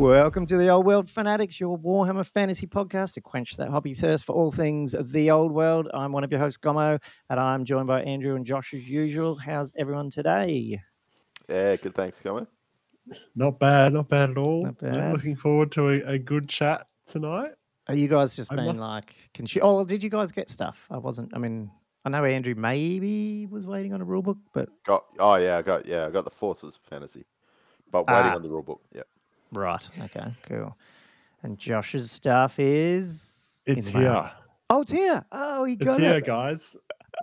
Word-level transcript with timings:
Welcome 0.00 0.46
to 0.46 0.56
the 0.56 0.70
Old 0.70 0.86
World 0.86 1.10
Fanatics, 1.10 1.60
your 1.60 1.76
Warhammer 1.78 2.24
Fantasy 2.24 2.66
podcast 2.66 3.12
to 3.14 3.20
quench 3.20 3.58
that 3.58 3.68
hobby 3.68 3.92
thirst 3.92 4.24
for 4.24 4.32
all 4.34 4.50
things 4.50 4.94
the 4.98 5.30
old 5.30 5.52
world. 5.52 5.90
I'm 5.92 6.10
one 6.12 6.24
of 6.24 6.30
your 6.30 6.40
hosts, 6.40 6.56
Gomo, 6.56 6.98
and 7.28 7.38
I'm 7.38 7.66
joined 7.66 7.86
by 7.86 8.00
Andrew 8.04 8.34
and 8.34 8.46
Josh 8.46 8.72
as 8.72 8.88
usual. 8.88 9.36
How's 9.36 9.74
everyone 9.76 10.08
today? 10.08 10.80
Yeah, 11.50 11.76
good. 11.76 11.94
Thanks, 11.94 12.22
Gomo. 12.22 12.46
Not 13.36 13.58
bad, 13.58 13.92
not 13.92 14.08
bad 14.08 14.30
at 14.30 14.38
all. 14.38 14.64
Not 14.64 14.76
Yeah, 14.80 14.90
bad. 14.90 15.12
Looking 15.12 15.36
forward 15.36 15.70
to 15.72 15.90
a, 15.90 16.12
a 16.14 16.18
good 16.18 16.48
chat 16.48 16.86
tonight. 17.06 17.50
Are 17.86 17.94
you 17.94 18.08
guys 18.08 18.34
just 18.34 18.50
I 18.50 18.56
been 18.56 18.66
must- 18.68 18.80
like, 18.80 19.14
can 19.34 19.44
she? 19.44 19.60
Oh, 19.60 19.84
did 19.84 20.02
you 20.02 20.08
guys 20.08 20.32
get 20.32 20.48
stuff? 20.48 20.86
I 20.90 20.96
wasn't. 20.96 21.34
I 21.34 21.38
mean, 21.38 21.70
I 22.06 22.08
know 22.08 22.24
Andrew 22.24 22.54
maybe 22.54 23.44
was 23.50 23.66
waiting 23.66 23.92
on 23.92 24.00
a 24.00 24.04
rule 24.04 24.22
book, 24.22 24.38
but 24.54 24.70
Got 24.86 25.04
oh 25.18 25.34
yeah, 25.34 25.58
I 25.58 25.62
got 25.62 25.84
yeah, 25.84 26.06
I 26.06 26.10
got 26.10 26.24
the 26.24 26.30
Forces 26.30 26.78
Fantasy, 26.88 27.26
but 27.92 28.06
waiting 28.06 28.30
Ah. 28.32 28.36
on 28.36 28.42
the 28.42 28.48
rule 28.48 28.62
book. 28.62 28.80
Yeah, 28.94 29.02
right, 29.52 29.88
okay, 30.02 30.32
cool. 30.44 30.76
And 31.42 31.58
Josh's 31.58 32.10
stuff 32.10 32.58
is 32.58 33.60
in 33.66 33.78
It's 33.78 33.90
the 33.90 33.98
mail. 33.98 34.12
here. 34.22 34.30
Oh, 34.68 34.82
it's 34.82 34.92
here. 34.92 35.24
Oh, 35.32 35.64
he 35.64 35.72
It's 35.74 35.84
got 35.84 35.98
here, 36.00 36.14
it. 36.14 36.26
guys. 36.26 36.76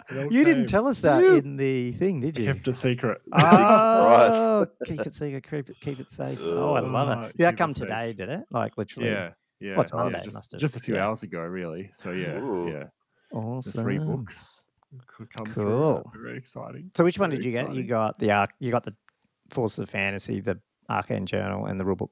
It 0.09 0.17
all 0.17 0.23
You 0.33 0.43
didn't 0.43 0.63
came. 0.63 0.65
tell 0.67 0.87
us 0.87 0.99
that 1.01 1.19
Phew. 1.21 1.35
in 1.37 1.55
the 1.57 1.91
thing, 1.93 2.19
did 2.19 2.37
I 2.37 2.41
you? 2.41 2.53
kept 2.53 2.67
a 2.67 2.73
secret. 2.73 3.21
Oh, 3.33 4.67
keep 4.85 4.99
it 5.01 5.13
secret, 5.13 5.47
keep 5.49 5.69
it, 5.69 5.79
keep 5.79 5.99
it 5.99 6.09
safe. 6.09 6.39
Oh, 6.41 6.73
I 6.73 6.79
love 6.81 7.09
Oh, 7.09 7.11
it. 7.11 7.15
Uh, 7.17 7.27
did 7.27 7.37
that 7.37 7.49
keep 7.51 7.53
it 7.53 7.57
come 7.57 7.73
safe. 7.73 7.87
today? 7.87 8.13
Did 8.13 8.29
it? 8.29 8.45
Like 8.51 8.77
literally? 8.77 9.09
yeah, 9.09 9.31
yeah. 9.59 9.77
What's 9.77 9.91
yeah, 9.93 10.03
Monday? 10.03 10.21
Just, 10.23 10.51
have- 10.51 10.59
just 10.61 10.77
a 10.77 10.79
few 10.79 10.95
yeah. 10.95 11.05
hours 11.07 11.23
ago, 11.23 11.39
really. 11.39 11.89
So 11.93 12.11
yeah, 12.11 12.37
Ooh. 12.39 12.69
yeah. 12.69 12.83
The 13.31 13.37
Awesome. 13.37 13.83
three 13.83 13.99
books 13.99 14.65
could 15.07 15.27
come 15.33 15.53
through. 15.53 15.65
Cool. 15.65 15.93
That'd 16.05 16.21
Very 16.21 16.37
exciting. 16.37 16.91
So 16.95 17.03
which 17.03 17.19
one 17.19 17.29
did 17.29 17.37
Very 17.39 17.47
you 17.49 17.53
get? 17.53 17.61
You 17.65 17.69
exciting. 17.71 17.87
got 17.87 18.17
the 18.19 18.31
arc. 18.31 18.51
You 18.59 18.71
got 18.71 18.83
the 18.83 18.95
Force 19.49 19.77
of 19.79 19.89
Fantasy, 19.89 20.39
the 20.41 20.59
Arcane 20.89 21.25
Journal, 21.25 21.65
and 21.65 21.79
the 21.79 21.83
rulebook. 21.85 22.09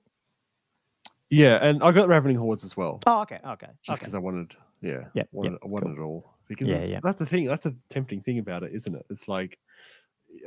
Yeah, 1.30 1.58
and 1.62 1.82
I 1.84 1.92
got 1.92 2.04
the 2.04 2.08
Ravening 2.10 2.36
Hordes 2.38 2.64
as 2.64 2.78
well. 2.78 3.00
Oh, 3.08 3.22
okay, 3.22 3.40
okay, 3.46 3.68
Just 3.84 3.98
okay. 3.98 4.00
because 4.00 4.16
I 4.16 4.20
wanted, 4.20 4.56
yeah, 4.82 5.06
Yep, 5.16 5.28
wanted, 5.32 5.52
yep, 5.54 5.60
I 5.64 5.68
wanted 5.68 5.98
it 5.98 6.02
all. 6.02 6.34
Because 6.48 6.68
Yeah, 6.68 6.84
yeah. 6.86 7.00
that's 7.04 7.20
the 7.20 7.26
thing. 7.26 7.46
That's 7.46 7.66
a 7.66 7.74
tempting 7.90 8.22
thing 8.22 8.38
about 8.38 8.62
it, 8.64 8.72
isn't 8.74 8.94
it? 8.94 9.06
It's 9.10 9.28
like 9.28 9.58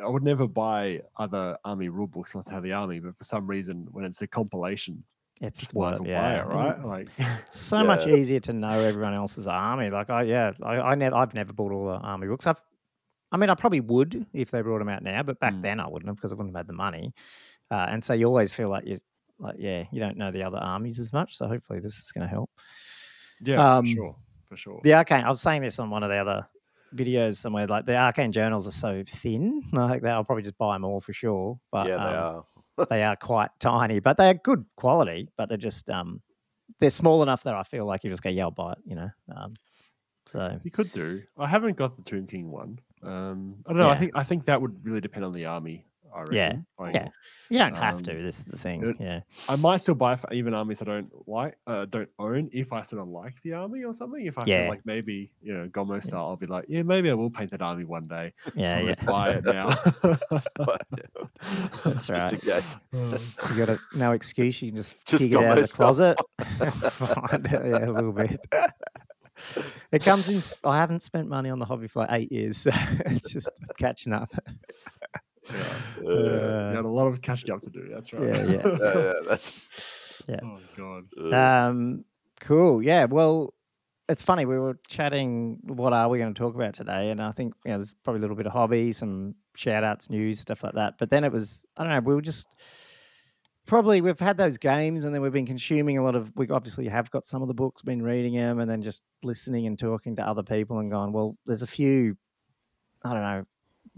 I 0.02 0.06
would 0.08 0.22
never 0.22 0.46
buy 0.46 1.02
other 1.16 1.56
army 1.64 1.88
rule 1.88 2.06
books 2.06 2.34
unless 2.34 2.48
I 2.50 2.54
have 2.54 2.62
the 2.62 2.72
army, 2.72 3.00
but 3.00 3.16
for 3.18 3.24
some 3.24 3.46
reason, 3.48 3.88
when 3.90 4.04
it's 4.04 4.22
a 4.22 4.28
compilation, 4.28 5.02
It's 5.40 5.58
just 5.60 5.74
worth- 5.74 5.98
yeah. 6.04 6.42
it, 6.42 6.46
right? 6.46 6.84
Like, 6.84 7.08
So 7.50 7.82
much 7.82 8.06
easier 8.06 8.38
to 8.40 8.52
know 8.52 8.70
everyone 8.70 9.14
else's 9.14 9.48
army. 9.48 9.90
Like 9.90 10.10
I, 10.10 10.22
yeah, 10.22 10.52
I, 10.62 10.76
I 10.78 10.94
never, 10.94 11.16
I've 11.16 11.34
never 11.34 11.52
bought 11.52 11.72
all 11.72 11.86
the 11.86 11.94
army 11.98 12.28
books. 12.28 12.46
I've, 12.46 12.62
I 13.32 13.36
mean, 13.36 13.50
I 13.50 13.54
probably 13.56 13.80
would 13.80 14.26
if 14.32 14.50
they 14.52 14.62
brought 14.62 14.78
them 14.78 14.88
out 14.88 15.02
now, 15.02 15.22
but 15.24 15.40
back 15.40 15.54
Mm. 15.54 15.62
then 15.62 15.80
I 15.80 15.88
wouldn't 15.88 16.08
have 16.08 16.16
because 16.16 16.30
I 16.32 16.36
wouldn't 16.36 16.54
have 16.54 16.60
had 16.60 16.68
the 16.68 16.72
money. 16.74 17.12
Uh, 17.70 17.86
and 17.88 18.02
so 18.02 18.14
you 18.14 18.26
always 18.26 18.52
feel 18.52 18.68
like 18.68 18.86
you, 18.86 18.98
like 19.38 19.56
yeah, 19.58 19.84
you 19.92 20.00
don't 20.00 20.16
know 20.16 20.30
the 20.30 20.42
other 20.42 20.58
armies 20.58 20.98
as 20.98 21.12
much. 21.12 21.36
So 21.36 21.46
hopefully 21.46 21.80
this 21.80 21.96
is 21.96 22.12
going 22.12 22.22
to 22.22 22.28
help. 22.28 22.50
yeah, 23.40 23.76
Um, 23.76 23.84
for 23.84 23.90
sure, 23.90 24.16
for 24.48 24.56
sure. 24.56 24.80
The 24.82 24.94
arcane. 24.94 25.24
I 25.24 25.30
was 25.30 25.42
saying 25.42 25.62
this 25.62 25.78
on 25.78 25.90
one 25.90 26.02
of 26.02 26.10
the 26.10 26.16
other 26.16 26.46
videos 26.94 27.36
somewhere. 27.36 27.66
Like 27.66 27.86
the 27.86 27.96
arcane 27.96 28.32
journals 28.32 28.66
are 28.66 28.72
so 28.72 29.02
thin. 29.06 29.62
Like 29.72 30.02
that, 30.02 30.14
I'll 30.14 30.24
probably 30.24 30.44
just 30.44 30.58
buy 30.58 30.74
them 30.74 30.84
all 30.84 31.00
for 31.00 31.12
sure. 31.12 31.58
But 31.70 31.88
yeah, 31.88 31.96
they 31.96 32.16
um, 32.16 32.44
are. 32.78 32.86
they 32.88 33.02
are 33.02 33.16
quite 33.16 33.50
tiny, 33.58 34.00
but 34.00 34.16
they 34.16 34.30
are 34.30 34.34
good 34.34 34.64
quality. 34.76 35.28
But 35.36 35.48
they're 35.48 35.58
just 35.58 35.90
um, 35.90 36.22
they're 36.80 36.90
small 36.90 37.22
enough 37.22 37.42
that 37.44 37.54
I 37.54 37.62
feel 37.62 37.86
like 37.86 38.04
you 38.04 38.10
just 38.10 38.22
go, 38.22 38.30
yeah, 38.30 38.44
I'll 38.44 38.50
buy 38.50 38.72
it. 38.72 38.78
You 38.84 38.96
know. 38.96 39.10
Um, 39.34 39.54
so 40.26 40.60
You 40.62 40.70
could 40.70 40.92
do. 40.92 41.22
I 41.38 41.46
haven't 41.46 41.76
got 41.76 41.96
the 41.96 42.02
Tomb 42.02 42.26
King 42.26 42.50
one. 42.50 42.78
Um, 43.02 43.56
I 43.66 43.72
don't 43.72 43.78
know. 43.78 43.88
I 43.88 43.96
think 43.96 44.12
I 44.14 44.22
think 44.24 44.44
that 44.46 44.60
would 44.60 44.84
really 44.84 45.00
depend 45.00 45.24
on 45.24 45.32
the 45.32 45.46
army. 45.46 45.86
I 46.14 46.20
reckon. 46.20 46.34
Yeah, 46.34 46.56
Like, 46.78 46.94
yeah. 46.94 47.08
you 47.50 47.58
don't 47.58 47.74
have 47.76 48.02
to. 48.04 48.12
Um, 48.16 48.22
This 48.22 48.38
is 48.40 48.44
the 48.46 48.56
thing. 48.58 48.82
it- 48.88 48.96
yeah. 49.00 49.20
I 49.48 49.56
might 49.56 49.78
still 49.78 49.94
buy 49.94 50.16
for 50.16 50.32
even 50.32 50.54
armies 50.54 50.80
I 50.82 50.84
don't 50.86 51.10
like, 51.28 51.56
uh, 51.66 51.84
don't 51.86 52.08
own 52.18 52.48
if 52.52 52.72
I 52.72 52.82
sort 52.82 53.02
of 53.02 53.08
like 53.08 53.34
the 53.42 53.52
army 53.54 53.84
or 53.84 53.92
something. 53.92 54.24
If 54.24 54.38
I 54.38 54.42
Yeah. 54.46 54.62
feel 54.62 54.70
like 54.70 54.86
maybe 54.86 55.30
you 55.42 55.54
know 55.54 55.68
Gomo 55.68 56.02
style, 56.02 56.26
I'll 56.26 56.36
be 56.36 56.46
like, 56.46 56.64
yeah, 56.68 56.82
maybe 56.82 57.10
I 57.10 57.14
will 57.14 57.30
paint 57.30 57.50
that 57.52 57.62
army 57.62 57.84
one 57.84 58.04
day. 58.04 58.32
Yeah. 58.54 58.76
I'll 58.78 58.84
Yeah. 58.84 58.94
just 58.94 59.06
buy 59.06 59.30
it 59.30 59.44
now. 59.44 59.76
That's 61.84 62.06
Just 62.06 62.10
right. 62.10 62.42
You 62.92 63.56
got 63.56 63.68
a, 63.68 63.78
no 63.94 64.12
excuse. 64.12 64.60
You 64.62 64.70
can 64.70 64.76
just, 64.76 64.94
Just 65.06 65.22
dig 65.22 65.32
it 65.32 65.36
out 65.36 65.44
of 65.44 65.54
the 65.56 65.60
most 65.62 65.74
closet. 65.74 66.16
Find 66.92 67.46
it, 67.46 67.52
yeah, 67.52 67.86
a 67.88 67.92
little 67.92 68.12
bit. 68.12 68.38
it 69.92 70.02
comes 70.02 70.28
in. 70.28 70.42
I 70.68 70.78
haven't 70.78 71.02
spent 71.02 71.28
money 71.28 71.48
on 71.50 71.58
the 71.58 71.64
hobby 71.64 71.86
for 71.88 72.00
like 72.00 72.08
eight 72.12 72.32
years, 72.32 72.58
so 72.58 72.70
it's 73.06 73.32
just 73.32 73.48
catching 73.78 74.12
up. 74.12 74.30
Yeah. 75.52 75.60
Uh, 76.06 76.10
Uh, 76.10 76.68
You 76.70 76.76
got 76.76 76.84
a 76.84 76.88
lot 76.88 77.06
of 77.08 77.20
catching 77.22 77.50
up 77.52 77.60
to 77.62 77.70
do. 77.70 77.88
That's 77.92 78.12
right. 78.12 78.22
Yeah, 78.22 78.42
yeah. 78.44 78.62
yeah, 78.66 78.94
yeah, 78.94 79.12
that's. 79.28 79.68
oh 80.42 80.58
god. 80.76 81.04
uh, 81.32 81.68
Um, 81.68 82.04
cool. 82.40 82.82
Yeah. 82.82 83.04
Well, 83.06 83.54
it's 84.08 84.22
funny. 84.22 84.46
We 84.46 84.58
were 84.58 84.78
chatting. 84.88 85.58
What 85.64 85.92
are 85.92 86.08
we 86.08 86.18
going 86.18 86.32
to 86.32 86.38
talk 86.38 86.54
about 86.54 86.74
today? 86.74 87.10
And 87.10 87.20
I 87.20 87.32
think 87.32 87.54
you 87.64 87.72
know, 87.72 87.78
there's 87.78 87.94
probably 87.94 88.18
a 88.18 88.22
little 88.22 88.36
bit 88.36 88.46
of 88.46 88.52
hobby, 88.52 88.92
some 88.92 89.34
shout 89.56 89.84
outs, 89.84 90.08
news, 90.10 90.40
stuff 90.40 90.62
like 90.64 90.74
that. 90.74 90.94
But 90.98 91.10
then 91.10 91.24
it 91.24 91.32
was, 91.32 91.64
I 91.76 91.84
don't 91.84 91.92
know. 91.92 92.00
We 92.00 92.14
were 92.14 92.22
just 92.22 92.54
probably 93.66 94.00
we've 94.00 94.18
had 94.18 94.38
those 94.38 94.56
games, 94.56 95.04
and 95.04 95.14
then 95.14 95.20
we've 95.22 95.32
been 95.32 95.46
consuming 95.46 95.98
a 95.98 96.02
lot 96.02 96.14
of. 96.14 96.32
We 96.36 96.48
obviously 96.48 96.88
have 96.88 97.10
got 97.10 97.26
some 97.26 97.42
of 97.42 97.48
the 97.48 97.54
books, 97.54 97.82
been 97.82 98.02
reading 98.02 98.34
them, 98.34 98.60
and 98.60 98.70
then 98.70 98.80
just 98.82 99.02
listening 99.22 99.66
and 99.66 99.78
talking 99.78 100.16
to 100.16 100.26
other 100.26 100.42
people, 100.42 100.78
and 100.78 100.90
going, 100.90 101.12
well, 101.12 101.36
there's 101.46 101.62
a 101.62 101.66
few. 101.66 102.16
I 103.04 103.12
don't 103.12 103.22
know. 103.22 103.44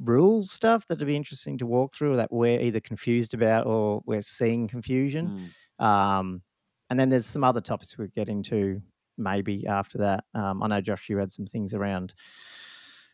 Rules 0.02 0.50
stuff 0.50 0.86
that'd 0.86 1.06
be 1.06 1.16
interesting 1.16 1.58
to 1.58 1.66
walk 1.66 1.94
through 1.94 2.16
that 2.16 2.32
we're 2.32 2.60
either 2.60 2.80
confused 2.80 3.34
about 3.34 3.66
or 3.66 4.02
we're 4.06 4.22
seeing 4.22 4.66
confusion. 4.66 5.50
Mm. 5.78 5.84
Um, 5.84 6.42
and 6.88 6.98
then 6.98 7.10
there's 7.10 7.26
some 7.26 7.44
other 7.44 7.60
topics 7.60 7.96
we'll 7.98 8.08
get 8.08 8.28
into 8.28 8.80
maybe 9.18 9.66
after 9.66 9.98
that. 9.98 10.24
Um, 10.34 10.62
I 10.62 10.68
know 10.68 10.80
Josh, 10.80 11.08
you 11.08 11.18
had 11.18 11.30
some 11.30 11.46
things 11.46 11.74
around 11.74 12.14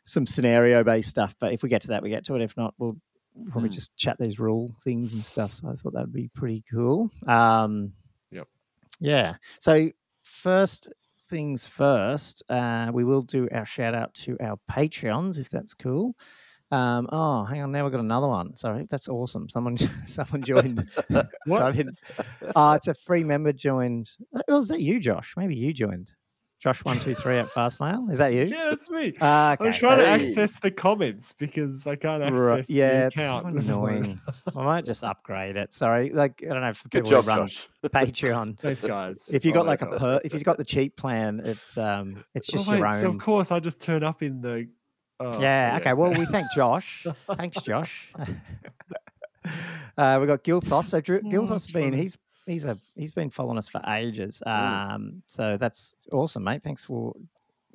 some 0.05 0.27
scenario 0.27 0.85
based 0.85 1.11
stuff, 1.11 1.35
but 1.41 1.53
if 1.53 1.63
we 1.63 1.69
get 1.69 1.83
to 1.83 1.89
that, 1.89 2.03
we 2.03 2.11
get 2.11 2.25
to 2.27 2.37
it. 2.37 2.43
If 2.43 2.57
not, 2.57 2.75
we'll 2.79 2.97
probably 3.51 3.69
Hmm. 3.69 3.75
just 3.75 3.95
chat 3.97 4.17
these 4.19 4.39
rule 4.39 4.75
things 4.85 5.13
and 5.15 5.25
stuff. 5.25 5.53
So 5.55 5.69
I 5.69 5.75
thought 5.75 5.93
that'd 5.95 6.13
be 6.13 6.29
pretty 6.29 6.63
cool. 6.71 7.11
Um, 7.27 7.93
Yep. 8.31 8.49
Yeah. 9.01 9.35
So 9.61 9.91
first 10.23 10.93
things 11.29 11.67
first, 11.67 12.43
uh, 12.49 12.91
we 12.95 13.03
will 13.05 13.23
do 13.23 13.49
our 13.53 13.67
shout 13.67 13.95
out 13.95 14.15
to 14.15 14.37
our 14.41 14.59
Patreons 14.71 15.39
if 15.39 15.51
that's 15.51 15.75
cool. 15.75 16.15
Um, 16.73 17.09
oh, 17.13 17.45
hang 17.45 17.63
on. 17.63 17.71
Now 17.73 17.85
we've 17.85 17.93
got 17.93 18.01
another 18.01 18.27
one. 18.29 18.57
Sorry, 18.57 18.85
that's 18.91 19.09
awesome. 19.09 19.49
Someone, 19.49 19.77
someone 20.07 20.43
joined. 20.43 20.89
What? 21.47 21.59
Sorry, 21.59 21.65
I 21.69 21.73
didn't. 21.73 21.99
Oh, 22.57 22.73
it's 22.73 22.89
a 22.89 22.95
free 22.95 23.23
member 23.25 23.53
joined. 23.53 24.11
uh, 24.35 24.43
Was 24.49 24.69
that 24.69 24.81
you, 24.81 24.99
Josh? 25.01 25.35
Maybe 25.37 25.55
you 25.55 25.73
joined. 25.73 26.11
Josh 26.59 26.83
one 26.85 26.99
two 26.99 27.15
three 27.15 27.37
at 27.37 27.47
Fastmail. 27.47 28.11
Is 28.11 28.17
that 28.19 28.33
you? 28.33 28.45
Yeah, 28.45 28.65
that's 28.71 28.89
me. 28.89 29.13
Ah, 29.21 29.53
okay. 29.53 29.67
I'm 29.67 29.73
trying 29.75 29.99
to 29.99 30.09
access 30.09 30.59
the 30.59 30.71
comments 30.71 31.35
because 31.35 31.87
I 31.87 31.97
can't 31.97 32.23
access 32.23 32.41
Right, 32.41 32.71
Yeah, 32.71 33.01
the 33.01 33.07
it's 33.09 33.17
so 33.17 33.39
annoying. 33.47 34.19
I 34.57 34.65
might 34.65 34.87
just 34.87 35.05
upgrade 35.05 35.57
it. 35.57 35.73
Sorry, 35.75 36.11
like 36.11 36.43
I 36.43 36.55
don't 36.55 36.63
know 36.63 36.73
for 36.73 36.89
Good 36.89 37.05
people 37.05 37.11
job, 37.11 37.25
who 37.25 37.29
run 37.29 37.47
Josh. 37.49 37.69
Patreon. 37.85 38.59
Thanks, 38.59 38.81
guys. 38.81 39.29
If 39.33 39.45
you 39.45 39.51
Oh 39.53 39.55
got 39.57 39.67
my 39.67 39.73
like 39.73 39.83
a 39.83 39.87
per, 39.87 40.21
if 40.25 40.33
you've 40.33 40.45
got 40.45 40.57
the 40.57 40.65
cheap 40.65 40.97
plan, 40.97 41.43
it's 41.45 41.77
um, 41.77 42.25
it's 42.35 42.49
Oh, 42.49 42.57
just 42.57 42.69
wait, 42.71 42.79
your 42.79 42.89
so 42.89 43.09
own. 43.09 43.15
of 43.17 43.21
course, 43.21 43.53
I 43.53 43.61
just 43.61 43.81
turn 43.81 44.03
up 44.03 44.23
in 44.23 44.41
the. 44.41 44.67
Oh, 45.21 45.41
yeah, 45.41 45.79
Okay. 45.81 45.93
Well, 45.93 46.13
we 46.13 46.25
thank 46.27 46.47
Josh. 46.55 47.07
Thanks, 47.37 47.61
Josh. 47.63 48.13
uh, 49.99 50.19
we 50.21 50.27
got 50.27 50.43
Gilthos. 50.45 50.85
So 50.87 51.01
Drew, 51.01 51.21
Oh, 51.25 51.29
Gilthos 51.29 51.49
has 51.51 51.67
been 51.69 51.91
funny. 51.91 52.03
he's 52.03 52.19
he's 52.47 52.65
a 52.65 52.79
he's 52.95 53.13
been 53.13 53.31
following 53.31 53.59
us 53.59 53.69
for 53.69 53.81
ages. 53.89 54.43
Mm. 54.47 54.91
Um, 54.95 55.23
so 55.27 55.57
that's 55.57 55.97
awesome, 56.13 56.45
mate. 56.45 56.63
Thanks 56.63 56.85
for 56.85 57.15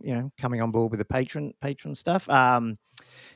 you 0.04 0.16
know 0.16 0.32
coming 0.40 0.62
on 0.62 0.72
board 0.72 0.92
with 0.92 0.98
the 1.00 1.06
patron 1.06 1.54
patron 1.62 1.94
stuff. 1.96 2.28
Um, 2.30 2.78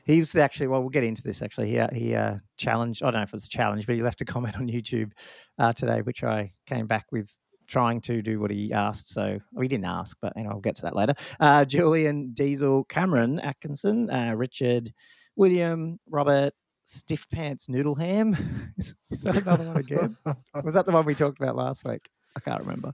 he's 0.04 0.34
actually 0.34 0.68
well, 0.68 0.80
we'll 0.80 0.90
get 0.90 1.04
into 1.04 1.22
this. 1.22 1.42
Actually, 1.42 1.70
he 1.70 1.78
uh, 1.78 1.88
he 1.92 2.14
uh, 2.14 2.36
challenged. 2.56 3.02
I 3.02 3.06
don't 3.06 3.14
know 3.20 3.22
if 3.22 3.30
it 3.30 3.32
was 3.34 3.46
a 3.46 3.48
challenge, 3.48 3.86
but 3.86 3.94
he 3.96 4.02
left 4.02 4.20
a 4.20 4.24
comment 4.24 4.56
on 4.56 4.68
YouTube 4.68 5.12
uh, 5.58 5.72
today, 5.72 6.02
which 6.02 6.22
I 6.24 6.52
came 6.66 6.86
back 6.86 7.06
with. 7.12 7.30
Trying 7.66 8.00
to 8.02 8.22
do 8.22 8.38
what 8.40 8.50
he 8.50 8.72
asked, 8.72 9.08
so 9.08 9.38
well, 9.52 9.62
he 9.62 9.68
didn't 9.68 9.86
ask, 9.86 10.16
but 10.20 10.32
you 10.36 10.44
know, 10.44 10.50
I'll 10.50 10.60
get 10.60 10.76
to 10.76 10.82
that 10.82 10.94
later. 10.96 11.14
Uh, 11.40 11.64
Julien 11.64 12.32
Diesel, 12.32 12.84
Cameron 12.84 13.38
Atkinson, 13.40 14.08
uh, 14.10 14.34
Richard, 14.36 14.92
William, 15.34 15.98
Robert, 16.08 16.52
Stiff 16.84 17.28
Pants 17.28 17.68
Noodle 17.68 17.96
Ham. 17.96 18.36
is, 18.76 18.94
is 19.10 19.20
that 19.22 19.36
another 19.36 19.64
one 19.64 19.76
again? 19.78 20.16
Was 20.62 20.74
that 20.74 20.86
the 20.86 20.92
one 20.92 21.04
we 21.04 21.14
talked 21.14 21.40
about 21.40 21.56
last 21.56 21.84
week? 21.84 22.08
I 22.36 22.40
can't 22.40 22.60
remember. 22.60 22.92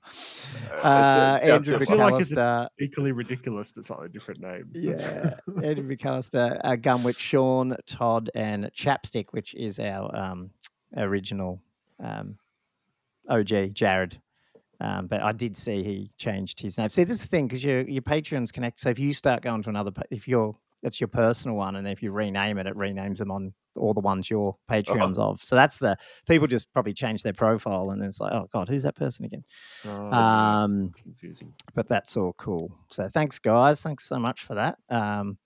Uh, 0.83 1.39
it's- 1.43 1.43
it 1.43 1.51
Andrew 1.53 1.75
sounds 1.75 1.89
feel 1.89 1.97
like 1.99 2.21
it's 2.21 2.31
McAllister. 2.31 2.69
Equally 2.81 3.13
ridiculous, 3.13 3.73
but 3.73 3.85
slightly 3.85 4.09
different 4.09 4.41
name. 4.41 4.71
Yeah, 4.73 5.35
Andrew 5.63 5.85
McAllister, 5.89 6.61
uh, 6.63 6.77
Gunwitch, 6.77 7.19
Sean, 7.19 7.77
Todd, 7.87 8.31
and 8.35 8.71
Chapstick, 8.73 9.27
which 9.33 9.55
is 9.55 9.79
our 9.81 10.15
um, 10.17 10.51
original 10.97 11.61
um, 12.01 12.39
OG, 13.29 13.75
Jared. 13.75 14.21
Um, 14.83 15.07
but 15.07 15.23
I 15.23 15.33
did 15.33 15.57
see 15.57 15.83
he 15.83 16.11
changed 16.19 16.61
his 16.61 16.77
name. 16.77 16.89
See, 16.91 17.05
this 17.05 17.17
is 17.17 17.23
the 17.23 17.29
thing 17.29 17.47
because 17.47 17.63
your 17.65 17.83
your 17.89 18.03
Patreons 18.03 18.53
connect. 18.53 18.81
So 18.81 18.91
if 18.91 18.99
you 18.99 19.13
start 19.13 19.43
going 19.43 19.63
to 19.63 19.71
another, 19.71 19.93
if 20.11 20.27
you're 20.27 20.57
that's 20.83 21.01
your 21.01 21.07
personal 21.09 21.57
one, 21.57 21.77
and 21.77 21.87
if 21.87 22.03
you 22.03 22.11
rename 22.11 22.59
it, 22.59 22.67
it 22.67 22.75
renames 22.77 23.19
them 23.19 23.31
on 23.31 23.55
all 23.77 23.95
the 23.95 24.01
ones 24.01 24.29
you're 24.29 24.57
Uh-huh. 24.69 25.31
Of. 25.31 25.41
So 25.43 25.55
that's 25.55 25.79
the 25.79 25.97
people 26.29 26.49
just 26.49 26.73
probably 26.73 26.93
change 26.93 27.23
their 27.23 27.33
profile 27.33 27.91
and 27.91 28.03
it's 28.03 28.21
like, 28.21 28.33
oh 28.33 28.49
god, 28.53 28.69
who's 28.69 28.83
that 28.83 28.97
person 28.97 29.25
again? 29.25 29.45
Oh, 29.87 30.13
Um, 30.13 30.91
confusing. 31.01 31.55
but 31.75 31.87
that's 31.89 32.17
all 32.17 32.33
cool. 32.35 32.77
So 32.89 33.09
thanks, 33.09 33.39
guys. 33.39 33.81
Thanks 33.83 34.07
so 34.09 34.19
much 34.19 34.43
for 34.43 34.57
that. 34.57 34.77
Um, 34.91 35.39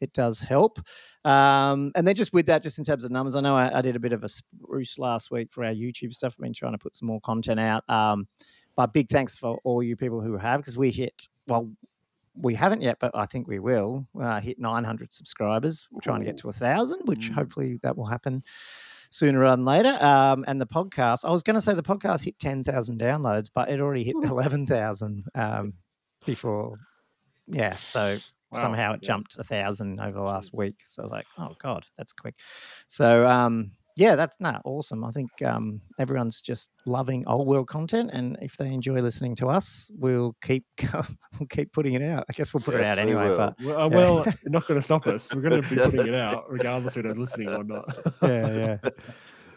it 0.00 0.12
does 0.12 0.40
help. 0.40 0.80
Um, 1.24 1.92
and 1.94 2.06
then 2.06 2.14
just 2.16 2.32
with 2.32 2.46
that, 2.46 2.62
just 2.62 2.78
in 2.78 2.84
terms 2.84 3.04
of 3.04 3.10
numbers, 3.12 3.36
I 3.36 3.40
know 3.40 3.54
I, 3.56 3.78
I 3.78 3.82
did 3.82 3.94
a 3.96 4.00
bit 4.00 4.12
of 4.12 4.24
a 4.24 4.28
spruce 4.28 4.98
last 4.98 5.30
week 5.30 5.48
for 5.52 5.64
our 5.64 5.72
YouTube 5.72 6.12
stuff. 6.12 6.34
I've 6.36 6.42
been 6.42 6.52
trying 6.52 6.72
to 6.72 6.78
put 6.78 6.94
some 6.96 7.06
more 7.06 7.20
content 7.20 7.60
out. 7.60 7.88
Um, 7.88 8.26
but 8.76 8.92
big 8.92 9.08
thanks 9.08 9.36
for 9.36 9.58
all 9.64 9.82
you 9.82 9.96
people 9.96 10.20
who 10.20 10.36
have, 10.36 10.60
because 10.60 10.76
we 10.78 10.90
hit, 10.90 11.28
well, 11.48 11.70
we 12.34 12.54
haven't 12.54 12.80
yet, 12.80 12.96
but 12.98 13.10
I 13.14 13.26
think 13.26 13.46
we 13.46 13.58
will 13.58 14.06
uh, 14.20 14.40
hit 14.40 14.58
900 14.58 15.12
subscribers. 15.12 15.86
We're 15.90 16.00
trying 16.00 16.20
to 16.20 16.26
get 16.26 16.38
to 16.38 16.48
a 16.48 16.52
thousand, 16.52 17.00
which 17.06 17.30
Mm. 17.30 17.34
hopefully 17.34 17.78
that 17.82 17.96
will 17.96 18.06
happen 18.06 18.42
sooner 19.10 19.38
rather 19.40 19.56
than 19.56 19.66
later. 19.66 19.98
Um, 20.02 20.44
and 20.48 20.58
the 20.58 20.66
podcast, 20.66 21.26
I 21.26 21.30
was 21.30 21.42
going 21.42 21.56
to 21.56 21.60
say 21.60 21.74
the 21.74 21.82
podcast 21.82 22.24
hit 22.24 22.38
10,000 22.38 22.98
downloads, 22.98 23.50
but 23.54 23.68
it 23.68 23.80
already 23.80 24.04
hit 24.04 24.16
11,000 24.22 25.24
um, 25.34 25.74
before. 26.24 26.78
Yeah. 27.46 27.76
So 27.84 28.18
Wow, 28.50 28.60
somehow 28.60 28.92
it 28.92 29.00
yeah. 29.02 29.06
jumped 29.06 29.36
a 29.38 29.44
thousand 29.44 29.98
over 30.00 30.12
the 30.12 30.20
last 30.24 30.52
week. 30.56 30.76
So 30.84 31.02
I 31.02 31.04
was 31.04 31.12
like, 31.12 31.26
oh 31.38 31.54
God, 31.58 31.86
that's 31.96 32.12
quick. 32.12 32.34
So, 32.86 33.26
um, 33.26 33.72
yeah, 33.96 34.14
that's 34.16 34.36
not 34.40 34.62
awesome. 34.64 35.04
I 35.04 35.10
think 35.10 35.30
um, 35.44 35.80
everyone's 35.98 36.40
just 36.40 36.70
loving 36.86 37.26
old 37.26 37.46
world 37.46 37.68
content, 37.68 38.10
and 38.12 38.36
if 38.40 38.56
they 38.56 38.72
enjoy 38.72 39.00
listening 39.00 39.34
to 39.36 39.48
us, 39.48 39.90
we'll 39.98 40.34
keep 40.42 40.64
we'll 41.38 41.46
keep 41.48 41.72
putting 41.72 41.94
it 41.94 42.02
out. 42.02 42.24
I 42.28 42.32
guess 42.32 42.52
we'll 42.54 42.62
put 42.62 42.74
it 42.74 42.82
out 42.84 42.96
we 42.98 43.02
anyway. 43.02 43.28
will. 43.30 43.36
But 43.36 43.54
Well, 43.62 43.78
uh, 43.78 43.88
Yeah. 43.88 43.96
well, 43.96 44.24
you're 44.42 44.50
not 44.50 44.66
going 44.66 44.78
to 44.80 44.84
stop 44.84 45.06
us. 45.06 45.34
We're 45.34 45.42
going 45.42 45.62
to 45.62 45.68
be 45.68 45.76
putting 45.76 46.06
it 46.08 46.14
out 46.26 46.44
regardless 46.50 46.96
of 46.96 47.04
who's 47.04 47.16
listening 47.16 47.48
or 47.50 47.64
not. 47.64 47.84
yeah, 48.22 48.78
yeah. 48.82 48.90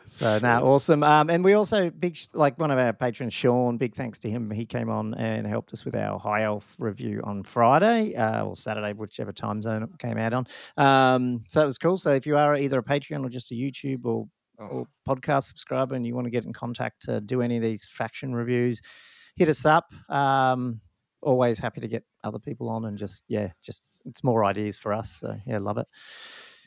So 0.07 0.39
now, 0.39 0.63
awesome. 0.63 1.03
Um, 1.03 1.29
and 1.29 1.43
we 1.43 1.53
also 1.53 1.89
big 1.89 2.17
like 2.33 2.57
one 2.59 2.71
of 2.71 2.77
our 2.77 2.93
patrons, 2.93 3.33
Sean. 3.33 3.77
Big 3.77 3.95
thanks 3.95 4.19
to 4.19 4.29
him. 4.29 4.51
He 4.51 4.65
came 4.65 4.89
on 4.89 5.13
and 5.15 5.45
helped 5.45 5.73
us 5.73 5.83
with 5.83 5.95
our 5.95 6.19
High 6.19 6.43
Elf 6.43 6.75
review 6.79 7.21
on 7.23 7.43
Friday 7.43 8.15
uh, 8.15 8.45
or 8.45 8.55
Saturday, 8.55 8.93
whichever 8.93 9.31
time 9.31 9.61
zone 9.61 9.83
it 9.83 9.89
came 9.99 10.17
out 10.17 10.33
on. 10.33 10.47
Um, 10.77 11.43
so 11.47 11.59
that 11.59 11.65
was 11.65 11.77
cool. 11.77 11.97
So 11.97 12.13
if 12.13 12.25
you 12.25 12.37
are 12.37 12.55
either 12.55 12.79
a 12.79 12.83
Patreon 12.83 13.25
or 13.25 13.29
just 13.29 13.51
a 13.51 13.55
YouTube 13.55 14.05
or 14.05 14.27
Oh, 14.57 14.67
or 14.67 14.87
podcast 15.05 15.43
subscriber 15.49 15.95
and 15.95 16.07
you 16.07 16.15
want 16.15 16.25
to 16.25 16.31
get 16.31 16.45
in 16.45 16.53
contact 16.53 17.01
to 17.03 17.19
do 17.19 17.41
any 17.41 17.57
of 17.57 17.61
these 17.61 17.87
faction 17.87 18.33
reviews, 18.33 18.81
hit 19.35 19.49
us 19.49 19.65
up. 19.65 19.91
Um, 20.09 20.79
always 21.21 21.59
happy 21.59 21.81
to 21.81 21.89
get 21.89 22.05
other 22.23 22.39
people 22.39 22.69
on 22.69 22.85
and 22.85 22.97
just 22.97 23.23
yeah, 23.27 23.51
just 23.61 23.83
it's 24.05 24.23
more 24.23 24.45
ideas 24.45 24.77
for 24.77 24.93
us. 24.93 25.11
So 25.11 25.35
yeah, 25.45 25.57
love 25.57 25.77
it. 25.77 25.87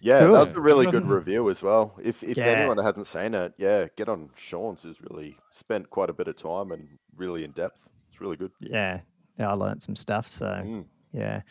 Yeah, 0.00 0.20
Cool. 0.20 0.32
that 0.34 0.40
was 0.40 0.50
a 0.52 0.60
really 0.60 0.86
good 0.86 1.06
review 1.08 1.50
as 1.50 1.62
well. 1.62 1.94
If 2.02 2.22
if 2.22 2.36
Yeah. 2.36 2.46
anyone 2.46 2.78
hasn't 2.78 3.06
seen 3.06 3.34
it, 3.34 3.52
yeah, 3.58 3.86
get 3.96 4.08
on 4.08 4.30
Sean's. 4.36 4.84
Is 4.84 5.00
really 5.00 5.36
spent 5.52 5.90
quite 5.90 6.08
a 6.10 6.12
bit 6.12 6.28
of 6.28 6.36
time 6.36 6.70
and 6.72 6.88
really 7.16 7.44
in 7.44 7.50
depth. 7.52 7.88
It's 8.10 8.20
really 8.20 8.36
good. 8.36 8.52
Yeah, 8.60 9.00
yeah, 9.38 9.50
I 9.50 9.54
learned 9.54 9.82
some 9.82 9.96
stuff. 9.96 10.28
So 10.28 10.46
Mm. 10.46 10.84
yeah, 11.12 11.42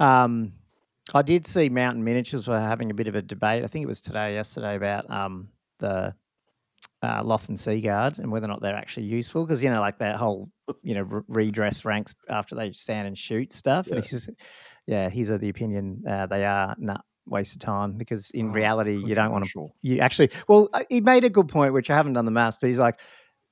um, 0.00 0.52
I 1.14 1.22
did 1.22 1.46
see 1.46 1.68
Mountain 1.68 2.02
Miniatures 2.02 2.48
were 2.48 2.58
having 2.58 2.90
a 2.90 2.94
bit 2.94 3.06
of 3.06 3.14
a 3.14 3.22
debate. 3.22 3.62
I 3.62 3.68
think 3.68 3.84
it 3.84 3.86
was 3.88 4.00
today, 4.00 4.34
yesterday, 4.34 4.74
about 4.74 5.08
um, 5.10 5.48
the 5.78 6.14
uh, 7.02 7.22
Lothern 7.22 7.56
Seaguard 7.56 8.18
and 8.18 8.32
whether 8.32 8.46
or 8.46 8.48
not 8.48 8.62
they're 8.62 8.74
actually 8.74 9.06
useful. 9.06 9.44
Because 9.44 9.62
you 9.62 9.70
know, 9.70 9.80
like 9.80 9.98
that 9.98 10.16
whole 10.16 10.50
you 10.82 10.94
know 10.94 11.02
re- 11.02 11.22
redress 11.28 11.84
ranks 11.84 12.14
after 12.28 12.56
they 12.56 12.72
stand 12.72 13.06
and 13.06 13.16
shoot 13.16 13.52
stuff. 13.52 13.86
And 13.86 13.96
Yeah. 13.96 14.02
he 14.02 14.08
says, 14.08 14.28
yeah, 14.86 15.08
he's 15.08 15.28
of 15.28 15.40
the 15.40 15.48
opinion 15.50 16.02
uh, 16.08 16.26
they 16.26 16.44
are 16.44 16.74
not 16.78 17.04
waste 17.26 17.54
of 17.56 17.60
time 17.60 17.92
because 17.92 18.30
in 18.30 18.50
Oh, 18.50 18.52
reality 18.52 18.94
you 18.96 19.14
don't 19.14 19.32
want 19.32 19.44
to 19.44 19.50
controversial. 19.52 19.74
you 19.82 19.98
actually 20.00 20.30
well 20.48 20.68
uh, 20.72 20.82
he 20.88 21.00
made 21.00 21.24
a 21.24 21.30
good 21.30 21.48
point 21.48 21.72
which 21.72 21.90
i 21.90 21.94
haven't 21.96 22.12
done 22.12 22.24
the 22.24 22.30
maths 22.30 22.56
but 22.60 22.68
he's 22.68 22.78
like 22.78 22.98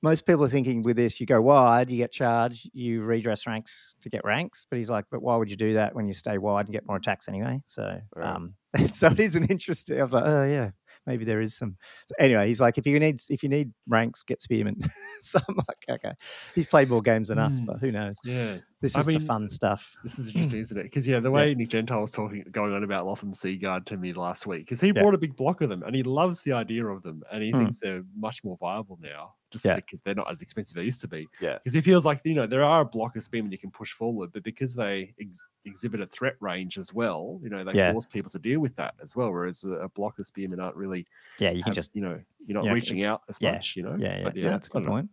most 0.05 0.25
people 0.27 0.43
are 0.45 0.49
thinking 0.49 0.83
with 0.83 0.95
this 0.95 1.19
you 1.19 1.25
go 1.25 1.41
wide 1.41 1.89
you 1.89 1.97
get 1.97 2.11
charged 2.11 2.69
you 2.73 3.01
redress 3.03 3.45
ranks 3.47 3.95
to 4.01 4.09
get 4.09 4.23
ranks 4.23 4.65
but 4.69 4.77
he's 4.77 4.89
like 4.89 5.05
but 5.11 5.21
why 5.21 5.35
would 5.35 5.49
you 5.49 5.57
do 5.57 5.73
that 5.73 5.95
when 5.95 6.07
you 6.07 6.13
stay 6.13 6.37
wide 6.37 6.65
and 6.67 6.73
get 6.73 6.85
more 6.87 6.97
attacks 6.97 7.27
anyway 7.27 7.59
so 7.65 7.99
Right. 8.15 8.29
um 8.35 8.53
so 8.93 9.07
it 9.07 9.19
is 9.19 9.35
an 9.35 9.45
interesting 9.45 9.99
i 9.99 10.03
was 10.03 10.13
like 10.13 10.23
oh 10.25 10.45
yeah 10.45 10.69
maybe 11.07 11.25
there 11.25 11.41
is 11.41 11.57
some 11.57 11.75
so 12.07 12.13
anyway 12.19 12.47
he's 12.47 12.61
like 12.61 12.77
if 12.77 12.85
you 12.85 12.99
need 12.99 13.19
if 13.29 13.41
you 13.43 13.49
need 13.49 13.71
ranks 13.87 14.21
get 14.23 14.39
spearmen 14.41 14.77
so 15.23 15.39
i'm 15.49 15.55
like 15.67 15.85
okay 15.89 16.13
he's 16.53 16.67
played 16.67 16.89
more 16.89 17.01
games 17.01 17.29
than 17.29 17.39
us 17.39 17.59
Mm. 17.61 17.65
but 17.67 17.79
who 17.79 17.91
knows 17.91 18.15
Yeah, 18.23 18.57
this 18.81 18.95
I 18.95 18.99
is 18.99 19.05
the 19.07 19.19
fun 19.19 19.47
stuff 19.49 19.95
this 20.03 20.19
is 20.19 20.27
interesting, 20.35 20.59
isn't 20.61 20.77
it? 20.77 20.83
Because 20.83 21.07
yeah, 21.07 21.19
the 21.19 21.31
way 21.31 21.55
Nick 21.55 21.69
Gentile 21.69 22.01
was 22.01 22.11
talking, 22.11 22.43
going 22.51 22.73
on 22.73 22.83
about 22.83 23.07
Lothern 23.07 23.33
Seaguard 23.33 23.85
to 23.87 23.97
me 23.97 24.13
last 24.13 24.45
week, 24.45 24.59
because 24.65 24.79
he 24.81 24.89
Yeah. 24.89 25.01
brought 25.01 25.15
a 25.15 25.17
big 25.17 25.35
block 25.35 25.61
of 25.61 25.69
them, 25.69 25.81
and 25.83 25.95
he 25.95 26.03
loves 26.03 26.43
the 26.43 26.51
idea 26.53 26.85
of 26.85 27.01
them, 27.01 27.23
and 27.31 27.41
he 27.41 27.51
Mm. 27.51 27.59
thinks 27.59 27.79
they're 27.79 28.03
much 28.15 28.43
more 28.43 28.57
viable 28.59 28.99
now, 29.01 29.33
just 29.55 29.65
Yeah. 29.65 29.75
because 29.75 30.01
they're 30.01 30.15
not 30.15 30.29
as 30.29 30.41
expensive 30.41 30.75
as 30.77 30.81
they 30.81 30.85
used 30.85 31.01
to 31.01 31.07
be. 31.07 31.27
Yeah. 31.41 31.55
Because 31.55 31.75
it 31.75 31.83
feels 31.83 32.05
like 32.05 32.21
you 32.23 32.33
know 32.33 32.47
there 32.47 32.63
are 32.63 32.81
a 32.81 32.85
block 32.85 33.15
of 33.15 33.23
spearmen 33.23 33.51
you 33.51 33.57
can 33.57 33.71
push 33.71 33.91
forward, 33.93 34.31
but 34.33 34.43
because 34.43 34.75
they 34.75 35.13
ex- 35.19 35.43
exhibit 35.65 36.01
a 36.01 36.05
threat 36.05 36.35
range 36.39 36.77
as 36.77 36.93
well, 36.93 37.39
you 37.43 37.49
know 37.49 37.63
they 37.63 37.73
Yeah. 37.73 37.91
force 37.91 38.05
people 38.05 38.29
to 38.31 38.39
deal 38.39 38.59
with 38.59 38.75
that 38.75 38.93
as 39.01 39.15
well. 39.15 39.31
Whereas 39.31 39.63
a, 39.63 39.71
a 39.71 39.89
block 39.89 40.19
of 40.19 40.25
spearmen 40.27 40.59
aren't 40.59 40.75
really 40.75 41.05
yeah 41.39 41.51
you 41.51 41.63
can 41.63 41.73
just 41.73 41.95
you 41.95 42.01
know 42.01 42.19
you're 42.45 42.55
not 42.55 42.65
yeah, 42.65 42.73
reaching 42.73 43.03
out 43.03 43.21
as 43.29 43.41
much, 43.41 43.75
you 43.75 43.83
know. 43.83 43.95
Yeah, 43.97 44.17
yeah, 44.17 44.23
But 44.23 44.35
yeah 44.35 44.49
that's 44.51 44.67
a 44.67 44.71
good 44.71 44.85
point. 44.85 45.09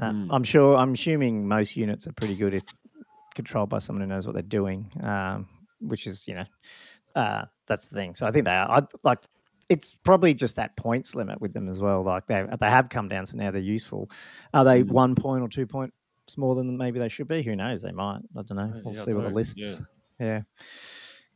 Uh, 0.00 0.10
Mm. 0.12 0.28
I'm 0.30 0.44
sure. 0.44 0.76
I'm 0.76 0.92
assuming 0.94 1.46
most 1.48 1.76
units 1.76 2.06
are 2.06 2.12
pretty 2.12 2.36
good 2.36 2.54
if 2.54 2.62
controlled 3.34 3.68
by 3.68 3.78
someone 3.78 4.02
who 4.02 4.06
knows 4.08 4.26
what 4.26 4.34
they're 4.34 4.42
doing, 4.42 4.90
um, 5.02 5.48
which 5.80 6.06
is 6.06 6.26
you 6.28 6.34
know, 6.34 6.44
uh, 7.14 7.44
that's 7.66 7.88
the 7.88 7.96
thing. 7.96 8.14
So 8.14 8.26
I 8.26 8.30
think 8.30 8.44
they 8.44 8.52
are. 8.52 8.70
I, 8.70 8.82
like, 9.02 9.18
it's 9.70 9.94
probably 9.94 10.34
just 10.34 10.56
that 10.56 10.76
points 10.76 11.14
limit 11.14 11.40
with 11.40 11.52
them 11.54 11.68
as 11.68 11.80
well. 11.80 12.02
Like 12.02 12.26
they 12.26 12.46
they 12.60 12.68
have 12.68 12.88
come 12.90 13.08
down, 13.08 13.24
so 13.24 13.38
now 13.38 13.50
they're 13.50 13.60
useful. 13.62 14.10
Are 14.52 14.64
they 14.64 14.82
Mm. 14.82 14.88
one 14.90 15.14
point 15.14 15.42
or 15.42 15.48
two 15.48 15.66
points 15.66 15.94
more 16.36 16.54
than 16.54 16.76
maybe 16.76 16.98
they 16.98 17.08
should 17.08 17.28
be? 17.28 17.42
Who 17.42 17.56
knows? 17.56 17.80
They 17.82 17.92
might. 17.92 18.20
I 18.36 18.42
don't 18.42 18.56
know. 18.56 18.62
Uh, 18.64 18.80
We'll 18.84 18.94
yeah, 18.94 19.00
see 19.00 19.14
what 19.14 19.24
the 19.24 19.30
lists. 19.30 19.56
Yeah. 19.56 19.76
Yeah. 20.18 20.40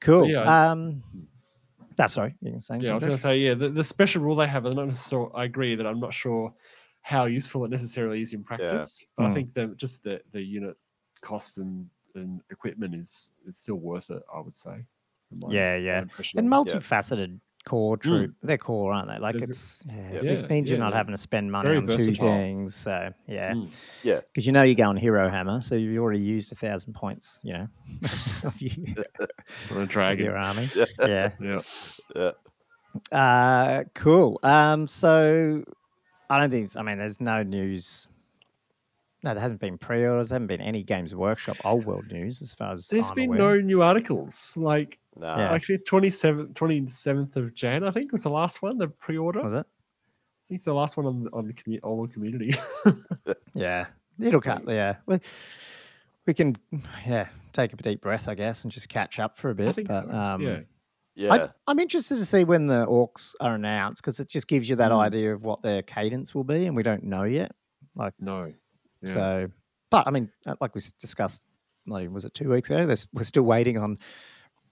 Cool. 0.00 0.26
yeah, 0.28 0.70
um. 0.70 1.02
That's 1.96 2.12
sorry. 2.12 2.34
You 2.42 2.50
can 2.50 2.60
say 2.60 2.78
Yeah, 2.80 2.90
I 2.90 2.94
was 2.94 3.04
going 3.04 3.16
to 3.16 3.22
say, 3.22 3.38
yeah, 3.38 3.54
the, 3.54 3.68
the 3.68 3.84
special 3.84 4.20
rule 4.20 4.34
they 4.34 4.48
have, 4.48 4.64
I'm 4.66 4.74
not 4.74 4.88
necessarily, 4.88 5.30
I 5.32 5.44
agree 5.44 5.76
that 5.76 5.86
I'm 5.86 6.00
not 6.00 6.12
sure 6.12 6.52
how 7.02 7.26
useful 7.26 7.64
it 7.64 7.70
necessarily 7.70 8.20
is 8.20 8.32
in 8.32 8.42
practice, 8.42 9.06
but 9.16 9.22
Mm. 9.26 9.30
I 9.30 9.32
think 9.34 9.54
that 9.54 9.76
just 9.76 10.02
the, 10.02 10.20
the 10.32 10.42
unit 10.42 10.76
cost 11.20 11.58
and, 11.58 11.88
and 12.16 12.40
equipment 12.50 12.96
is 12.96 13.30
is 13.46 13.58
still 13.58 13.76
worth 13.76 14.10
it, 14.10 14.22
I 14.34 14.40
would 14.40 14.56
say. 14.56 14.84
my- 15.40 15.52
Yeah, 15.52 15.76
yeah. 15.76 16.00
and 16.36 16.48
multifaceted 16.48 17.38
core 17.64 17.96
troop. 17.96 18.34
They're 18.42 18.58
core, 18.58 18.92
aren't 18.92 19.08
they? 19.08 19.18
Like 19.18 19.36
it's 19.36 19.84
yeah, 19.88 19.94
Yeah. 19.94 20.18
it 20.18 20.40
Yeah, 20.42 20.46
means 20.48 20.68
you're 20.70 20.78
not 20.78 20.92
having 20.92 21.12
to 21.14 21.18
spend 21.18 21.50
money 21.50 21.66
Very 21.68 21.78
on 21.78 21.86
two 21.86 22.14
things. 22.14 22.74
So 22.74 23.12
yeah, 23.26 23.52
Mm. 23.54 23.68
Yeah. 24.02 24.20
because 24.20 24.46
you 24.46 24.52
know 24.52 24.62
you're 24.62 24.74
going 24.74 24.96
hero 24.96 25.28
hammer, 25.30 25.60
so 25.60 25.74
you've 25.74 26.00
already 26.02 26.20
used 26.20 26.52
a 26.52 26.54
thousand 26.54 26.92
points. 26.94 27.40
You 27.42 27.52
know, 27.54 27.68
of, 28.44 28.60
you, 28.60 28.70
On 29.70 29.78
a 29.78 29.80
of 29.82 29.88
dragon. 29.88 30.24
your 30.24 30.36
army. 30.36 30.70
Yeah. 30.74 30.84
Yeah. 31.00 31.30
Yeah. 31.40 31.60
Yeah. 32.14 32.30
Uh, 33.10 33.84
cool. 33.94 34.38
Um, 34.42 34.86
so 34.86 35.64
I 36.30 36.38
don't 36.40 36.50
think. 36.50 36.70
I 36.76 36.82
mean, 36.82 36.98
there's 36.98 37.20
no 37.20 37.42
news. 37.42 38.08
No, 39.22 39.32
there 39.32 39.40
hasn't 39.40 39.60
been 39.60 39.78
pre-orders. 39.78 40.28
There 40.28 40.34
haven't 40.36 40.48
been 40.48 40.60
any 40.60 40.82
Games 40.82 41.14
Workshop 41.14 41.56
old 41.64 41.86
world 41.86 42.04
news 42.12 42.42
as 42.42 42.54
far 42.54 42.72
as 42.74 42.88
There's 42.88 43.08
I'm 43.08 43.14
been 43.14 43.28
aware. 43.30 43.38
no 43.38 43.60
new 43.62 43.80
articles. 43.82 44.54
Like, 44.56 44.98
Nah. 45.16 45.38
Yeah. 45.38 45.52
actually, 45.52 45.78
27th, 45.78 46.54
27th 46.54 47.36
of 47.36 47.54
Jan, 47.54 47.84
I 47.84 47.90
think 47.90 48.10
was 48.12 48.24
the 48.24 48.30
last 48.30 48.62
one, 48.62 48.78
the 48.78 48.88
pre 48.88 49.16
order. 49.16 49.42
Was 49.42 49.52
it? 49.52 49.58
I 49.66 50.44
think 50.48 50.58
it's 50.58 50.64
the 50.64 50.74
last 50.74 50.96
one 50.96 51.06
on, 51.06 51.28
on 51.32 51.46
the 51.46 51.52
commu- 51.54 51.80
all 51.82 52.06
the 52.06 52.12
community. 52.12 52.54
Yeah, 53.56 53.86
it'll 54.20 54.40
cut. 54.40 54.64
Yeah, 54.66 54.96
we, 55.06 55.20
we 56.26 56.34
can. 56.34 56.56
Yeah, 57.06 57.28
take 57.52 57.72
a 57.72 57.76
deep 57.76 58.00
breath, 58.00 58.26
I 58.28 58.34
guess, 58.34 58.64
and 58.64 58.72
just 58.72 58.88
catch 58.88 59.20
up 59.20 59.38
for 59.38 59.50
a 59.50 59.54
bit. 59.54 59.68
I 59.68 59.72
think 59.72 59.88
but, 59.88 60.04
so. 60.04 60.10
Um, 60.10 60.42
yeah. 60.42 60.60
Yeah. 61.14 61.32
I, 61.32 61.48
I'm 61.68 61.78
interested 61.78 62.16
to 62.16 62.24
see 62.24 62.42
when 62.42 62.66
the 62.66 62.84
orcs 62.86 63.34
are 63.40 63.54
announced 63.54 64.02
because 64.02 64.18
it 64.18 64.28
just 64.28 64.48
gives 64.48 64.68
you 64.68 64.74
that 64.74 64.90
Mm. 64.90 64.98
idea 64.98 65.32
of 65.32 65.44
what 65.44 65.62
their 65.62 65.82
cadence 65.82 66.34
will 66.34 66.42
be, 66.42 66.66
and 66.66 66.74
we 66.74 66.82
don't 66.82 67.04
know 67.04 67.22
yet. 67.22 67.52
Like, 67.94 68.14
no. 68.18 68.52
Yeah. 69.02 69.12
So, 69.12 69.48
but 69.90 70.08
I 70.08 70.10
mean, 70.10 70.28
uh, 70.44 70.56
like 70.60 70.74
we 70.74 70.80
discussed, 70.98 71.42
like, 71.86 72.10
was 72.10 72.24
it 72.24 72.34
two 72.34 72.48
weeks 72.48 72.68
ago? 72.70 72.84
There's, 72.86 73.08
we're 73.12 73.22
still 73.22 73.44
waiting 73.44 73.78
on 73.78 73.98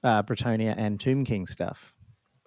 uh, 0.02 0.22
Bretonnia 0.22 0.74
and 0.76 0.98
Tomb 0.98 1.24
King 1.24 1.46
stuff. 1.46 1.94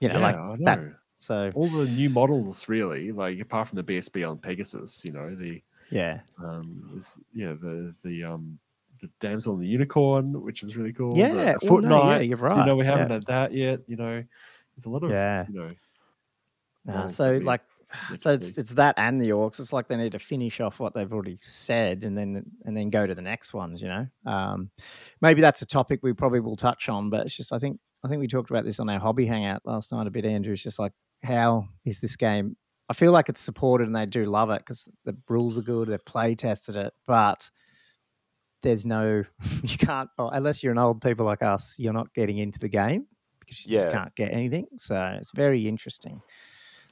You 0.02 0.10
know, 0.10 0.16
yeah, 0.16 0.22
like 0.22 0.36
I 0.36 0.56
that. 0.66 0.80
So 1.18 1.52
all 1.56 1.68
the 1.68 1.86
new 1.86 2.10
models 2.10 2.68
really 2.68 3.12
like 3.12 3.40
apart 3.40 3.70
from 3.70 3.78
the 3.78 3.84
bsb 3.84 4.30
on 4.30 4.38
pegasus 4.38 5.04
you 5.04 5.12
know 5.12 5.34
the 5.34 5.62
yeah, 5.90 6.20
um 6.44 6.92
is 6.98 7.20
yeah 7.34 7.54
the 7.60 7.96
the 8.04 8.24
um 8.24 8.60
the 9.02 9.10
damsel 9.22 9.54
and 9.54 9.62
the 9.64 9.68
unicorn 9.68 10.42
which 10.44 10.62
is 10.62 10.76
really 10.76 10.94
cool 10.94 11.16
Yeah, 11.16 11.30
the, 11.30 11.36
well, 11.36 11.60
foot 11.60 11.84
no, 11.84 11.98
yeah, 11.98 12.18
knights, 12.18 12.42
you're 12.42 12.58
you 12.58 12.66
know 12.66 12.76
we 12.76 12.86
haven't 12.86 13.08
yeah. 13.08 13.14
had 13.14 13.26
that 13.28 13.54
yet 13.54 13.80
you 13.88 13.96
know 13.96 14.24
there's 14.76 14.86
a 14.86 14.90
lot 14.90 15.04
of 15.04 15.12
yeah. 15.12 15.46
you 15.48 15.56
know 15.56 15.70
models 16.86 17.16
so 17.16 17.38
like, 17.38 17.62
so 18.18 18.32
it's 18.32 18.58
it's 18.58 18.72
that 18.72 18.96
and 18.98 19.22
the 19.22 19.30
orcs. 19.30 19.60
It's 19.60 19.74
like 19.74 19.88
they 19.88 19.98
need 19.98 20.14
to 20.14 20.20
finish 20.20 20.60
off 20.60 20.80
what 20.80 20.94
they've 20.94 21.12
already 21.12 21.38
said, 21.38 22.04
and 22.04 22.18
then 22.18 22.44
and 22.66 22.75
then 22.75 22.90
go 22.90 23.06
to 23.06 23.16
the 23.16 23.22
next 23.22 23.54
ones. 23.54 23.82
You 23.82 23.88
know, 23.88 24.08
um, 24.25 24.70
maybe 25.22 25.42
that's 25.42 25.62
a 25.62 25.66
topic 25.66 26.00
we 26.04 26.14
probably 26.14 26.40
will 26.40 26.56
touch 26.56 26.90
on. 26.90 27.10
But 27.10 27.25
it's 27.25 27.36
just 27.36 27.54
I 27.54 27.60
think 27.60 27.80
I 28.04 28.08
think 28.08 28.20
we 28.20 28.28
talked 28.28 28.50
about 28.50 28.66
this 28.66 28.80
on 28.80 28.90
our 28.90 29.00
hobby 29.00 29.25
hangout 29.25 29.62
last 29.66 29.92
night 29.92 30.08
a 30.08 30.12
bit. 30.12 30.25
Andrew, 30.25 30.54
it's 30.54 30.64
just 30.64 30.80
like 30.80 30.94
how 31.24 31.66
is 31.86 32.00
this 32.00 32.16
game? 32.16 32.56
I 32.88 32.94
feel 32.94 33.12
like 33.12 33.30
it's 33.30 33.42
supported 33.42 33.88
and 33.88 33.96
they 33.96 34.06
do 34.06 34.25
love 34.25 34.52
it 34.52 34.60
because 34.60 34.88
the 35.06 35.18
rules 35.28 35.58
are 35.58 35.64
good. 35.64 35.88
They've 35.88 36.06
play 36.06 36.36
tested 36.36 36.75
it, 36.75 36.94
but 37.08 37.50
there's 38.62 38.86
no 38.86 39.24
you 39.64 39.78
can't 39.78 40.10
oh, 40.18 40.30
unless 40.30 40.64
you're 40.64 40.72
an 40.72 40.78
old 40.78 41.02
people 41.02 41.25
like 41.25 41.44
us. 41.44 41.75
You're 41.78 41.94
not 41.94 42.14
getting 42.14 42.38
into 42.38 42.60
the 42.60 42.70
game 42.70 43.08
because 43.40 43.66
you 43.66 43.75
just 43.75 43.90
can't 43.90 44.14
get 44.16 44.32
anything. 44.32 44.68
So 44.78 45.18
it's 45.20 45.32
very 45.32 45.68
interesting. 45.68 46.22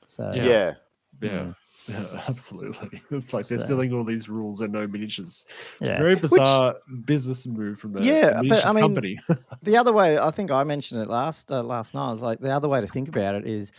So 0.07 0.31
Yeah. 0.35 0.45
Yeah. 0.45 0.73
Yeah. 1.21 1.29
Mm. 1.29 1.55
Yeah, 1.89 2.21
absolutely. 2.29 3.01
It's 3.11 3.33
like 3.33 3.47
they're 3.47 3.59
So- 3.59 3.65
selling 3.67 3.93
all 3.93 4.03
these 4.05 4.29
rules 4.29 4.61
and 4.61 4.71
no 4.71 4.87
miniatures. 4.87 5.45
It's 5.73 5.81
a 5.81 5.85
yeah. 5.85 5.97
very 5.97 6.13
Which- 6.15 6.21
bizarre 6.21 6.75
business 7.05 7.45
move 7.45 7.79
from 7.79 7.93
the 7.93 8.03
Yeah, 8.03 8.41
but, 8.47 8.65
I 8.65 8.71
mean, 8.73 8.83
company. 8.83 9.19
the 9.63 9.75
other 9.77 9.91
way 9.91 10.17
I 10.17 10.31
think 10.31 10.49
I 10.51 10.63
mentioned 10.63 11.01
it 11.01 11.09
last 11.09 11.51
uh, 11.51 11.61
last 11.63 11.93
night. 11.93 12.07
I 12.07 12.11
was 12.11 12.21
like 12.21 12.39
the 12.39 12.51
other 12.51 12.69
way 12.69 12.79
to 12.81 12.87
think 12.87 13.09
about 13.09 13.35
it 13.35 13.45
is 13.47 13.71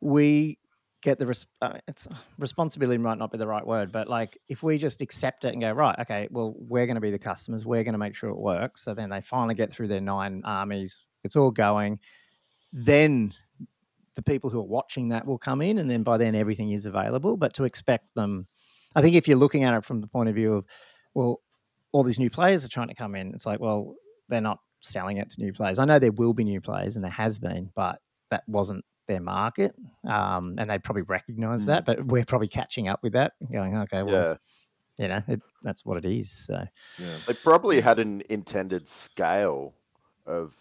we 0.00 0.58
get 1.02 1.20
the 1.20 1.26
res- 1.26 1.46
uh, 1.62 1.74
it's 1.86 2.08
responsibility 2.38 2.98
might 2.98 3.18
not 3.18 3.30
be 3.30 3.38
the 3.38 3.46
right 3.46 3.64
word, 3.66 3.92
but 3.92 4.08
like 4.08 4.36
if 4.48 4.64
we 4.64 4.76
just 4.76 5.00
accept 5.00 5.44
it 5.44 5.52
and 5.52 5.60
go 5.62 5.70
right, 5.70 5.96
okay, 6.00 6.26
well 6.32 6.54
we're 6.58 6.86
going 6.86 6.96
to 6.96 7.00
be 7.00 7.12
the 7.12 7.18
customers, 7.18 7.64
we're 7.64 7.84
going 7.84 7.92
to 7.94 7.98
make 7.98 8.16
sure 8.16 8.30
it 8.30 8.36
works. 8.38 8.82
So 8.82 8.92
then 8.92 9.08
they 9.10 9.20
finally 9.20 9.54
get 9.54 9.72
through 9.72 9.86
their 9.88 10.00
nine 10.00 10.42
armies, 10.44 11.06
it's 11.22 11.36
all 11.36 11.52
going. 11.52 12.00
Then 12.72 13.32
the 14.16 14.22
people 14.22 14.50
who 14.50 14.58
are 14.58 14.62
watching 14.66 15.10
that 15.10 15.26
will 15.26 15.38
come 15.38 15.62
in, 15.62 15.78
and 15.78 15.88
then 15.90 16.02
by 16.02 16.16
then 16.16 16.34
everything 16.34 16.72
is 16.72 16.84
available. 16.86 17.36
But 17.36 17.54
to 17.54 17.64
expect 17.64 18.14
them, 18.16 18.46
I 18.94 19.02
think 19.02 19.14
if 19.14 19.28
you're 19.28 19.38
looking 19.38 19.64
at 19.64 19.74
it 19.74 19.84
from 19.84 20.00
the 20.00 20.06
point 20.08 20.28
of 20.28 20.34
view 20.34 20.54
of 20.54 20.64
well, 21.14 21.40
all 21.92 22.02
these 22.02 22.18
new 22.18 22.30
players 22.30 22.64
are 22.64 22.68
trying 22.68 22.88
to 22.88 22.94
come 22.94 23.14
in, 23.14 23.32
it's 23.34 23.46
like 23.46 23.60
well 23.60 23.94
they're 24.28 24.40
not 24.40 24.58
selling 24.80 25.16
it 25.18 25.30
to 25.30 25.40
new 25.40 25.52
players. 25.52 25.78
I 25.78 25.84
know 25.84 25.98
there 25.98 26.12
will 26.12 26.32
be 26.34 26.44
new 26.44 26.60
players, 26.60 26.96
and 26.96 27.04
there 27.04 27.12
has 27.12 27.38
been, 27.38 27.70
but 27.76 28.00
that 28.30 28.42
wasn't 28.48 28.84
their 29.06 29.20
market, 29.20 29.72
um, 30.04 30.56
and 30.58 30.68
they 30.68 30.78
probably 30.78 31.02
recognise 31.02 31.62
Mm. 31.64 31.68
that. 31.68 31.84
But 31.86 32.04
we're 32.06 32.24
probably 32.24 32.48
catching 32.48 32.88
up 32.88 33.02
with 33.04 33.12
that, 33.12 33.34
going, 33.52 33.76
okay, 33.76 34.02
well, 34.02 34.38
Yeah. 34.98 35.04
you 35.04 35.08
know, 35.08 35.22
it, 35.28 35.42
that's 35.62 35.84
what 35.84 35.96
it 35.96 36.04
is. 36.04 36.30
So 36.30 36.66
yeah. 36.98 37.16
They 37.26 37.34
probably 37.34 37.80
had 37.80 37.98
an 38.00 38.22
intended 38.28 38.88
scale 38.88 39.74
of 40.26 40.54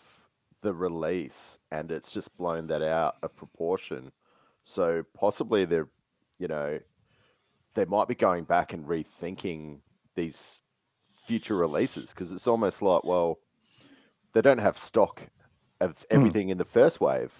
the 0.61 0.73
release 0.73 1.57
and 1.79 1.91
it's 1.91 2.11
just 2.11 2.35
blown 2.37 2.67
that 2.67 2.81
out 2.81 3.15
of 3.23 3.35
proportion. 3.35 4.11
So 4.63 5.03
possibly 5.13 5.65
they're, 5.65 5.89
you 6.39 6.47
know, 6.47 6.79
they 7.75 7.85
might 7.85 8.07
be 8.07 8.15
going 8.15 8.45
back 8.45 8.73
and 8.73 8.85
rethinking 8.85 9.79
these 10.15 10.61
future 11.27 11.55
releases 11.55 12.09
because 12.09 12.31
it's 12.31 12.47
almost 12.47 12.81
like, 12.81 13.03
well, 13.03 13.39
they 14.33 14.41
don't 14.41 14.57
have 14.59 14.77
stock 14.77 15.21
of 15.81 16.05
everything 16.09 16.49
in 16.49 16.57
the 16.57 16.65
first 16.65 17.01
wave. 17.01 17.33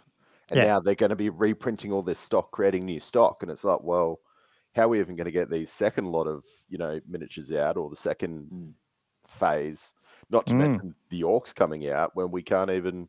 And 0.52 0.62
Yeah. 0.62 0.68
now 0.68 0.80
they're 0.80 0.96
going 0.96 1.10
to 1.10 1.16
be 1.16 1.30
reprinting 1.30 1.92
all 1.92 2.04
this 2.04 2.20
stock, 2.20 2.52
creating 2.52 2.86
new 2.86 3.00
stock. 3.00 3.42
And 3.42 3.52
it's 3.52 3.64
like, 3.64 3.82
well, 3.84 4.20
how 4.76 4.84
are 4.84 4.90
we 4.90 5.00
even 5.00 5.16
going 5.16 5.26
to 5.26 5.32
get 5.32 5.50
these 5.50 5.72
second 5.72 6.06
lot 6.06 6.28
of, 6.28 6.44
you 6.70 6.78
know, 6.78 7.00
miniatures 7.08 7.52
out 7.52 7.78
or 7.78 7.90
the 7.90 7.96
second 7.96 8.52
Mm. 8.52 8.74
phase? 9.28 9.94
Not 10.30 10.48
to 10.48 10.56
Mm. 10.56 10.56
mention 10.56 10.96
the 11.10 11.22
orcs 11.24 11.54
coming 11.56 11.90
out 11.90 12.16
when 12.16 12.32
we 12.32 12.44
can't 12.44 12.72
even 12.72 13.08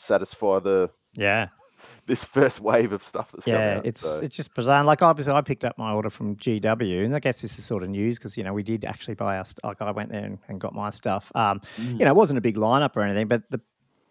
satisfy 0.00 0.58
the 0.60 0.90
yeah, 1.14 1.48
this 2.06 2.24
first 2.24 2.60
wave 2.60 2.92
of 2.92 3.02
stuff 3.04 3.30
that's 3.32 3.44
coming 3.44 3.60
yeah, 3.60 3.76
out. 3.78 3.86
it's 3.86 4.00
so, 4.00 4.20
it's 4.20 4.36
just 4.36 4.54
bizarre. 4.54 4.82
Like 4.84 5.02
obviously, 5.02 5.32
I 5.32 5.40
picked 5.42 5.64
up 5.64 5.76
my 5.78 5.92
order 5.92 6.10
from 6.10 6.36
GW, 6.36 7.04
and 7.04 7.14
I 7.14 7.20
guess 7.20 7.40
this 7.42 7.58
is 7.58 7.64
sort 7.64 7.82
of 7.82 7.90
news 7.90 8.18
because 8.18 8.36
you 8.36 8.44
know 8.44 8.52
we 8.52 8.62
did 8.62 8.84
actually 8.84 9.14
buy 9.14 9.38
our 9.38 9.44
st- 9.44 9.62
like 9.64 9.80
I 9.82 9.90
went 9.90 10.10
there 10.10 10.24
and, 10.24 10.38
and 10.48 10.60
got 10.60 10.74
my 10.74 10.90
stuff. 10.90 11.30
Um, 11.34 11.60
Mm. 11.78 11.98
you 11.98 12.04
know, 12.04 12.10
it 12.10 12.16
wasn't 12.16 12.38
a 12.38 12.40
big 12.40 12.56
lineup 12.56 12.96
or 12.96 13.02
anything, 13.02 13.28
but 13.28 13.42
the 13.50 13.60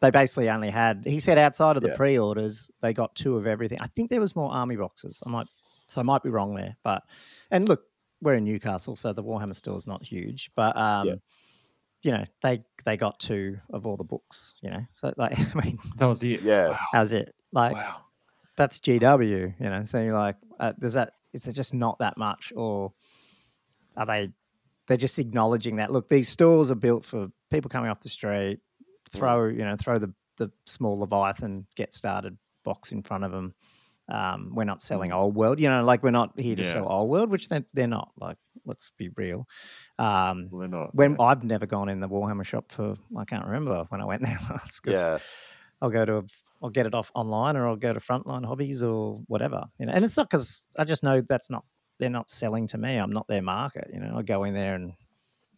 they 0.02 0.12
basically 0.12 0.50
only 0.50 0.70
had. 0.70 1.04
He 1.06 1.20
said 1.20 1.38
outside 1.38 1.76
of 1.76 1.82
the 1.84 1.90
Yeah. 1.90 1.96
pre-orders, 1.98 2.72
they 2.82 2.94
got 2.94 3.16
two 3.16 3.36
of 3.36 3.46
everything. 3.46 3.80
I 3.82 3.88
think 3.88 4.10
there 4.10 4.22
was 4.22 4.34
more 4.34 4.50
army 4.50 4.78
boxes. 4.78 5.22
I 5.26 5.30
might, 5.30 5.48
so 5.88 6.00
I 6.00 6.04
might 6.06 6.24
be 6.24 6.30
wrong 6.30 6.56
there, 6.56 6.78
but 6.84 7.04
and 7.52 7.68
look, 7.68 7.82
we're 8.22 8.36
in 8.36 8.46
Newcastle, 8.46 8.96
so 8.96 9.12
the 9.12 9.24
Warhammer 9.24 9.56
store 9.56 9.76
is 9.76 9.88
not 9.88 10.02
huge, 10.04 10.52
but 10.56 10.76
um, 10.78 11.20
you 12.02 12.12
know, 12.12 12.24
they 12.42 12.64
they 12.86 12.98
got 12.98 13.20
two 13.20 13.58
of 13.72 13.86
all 13.86 13.98
the 13.98 14.04
books. 14.04 14.54
You 14.62 14.70
know, 14.72 14.86
so 14.94 15.14
like 15.18 15.38
I 15.56 15.62
mean, 15.64 15.78
That 15.98 16.06
was 16.08 16.24
it. 16.24 16.42
Yeah. 16.42 16.70
Wow. 16.70 16.78
how's 16.94 17.12
it 17.12 17.34
like? 17.52 17.76
wow. 17.76 17.98
that's 18.56 18.80
GW, 18.80 19.54
you 19.60 19.70
know. 19.70 19.84
So 19.84 20.02
you're 20.02 20.14
like, 20.14 20.38
uh, 20.60 20.74
does 20.80 20.94
that 20.94 21.14
is 21.34 21.46
it 21.48 21.54
just 21.54 21.74
not 21.74 22.00
that 22.00 22.18
much, 22.18 22.52
or 22.56 22.94
are 23.98 24.06
they? 24.06 24.30
They're 24.88 24.98
just 24.98 25.20
acknowledging 25.20 25.76
that. 25.76 25.92
Look, 25.92 26.10
these 26.10 26.28
stores 26.30 26.72
are 26.72 26.76
built 26.76 27.06
for 27.06 27.28
people 27.52 27.70
coming 27.70 27.92
off 27.92 28.02
the 28.02 28.10
street. 28.10 28.60
Throw, 29.12 29.46
you 29.48 29.60
know, 29.66 29.76
throw 29.76 30.00
the 30.00 30.14
the 30.38 30.52
small 30.66 30.98
Leviathan 31.00 31.68
get 31.76 31.94
started 31.94 32.38
box 32.64 32.92
in 32.92 33.04
front 33.04 33.24
of 33.24 33.32
them. 33.32 33.54
Um, 34.12 34.52
we're 34.56 34.64
not 34.64 34.82
selling 34.82 35.12
old 35.12 35.36
world, 35.36 35.60
you 35.60 35.70
know, 35.70 35.84
like 35.84 36.02
we're 36.02 36.10
not 36.10 36.40
here 36.40 36.56
to 36.56 36.64
Yeah. 36.64 36.74
sell 36.74 36.92
old 36.92 37.10
world, 37.12 37.30
which 37.30 37.48
they 37.50 37.64
they're 37.74 37.88
not. 37.88 38.12
Like, 38.20 38.38
let's 38.70 38.92
be 38.98 39.10
real. 39.18 39.46
Um, 39.98 40.50
they're 40.58 40.68
not. 40.70 40.96
when 40.96 41.16
yeah. 41.20 41.24
I've 41.24 41.44
never 41.44 41.66
gone 41.66 41.90
in 41.90 42.00
the 42.00 42.08
Warhammer 42.08 42.46
shop 42.46 42.72
for, 42.72 42.96
I 43.18 43.26
can't 43.26 43.46
remember 43.46 43.86
when 43.90 44.00
I 44.02 44.06
went 44.06 44.22
there 44.26 44.38
last. 44.50 44.80
'cause 44.82 44.94
Yeah. 44.94 45.18
I'll 45.82 45.90
go 45.90 46.06
to 46.06 46.26
I'll 46.62 46.70
get 46.70 46.86
it 46.86 46.94
off 46.94 47.10
online 47.16 47.56
or 47.56 47.68
I'll 47.68 47.78
go 47.78 47.94
to 47.94 48.00
Frontline 48.02 48.46
Hobbies 48.46 48.84
or 48.84 49.22
whatever. 49.28 49.64
You 49.80 49.86
know, 49.86 49.94
and 49.94 50.04
it's 50.06 50.18
not 50.18 50.30
because 50.30 50.66
I 50.78 50.84
just 50.86 51.04
know 51.04 51.22
that's 51.22 51.50
not 51.50 51.64
they're 52.00 52.10
not 52.10 52.30
selling 52.30 52.68
to 52.68 52.78
me. 52.78 52.96
I'm 52.98 53.12
not 53.12 53.28
their 53.28 53.42
market. 53.42 53.90
You 53.94 54.00
know, 54.02 54.18
I 54.18 54.22
go 54.24 54.44
in 54.46 54.54
there 54.54 54.76
and 54.76 54.94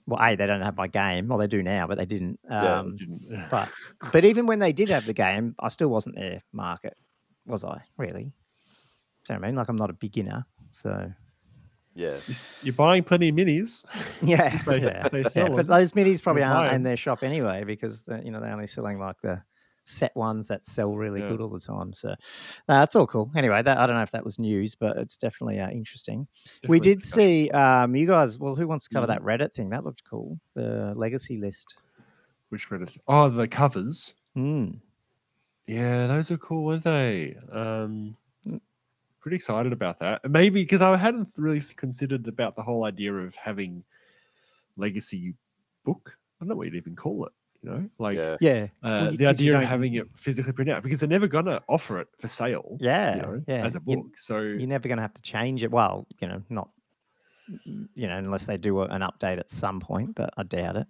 well, 0.08 0.20
a 0.22 0.36
they 0.36 0.46
don't 0.48 0.62
have 0.62 0.77
my 0.77 0.88
game. 0.88 1.27
Well, 1.27 1.38
they 1.39 1.48
do 1.48 1.62
now, 1.63 1.86
but 1.88 1.98
they 1.98 2.06
didn't. 2.06 2.39
Yeah, 2.50 2.80
Um, 2.80 2.98
Didn't- 2.98 3.48
but 3.51 3.72
but 4.12 4.25
even 4.25 4.46
when 4.46 4.60
they 4.60 4.74
did 4.74 4.89
have 4.89 5.06
the 5.06 5.13
game, 5.13 5.56
I 5.60 5.70
still 5.70 5.89
wasn't 5.89 6.15
their 6.15 6.41
market, 6.53 6.96
was 7.48 7.63
I? 7.63 7.82
Really? 7.98 8.24
Do 8.25 9.34
you 9.34 9.36
know 9.36 9.39
what 9.39 9.44
I 9.44 9.48
mean? 9.48 9.56
Like 9.56 9.70
I'm 9.70 9.75
not 9.75 9.89
a 9.91 9.94
beginner, 9.94 10.46
so 10.72 11.12
Yeah. 11.93 12.12
You 12.12 12.31
s- 12.31 12.50
You're 12.63 12.74
buying 12.74 13.03
plenty 13.03 13.29
of 13.29 13.36
minis. 13.36 13.83
yeah, 14.21 14.62
They- 14.63 14.81
yeah. 14.81 15.07
they 15.10 15.24
yeah. 15.36 15.50
But 15.50 15.67
those 15.67 15.91
minis 15.91 16.21
probably 16.24 16.43
aren't 16.43 16.69
in 16.69 16.75
'em. 16.75 16.83
their 16.83 16.98
shop 16.98 17.21
anyway 17.24 17.63
because 17.65 18.03
they, 18.03 18.21
you 18.24 18.31
know 18.31 18.39
they're 18.39 18.53
only 18.53 18.67
selling 18.67 18.98
like 19.00 19.19
the 19.21 19.41
set 19.83 20.15
ones 20.15 20.48
that 20.48 20.65
sell 20.65 20.95
really 20.95 21.19
Yeah. 21.19 21.29
good 21.29 21.41
all 21.41 21.50
the 21.50 21.60
time. 21.60 21.91
So 21.93 22.10
uh, 22.69 22.86
all 22.95 23.07
cool. 23.07 23.29
Anyway, 23.36 23.62
that, 23.62 23.77
I 23.77 23.88
don't 23.88 23.95
know 23.98 24.03
if 24.03 24.12
that 24.12 24.24
was 24.24 24.39
news, 24.39 24.74
but 24.75 24.95
it's 24.98 25.17
definitely 25.17 25.60
uh, 25.60 25.69
interesting. 25.69 26.27
we 26.67 26.79
did 26.79 27.00
discuss- 27.00 27.15
see 27.15 27.50
um, 27.50 27.95
you 27.95 28.07
guys. 28.07 28.39
Well, 28.39 28.55
who 28.55 28.67
wants 28.67 28.88
to 28.88 28.93
cover 28.93 29.07
Mhm. 29.07 29.10
that 29.10 29.21
Reddit 29.24 29.53
thing? 29.53 29.69
That 29.71 29.83
looked 29.83 30.03
cool. 30.10 30.39
The 30.53 30.93
legacy 30.95 31.38
list. 31.38 31.75
Which 32.50 32.69
Reddit? 32.69 32.98
Oh, 33.07 33.27
the 33.29 33.48
covers. 33.48 34.13
Mm. 34.38 34.79
Yeah, 35.67 36.07
those 36.07 36.31
are 36.31 36.38
cool, 36.38 36.63
weren't 36.63 36.83
they? 36.83 37.36
Um. 37.51 38.15
Pretty 39.22 39.36
excited 39.36 39.72
about 39.74 40.00
that. 40.00 40.30
Maybe 40.30 40.62
because 40.63 40.82
I 40.82 40.98
hadn't 40.98 41.30
really 41.38 41.62
considered 41.75 42.28
about 42.28 42.56
the 42.56 42.63
whole 42.63 42.84
idea 42.86 43.13
of 43.13 43.36
having 43.36 43.84
legacy 44.78 45.36
book. 45.86 46.12
I 46.16 46.44
don't 46.44 46.50
know 46.50 46.56
what 46.56 46.66
you'd 46.68 46.75
even 46.75 46.96
call 46.96 47.25
it. 47.25 47.32
You 47.63 47.70
know, 47.70 47.90
like 48.00 48.16
Yeah. 48.16 48.38
Yeah. 48.42 48.68
uh, 48.82 48.88
Well, 48.90 49.12
you- 49.12 49.18
the 49.18 49.25
'cause 49.25 49.40
you 49.42 49.51
idea 49.51 49.60
of 49.60 49.66
having 49.66 49.94
it 49.94 50.08
physically 50.16 50.51
printed 50.51 50.75
out 50.75 50.82
because 50.84 51.00
they're 51.00 51.08
never 51.10 51.28
going 51.28 51.46
to 51.46 51.62
offer 51.70 52.00
it 52.00 52.08
for 52.18 52.28
sale. 52.28 52.78
Yeah. 52.82 53.16
you 53.18 53.22
know, 53.22 53.44
yeah. 53.48 53.63
as 53.66 53.75
a 53.75 53.82
You- 53.86 53.98
book. 53.98 54.18
so 54.18 54.40
you're 54.42 54.68
never 54.68 54.88
going 54.88 54.98
to 54.98 55.04
have 55.04 55.13
to 55.13 55.22
change 55.22 55.62
it. 55.63 55.70
Well, 55.72 56.08
you 56.20 56.28
know, 56.28 56.42
not 56.50 56.70
you 57.66 58.08
know, 58.08 58.18
unless 58.18 58.46
they 58.46 58.56
do 58.58 58.80
a- 58.82 58.86
an 58.88 59.01
update 59.01 59.38
at 59.38 59.50
some 59.50 59.80
point, 59.82 60.16
but 60.16 60.34
I 60.38 60.44
doubt 60.44 60.78
it. 60.78 60.88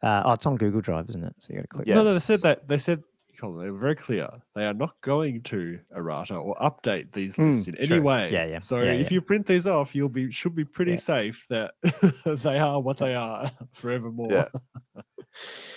Uh, 0.00 0.22
oh, 0.24 0.32
it's 0.32 0.46
on 0.46 0.56
Google 0.56 0.80
Drive, 0.80 1.08
isn't 1.10 1.22
it? 1.22 1.34
So 1.38 1.48
you 1.50 1.56
got 1.56 1.62
to 1.62 1.68
click. 1.68 1.86
Yeah. 1.86 1.96
no, 1.96 2.04
no, 2.04 2.14
they 2.14 2.18
said 2.20 2.40
that 2.40 2.66
they 2.66 2.78
said 2.78 3.02
Colin, 3.38 3.64
they 3.64 3.70
were 3.70 3.78
very 3.78 3.94
clear. 3.96 4.28
They 4.54 4.66
are 4.66 4.74
not 4.74 5.00
going 5.00 5.42
to 5.44 5.78
errata 5.94 6.34
or 6.36 6.54
update 6.56 7.12
these 7.12 7.34
Hmm, 7.36 7.50
lists 7.50 7.68
in 7.68 7.76
any 7.78 7.86
true. 7.86 8.02
way. 8.02 8.30
Yeah, 8.32 8.46
yeah, 8.46 8.58
So 8.58 8.80
yeah, 8.82 8.92
if 8.92 9.10
yeah. 9.10 9.14
you 9.14 9.20
print 9.22 9.46
these 9.46 9.66
off, 9.66 9.94
you'll 9.94 10.08
be 10.08 10.30
should 10.30 10.54
be 10.54 10.64
pretty 10.64 10.92
Yeah. 10.92 10.96
safe 10.98 11.46
that 11.48 11.74
they 12.42 12.58
are 12.58 12.80
what 12.80 12.98
they 12.98 13.14
are 13.14 13.50
forevermore. 13.72 14.30
Yeah. 14.32 14.48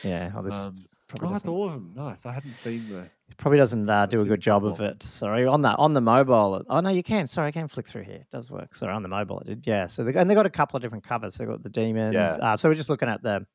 Yeah. 0.04 0.32
Oh, 0.36 0.42
this 0.42 0.54
Um, 0.68 0.74
probably 1.08 1.28
oh, 1.28 1.32
that's 1.32 1.48
all 1.48 1.66
of 1.68 1.74
them. 1.74 1.94
Nice. 1.96 2.26
I 2.26 2.34
hadn't 2.34 2.56
seen 2.56 2.88
the. 2.90 3.00
it 3.30 3.38
probably 3.38 3.58
doesn't 3.58 3.90
uh, 3.90 4.06
do 4.06 4.22
a 4.22 4.26
good 4.26 4.42
job 4.42 4.66
of 4.66 4.82
it. 4.82 5.02
Sorry, 5.02 5.46
on 5.46 5.62
the 5.62 5.70
on 5.78 5.94
the 5.94 6.02
mobile. 6.02 6.58
it- 6.58 6.66
Oh 6.70 6.82
no, 6.82 6.90
you 6.90 7.04
can. 7.04 7.26
Sorry, 7.28 7.48
I 7.48 7.52
can 7.52 7.68
flick 7.70 7.88
through 7.88 8.04
here. 8.04 8.16
It 8.18 8.30
does 8.30 8.52
work. 8.52 8.76
Sorry, 8.76 8.92
on 8.94 9.02
the 9.02 9.08
mobile 9.10 9.40
it 9.40 9.48
did. 9.48 9.68
Yeah. 9.68 9.86
So 9.88 10.04
they, 10.04 10.14
and 10.14 10.30
they 10.30 10.36
got 10.36 10.46
a 10.46 10.50
couple 10.50 10.76
of 10.78 10.84
different 10.84 11.04
covers. 11.06 11.36
They 11.38 11.46
got 11.46 11.64
the 11.64 11.70
demons. 11.70 12.14
Yeah. 12.16 12.34
Uh, 12.42 12.58
so 12.58 12.68
we're 12.70 12.76
just 12.76 12.90
looking 12.90 13.10
at 13.10 13.24
the. 13.24 13.46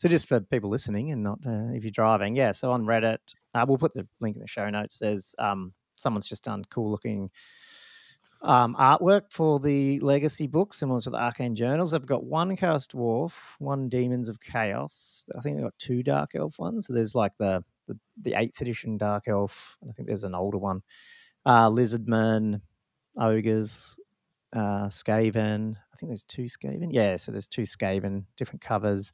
So 0.00 0.08
just 0.08 0.24
for 0.24 0.40
people 0.40 0.70
listening 0.70 1.10
and 1.10 1.22
not 1.22 1.40
uh, 1.46 1.74
if 1.74 1.84
you're 1.84 1.90
driving, 1.90 2.34
yeah. 2.34 2.52
So 2.52 2.72
on 2.72 2.86
Reddit, 2.86 3.18
uh, 3.52 3.66
we'll 3.68 3.76
put 3.76 3.92
the 3.92 4.08
link 4.18 4.34
in 4.34 4.40
the 4.40 4.48
show 4.48 4.70
notes. 4.70 4.96
There's 4.96 5.34
um 5.38 5.74
someone's 5.96 6.26
just 6.26 6.44
done 6.44 6.64
cool 6.70 6.90
looking 6.90 7.28
um, 8.40 8.74
artwork 8.80 9.30
for 9.30 9.60
the 9.60 10.00
legacy 10.00 10.46
book, 10.46 10.72
similar 10.72 11.02
to 11.02 11.10
the 11.10 11.22
Arcane 11.22 11.54
Journals. 11.54 11.90
They've 11.90 12.06
got 12.06 12.24
one 12.24 12.56
Chaos 12.56 12.86
Dwarf, 12.86 13.34
one 13.58 13.90
Demons 13.90 14.30
of 14.30 14.40
Chaos. 14.40 15.26
I 15.36 15.42
think 15.42 15.56
they've 15.56 15.66
got 15.66 15.76
two 15.76 16.02
Dark 16.02 16.30
Elf 16.34 16.58
ones. 16.58 16.86
So 16.86 16.94
there's 16.94 17.14
like 17.14 17.32
the 17.38 17.62
the, 17.86 17.98
the 18.22 18.34
eighth 18.38 18.62
edition 18.62 18.96
Dark 18.96 19.28
Elf. 19.28 19.76
and 19.82 19.90
I 19.90 19.92
think 19.92 20.08
there's 20.08 20.24
an 20.24 20.34
older 20.34 20.56
one. 20.56 20.80
Uh, 21.44 21.68
Lizardmen, 21.68 22.62
Ogres, 23.18 24.00
uh, 24.54 24.86
Skaven. 24.86 25.76
I 25.92 25.96
think 25.98 26.08
there's 26.08 26.24
two 26.24 26.44
Skaven. 26.44 26.88
Yeah, 26.90 27.16
so 27.16 27.32
there's 27.32 27.46
two 27.46 27.62
Skaven, 27.62 28.24
different 28.38 28.62
covers, 28.62 29.12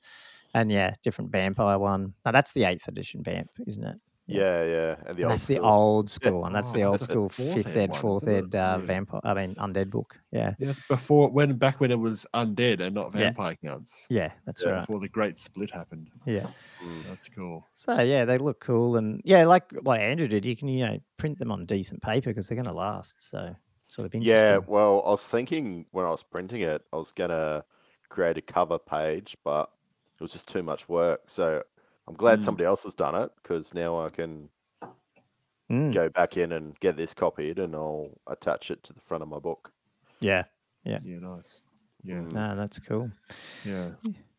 and 0.57 0.73
yeah, 0.73 0.95
different 1.03 1.31
Vampire 1.31 1.79
one. 1.79 2.15
Now 2.25 2.33
that's 2.33 2.53
the 2.53 2.65
eighth 2.65 2.89
edition 2.89 3.23
Vamp, 3.23 3.51
isn't 3.67 3.85
it? 3.85 3.97
Yeah, 4.29 4.65
yeah. 4.65 4.97
And 5.07 5.17
the 5.17 5.23
And 5.23 5.25
old 5.25 5.31
that's 5.31 5.47
the 5.47 5.61
old 5.61 6.11
school 6.11 6.41
one. 6.41 6.53
That's 6.53 6.73
the 6.73 6.83
Oh, 6.83 6.89
old 6.89 7.01
that's 7.01 7.05
school 7.05 7.29
fifth 7.29 7.69
ed 7.69 7.77
ed, 7.77 7.91
one, 7.91 8.01
fourth 8.01 8.25
isn't 8.25 8.55
ed 8.55 8.59
uh, 8.59 8.79
Yeah. 8.81 8.87
vampire. 8.87 9.21
I 9.23 9.35
mean 9.35 9.55
undead 9.55 9.91
book. 9.91 10.19
Yeah, 10.33 10.55
Yes, 10.59 10.81
before 10.89 11.31
when 11.31 11.57
back 11.59 11.81
when 11.81 11.93
it 11.93 11.99
was 11.99 12.27
undead 12.35 12.81
and 12.81 12.95
not 12.95 13.15
Yeah. 13.15 13.27
vampire 13.27 13.57
counts. 13.65 14.07
yeah, 14.11 14.33
that's 14.47 14.65
Yeah. 14.65 14.73
right. 14.73 14.81
Before 14.81 14.99
the 15.01 15.09
great 15.09 15.37
split 15.37 15.71
happened. 15.71 16.09
Yeah. 16.27 16.49
Mm. 16.83 17.05
That's 17.09 17.29
cool. 17.29 17.67
So 17.75 18.01
yeah, 18.01 18.25
they 18.25 18.39
look 18.39 18.59
cool, 18.61 18.97
and 18.97 19.21
yeah, 19.25 19.45
like 19.45 19.71
what 19.83 20.01
Andrew 20.01 20.27
did, 20.29 20.45
you 20.45 20.57
can 20.57 20.69
you 20.69 20.87
know 20.87 20.99
print 21.19 21.39
them 21.39 21.53
on 21.53 21.65
decent 21.67 22.03
paper 22.03 22.31
because 22.31 22.49
they're 22.49 22.57
going 22.63 22.73
to 22.73 22.73
last. 22.73 23.31
So 23.31 23.55
sort 23.89 24.07
of 24.07 24.15
interesting. 24.15 24.51
Yeah, 24.51 24.59
well, 24.67 25.03
I 25.07 25.11
was 25.11 25.27
thinking 25.27 25.87
when 25.93 26.05
I 26.05 26.11
was 26.11 26.23
printing 26.25 26.63
it, 26.63 26.83
I 26.93 26.97
was 26.97 27.13
gonna 27.13 27.65
create 28.09 28.37
a 28.39 28.43
cover 28.43 28.79
page, 28.79 29.37
but 29.45 29.71
it 30.19 30.23
was 30.23 30.33
just 30.33 30.49
too 30.49 30.63
much 30.63 30.89
work. 30.89 31.23
So 31.27 31.63
I'm 32.09 32.15
glad 32.15 32.41
Mm. 32.41 32.45
somebody 32.45 32.65
else 32.65 32.85
has 32.85 32.95
done 32.95 33.15
it 33.15 33.31
because 33.43 33.75
now 33.75 34.01
I 34.01 34.11
can 34.11 34.49
Mm, 35.69 35.93
go 35.93 36.09
back 36.09 36.37
in 36.37 36.53
and 36.53 36.79
get 36.79 36.97
this 36.97 37.13
copied, 37.13 37.59
and 37.59 37.75
I'll 37.75 38.11
attach 38.29 38.71
it 38.71 38.85
to 38.85 38.93
the 38.93 39.01
front 39.01 39.23
of 39.23 39.29
my 39.29 39.39
book. 39.41 39.73
yeah, 40.21 40.45
Yeah, 40.85 40.99
Yeah. 41.05 41.19
nice. 41.19 41.65
Yeah, 42.05 42.21
Mm. 42.21 42.33
no, 42.33 42.55
that's 42.57 42.79
cool. 42.79 43.11
yeah. 43.65 43.91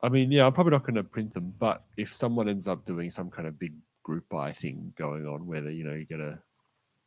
I 0.02 0.08
mean, 0.08 0.32
yeah, 0.32 0.46
I'm 0.46 0.54
probably 0.54 0.72
not 0.72 0.84
going 0.84 0.96
to 0.96 1.04
print 1.04 1.34
them, 1.34 1.54
but 1.60 1.84
if 1.98 2.16
someone 2.16 2.48
ends 2.48 2.68
up 2.70 2.86
doing 2.86 3.12
some 3.12 3.30
kind 3.30 3.46
of 3.48 3.60
big 3.60 3.74
group 4.04 4.28
buy 4.30 4.54
thing 4.54 4.94
going 4.96 5.28
on, 5.28 5.46
where 5.46 5.60
they, 5.60 5.74
you 5.74 5.84
know 5.84 5.94
you 5.94 6.06
get 6.06 6.22
a 6.22 6.42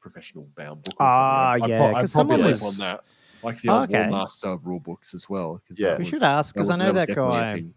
professional 0.00 0.47
bound 0.55 0.83
book. 0.83 0.95
Or 1.00 1.07
Ah, 1.07 1.53
something, 1.55 1.65
I'd, 1.65 1.69
yeah, 1.71 1.79
pro- 1.79 1.87
I'd 1.97 2.00
'cause 2.03 2.12
probably 2.12 2.37
someone 2.37 2.50
was- 2.53 2.62
on 2.62 2.77
that, 2.87 3.05
like 3.43 3.61
the 3.62 3.69
Oh, 3.71 3.81
old 3.81 3.85
okay. 3.91 4.11
Master 4.11 4.57
rule 4.59 4.81
books 4.81 5.15
as 5.15 5.29
well. 5.31 5.62
'cause 5.67 5.81
Yeah. 5.81 5.91
that 5.93 5.99
We 6.00 6.05
should 6.05 6.21
was- 6.21 6.53
because 6.53 6.69
I 6.69 6.77
know 6.77 6.93
was 6.93 7.07
that 7.07 7.15
guy- 7.15 7.55
thing. 7.55 7.75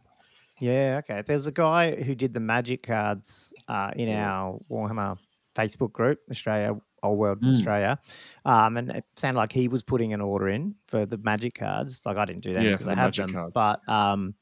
Yeah, 0.60 1.02
okay. 1.04 1.24
There's 1.26 1.48
a 1.48 1.52
guy 1.52 1.96
who 1.96 2.16
did 2.16 2.34
the 2.34 2.40
magic 2.40 2.84
cards 2.84 3.54
uh, 3.68 3.92
in 3.96 4.08
Yeah. 4.10 4.32
our 4.32 4.60
Warhammer 4.70 5.18
Facebook 5.56 5.92
group, 5.92 6.20
Australia, 6.30 6.80
Old 7.02 7.18
World 7.20 7.42
Mm. 7.42 7.50
Australia, 7.50 8.00
um, 8.46 8.78
and 8.78 8.90
it 8.92 9.04
sounded 9.18 9.38
like 9.40 9.52
he 9.52 9.68
was 9.68 9.84
putting 9.84 10.14
an 10.14 10.22
order 10.22 10.48
in 10.50 10.76
for 10.88 11.06
the 11.06 11.18
magic 11.18 11.56
cards. 11.56 12.02
Like 12.06 12.18
I 12.18 12.26
didn't 12.26 12.44
do 12.44 12.54
that 12.54 12.64
Yeah, 12.64 12.72
because 12.72 12.86
for 12.86 12.92
I 12.92 12.96
the 12.96 13.02
have 13.02 13.16
them, 13.16 13.34
cards. 13.34 13.54
but 13.54 13.88
um, 13.90 14.36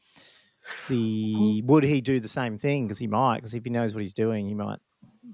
the 0.88 1.62
would 1.66 1.84
he 1.84 2.02
do 2.02 2.20
the 2.20 2.28
same 2.28 2.58
thing? 2.58 2.86
Because 2.86 3.00
he 3.00 3.08
might. 3.08 3.38
Because 3.38 3.54
if 3.54 3.64
he 3.64 3.70
knows 3.72 3.94
what 3.96 4.02
he's 4.02 4.14
doing, 4.14 4.48
he 4.48 4.54
might 4.54 4.80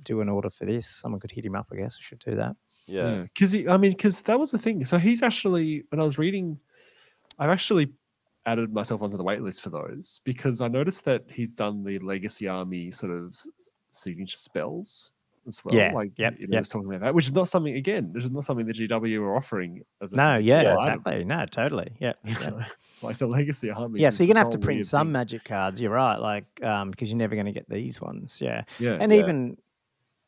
do 0.04 0.22
an 0.22 0.30
order 0.30 0.50
for 0.50 0.66
this. 0.66 0.88
Someone 0.88 1.20
could 1.20 1.32
hit 1.32 1.46
him 1.46 1.56
up. 1.56 1.68
I 1.72 1.76
guess 1.76 1.98
I 2.00 2.02
should 2.02 2.20
do 2.20 2.36
that. 2.36 2.56
Yeah, 2.88 3.24
because 3.24 3.52
he, 3.52 3.68
I 3.68 3.76
mean, 3.78 3.92
because 3.92 4.22
that 4.24 4.40
was 4.40 4.52
the 4.52 4.58
thing. 4.58 4.86
So 4.86 4.98
he's 4.98 5.22
actually, 5.22 5.84
when 5.90 6.00
I 6.00 6.04
was 6.06 6.18
reading, 6.18 6.58
I've 7.38 7.50
actually 7.50 7.92
added 8.48 8.74
myself 8.74 9.02
onto 9.02 9.18
the 9.18 9.24
wait 9.24 9.42
list 9.42 9.62
for 9.62 9.70
those 9.70 10.22
because 10.24 10.62
I 10.62 10.70
noticed 10.70 11.06
that 11.06 11.26
he's 11.30 11.52
done 11.52 11.84
the 11.84 12.00
Legacy 12.00 12.48
Army 12.48 12.90
sort 12.90 13.12
of 13.12 13.36
signature 13.92 14.38
spells 14.38 15.12
as 15.46 15.64
well. 15.64 15.76
Yeah, 15.76 15.94
like 15.94 16.12
yep, 16.18 16.36
you 16.40 16.48
know, 16.48 16.56
yep. 16.56 16.62
was 16.62 16.70
talking 16.70 16.88
about 16.88 17.02
that, 17.02 17.14
which 17.14 17.28
is 17.28 17.34
not 17.34 17.50
something 17.50 17.76
again, 17.76 18.12
this 18.14 18.24
is 18.24 18.32
not 18.32 18.46
something 18.46 18.66
the 18.66 18.74
GW 18.74 19.20
are 19.20 19.36
offering 19.36 19.84
as 20.02 20.14
a 20.14 20.16
No, 20.16 20.38
yeah, 20.38 20.62
item. 20.62 20.76
exactly. 20.78 21.26
No, 21.26 21.46
totally. 21.46 21.92
Yeah. 22.00 22.14
Like 23.04 23.20
the 23.20 23.28
Legacy 23.28 23.70
Army. 23.70 24.00
Yeah, 24.00 24.10
so 24.10 24.24
you're 24.24 24.34
gonna 24.34 24.44
have 24.44 24.50
to 24.54 24.58
print 24.58 24.84
some 24.84 25.06
thing. 25.08 25.12
magic 25.12 25.44
cards. 25.44 25.80
You're 25.80 25.92
right, 25.92 26.18
like 26.18 26.64
um, 26.64 26.90
because 26.90 27.10
you're 27.12 27.18
never 27.18 27.36
going 27.36 27.46
to 27.46 27.52
get 27.52 27.70
these 27.70 28.02
ones. 28.02 28.40
Yeah, 28.42 28.64
Yeah, 28.80 28.98
and 29.00 29.14
Yeah. 29.14 29.20
even 29.20 29.58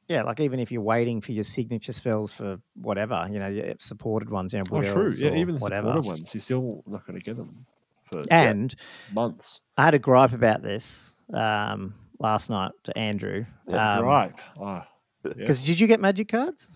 yeah, 0.08 0.22
like 0.22 0.40
even 0.40 0.60
if 0.60 0.72
you're 0.72 0.82
waiting 0.84 1.20
for 1.20 1.32
your 1.32 1.44
signature 1.44 1.94
spells 1.94 2.32
for 2.32 2.60
whatever, 2.76 3.28
you 3.32 3.40
know, 3.40 3.48
your 3.48 3.74
supported 3.80 4.30
ones, 4.30 4.54
you 4.54 4.60
know, 4.60 4.66
oh, 4.72 4.84
true. 4.84 5.12
Yeah, 5.16 5.34
even 5.34 5.56
the 5.56 5.62
whatever. 5.62 5.88
supporter 5.88 6.08
ones, 6.08 6.34
you're 6.34 6.42
still 6.42 6.84
not 6.86 7.08
going 7.08 7.18
to 7.18 7.24
get 7.24 7.38
them 7.38 7.66
for 8.12 8.24
And 8.32 8.76
months. 9.14 9.62
I 9.78 9.86
had 9.86 9.94
a 9.94 10.00
gripe 10.00 10.34
about 10.34 10.62
this 10.62 11.14
um, 11.34 11.94
last 12.20 12.50
night 12.50 12.72
to 12.84 12.98
Andrew. 12.98 13.46
Yeah, 13.68 13.98
um, 13.98 14.06
right. 14.06 14.34
Ah, 14.60 14.88
yeah. 15.24 15.34
Because 15.36 15.64
did 15.64 15.80
you 15.80 15.88
get 15.88 16.00
magic 16.00 16.28
cards? 16.30 16.70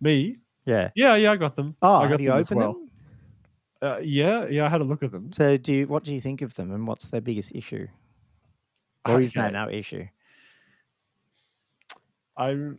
Me? 0.00 0.36
Yeah. 0.64 0.90
Yeah, 0.94 1.14
yeah, 1.16 1.32
I 1.32 1.36
got 1.36 1.54
them. 1.54 1.76
Oh, 1.82 1.96
I 1.96 2.02
got 2.04 2.10
have 2.12 2.20
you 2.20 2.28
them 2.30 2.38
as 2.38 2.46
opened 2.46 2.60
well. 2.60 2.72
them? 2.72 2.90
Uh, 3.82 3.98
yeah, 4.02 4.46
yeah, 4.46 4.66
I 4.66 4.68
had 4.68 4.80
a 4.80 4.84
look 4.84 5.02
at 5.02 5.10
them. 5.10 5.32
So 5.32 5.56
do 5.56 5.72
you, 5.72 5.86
what 5.86 6.04
do 6.04 6.12
you 6.12 6.20
think 6.20 6.42
of 6.42 6.54
them, 6.54 6.70
and 6.72 6.86
what's 6.86 7.08
their 7.08 7.20
biggest 7.22 7.54
issue? 7.54 7.86
Or 9.06 9.20
is 9.20 9.32
there 9.32 9.44
Okay. 9.44 9.52
no 9.52 9.70
issue? 9.70 10.06
I 12.36 12.72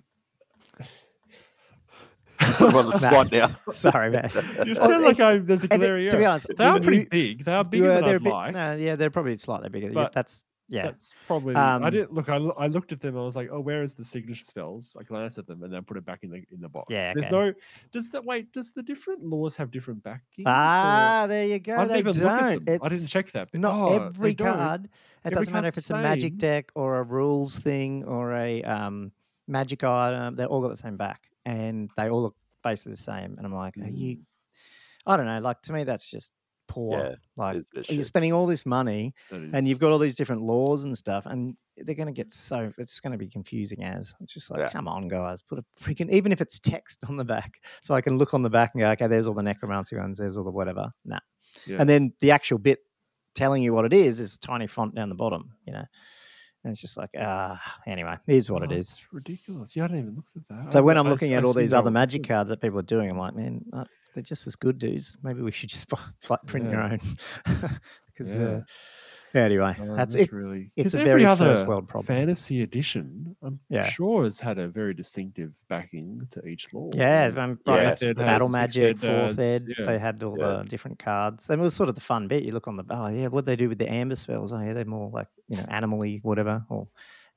Put 2.42 2.70
him 2.70 2.76
on 2.76 2.86
the 2.88 2.92
No. 2.92 2.98
spot 2.98 3.32
now. 3.32 3.50
Sorry, 3.72 4.10
man. 4.12 4.30
you 4.66 4.74
Well, 4.76 4.88
sound 4.88 5.04
like 5.04 5.20
I, 5.20 5.38
there's 5.38 5.64
a 5.64 5.68
And 5.72 5.82
it- 5.84 5.86
glaring 5.88 6.10
to 6.10 6.18
be 6.18 6.26
honest, 6.26 6.48
They 6.58 6.66
are 6.66 6.80
pretty 6.80 6.98
you- 7.00 7.08
big. 7.10 7.46
They 7.46 7.54
are 7.54 7.64
bigger 7.64 7.86
Yeah, 7.88 7.94
than 7.96 8.04
they're 8.06 8.14
a 8.16 8.20
I'd 8.20 8.24
bit, 8.24 8.34
like. 8.34 8.54
no, 8.54 8.72
yeah, 8.74 8.96
they're 8.96 9.10
probably 9.12 9.38
slightly 9.38 9.70
bigger. 9.70 9.92
But 9.92 10.12
that's 10.14 10.46
yeah. 10.70 10.84
That's 10.84 11.14
probably. 11.28 11.54
Um, 11.54 11.84
I 11.84 11.90
didn't 11.90 12.14
look. 12.14 12.30
I, 12.30 12.38
I 12.38 12.68
looked 12.68 12.94
at 12.94 13.02
them. 13.02 13.18
I 13.18 13.22
was 13.22 13.36
like, 13.36 13.50
"Oh, 13.52 13.60
where 13.60 13.84
is 13.84 13.94
the 13.94 14.06
signature 14.06 14.46
spells?" 14.46 14.96
I 14.98 15.04
glanced 15.04 15.38
at 15.38 15.46
them 15.46 15.62
and 15.64 15.74
then 15.74 15.84
put 15.84 15.98
it 15.98 16.06
back 16.06 16.24
in 16.24 16.30
the 16.30 16.38
in 16.50 16.62
the 16.62 16.70
box. 16.70 16.86
Yeah, 16.90 17.12
There's 17.14 17.30
no. 17.30 17.52
Does 17.92 18.10
that 18.12 18.24
wait? 18.24 18.54
Does 18.54 18.72
the 18.72 18.82
different 18.82 19.22
lores 19.22 19.58
have 19.58 19.70
different 19.70 20.02
backings? 20.02 20.46
or- 20.48 20.50
Ah, 20.50 21.26
there 21.28 21.44
you 21.46 21.60
go. 21.60 21.76
I 21.76 21.80
didn't 21.80 21.90
they 21.92 22.00
even 22.00 22.14
look 22.24 22.32
at 22.32 22.40
don't. 22.54 22.66
them. 22.66 22.80
I 22.84 22.88
didn't 22.88 23.08
check 23.08 23.32
that. 23.34 23.52
bit. 23.52 23.60
Not 23.60 23.74
Oh, 23.76 23.96
every 24.06 24.34
card. 24.34 24.86
It 24.86 24.90
Every 25.26 25.36
doesn't 25.36 25.54
matter 25.54 25.68
if 25.68 25.78
it's 25.78 25.90
the 25.90 25.96
a 25.96 26.02
magic 26.02 26.38
deck 26.38 26.72
or 26.74 27.00
a 27.00 27.04
rules 27.04 27.60
thing 27.60 28.06
or 28.06 28.32
a 28.34 28.64
um, 28.64 29.12
magic 29.50 29.84
item. 29.84 30.38
They 30.38 30.46
all 30.46 30.62
got 30.62 30.70
the 30.70 30.78
same 30.78 30.96
back, 30.96 31.30
and 31.46 31.90
they 31.98 32.10
all 32.10 32.22
look 32.24 32.36
basically 32.64 32.94
the 32.94 32.98
same. 32.98 33.36
And 33.38 33.46
I'm 33.46 33.54
like, 33.54 33.78
are 33.78 33.88
you? 33.88 34.18
Mm. 34.18 34.26
I 35.08 35.18
don't 35.18 35.26
know. 35.26 35.40
Like 35.40 35.62
to 35.64 35.74
me, 35.74 35.84
that's 35.84 36.10
just 36.10 36.32
poor. 36.68 37.00
Yeah, 37.00 37.16
like 37.36 37.64
you're 37.90 38.04
spending 38.04 38.34
all 38.34 38.46
this 38.46 38.66
money, 38.66 39.14
and 39.32 39.68
you've 39.68 39.80
got 39.80 39.92
all 39.92 39.98
these 40.00 40.16
different 40.16 40.44
lores 40.44 40.84
and 40.84 40.98
stuff, 40.98 41.26
and 41.26 41.56
they're 41.78 41.96
going 41.96 42.08
to 42.08 42.14
get 42.14 42.32
so 42.32 42.72
it's 42.78 43.00
going 43.00 43.12
to 43.12 43.18
be 43.18 43.28
confusing 43.28 43.84
as 43.84 44.16
it's 44.22 44.34
just 44.34 44.52
like, 44.52 44.60
Yeah. 44.60 44.70
come 44.70 44.88
on, 44.88 45.08
guys, 45.08 45.42
put 45.42 45.60
a 45.60 45.66
freaking 45.80 46.10
even 46.12 46.32
if 46.32 46.40
it's 46.40 46.60
text 46.60 47.00
on 47.10 47.18
the 47.18 47.26
back, 47.26 47.60
so 47.82 47.94
I 47.96 48.02
can 48.02 48.18
look 48.18 48.34
on 48.34 48.44
the 48.44 48.50
back 48.50 48.72
and 48.74 48.82
go, 48.82 48.90
okay, 48.92 49.08
there's 49.08 49.28
all 49.28 49.34
the 49.34 49.44
necromancy 49.44 49.98
ones, 49.98 50.20
there's 50.20 50.38
all 50.38 50.44
the 50.44 50.52
whatever. 50.52 50.92
Nah, 51.04 51.20
Yeah. 51.66 51.78
and 51.80 51.90
then 51.90 52.14
the 52.20 52.32
actual 52.32 52.58
bit 52.60 52.80
telling 53.34 53.64
you 53.64 53.74
what 53.74 53.86
it 53.86 53.94
is 53.94 54.20
is 54.20 54.38
tiny 54.38 54.68
font 54.68 54.94
down 54.94 55.10
the 55.10 55.16
bottom, 55.16 55.52
you 55.66 55.74
know. 55.74 55.86
And 56.64 56.72
it's 56.72 56.80
just 56.82 56.96
like, 56.98 57.10
ah, 57.20 57.60
anyway, 57.88 58.18
here's 58.28 58.52
what 58.52 58.62
Oh. 58.64 58.72
It's 58.74 59.12
ridiculous. 59.12 59.76
You 59.76 59.82
hadn't 59.82 59.98
even 60.00 60.16
looked 60.16 60.36
at 60.36 60.48
that. 60.50 60.74
So 60.74 60.80
I- 60.80 60.82
when 60.84 60.98
I'm 60.98 61.08
I 61.08 61.10
looking 61.10 61.32
s- 61.34 61.38
at 61.38 61.44
I 61.44 61.48
all 61.48 61.54
these 61.54 61.74
other 61.74 61.90
magic 61.92 62.22
good. 62.22 62.28
cards 62.30 62.50
that 62.50 62.62
people 62.62 62.78
are 62.80 62.84
doing, 62.84 63.10
I'm 63.10 63.18
like, 63.18 63.36
man, 63.36 63.66
uh, 63.74 63.86
they're 64.14 64.22
just 64.24 64.46
as 64.46 64.56
good, 64.56 64.78
dudes. 64.78 65.18
Maybe 65.24 65.42
we 65.42 65.52
should 65.52 65.70
just 65.70 65.88
buy, 65.90 65.98
like, 66.30 66.46
print 66.46 66.70
your 66.70 66.82
own. 66.82 67.00
Because 68.14 68.36
Yeah. 68.36 68.42
uh, 68.44 68.62
anyway, 69.40 69.74
Um, 69.80 69.96
that's 69.96 70.16
it. 70.16 70.32
really. 70.34 70.70
it's 70.76 70.94
'cause 70.94 70.96
a 70.96 71.00
every 71.08 71.24
very 71.24 71.36
first 71.38 71.66
world 71.66 71.88
problem. 71.88 72.06
Fantasy 72.08 72.62
edition, 72.62 73.36
I'm 73.42 73.60
Yeah. 73.70 73.86
sure, 73.86 74.26
has 74.26 74.40
had 74.42 74.60
a 74.60 74.68
very 74.68 74.94
distinctive 74.94 75.56
backing 75.70 76.28
to 76.32 76.46
each 76.46 76.74
lore. 76.74 76.92
Yeah, 76.94 77.32
Um, 77.38 77.58
Yeah, 77.66 77.74
right, 77.74 78.16
Battle 78.18 78.50
has, 78.50 78.54
Magic, 78.56 78.84
Ed 78.84 79.00
Fourth 79.00 79.38
has, 79.38 79.40
Ed, 79.40 79.64
yeah. 79.80 79.86
they 79.86 79.98
had 79.98 80.22
all 80.24 80.38
Yeah. 80.38 80.58
the 80.58 80.64
different 80.66 81.00
cards. 81.00 81.50
And 81.50 81.62
it 81.62 81.64
was 81.64 81.74
sort 81.74 81.88
of 81.88 81.96
the 81.96 82.02
fun 82.02 82.28
bit. 82.28 82.44
You 82.44 82.52
look 82.52 82.68
on 82.68 82.76
the, 82.76 82.84
oh, 82.90 83.10
yeah, 83.10 83.28
what 83.28 83.46
they 83.46 83.56
do 83.56 83.70
with 83.70 83.78
the 83.80 83.90
amber 83.90 84.16
spells. 84.16 84.52
Oh, 84.52 84.60
yeah, 84.60 84.74
they're 84.74 84.84
more 84.86 85.10
like, 85.10 85.28
you 85.52 85.58
know, 85.58 85.66
animal 85.70 86.04
whatever. 86.24 86.66
Or, 86.70 86.88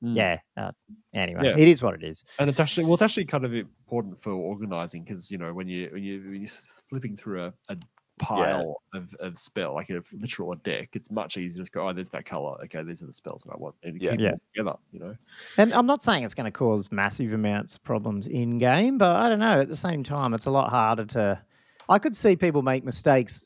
Mm. 0.03 0.15
yeah. 0.17 0.39
Uh, 0.57 0.71
anyway, 1.13 1.41
Yeah. 1.45 1.55
it 1.57 1.67
is 1.69 1.81
what 1.81 1.93
it 1.95 2.03
is. 2.03 2.25
and 2.37 2.49
it's 2.49 2.59
actually 2.59 2.83
well, 2.83 2.95
it's 2.95 3.01
actually 3.01 3.25
kind 3.25 3.45
of 3.45 3.53
important 3.53 4.19
for 4.19 4.31
organizing 4.31 5.03
because 5.03 5.31
you 5.31 5.37
know 5.37 5.53
when 5.53 5.67
you 5.69 5.89
when 5.93 6.03
you 6.03 6.21
when 6.21 6.41
you're 6.41 6.49
flipping 6.89 7.15
through 7.15 7.45
a, 7.45 7.53
a 7.69 7.77
pile 8.19 8.81
of, 8.93 9.13
of 9.21 9.37
spell 9.37 9.73
like 9.73 9.89
a 9.89 10.01
literal 10.13 10.51
a 10.51 10.57
deck, 10.57 10.89
it's 10.95 11.09
much 11.09 11.37
easier 11.37 11.53
to 11.53 11.61
just 11.61 11.71
go, 11.71 11.87
oh, 11.87 11.93
there's 11.93 12.09
that 12.09 12.25
color. 12.25 12.57
Okay, 12.65 12.83
these 12.83 13.01
are 13.03 13.05
the 13.07 13.13
spells 13.13 13.43
that 13.43 13.53
I 13.53 13.57
want, 13.57 13.75
and 13.83 13.99
Yeah. 14.01 14.11
keep 14.11 14.19
Yeah. 14.19 14.29
them 14.31 14.39
together. 14.53 14.75
You 14.91 14.99
know, 14.99 15.15
And 15.57 15.73
I'm 15.73 15.85
not 15.87 16.03
saying 16.03 16.23
it's 16.23 16.35
going 16.35 16.51
to 16.51 16.57
cause 16.57 16.91
massive 16.91 17.31
amounts 17.33 17.75
of 17.75 17.83
problems 17.83 18.27
in 18.27 18.57
game, 18.57 18.97
but 18.97 19.15
I 19.15 19.29
don't 19.29 19.39
know. 19.39 19.61
At 19.61 19.69
the 19.69 19.75
same 19.77 20.03
time, 20.03 20.33
it's 20.33 20.45
a 20.45 20.51
lot 20.51 20.69
harder 20.69 21.05
to. 21.05 21.41
I 21.87 21.99
could 21.99 22.15
see 22.15 22.35
people 22.35 22.61
make 22.63 22.83
mistakes 22.83 23.45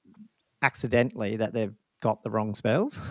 accidentally 0.62 1.38
that 1.38 1.54
they've 1.54 1.74
got 2.02 2.24
the 2.24 2.30
wrong 2.30 2.54
spells. 2.54 3.02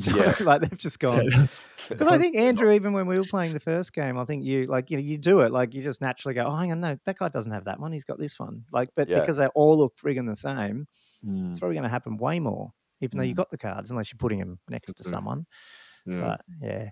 Do 0.00 0.10
you 0.10 0.16
know? 0.16 0.24
Yeah. 0.24 0.34
like 0.40 0.60
they've 0.62 0.78
just 0.78 0.98
gone. 0.98 1.24
Yeah, 1.30 1.40
Because 1.42 1.92
I 2.08 2.18
think 2.18 2.36
Andrew, 2.36 2.72
even 2.72 2.92
when 2.92 3.06
we 3.06 3.18
were 3.18 3.24
playing 3.24 3.52
the 3.52 3.60
first 3.60 3.92
game, 3.92 4.18
I 4.18 4.24
think 4.24 4.44
you 4.44 4.66
like 4.66 4.90
you 4.90 4.96
know 4.96 5.02
you 5.02 5.18
do 5.18 5.40
it 5.40 5.52
like 5.52 5.74
you 5.74 5.82
just 5.82 6.00
naturally 6.00 6.34
go, 6.34 6.44
oh, 6.46 6.54
hang 6.56 6.72
on, 6.72 6.80
no, 6.80 6.96
that 7.04 7.18
guy 7.18 7.28
doesn't 7.28 7.52
have 7.52 7.64
that 7.64 7.78
one. 7.80 7.92
He's 7.92 8.04
got 8.04 8.18
this 8.18 8.38
one. 8.38 8.64
Like, 8.72 8.90
but 8.96 9.08
Yeah. 9.08 9.20
because 9.20 9.36
they 9.36 9.46
all 9.48 9.76
look 9.78 9.94
friggin' 9.96 10.28
the 10.28 10.36
same, 10.36 10.86
Mm, 11.26 11.50
it's 11.50 11.58
probably 11.58 11.74
going 11.74 11.82
to 11.84 11.90
happen 11.90 12.16
way 12.16 12.40
more, 12.40 12.72
even 13.02 13.18
though 13.18 13.24
you 13.24 13.34
Mm. 13.34 13.38
got 13.38 13.50
the 13.50 13.58
cards, 13.58 13.90
unless 13.90 14.10
you're 14.12 14.18
putting 14.18 14.38
them 14.38 14.58
next 14.70 14.94
to 14.94 15.04
someone. 15.04 15.44
yeah. 16.06 16.20
But 16.20 16.40
yeah, 16.62 16.88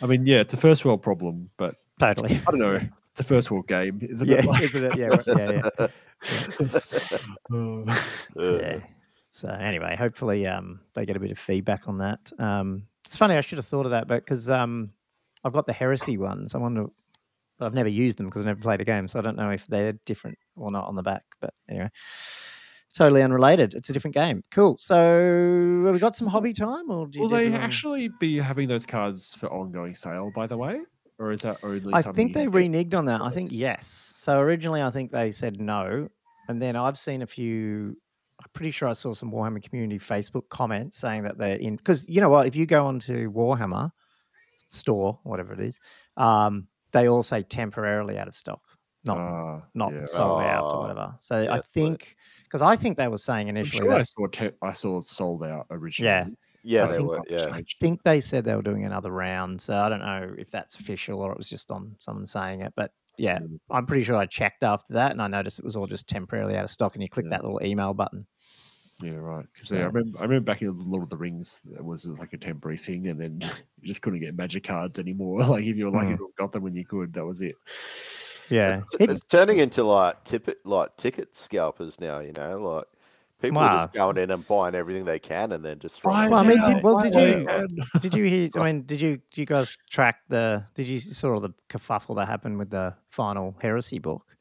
I 0.00 0.06
mean, 0.06 0.26
yeah, 0.26 0.40
it's 0.40 0.54
a 0.54 0.56
first 0.56 0.84
world 0.84 1.02
problem, 1.02 1.50
but 1.56 1.74
totally. 1.98 2.36
I 2.46 2.50
don't 2.52 2.60
know. 2.60 2.80
It's 3.10 3.20
a 3.20 3.24
first 3.24 3.50
world 3.50 3.66
game, 3.68 3.98
isn't 4.02 4.28
yeah, 4.28 4.38
it? 4.38 4.44
Like- 4.44 4.62
isn't 4.62 4.84
it? 4.92 4.96
Yeah, 4.96 5.16
yeah, 5.26 5.50
yeah. 5.52 5.86
Uh, 7.50 7.84
yeah. 8.36 8.78
So 9.34 9.48
anyway, 9.48 9.96
hopefully 9.96 10.46
um, 10.46 10.78
they 10.94 11.04
get 11.04 11.16
a 11.16 11.20
bit 11.20 11.32
of 11.32 11.38
feedback 11.40 11.88
on 11.88 11.98
that. 11.98 12.30
Um, 12.38 12.86
it's 13.04 13.16
funny, 13.16 13.34
I 13.34 13.40
should 13.40 13.58
have 13.58 13.66
thought 13.66 13.84
of 13.84 13.90
that, 13.90 14.06
but 14.06 14.24
because 14.24 14.48
um, 14.48 14.92
I've 15.42 15.52
got 15.52 15.66
the 15.66 15.72
heresy 15.72 16.18
ones, 16.18 16.54
I 16.54 16.58
wonder. 16.58 16.86
But 17.58 17.66
I've 17.66 17.74
never 17.74 17.88
used 17.88 18.16
them 18.16 18.26
because 18.26 18.42
I've 18.42 18.46
never 18.46 18.60
played 18.60 18.80
a 18.80 18.84
game, 18.84 19.08
so 19.08 19.18
I 19.18 19.22
don't 19.22 19.36
know 19.36 19.50
if 19.50 19.66
they're 19.66 19.94
different 20.04 20.38
or 20.54 20.70
not 20.70 20.86
on 20.86 20.94
the 20.94 21.02
back. 21.02 21.24
But 21.40 21.52
anyway, 21.68 21.90
totally 22.94 23.22
unrelated. 23.22 23.74
It's 23.74 23.90
a 23.90 23.92
different 23.92 24.14
game. 24.14 24.44
Cool. 24.52 24.76
So 24.78 25.82
have 25.84 25.94
we 25.94 25.98
got 25.98 26.14
some 26.14 26.28
hobby 26.28 26.52
time, 26.52 26.88
or 26.88 27.08
do 27.08 27.18
Will 27.18 27.28
they 27.28 27.52
actually 27.52 28.10
be 28.20 28.38
having 28.38 28.68
those 28.68 28.86
cards 28.86 29.34
for 29.34 29.52
ongoing 29.52 29.94
sale? 29.94 30.30
By 30.32 30.46
the 30.46 30.56
way, 30.56 30.80
or 31.18 31.32
is 31.32 31.40
that 31.42 31.58
only? 31.64 31.80
Something? 31.80 31.96
I 31.96 32.12
think 32.12 32.34
they 32.34 32.46
reneged 32.46 32.94
on 32.94 33.06
that. 33.06 33.20
I 33.20 33.30
think 33.30 33.48
yes. 33.50 33.88
So 33.88 34.38
originally, 34.38 34.80
I 34.80 34.90
think 34.92 35.10
they 35.10 35.32
said 35.32 35.60
no, 35.60 36.08
and 36.48 36.62
then 36.62 36.76
I've 36.76 36.98
seen 36.98 37.22
a 37.22 37.26
few. 37.26 37.96
I'm 38.44 38.50
pretty 38.52 38.70
sure 38.72 38.88
I 38.88 38.92
saw 38.92 39.12
some 39.14 39.32
Warhammer 39.32 39.62
community 39.62 39.98
Facebook 39.98 40.48
comments 40.50 40.98
saying 40.98 41.22
that 41.24 41.38
they're 41.38 41.56
in 41.56 41.76
because 41.76 42.06
you 42.08 42.20
know 42.20 42.28
what? 42.28 42.46
If 42.46 42.54
you 42.54 42.66
go 42.66 42.84
onto 42.86 43.32
Warhammer 43.32 43.90
store, 44.68 45.18
whatever 45.24 45.52
it 45.54 45.60
is, 45.60 45.80
um, 46.16 46.68
they 46.92 47.08
all 47.08 47.22
say 47.22 47.42
temporarily 47.42 48.18
out 48.18 48.28
of 48.28 48.34
stock, 48.34 48.60
not 49.04 49.18
Ah, 49.18 49.62
not 49.74 49.92
yeah. 49.92 50.04
sold 50.04 50.42
out 50.42 50.64
Oh, 50.64 50.76
or 50.76 50.80
whatever. 50.82 51.14
So 51.20 51.36
yeah, 51.42 51.52
I 51.52 51.56
that's 51.56 51.68
what 51.74 51.82
it- 51.82 51.86
think 51.86 52.16
because 52.44 52.62
I 52.62 52.76
think 52.76 52.96
they 52.98 53.08
were 53.08 53.18
saying 53.18 53.48
I'm 53.48 53.56
initially 53.56 53.86
sure 53.88 53.94
I 53.94 54.02
saw 54.02 54.26
te- 54.26 54.50
I 54.62 54.72
saw 54.72 54.98
it 54.98 55.04
sold 55.04 55.42
out 55.42 55.66
originally. 55.70 56.36
Yeah, 56.62 56.84
I 56.84 56.86
they 56.88 56.96
think- 56.98 57.08
were. 57.08 57.20
Yeah. 57.28 57.46
I 57.50 57.62
think 57.80 58.02
they 58.04 58.20
said 58.20 58.44
they 58.44 58.54
were 58.56 58.62
doing 58.62 58.84
another 58.84 59.10
round. 59.10 59.60
So 59.60 59.74
I 59.74 59.88
don't 59.88 60.00
know 60.00 60.34
if 60.38 60.50
that's 60.50 60.78
official 60.78 61.20
or 61.20 61.32
it 61.32 61.36
was 61.38 61.48
just 61.48 61.70
on 61.70 61.94
someone 61.98 62.24
saying 62.26 62.60
it. 62.62 62.72
But 62.76 62.90
yeah. 63.18 63.38
I'm 63.70 63.84
pretty 63.86 64.02
sure 64.04 64.16
I 64.16 64.24
checked 64.26 64.62
after 64.62 64.94
that 64.94 65.12
and 65.12 65.20
I 65.20 65.26
noticed 65.28 65.58
it 65.58 65.64
was 65.64 65.76
all 65.76 65.86
just 65.86 66.08
temporarily 66.08 66.56
out 66.56 66.64
of 66.64 66.70
stock. 66.70 66.94
And 66.94 67.02
you 67.02 67.08
click 67.08 67.26
Yeah. 67.26 67.30
that 67.30 67.44
little 67.44 67.60
email 67.62 67.92
button. 67.92 68.26
Yeah, 69.02 69.14
right. 69.16 69.46
Because 69.52 69.68
So- 69.68 69.76
yeah, 69.76 69.82
I 69.82 69.86
remember, 69.86 70.18
I 70.18 70.22
remember 70.22 70.44
back 70.44 70.62
in 70.62 70.78
Lord 70.84 71.02
of 71.02 71.10
the 71.10 71.16
Rings, 71.16 71.60
it 71.74 71.84
was 71.84 72.06
like 72.06 72.32
a 72.32 72.38
temporary 72.38 72.78
thing, 72.78 73.08
and 73.08 73.20
then 73.20 73.40
you 73.80 73.86
just 73.88 74.02
couldn't 74.02 74.20
get 74.20 74.36
magic 74.36 74.64
cards 74.64 74.98
anymore. 74.98 75.40
Like 75.44 75.64
if 75.64 75.76
you 75.76 75.86
were 75.86 75.90
lucky 75.90 76.12
Mm. 76.14 76.18
to 76.18 76.32
got 76.38 76.52
them 76.52 76.62
when 76.62 76.74
you 76.74 76.84
could, 76.86 77.12
that 77.14 77.24
was 77.24 77.40
it. 77.40 77.56
Yeah. 78.50 78.82
It's, 79.00 79.10
It's, 79.12 79.24
turning 79.24 79.58
into 79.58 79.82
like 79.84 80.22
ticket 80.24 80.64
like 80.66 80.96
ticket 80.96 81.36
scalpers 81.36 81.98
now. 81.98 82.20
You 82.20 82.32
know, 82.32 82.60
like 82.60 82.84
people 83.40 83.58
are 83.58 83.84
just 83.86 83.94
going 83.94 84.18
in 84.18 84.30
and 84.30 84.46
buying 84.46 84.74
everything 84.74 85.04
they 85.06 85.18
can 85.18 85.52
and 85.52 85.64
then 85.64 85.78
just 85.78 86.00
throwing. 86.00 86.30
Well, 86.30 86.40
I 86.40 86.46
mean, 86.46 86.62
did- 86.62 86.82
well, 86.82 86.98
did 86.98 87.14
you- 87.14 87.46
can- 87.46 88.00
did 88.00 88.14
you 88.14 88.24
hear? 88.24 88.48
I 88.56 88.64
mean, 88.66 88.82
did 88.82 89.00
you 89.00 89.16
did 89.30 89.38
you 89.38 89.46
guys 89.46 89.76
track 89.90 90.16
the? 90.28 90.64
Did 90.74 90.88
you 90.88 91.00
saw 91.00 91.32
all 91.32 91.40
the 91.40 91.54
kerfuffle 91.68 92.14
that 92.16 92.26
happened 92.28 92.58
with 92.58 92.70
the 92.70 92.94
final 93.08 93.56
heresy 93.60 93.98
book? 93.98 94.36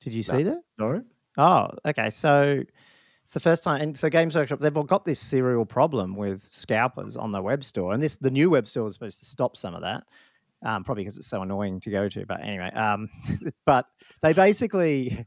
Did 0.00 0.14
you 0.14 0.24
No. 0.32 0.36
see 0.38 0.42
that? 0.44 0.62
no? 0.78 1.04
Oh, 1.38 1.68
okay. 1.84 2.08
So 2.10 2.62
it's 3.26 3.34
the 3.34 3.40
first 3.40 3.64
time, 3.64 3.80
and 3.80 3.98
so 3.98 4.08
Games 4.08 4.36
Workshop 4.36 4.60
they've 4.60 4.76
all 4.76 4.84
got 4.84 5.04
this 5.04 5.18
serial 5.18 5.66
problem 5.66 6.14
with 6.14 6.46
scalpers 6.48 7.16
on 7.16 7.32
their 7.32 7.42
web 7.42 7.64
store, 7.64 7.92
and 7.92 8.00
this 8.00 8.18
the 8.18 8.30
new 8.30 8.50
web 8.50 8.68
store 8.68 8.86
is 8.86 8.92
supposed 8.92 9.18
to 9.18 9.24
stop 9.24 9.56
some 9.56 9.74
of 9.74 9.80
that, 9.80 10.04
um, 10.62 10.84
probably 10.84 11.02
because 11.02 11.18
it's 11.18 11.26
so 11.26 11.42
annoying 11.42 11.80
to 11.80 11.90
go 11.90 12.08
to. 12.08 12.24
But 12.24 12.40
anyway, 12.44 12.70
um, 12.70 13.08
but 13.66 13.86
they 14.22 14.32
basically, 14.32 15.26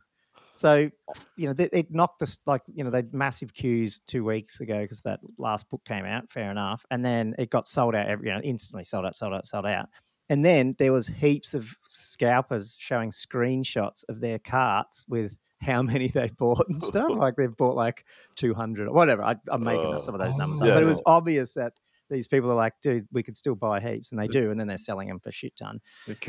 so 0.55 0.89
you 1.35 1.47
know, 1.47 1.51
they, 1.51 1.65
it 1.73 1.91
knocked 1.91 2.19
this 2.19 2.39
like 2.45 2.61
you 2.73 2.85
know 2.85 2.89
they 2.89 3.03
massive 3.11 3.53
queues 3.53 3.99
two 3.99 4.23
weeks 4.23 4.61
ago 4.61 4.79
because 4.79 5.01
that 5.01 5.19
last 5.37 5.69
book 5.69 5.83
came 5.83 6.05
out. 6.05 6.31
Fair 6.31 6.51
enough, 6.51 6.85
and 6.91 7.03
then 7.03 7.35
it 7.37 7.49
got 7.49 7.67
sold 7.67 7.95
out 7.95 8.07
every 8.07 8.27
you 8.29 8.33
know 8.33 8.39
instantly 8.45 8.85
sold 8.85 9.07
out, 9.07 9.17
sold 9.17 9.33
out, 9.33 9.45
sold 9.45 9.65
out. 9.65 9.89
And 10.29 10.45
then 10.45 10.73
there 10.79 10.93
was 10.93 11.07
heaps 11.07 11.53
of 11.53 11.75
scalpers 11.89 12.77
showing 12.79 13.09
screenshots 13.09 14.05
of 14.07 14.21
their 14.21 14.39
carts 14.39 15.03
with 15.09 15.35
how 15.61 15.81
many 15.81 16.07
they 16.07 16.29
bought 16.29 16.67
and 16.69 16.81
stuff. 16.81 17.09
Like 17.19 17.35
they've 17.35 17.55
bought 17.55 17.75
like 17.75 18.05
200 18.35 18.87
or 18.87 18.93
whatever. 18.93 19.23
I, 19.23 19.35
I'm 19.49 19.63
making 19.63 19.93
up 19.93 19.99
some 19.99 20.15
of 20.15 20.21
those 20.21 20.35
numbers. 20.35 20.61
Oh, 20.61 20.65
up. 20.65 20.69
But 20.69 20.77
it 20.77 20.85
yeah. 20.85 20.89
was 20.89 21.01
obvious 21.05 21.53
that 21.53 21.73
these 22.09 22.27
people 22.27 22.49
are 22.49 22.55
like, 22.55 22.73
dude, 22.81 23.07
we 23.11 23.23
could 23.23 23.35
still 23.35 23.55
buy 23.55 23.79
heaps. 23.79 24.11
And 24.11 24.19
they 24.19 24.27
do. 24.27 24.51
And 24.51 24.59
then 24.59 24.67
they're 24.67 24.77
selling 24.77 25.07
them 25.07 25.19
for 25.19 25.31
shit 25.31 25.55
ton. 25.55 25.79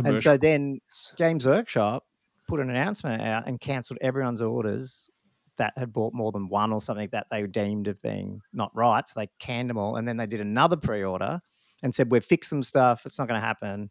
And 0.05 0.21
so 0.21 0.37
then. 0.37 0.81
Games 1.17 1.47
Workshop 1.47 2.05
put 2.49 2.61
an 2.61 2.71
announcement 2.71 3.23
out 3.23 3.47
and 3.47 3.61
cancelled 3.61 3.99
everyone's 4.01 4.41
orders 4.41 5.09
that 5.57 5.75
had 5.77 5.93
bought 5.93 6.15
more 6.15 6.33
than 6.33 6.49
one 6.49 6.73
or 6.73 6.81
something 6.81 7.09
that 7.13 7.27
they 7.31 7.47
deemed 7.47 7.87
of 7.87 8.01
being 8.03 8.41
not 8.53 8.75
right. 8.75 9.07
So 9.07 9.21
they 9.21 9.29
canned 9.39 9.71
them 9.71 9.79
all. 9.79 9.97
And 9.97 10.09
then 10.09 10.17
they 10.17 10.27
did 10.27 10.41
another 10.41 10.77
pre 10.77 11.05
order 11.05 11.41
and 11.83 11.95
said, 11.95 12.11
We've 12.11 12.25
fixed 12.25 12.51
some 12.51 12.63
stuff. 12.63 13.07
It's 13.07 13.19
not 13.19 13.29
going 13.29 13.41
to 13.41 13.47
happen. 13.47 13.91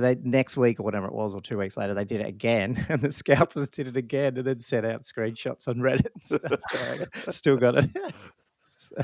They 0.00 0.16
next 0.22 0.56
week 0.56 0.80
or 0.80 0.82
whatever 0.82 1.06
it 1.06 1.12
was, 1.14 1.34
or 1.34 1.40
two 1.40 1.58
weeks 1.58 1.76
later, 1.76 1.94
they 1.94 2.04
did 2.04 2.20
it 2.20 2.26
again, 2.26 2.84
and 2.88 3.00
the 3.00 3.12
scalpers 3.12 3.68
did 3.68 3.88
it 3.88 3.96
again, 3.96 4.36
and 4.36 4.46
then 4.46 4.60
sent 4.60 4.86
out 4.86 5.02
screenshots 5.02 5.68
on 5.68 5.76
Reddit 5.76 6.08
and 6.14 6.40
stuff. 6.40 7.34
Still 7.34 7.56
got 7.56 7.76
it. 7.76 7.90
so, 8.62 8.96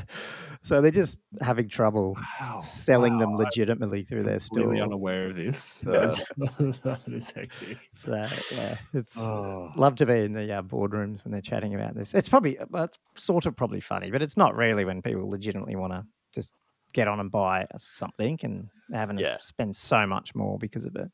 so 0.61 0.81
they're 0.81 0.91
just 0.91 1.19
having 1.41 1.69
trouble 1.69 2.17
Wow, 2.41 2.57
selling 2.57 3.17
them 3.19 3.31
wow, 3.31 3.37
was 3.37 3.45
legitimately 3.45 4.03
through 4.03 4.23
their 4.23 4.39
store. 4.39 4.63
Completely 4.63 4.81
unaware 4.83 5.29
of 5.29 5.35
this. 5.37 5.81
That's- 5.81 6.23
that 6.37 6.99
is 7.07 7.31
hectic. 7.31 7.77
So 7.93 8.25
yeah, 8.51 8.77
it's 8.93 9.17
Oh. 9.17 9.71
love 9.75 9.95
to 9.95 10.05
be 10.05 10.19
in 10.23 10.33
the 10.33 10.51
uh, 10.51 10.61
boardrooms 10.61 11.23
when 11.23 11.31
they're 11.31 11.41
chatting 11.41 11.73
about 11.75 11.95
this. 11.95 12.13
It's 12.13 12.27
probably 12.29 12.57
well, 12.69 12.85
it's 12.85 12.97
sort 13.15 13.45
of 13.45 13.55
probably 13.55 13.79
funny, 13.79 14.11
but 14.11 14.21
it's 14.21 14.35
not 14.37 14.55
really 14.55 14.83
when 14.85 15.01
people 15.01 15.29
legitimately 15.29 15.75
want 15.75 15.93
to 15.93 16.03
just 16.33 16.51
get 16.93 17.07
on 17.07 17.19
and 17.19 17.31
buy 17.31 17.65
something 17.77 18.39
and 18.43 18.69
they're 18.89 18.99
having 18.99 19.17
to 19.17 19.37
spend 19.41 19.75
so 19.75 20.07
much 20.07 20.33
more 20.35 20.57
because 20.57 20.85
of 20.85 20.95
it. 20.95 21.09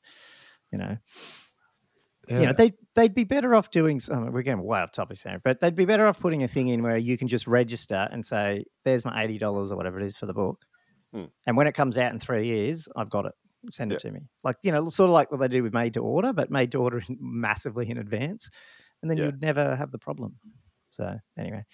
You 0.72 0.78
know, 0.80 0.98
Yeah. 2.28 2.40
you 2.40 2.46
know 2.48 2.54
they 2.58 2.74
they'd 2.96 3.14
be 3.14 3.26
better 3.26 3.54
off 3.54 3.70
doing. 3.70 4.00
Some, 4.00 4.32
we're 4.32 4.44
getting 4.44 4.64
way 4.64 4.80
off 4.80 4.92
topic 4.92 5.20
here, 5.22 5.42
but 5.44 5.60
they'd 5.60 5.76
be 5.76 5.86
better 5.86 6.06
off 6.08 6.20
putting 6.20 6.42
a 6.44 6.48
thing 6.48 6.70
in 6.70 6.82
where 6.82 6.98
you 6.98 7.18
can 7.18 7.28
just 7.28 7.48
register 7.48 8.08
and 8.12 8.26
say, 8.26 8.64
"There's 8.86 9.04
my 9.04 9.24
eighty 9.24 9.38
dollars 9.38 9.72
or 9.72 9.76
whatever 9.76 10.00
it 10.00 10.06
is 10.06 10.16
for 10.16 10.26
the 10.26 10.34
book," 10.34 10.66
Hmm. 11.14 11.26
and 11.46 11.58
when 11.58 11.68
it 11.68 11.74
comes 11.74 11.98
out 11.98 12.14
in 12.14 12.20
three 12.20 12.46
years, 12.46 12.88
I've 12.96 13.10
got 13.10 13.26
it. 13.26 13.34
Send 13.72 13.92
it 13.92 13.96
Yeah. 14.04 14.10
to 14.10 14.12
me, 14.16 14.22
like 14.44 14.58
you 14.64 14.72
know, 14.72 14.88
sort 14.90 15.10
of 15.10 15.14
like 15.14 15.32
what 15.32 15.40
they 15.42 15.48
do 15.48 15.64
with 15.64 15.74
made 15.74 15.94
to 15.96 16.00
order, 16.02 16.32
but 16.34 16.50
made 16.50 16.72
to 16.74 16.80
order 16.80 17.02
massively 17.20 17.90
in 17.90 17.98
advance, 17.98 18.50
and 19.02 19.12
then 19.12 19.18
Yeah. 19.18 19.26
you'd 19.26 19.42
never 19.42 19.76
have 19.76 19.92
the 19.92 20.00
problem. 20.00 20.38
So 20.92 21.18
anyway. 21.38 21.66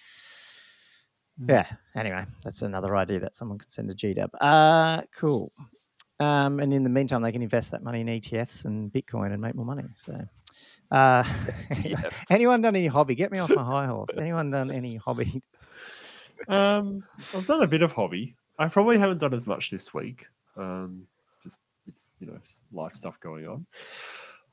Yeah. 1.46 1.66
Anyway, 1.94 2.24
that's 2.42 2.62
another 2.62 2.96
idea 2.96 3.20
that 3.20 3.34
someone 3.34 3.58
could 3.58 3.70
send 3.70 3.88
to 3.88 3.94
GDub. 3.94 4.30
Uh 4.40 5.02
cool. 5.14 5.52
Um, 6.20 6.60
and 6.60 6.72
in 6.74 6.84
the 6.84 6.90
meantime, 6.90 7.22
they 7.22 7.32
can 7.32 7.40
invest 7.40 7.70
that 7.70 7.82
money 7.82 8.02
in 8.02 8.06
ETFs 8.06 8.66
and 8.66 8.92
Bitcoin 8.92 9.32
and 9.32 9.40
make 9.40 9.54
more 9.54 9.64
money. 9.64 9.84
So, 9.94 10.14
uh, 10.90 11.24
anyone 12.30 12.60
done 12.60 12.76
any 12.76 12.86
hobby? 12.86 13.14
Get 13.14 13.32
me 13.32 13.38
off 13.38 13.48
my 13.48 13.64
high 13.64 13.86
horse. 13.86 14.10
Anyone 14.18 14.50
done 14.50 14.70
any 14.70 14.96
hobby? 14.96 15.42
Um, 16.46 17.04
I've 17.34 17.46
done 17.46 17.62
a 17.62 17.66
bit 17.66 17.80
of 17.80 17.94
hobby. 17.94 18.36
I 18.58 18.68
probably 18.68 18.98
haven't 18.98 19.18
done 19.18 19.32
as 19.32 19.46
much 19.46 19.70
this 19.70 19.94
week. 19.94 20.26
Um, 20.58 21.06
just 21.42 21.58
it's 21.86 22.14
you 22.20 22.26
know 22.26 22.38
life 22.70 22.94
stuff 22.94 23.18
going 23.20 23.46
on. 23.46 23.66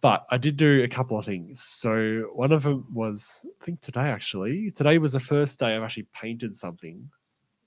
But 0.01 0.25
I 0.29 0.37
did 0.37 0.57
do 0.57 0.83
a 0.83 0.87
couple 0.87 1.17
of 1.17 1.25
things. 1.25 1.63
So 1.63 2.29
one 2.33 2.51
of 2.51 2.63
them 2.63 2.85
was 2.93 3.45
I 3.61 3.65
think 3.65 3.81
today 3.81 4.09
actually. 4.09 4.71
Today 4.71 4.97
was 4.97 5.13
the 5.13 5.19
first 5.19 5.59
day 5.59 5.75
I've 5.75 5.83
actually 5.83 6.07
painted 6.13 6.55
something 6.55 7.09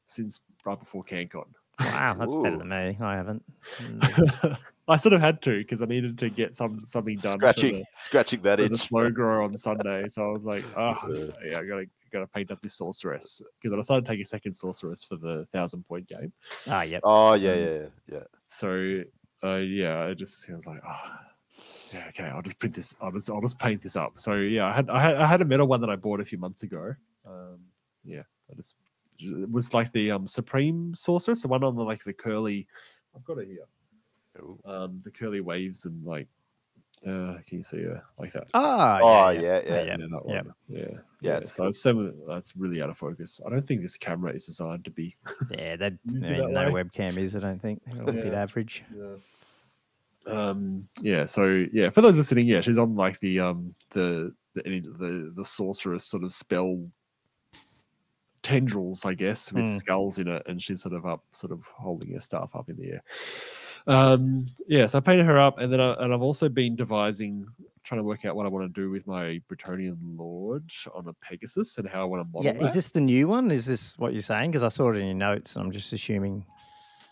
since 0.07 0.40
right 0.64 0.79
before 0.79 1.05
CanCon. 1.05 1.47
Wow, 1.81 2.16
that's 2.19 2.35
better 2.35 2.59
than 2.59 2.69
me. 2.69 2.99
I 3.01 3.16
haven't. 3.16 3.43
Mm. 3.79 4.59
I 4.88 4.97
sort 4.97 5.12
of 5.12 5.21
had 5.21 5.40
to 5.43 5.59
because 5.59 5.83
I 5.83 5.87
needed 5.87 6.19
to 6.19 6.29
get 6.31 6.57
some 6.57 6.81
something 6.81 7.16
done 7.19 7.38
scratching, 7.38 7.79
the, 7.79 7.85
scratching 7.97 8.43
that 8.43 8.59
in 8.59 8.73
the 8.73 8.79
slow 8.79 9.09
grower 9.09 9.43
on 9.43 9.57
Sunday. 9.57 10.09
So 10.09 10.29
I 10.29 10.33
was 10.33 10.45
like, 10.45 10.64
oh, 10.77 10.97
Yeah. 11.14 11.51
yeah, 11.51 11.59
I 11.61 11.64
gotta 11.64 11.87
gotta 12.12 12.27
paint 12.27 12.51
up 12.51 12.61
this 12.61 12.75
sorceress 12.75 13.40
because 13.61 13.73
I 13.73 13.77
decided 13.77 14.05
to 14.05 14.11
take 14.11 14.21
a 14.21 14.25
second 14.25 14.55
sorceress 14.55 15.05
for 15.05 15.16
the 15.16 15.47
thousand 15.53 15.87
point 15.87 16.09
game. 16.09 16.33
Ah, 16.66 16.83
yep. 16.83 17.03
Oh 17.05 17.35
yeah, 17.35 17.53
Um, 17.53 17.59
yeah, 17.59 17.64
yeah, 17.64 17.87
yeah. 18.12 18.25
So 18.49 19.03
uh, 19.45 19.57
yeah, 19.57 20.07
I 20.07 20.14
just 20.14 20.51
I 20.51 20.57
was 20.57 20.66
like, 20.66 20.81
oh, 20.87 21.11
yeah, 21.92 22.05
okay, 22.09 22.24
I'll 22.24 22.42
just 22.42 22.59
print 22.59 22.74
this. 22.74 22.94
I'll 23.00 23.12
just 23.12 23.31
I'll 23.31 23.40
just 23.40 23.59
paint 23.59 23.83
this 23.83 23.96
up. 23.96 24.12
So 24.18 24.35
yeah, 24.35 24.66
I 24.66 24.72
had 24.72 24.90
I 24.90 25.00
had 25.00 25.16
I 25.16 25.26
had 25.26 25.42
a 25.42 25.44
metal 25.44 25.66
one 25.66 25.81
that 25.81 25.90
I 25.90 25.96
bought 25.96 26.20
a 26.20 26.24
few 26.24 26.38
months 26.38 26.62
ago. 26.62 26.94
Um, 27.26 27.59
yeah, 28.05 28.22
I 28.50 28.55
just 28.55 28.74
it 29.18 29.50
was 29.50 29.74
like 29.74 29.92
the 29.92 30.11
um 30.12 30.26
supreme 30.26 30.94
sorceress, 30.94 31.42
the 31.42 31.48
one 31.48 31.64
on 31.64 31.76
the 31.76 31.85
like 31.85 32.03
the 32.05 32.12
curly. 32.12 32.66
I've 33.14 33.24
got 33.24 33.38
it 33.38 33.48
here. 33.48 33.66
Ooh. 34.38 34.59
Um, 34.64 35.00
the 35.03 35.11
curly 35.11 35.40
waves 35.40 35.85
and 35.85 36.05
like, 36.05 36.29
uh, 37.05 37.35
can 37.46 37.59
you 37.59 37.62
see 37.64 37.83
her 37.83 38.03
like 38.18 38.33
that? 38.33 38.48
Ah, 38.55 39.00
Oh 39.03 39.31
yeah, 39.31 39.40
yeah, 39.40 39.61
yeah. 39.66 39.74
yeah. 39.74 39.85
yeah. 39.85 39.96
that 39.96 40.24
one. 40.26 40.55
Yeah, 40.68 40.79
Yeah, 40.81 40.88
yeah. 41.20 41.37
it's 41.38 41.55
So 41.55 41.66
I've 41.66 41.76
seven. 41.76 42.14
That's 42.29 42.57
really 42.57 42.81
out 42.81 42.90
of 42.90 42.96
focus. 42.96 43.40
I 43.44 43.50
don't 43.50 43.64
think 43.66 43.83
this 43.83 43.96
camera 43.96 44.33
is 44.33 44.46
designed 44.46 44.85
to 44.85 44.90
be. 44.90 45.16
Yeah, 45.50 45.76
that, 45.76 45.94
I 46.09 46.12
mean, 46.12 46.20
that 46.20 46.50
no 46.50 46.70
way. 46.70 46.85
webcam 46.85 47.16
is, 47.18 47.35
I 47.35 47.40
don't 47.40 47.61
think. 47.61 47.83
They're 47.87 48.05
all 48.05 48.11
a 48.11 48.12
bit 48.12 48.33
average. 48.33 48.85
Yeah. 48.96 49.16
Um. 50.26 50.88
Yeah. 51.00 51.24
So 51.24 51.66
yeah, 51.72 51.90
for 51.90 52.00
those 52.02 52.16
listening, 52.16 52.46
yeah, 52.46 52.61
she's 52.61 52.78
on 52.78 52.94
like 52.96 53.18
the 53.20 53.40
um 53.40 53.74
the 53.90 54.35
the 54.54 54.62
the, 54.62 55.33
the 55.37 55.44
sorceress 55.44 56.04
sort 56.04 56.24
of 56.24 56.33
spell 56.33 56.87
tendrils, 58.42 59.04
I 59.04 59.14
guess, 59.14 59.52
with 59.52 59.66
Hmm. 59.66 59.76
skulls 59.76 60.18
in 60.18 60.28
it, 60.28 60.42
and 60.46 60.62
she's 60.62 60.83
sort 60.83 60.94
of 60.94 61.04
up, 61.06 61.24
sort 61.33 61.52
of 61.52 61.62
holding 61.64 62.12
her 62.12 62.20
staff 62.20 62.50
up 62.54 62.68
in 62.68 62.76
the 62.76 62.92
air. 62.92 63.02
Um. 63.87 64.46
Yeah. 64.68 64.87
So 64.87 64.98
I 64.98 65.00
painted 65.00 65.26
her 65.26 65.38
up, 65.38 65.59
and 65.59 65.72
then 65.72 65.80
I, 65.80 65.92
and 65.94 66.12
I've 66.12 66.22
also 66.22 66.48
been 66.48 66.76
devising, 66.76 67.46
trying 67.83 67.98
to 68.00 68.04
work 68.04 68.24
out 68.26 68.37
what 68.37 68.44
I 68.46 68.48
want 68.50 68.72
to 68.72 68.80
do 68.80 68.90
with 68.90 69.06
my 69.06 69.40
Bretonnian 69.50 69.96
Lord 70.18 70.70
on 70.94 71.09
a 71.09 71.14
Pegasus 71.14 71.78
and 71.78 71.88
how 71.88 72.02
I 72.02 72.04
want 72.04 72.22
to 72.22 72.28
model 72.30 72.44
Yeah, 72.44 72.59
that. 72.59 72.68
is 72.68 72.74
this 72.74 72.88
the 72.90 73.00
new 73.00 73.26
one? 73.28 73.50
Is 73.50 73.64
this 73.66 73.98
what 73.98 74.12
you're 74.12 74.20
saying? 74.22 74.50
Because 74.50 74.62
I 74.62 74.68
saw 74.68 74.90
it 74.90 74.96
in 74.98 75.06
your 75.06 75.14
notes, 75.14 75.56
and 75.56 75.64
I'm 75.64 75.72
just 75.72 75.92
assuming. 75.92 76.44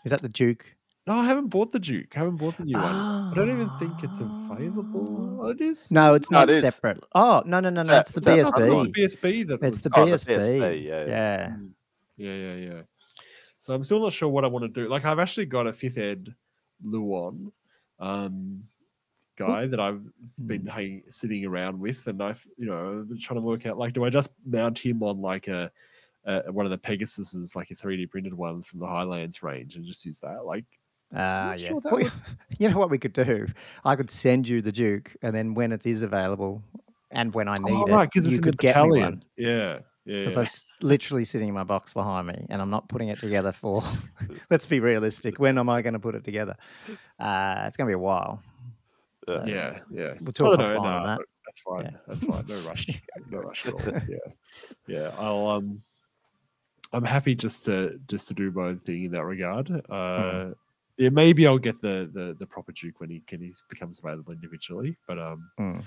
Is 0.05 0.11
that 0.11 0.21
the 0.21 0.29
Duke? 0.29 0.73
No, 1.09 1.15
I 1.15 1.25
haven't 1.25 1.47
bought 1.47 1.71
the 1.71 1.79
Duke. 1.79 2.15
I 2.15 2.19
haven't 2.19 2.35
bought 2.37 2.55
the 2.57 2.65
new 2.65 2.77
one. 2.77 2.85
I 2.85 3.31
don't 3.33 3.49
even 3.49 3.67
think 3.79 4.03
it's 4.03 4.21
available. 4.21 5.39
Oh, 5.41 5.47
it 5.47 5.59
is. 5.59 5.91
No, 5.91 6.13
it's 6.13 6.29
No, 6.29 6.41
not 6.41 6.49
it 6.51 6.55
is. 6.57 6.61
separate. 6.61 7.03
Oh 7.15 7.41
no, 7.47 7.59
no, 7.59 7.71
no, 7.71 7.81
no! 7.81 7.87
that- 7.89 8.01
It's 8.01 8.11
the 8.11 8.19
is 8.19 8.43
that 8.51 8.61
I 8.61 8.67
thought 8.69 8.85
it 8.87 8.93
the 8.93 9.01
BSB 9.01 9.47
that 9.47 9.53
It's 9.55 9.77
was- 9.77 9.79
the 9.81 9.89
Oh, 9.95 10.05
the 10.05 10.11
BSB. 10.11 10.37
BSB, 10.37 10.85
yeah, 10.85 10.99
yeah. 10.99 11.07
yeah. 11.07 11.55
Yeah, 12.17 12.33
yeah, 12.35 12.55
yeah. 12.73 12.81
So 13.57 13.73
I'm 13.73 13.83
still 13.83 14.01
not 14.01 14.13
sure 14.13 14.29
what 14.29 14.43
I 14.45 14.47
want 14.49 14.63
to 14.65 14.69
do. 14.83 14.87
Like 14.87 15.03
I've 15.03 15.17
actually 15.17 15.47
got 15.47 15.65
a 15.65 15.73
fifth 15.73 15.97
ed 15.97 16.35
Louen 16.85 17.51
um, 17.99 18.63
guy 19.35 19.65
that 19.65 19.79
I've 19.79 20.03
been 20.45 20.61
Hmm. 20.61 20.67
hang, 20.67 21.03
sitting 21.09 21.43
around 21.43 21.79
with, 21.79 22.05
and 22.05 22.21
I've 22.21 22.45
you 22.55 22.67
know 22.67 23.03
been 23.09 23.17
trying 23.17 23.39
to 23.41 23.45
work 23.47 23.65
out 23.65 23.79
like, 23.79 23.93
do 23.93 24.05
I 24.05 24.11
just 24.11 24.29
mount 24.45 24.77
him 24.77 25.01
on 25.01 25.21
like 25.21 25.47
a, 25.47 25.71
a 26.25 26.51
one 26.51 26.67
of 26.67 26.71
the 26.71 26.77
Pegasuses, 26.77 27.55
like 27.55 27.71
a 27.71 27.75
3D 27.75 28.11
printed 28.11 28.35
one 28.35 28.61
from 28.61 28.77
the 28.79 28.85
Highlands 28.87 29.41
range, 29.41 29.75
and 29.75 29.83
just 29.83 30.05
use 30.05 30.19
that? 30.19 30.45
Like, 30.45 30.65
Ah, 31.13 31.49
not 31.49 31.59
yeah. 31.59 31.67
sure 31.67 31.81
Well, 31.83 32.11
you 32.59 32.69
know 32.69 32.77
what 32.77 32.89
we 32.89 32.97
could 32.97 33.13
do? 33.13 33.47
I 33.83 33.95
could 33.95 34.09
send 34.09 34.47
you 34.47 34.61
the 34.61 34.71
Duke, 34.71 35.15
and 35.21 35.35
then 35.35 35.53
when 35.53 35.71
it 35.71 35.85
is 35.85 36.01
available, 36.01 36.61
and 37.11 37.33
when 37.33 37.47
I 37.47 37.55
need 37.55 37.73
oh, 37.73 37.85
it, 37.85 37.91
right, 37.91 38.09
because 38.11 38.31
you 38.31 38.41
could 38.41 38.57
get 38.57 38.75
me 38.87 39.01
one. 39.01 39.23
Yeah, 39.35 39.79
yeah, 40.05 40.25
Because 40.25 40.35
yeah. 40.35 40.41
it's 40.41 40.65
literally 40.81 41.25
sitting 41.25 41.49
in 41.49 41.53
my 41.53 41.63
box 41.63 41.93
behind 41.93 42.27
me, 42.27 42.45
and 42.49 42.61
I'm 42.61 42.69
not 42.69 42.87
putting 42.89 43.09
it 43.09 43.19
together 43.19 43.51
for. 43.51 43.83
let's 44.49 44.65
be 44.65 44.79
realistic. 44.79 45.39
When 45.39 45.57
am 45.57 45.69
I 45.69 45.81
going 45.81 45.93
to 45.93 45.99
put 45.99 46.15
it 46.15 46.23
together? 46.23 46.55
Uh, 47.19 47.63
it's 47.65 47.77
going 47.77 47.87
to 47.87 47.91
be 47.91 47.93
a 47.93 47.99
while. 47.99 48.41
Yeah. 49.27 49.45
yeah, 49.45 49.79
yeah. 49.91 50.13
We'll 50.21 50.33
talk 50.33 50.57
know, 50.57 50.65
offline 50.65 50.81
on 50.81 51.05
that. 51.05 51.19
That's 51.45 51.59
fine. 51.59 51.83
Yeah. 51.85 51.97
That's 52.07 52.23
fine. 52.23 52.45
No 52.47 52.59
rush. 52.67 53.01
no 53.29 53.37
rush 53.39 53.65
at 53.67 53.73
all. 53.73 53.81
Yeah, 54.07 54.17
yeah. 54.87 55.11
I'll 55.19 55.47
um, 55.47 55.83
I'm 56.93 57.03
happy 57.03 57.35
just 57.35 57.65
to 57.65 57.99
just 58.07 58.27
to 58.29 58.33
do 58.33 58.51
my 58.51 58.69
own 58.69 58.79
thing 58.79 59.05
in 59.05 59.11
that 59.11 59.23
regard. 59.23 59.69
Uh, 59.89 60.51
yeah, 60.99 61.09
maybe 61.09 61.47
I'll 61.47 61.57
get 61.57 61.81
the 61.81 62.09
the 62.13 62.35
the 62.37 62.45
proper 62.45 62.71
Duke 62.73 62.99
when 62.99 63.09
he 63.09 63.23
when 63.31 63.41
he 63.41 63.53
becomes 63.69 63.99
available 63.99 64.33
individually. 64.33 64.97
But 65.07 65.17
um, 65.19 65.49
Hmm. 65.57 65.79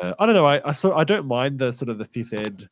uh, 0.00 0.14
I 0.18 0.26
don't 0.26 0.34
know. 0.34 0.46
I 0.46 0.66
I 0.68 0.72
so 0.72 0.94
I 0.96 1.04
don't 1.04 1.26
mind 1.26 1.58
the 1.58 1.72
sort 1.72 1.90
of 1.90 1.98
the 1.98 2.04
fifth 2.06 2.32
ed 2.32 2.68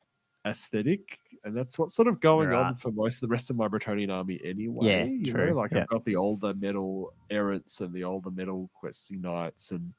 aesthetic. 0.46 1.18
And 1.44 1.56
that's 1.56 1.78
what's 1.78 1.94
sort 1.94 2.08
of 2.08 2.20
going 2.20 2.52
on 2.52 2.74
for 2.74 2.90
most 2.90 3.16
of 3.16 3.28
the 3.28 3.32
rest 3.32 3.48
of 3.50 3.56
my 3.56 3.68
Bretonnian 3.68 4.10
army 4.12 4.40
anyway. 4.44 4.86
Yeah, 4.86 5.04
you 5.04 5.32
true, 5.32 5.50
Know? 5.50 5.56
Like 5.56 5.72
yeah. 5.72 5.82
I've 5.82 5.88
got 5.88 6.04
the 6.04 6.16
older 6.16 6.52
metal 6.54 7.12
errants 7.30 7.80
and 7.80 7.92
the 7.94 8.04
older 8.04 8.30
metal 8.30 8.68
questing 8.74 9.20
knights 9.20 9.70
and 9.70 9.94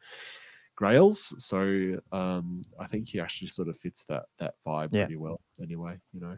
grails. 0.76 1.34
So 1.44 2.00
um, 2.12 2.64
I 2.80 2.88
think 2.88 3.10
he 3.10 3.20
actually 3.20 3.48
sort 3.50 3.68
of 3.70 3.78
fits 3.78 4.04
that 4.06 4.26
that 4.38 4.56
vibe 4.66 4.94
Yeah. 4.94 5.06
pretty 5.06 5.16
well. 5.18 5.42
Anyway, 5.62 5.98
you 6.14 6.20
know. 6.20 6.38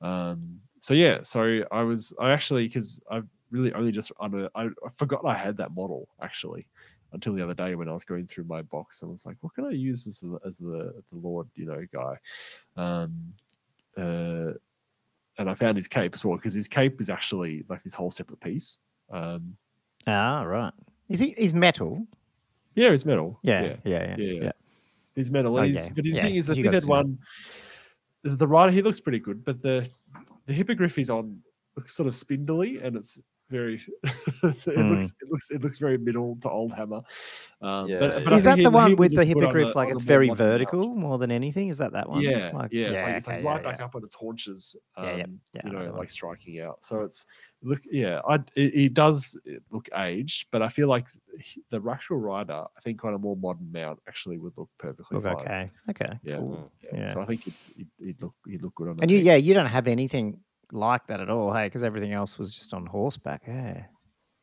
Um, 0.00 0.60
so 0.80 0.94
yeah, 0.94 1.22
so 1.22 1.64
I 1.70 1.82
was 1.82 2.14
I 2.20 2.32
actually 2.32 2.68
because 2.68 3.00
I've 3.10 3.28
really 3.50 3.72
only 3.72 3.92
just 3.92 4.12
under 4.20 4.48
I, 4.54 4.64
I 4.64 4.88
forgot 4.94 5.24
I 5.24 5.34
had 5.34 5.56
that 5.58 5.74
model 5.74 6.08
actually 6.22 6.66
until 7.12 7.32
the 7.34 7.42
other 7.42 7.54
day 7.54 7.74
when 7.74 7.88
I 7.88 7.92
was 7.92 8.04
going 8.04 8.26
through 8.26 8.44
my 8.44 8.60
box 8.62 9.00
and 9.02 9.10
was 9.10 9.24
like, 9.24 9.36
what 9.40 9.54
can 9.54 9.64
I 9.64 9.70
use 9.70 10.06
as 10.06 10.20
the 10.20 10.38
as 10.46 10.58
the 10.58 10.92
the 11.10 11.16
Lord 11.16 11.48
you 11.54 11.64
know 11.66 11.84
guy. 11.92 12.16
Um, 12.76 13.32
uh, 13.96 14.52
and 15.38 15.48
I 15.48 15.54
found 15.54 15.76
his 15.76 15.88
cape 15.88 16.14
as 16.14 16.24
well 16.24 16.36
because 16.36 16.52
his 16.54 16.68
cape 16.68 17.00
is 17.00 17.08
actually 17.10 17.64
like 17.68 17.82
this 17.82 17.94
whole 17.94 18.10
separate 18.10 18.40
piece. 18.40 18.78
Um, 19.10 19.56
Ah, 20.06 20.42
right. 20.42 20.72
Is 21.08 21.18
he? 21.20 21.34
He's 21.36 21.54
metal. 21.54 22.06
yeah, 22.74 22.90
it's 22.90 23.04
metal. 23.04 23.38
Yeah, 23.42 23.62
yeah, 23.62 23.76
yeah, 23.84 23.90
yeah. 24.06 24.16
yeah. 24.18 24.42
yeah. 24.44 24.52
He's 25.14 25.30
metal. 25.30 25.58
Oh, 25.58 25.62
he's, 25.62 25.74
yeah, 25.86 25.92
But 25.94 26.04
the 26.04 26.10
yeah, 26.10 26.22
thing 26.22 26.36
is, 26.36 26.46
the 26.46 26.50
'cause 26.52 26.58
you 26.58 26.64
guys 26.64 26.74
fitted 26.74 26.82
do 26.88 26.94
that. 26.94 27.04
one, 27.06 27.18
the, 28.36 28.46
rider 28.46 28.70
he 28.72 28.82
looks 28.82 29.00
pretty 29.00 29.18
good, 29.18 29.44
but 29.44 29.60
the 29.62 29.88
the 30.46 30.52
hippogriff 30.52 30.94
he's 30.94 31.10
on 31.10 31.40
looks 31.76 31.94
sort 31.94 32.06
of 32.06 32.14
spindly, 32.14 32.78
and 32.80 32.96
it's 32.96 33.18
very 33.50 33.80
it 34.04 34.64
Hmm. 34.64 34.90
looks 34.94 35.14
it 35.22 35.28
looks 35.30 35.50
it 35.50 35.62
looks 35.62 35.78
very 35.78 35.96
middle 35.98 36.36
to 36.42 36.50
old 36.50 36.72
hammer. 36.74 37.00
Um, 37.60 37.88
Yeah, 37.88 37.98
but, 37.98 38.24
but 38.24 38.32
Is 38.34 38.44
think 38.44 38.56
that 38.56 38.62
the 38.62 38.70
he 38.70 38.74
one 38.74 38.90
would 38.92 38.98
with 38.98 39.10
the 39.14 39.24
look 39.24 39.36
on 39.36 39.42
hippogriff? 39.42 39.74
like 39.74 39.88
on 39.88 39.94
it's 39.94 40.02
very 40.04 40.28
modern 40.28 40.46
mount. 40.46 40.52
vertical 40.60 40.94
more 40.94 41.18
than 41.18 41.30
anything. 41.30 41.68
Is 41.68 41.78
that 41.78 41.92
that 41.92 42.08
one? 42.08 42.20
Yeah, 42.22 42.50
Like, 42.54 42.72
yeah, 42.72 42.88
it's 42.90 43.02
like 43.02 43.14
it's 43.16 43.26
like 43.26 43.36
okay, 43.38 43.46
right 43.46 43.62
yeah, 43.64 43.70
back 43.70 43.80
up 43.80 43.94
on 43.94 44.02
the 44.02 44.08
torches 44.08 44.76
Um, 44.96 45.04
Yeah, 45.06 45.16
yeah, 45.16 45.26
yeah, 45.54 45.60
you 45.64 45.72
know 45.72 45.78
know, 45.80 45.90
one. 45.90 45.98
like 45.98 46.10
striking 46.10 46.60
out. 46.60 46.84
So 46.84 47.00
it's 47.00 47.26
look, 47.62 47.80
yeah, 47.90 48.20
I 48.28 48.34
it, 48.54 48.74
it 48.74 48.94
does 48.94 49.36
look 49.72 49.88
aged, 49.96 50.46
but 50.52 50.62
I 50.62 50.68
feel 50.68 50.88
like 50.88 51.06
he- 51.40 51.62
the 51.70 51.80
Rushel 51.80 52.20
Rider, 52.22 52.64
I 52.76 52.80
think 52.82 53.04
on 53.04 53.14
a 53.14 53.18
more 53.18 53.36
modern 53.36 53.72
mount 53.72 53.98
actually 54.06 54.38
would 54.38 54.52
look 54.56 54.70
perfectly 54.78 55.16
Look 55.16 55.24
fine. 55.24 55.34
okay. 55.36 55.70
Okay. 55.90 56.18
Yeah. 56.22 56.36
Cool. 56.36 56.70
Yeah. 56.84 56.90
Yeah. 57.00 57.12
So 57.12 57.20
I 57.22 57.24
think 57.26 57.44
he'd, 57.44 57.54
he'd, 57.76 57.88
he'd 57.98 58.22
look 58.22 58.34
he'd 58.46 58.62
look 58.62 58.74
good 58.76 58.88
on. 58.88 58.96
And 59.00 59.10
the 59.10 59.14
you, 59.14 59.18
deck. 59.20 59.26
yeah, 59.26 59.34
you 59.36 59.54
don't 59.54 59.66
have 59.66 59.88
anything 59.88 60.38
like 60.72 61.06
that 61.06 61.20
at 61.20 61.30
all, 61.30 61.52
hey? 61.52 61.66
Because 61.66 61.82
everything 61.84 62.12
else 62.12 62.38
was 62.38 62.54
just 62.54 62.74
on 62.74 62.86
horseback. 62.86 63.42
Yeah. 63.46 63.84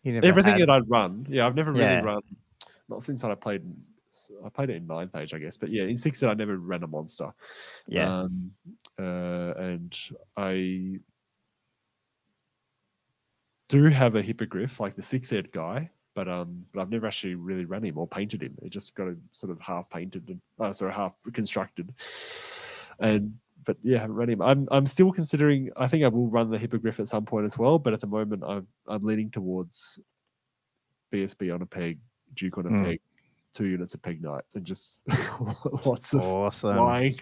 You 0.04 0.14
never 0.14 0.26
everything 0.28 0.54
had- 0.54 0.62
that 0.62 0.70
I'd 0.70 0.90
run, 0.90 1.26
yeah, 1.30 1.46
I've 1.48 1.56
never 1.56 1.72
really 1.72 1.84
Yeah. 1.84 2.02
run. 2.02 2.22
Not 2.90 3.04
since 3.04 3.24
I 3.24 3.34
played. 3.36 3.64
I 4.46 4.50
played 4.50 4.70
it 4.70 4.78
in 4.78 4.88
ninth 4.88 5.14
age, 5.16 5.34
I 5.34 5.40
guess, 5.40 5.58
but 5.58 5.70
yeah, 5.70 5.84
in 5.84 5.98
sixth 5.98 6.24
I 6.24 6.34
never 6.36 6.58
ran 6.58 6.84
a 6.84 6.88
monster. 6.88 7.34
yeah. 7.88 8.22
Um, 8.22 8.52
uh, 8.98 9.54
and 9.58 9.94
I 10.38 11.00
do 13.68 13.86
have 13.90 14.16
a 14.16 14.22
hippogriff, 14.22 14.80
like 14.80 14.96
the 14.96 15.02
six 15.02 15.34
ed 15.34 15.52
guy, 15.52 15.90
but 16.14 16.30
um, 16.30 16.66
but 16.74 16.82
I've 16.82 16.90
never 16.92 17.08
actually 17.08 17.36
really 17.36 17.66
ran 17.66 17.84
him 17.84 17.98
or 17.98 18.08
painted 18.08 18.42
him. 18.44 18.56
It 18.62 18.70
just 18.70 18.96
got 18.96 19.08
a 19.08 19.18
sort 19.32 19.52
of 19.52 19.60
half 19.60 19.90
painted 19.90 20.30
and 20.30 20.40
uh, 20.60 20.72
sorry, 20.72 20.94
half 20.94 21.14
constructed. 21.34 21.94
And 23.00 23.38
but 23.66 23.78
yeah, 23.84 23.98
I 23.98 24.02
haven't 24.02 24.16
run 24.16 24.30
him. 24.30 24.42
I'm 24.42 24.68
I'm 24.72 24.88
still 24.88 25.12
considering. 25.12 25.70
I 25.76 25.88
think 25.88 26.04
I 26.04 26.08
will 26.08 26.28
run 26.28 26.50
the 26.50 26.58
hippogriff 26.58 27.00
at 27.00 27.08
some 27.08 27.26
point 27.26 27.46
as 27.46 27.58
well, 27.58 27.78
but 27.80 27.94
at 27.94 28.00
the 28.02 28.08
moment 28.08 28.44
I'm 28.46 28.68
I'm 28.88 29.04
leaning 29.04 29.30
towards 29.32 30.00
BSB 31.14 31.54
on 31.54 31.62
a 31.62 31.66
peg, 31.66 32.00
Duke 32.36 32.58
on 32.58 32.66
a 32.66 32.70
Hmm. 32.70 32.84
peg, 32.86 33.00
two 33.54 33.66
units 33.66 33.94
of 33.94 34.02
peg 34.02 34.22
knights, 34.22 34.56
and 34.56 34.66
just 34.66 35.02
lots 35.86 36.14
of 36.14 36.22
awesome. 36.22 36.76
flying. 36.78 37.20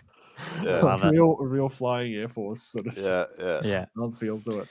Yeah. 0.63 0.81
Love 0.81 1.03
it. 1.03 1.11
real, 1.11 1.35
real 1.37 1.69
flying 1.69 2.13
air 2.15 2.27
force 2.29 2.61
sort 2.63 2.87
of 2.87 2.97
Yeah, 2.97 3.25
yeah. 3.39 3.61
Yeah. 3.63 3.85
on 4.01 4.13
field 4.13 4.43
to 4.45 4.61
it. 4.61 4.67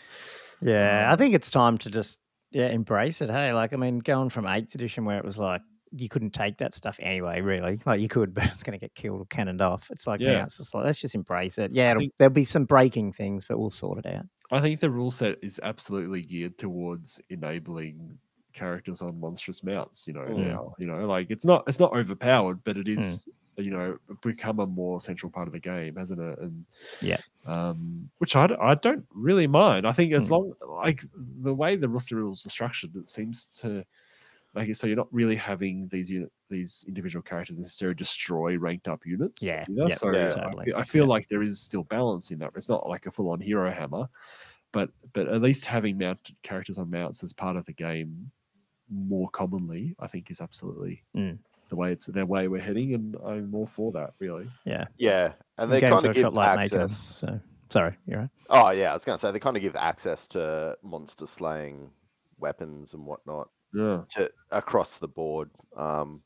Yeah. 0.60 1.06
I 1.08 1.12
Um, 1.12 1.18
think 1.18 1.34
it's 1.34 1.50
time 1.50 1.78
to 1.78 1.90
just 1.90 2.20
yeah 2.50 2.68
embrace 2.68 3.20
it. 3.22 3.30
Hey, 3.30 3.52
like 3.52 3.72
I 3.72 3.76
mean, 3.76 4.00
going 4.00 4.28
from 4.30 4.46
eighth 4.46 4.74
edition 4.74 5.04
where 5.04 5.18
it 5.18 5.24
was 5.24 5.38
like 5.38 5.62
you 5.96 6.08
couldn't 6.08 6.30
take 6.30 6.56
that 6.58 6.72
stuff 6.74 6.96
anyway, 7.00 7.40
really. 7.40 7.80
Like 7.86 8.00
you 8.00 8.08
could, 8.08 8.32
but 8.34 8.44
it's 8.44 8.62
going 8.62 8.78
to 8.78 8.80
get 8.80 8.94
killed 8.94 9.20
or 9.20 9.26
cannoned 9.26 9.60
off. 9.60 9.90
It's 9.90 10.06
like 10.06 10.20
Yeah. 10.20 10.38
now 10.38 10.44
it's 10.44 10.56
just 10.56 10.74
like 10.74 10.84
let's 10.84 11.00
just 11.00 11.14
embrace 11.14 11.58
it. 11.58 11.72
Yeah, 11.72 11.90
it'll, 11.90 12.00
think- 12.00 12.14
there'll 12.18 12.32
be 12.32 12.44
some 12.44 12.64
breaking 12.64 13.12
things, 13.12 13.46
but 13.46 13.58
we'll 13.58 13.70
sort 13.70 13.98
it 14.04 14.06
out. 14.14 14.24
I 14.50 14.60
think 14.60 14.80
the 14.80 14.90
rule 14.90 15.10
set 15.10 15.38
is 15.42 15.58
absolutely 15.62 16.22
geared 16.22 16.58
towards 16.58 17.20
enabling 17.30 18.18
characters 18.52 19.00
on 19.00 19.18
monstrous 19.18 19.62
mounts. 19.64 20.06
You 20.06 20.12
know, 20.12 20.20
Mm. 20.22 20.46
now 20.46 20.74
you 20.78 20.86
know, 20.86 21.06
like 21.06 21.30
it's 21.30 21.44
not 21.44 21.64
it's 21.66 21.80
not 21.80 21.92
overpowered, 21.92 22.62
but 22.64 22.76
it 22.76 22.86
is 22.88 23.24
you 23.56 23.70
know 23.70 23.96
become 24.22 24.60
a 24.60 24.66
more 24.66 25.00
central 25.00 25.30
part 25.30 25.46
of 25.46 25.52
the 25.52 25.58
game, 25.60 25.96
hasn't 25.96 26.20
it? 26.20 26.38
And 26.38 26.64
Yeah. 27.00 27.18
um, 27.46 28.10
which 28.18 28.34
I 28.36 28.74
don't 28.74 29.04
really 29.14 29.46
mind. 29.46 29.86
I 29.86 29.92
think 29.92 30.12
as 30.12 30.28
Mm. 30.28 30.30
long 30.30 30.52
like 30.82 31.02
the 31.42 31.54
way 31.54 31.76
the 31.76 31.88
roster 31.88 32.16
rules 32.16 32.44
are 32.46 32.50
structured, 32.50 32.94
it 32.96 33.08
seems 33.08 33.46
to 33.60 33.84
make 34.54 34.68
it 34.68 34.76
so 34.76 34.86
you're 34.86 34.96
not 34.96 35.12
really 35.12 35.36
having 35.36 35.88
these 35.88 36.10
unit 36.10 36.30
these 36.50 36.84
individual 36.86 37.22
characters 37.22 37.58
necessarily 37.58 37.94
destroy 37.94 38.58
ranked 38.58 38.86
up 38.88 39.06
units. 39.06 39.42
Yeah, 39.42 39.64
either. 39.70 39.88
yep, 39.88 39.98
so 39.98 40.10
yeah, 40.12 40.26
I 40.26 40.28
totally. 40.42 40.64
feel, 40.66 40.76
I 40.76 40.84
feel 40.84 41.04
Yeah. 41.04 41.08
like 41.10 41.28
there 41.28 41.42
is 41.42 41.60
still 41.60 41.84
balance 41.84 42.30
in 42.30 42.38
that. 42.40 42.52
It's 42.56 42.68
not 42.68 42.86
like 42.88 43.06
a 43.06 43.10
full 43.10 43.30
on 43.30 43.40
hero 43.40 43.70
hammer, 43.72 44.06
but 44.72 44.90
but 45.14 45.28
at 45.28 45.40
least 45.40 45.64
having 45.64 45.96
mounted 45.98 46.36
characters 46.42 46.78
on 46.78 46.90
mounts 46.90 47.22
as 47.24 47.32
part 47.32 47.56
of 47.56 47.64
the 47.64 47.72
game 47.72 48.30
more 48.90 49.30
commonly, 49.30 49.94
I 49.98 50.06
think, 50.06 50.30
is 50.30 50.40
absolutely 50.42 51.02
Mm. 51.16 51.38
the 51.70 51.76
way 51.76 51.92
it's 51.92 52.04
the 52.06 52.26
way 52.26 52.48
we're 52.48 52.60
heading, 52.60 52.92
and 52.94 53.16
I'm 53.24 53.54
all 53.54 53.66
for 53.66 53.90
that. 53.92 54.12
Really, 54.18 54.50
Yeah. 54.66 54.84
Yeah, 54.98 55.32
and 55.56 55.72
they 55.72 55.80
kind 55.80 56.04
of 56.04 56.14
give 56.14 56.34
like 56.34 56.58
making 56.58 56.76
them. 56.78 56.90
access. 56.90 57.16
So 57.16 57.40
sorry, 57.70 57.96
you're 58.06 58.20
right. 58.20 58.30
Oh 58.50 58.68
yeah, 58.70 58.90
I 58.90 58.92
was 58.92 59.04
gonna 59.06 59.16
say 59.16 59.30
they 59.30 59.40
kind 59.40 59.56
of 59.56 59.62
give 59.62 59.76
access 59.76 60.28
to 60.28 60.76
monster 60.82 61.26
slaying 61.26 61.90
weapons 62.38 62.92
and 62.92 63.06
whatnot 63.06 63.48
yeah, 63.74 64.02
to 64.10 64.30
across 64.50 64.96
the 64.98 65.08
board. 65.08 65.50
Um, 65.76 66.22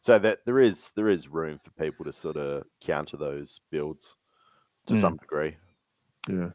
so 0.00 0.18
that 0.18 0.40
there 0.46 0.60
is 0.60 0.90
there 0.96 1.08
is 1.08 1.28
room 1.28 1.58
for 1.62 1.70
people 1.72 2.04
to 2.04 2.12
sort 2.12 2.36
of 2.36 2.64
counter 2.80 3.16
those 3.16 3.60
builds 3.70 4.16
to 4.86 4.94
Mm. 4.94 5.00
some 5.00 5.16
degree. 5.18 5.56
yeah, 6.28 6.50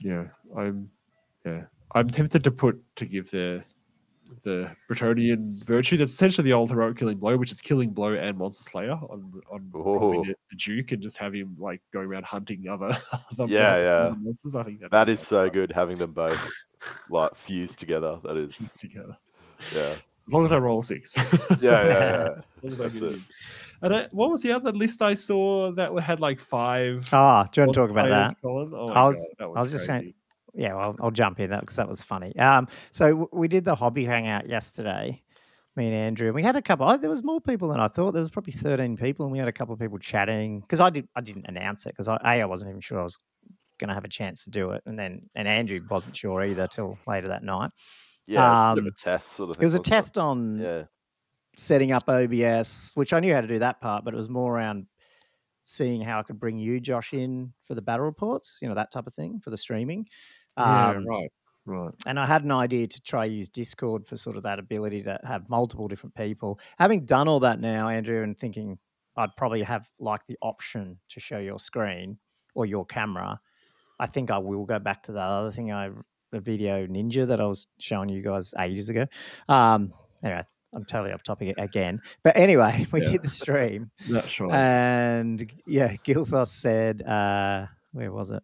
yeah. 0.00 0.24
I'm 0.56 0.90
yeah, 1.46 1.64
I'm 1.94 2.08
tempted 2.08 2.44
to 2.44 2.50
put 2.50 2.80
to 2.96 3.06
give 3.06 3.30
the 3.30 3.62
the 4.44 4.70
Bretonnian 4.88 5.64
virtue 5.64 5.96
that's 5.96 6.12
essentially 6.12 6.44
the 6.44 6.52
old 6.52 6.70
heroic 6.70 6.96
killing 6.96 7.18
blow, 7.18 7.36
which 7.36 7.50
is 7.50 7.60
killing 7.60 7.90
blow 7.90 8.14
and 8.14 8.38
monster 8.38 8.62
slayer 8.62 8.92
on 8.92 9.40
on 9.50 9.70
the, 9.72 10.34
Duke, 10.56 10.92
and 10.92 11.02
just 11.02 11.16
have 11.16 11.32
him 11.32 11.56
like 11.58 11.80
going 11.92 12.06
around 12.06 12.24
hunting 12.26 12.68
other, 12.68 12.96
other 13.12 13.46
Yeah, 13.52 13.76
yeah. 13.76 13.88
other 14.06 14.16
monsters. 14.20 14.54
I 14.54 14.62
think 14.62 14.82
That 14.90 15.06
be 15.06 15.12
is 15.14 15.20
so 15.20 15.46
fun. 15.46 15.52
good 15.54 15.72
having 15.72 15.96
them 15.98 16.12
both 16.12 16.38
like 17.08 17.34
fused 17.34 17.78
together. 17.80 18.20
That 18.22 18.36
is 18.36 18.54
Piece 18.54 18.74
together. 18.78 19.16
Yeah 19.74 19.94
As 20.26 20.32
long 20.32 20.44
as 20.44 20.52
I 20.52 20.58
roll 20.58 20.80
a 20.80 20.84
six. 20.84 21.16
yeah 21.16 21.26
yeah. 21.60 21.84
yeah. 21.86 22.70
As 22.70 22.80
I 22.80 22.88
That's 22.88 23.16
it. 23.16 23.20
And 23.82 23.94
uh, 23.94 24.08
what 24.12 24.30
was 24.30 24.42
the 24.42 24.52
other 24.52 24.72
list 24.72 25.00
I 25.00 25.14
saw 25.14 25.72
that 25.72 25.90
had 26.02 26.20
like 26.20 26.38
five? 26.40 27.08
Ah, 27.12 27.48
do 27.50 27.60
you 27.62 27.66
want 27.66 27.74
to 27.74 27.80
talk 27.80 27.90
about 27.90 28.08
that? 28.08 28.34
Oh 28.44 28.88
I 28.88 29.08
was- 29.08 29.16
God, 29.16 29.24
that 29.38 29.48
was, 29.48 29.56
I 29.56 29.60
was 29.62 29.70
just 29.72 29.86
saying- 29.86 30.00
crazy. 30.02 30.14
Yeah, 30.52 30.74
well, 30.74 30.96
I'll 31.00 31.12
jump 31.12 31.38
in 31.38 31.50
that 31.50 31.60
because 31.60 31.76
that 31.76 31.86
was 31.88 32.02
funny. 32.02 32.36
Um, 32.36 32.66
so 32.90 33.06
w- 33.10 33.28
we 33.32 33.46
did 33.46 33.64
the 33.64 33.76
hobby 33.76 34.04
hangout 34.04 34.48
yesterday, 34.48 35.22
me 35.76 35.86
and 35.86 35.94
Andrew, 35.94 36.26
and 36.26 36.34
we 36.34 36.42
had 36.42 36.56
a 36.56 36.60
couple. 36.62 36.88
Oh, 36.88 36.96
there 36.96 37.08
was 37.08 37.22
more 37.22 37.40
people 37.40 37.68
than 37.68 37.78
I 37.78 37.86
thought. 37.86 38.10
There 38.14 38.20
was 38.20 38.32
probably 38.32 38.52
thirteen 38.54 38.96
people, 38.96 39.24
and 39.24 39.32
we 39.32 39.38
had 39.38 39.46
a 39.46 39.52
couple 39.52 39.72
of 39.74 39.78
people 39.78 39.96
chatting 39.98 40.58
because 40.58 40.80
I 40.80 40.90
did. 40.90 41.06
I 41.14 41.20
didn't 41.20 41.46
announce 41.46 41.86
it 41.86 41.90
because 41.90 42.08
I, 42.08 42.16
a 42.24 42.42
I 42.42 42.44
wasn't 42.46 42.70
even 42.70 42.80
sure 42.80 42.98
I 42.98 43.04
was 43.04 43.16
going 43.78 43.88
to 43.88 43.94
have 43.94 44.04
a 44.04 44.08
chance 44.08 44.42
to 44.42 44.50
do 44.50 44.72
it, 44.72 44.82
and 44.86 44.98
then 44.98 45.30
and 45.36 45.46
Andrew 45.46 45.80
wasn't 45.88 46.16
sure 46.16 46.42
either 46.44 46.66
till 46.66 46.98
later 47.06 47.28
that 47.28 47.44
night. 47.44 47.70
Yeah, 48.30 48.52
it's 48.52 48.78
a 48.78 48.80
Um, 48.80 48.86
a 48.86 48.92
test 48.92 49.32
sort 49.32 49.50
of 49.50 49.56
thing. 49.56 49.62
It 49.62 49.66
was 49.66 49.74
a 49.74 49.78
wasn't 49.78 49.94
test 49.94 50.18
on 50.18 50.58
Yeah, 50.58 50.84
setting 51.56 51.92
up 51.92 52.08
OBS, 52.08 52.92
which 52.94 53.12
I 53.12 53.20
knew 53.20 53.34
how 53.34 53.40
to 53.40 53.48
do 53.48 53.58
that 53.58 53.80
part, 53.80 54.04
but 54.04 54.14
it 54.14 54.16
was 54.16 54.28
more 54.28 54.54
around 54.56 54.86
seeing 55.64 56.00
how 56.00 56.18
I 56.18 56.22
could 56.22 56.40
bring 56.40 56.58
you, 56.58 56.80
Josh, 56.80 57.12
in 57.12 57.52
for 57.64 57.74
the 57.74 57.82
battle 57.82 58.06
reports, 58.06 58.58
you 58.62 58.68
know, 58.68 58.74
that 58.74 58.92
type 58.92 59.06
of 59.06 59.14
thing 59.14 59.40
for 59.40 59.50
the 59.50 59.58
streaming. 59.58 60.06
Yeah, 60.56 60.96
Um, 60.96 61.04
right, 61.04 61.30
right. 61.66 61.94
and 62.06 62.18
I 62.18 62.26
had 62.26 62.44
an 62.44 62.52
idea 62.52 62.86
to 62.86 63.00
try 63.02 63.24
use 63.24 63.48
Discord 63.48 64.06
for 64.06 64.16
sort 64.16 64.36
of 64.36 64.42
that 64.44 64.58
ability 64.58 65.02
to 65.04 65.18
have 65.24 65.48
multiple 65.48 65.88
different 65.88 66.14
people. 66.14 66.60
Having 66.78 67.06
done 67.06 67.28
all 67.28 67.40
that 67.40 67.60
now, 67.60 67.88
Andrew, 67.88 68.22
and 68.22 68.38
thinking 68.38 68.78
I'd 69.16 69.36
probably 69.36 69.62
have 69.62 69.88
like 69.98 70.26
the 70.28 70.38
option 70.42 70.98
to 71.10 71.20
show 71.20 71.38
your 71.38 71.58
screen 71.58 72.18
or 72.54 72.66
your 72.66 72.86
camera, 72.86 73.40
I 73.98 74.06
think 74.06 74.30
I 74.30 74.38
will 74.38 74.64
go 74.64 74.78
back 74.78 75.02
to 75.04 75.12
that 75.12 75.26
other 75.28 75.50
thing 75.50 75.72
I 75.72 75.90
the 76.32 76.40
video 76.40 76.86
ninja 76.86 77.26
that 77.26 77.40
I 77.40 77.46
was 77.46 77.66
showing 77.78 78.08
you 78.08 78.22
guys 78.22 78.54
ages 78.58 78.88
ago. 78.88 79.06
Um, 79.48 79.92
anyway, 80.22 80.44
I'm 80.74 80.84
totally 80.84 81.12
off 81.12 81.22
topic 81.22 81.54
again. 81.58 82.00
But 82.22 82.36
anyway, 82.36 82.86
we 82.92 83.00
Yeah. 83.00 83.12
did 83.12 83.22
the 83.22 83.28
stream. 83.28 83.90
That's 84.08 84.38
right. 84.40 84.54
And 84.54 85.52
yeah, 85.66 85.96
Gilthos 86.04 86.48
said, 86.48 87.02
uh, 87.02 87.66
where 87.92 88.12
was 88.12 88.30
it? 88.30 88.42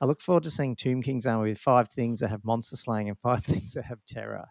I 0.00 0.06
look 0.06 0.20
forward 0.20 0.42
to 0.44 0.50
seeing 0.50 0.76
Tomb 0.76 1.02
King's 1.02 1.26
armor 1.26 1.44
with 1.44 1.58
five 1.58 1.88
things 1.88 2.20
that 2.20 2.28
have 2.28 2.44
monster 2.44 2.76
slaying 2.76 3.08
and 3.08 3.18
five 3.18 3.44
things 3.44 3.72
that 3.72 3.84
have 3.84 3.98
terror. 4.06 4.46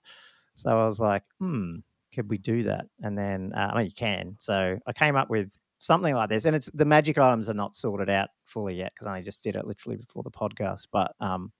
So 0.56 0.69
I 0.69 0.86
was 0.86 1.00
like, 1.00 1.24
hmm, 1.39 1.78
could 2.13 2.30
we 2.30 2.38
do 2.38 2.63
that? 2.63 2.86
And 3.02 3.17
then, 3.17 3.54
uh, 3.56 3.72
I 3.74 3.78
mean, 3.78 3.86
you 3.86 3.91
can. 3.96 4.36
So 4.39 4.78
I 4.86 4.93
came 4.93 5.15
up 5.15 5.30
with 5.30 5.52
something 5.80 6.13
like 6.15 6.30
this. 6.30 6.46
And 6.46 6.56
it's 6.56 6.69
the 6.74 6.86
magic 6.86 7.17
items 7.17 7.50
are 7.50 7.54
not 7.54 7.76
sorted 7.76 8.10
out 8.10 8.30
fully 8.46 8.76
yet 8.76 8.93
because 8.93 9.08
I 9.08 9.12
only 9.12 9.24
just 9.24 9.41
did 9.43 9.56
it 9.56 9.65
literally 9.67 9.98
before 9.98 10.24
the 10.24 10.32
podcast. 10.32 10.88
But 10.91 11.13
um, 11.19 11.52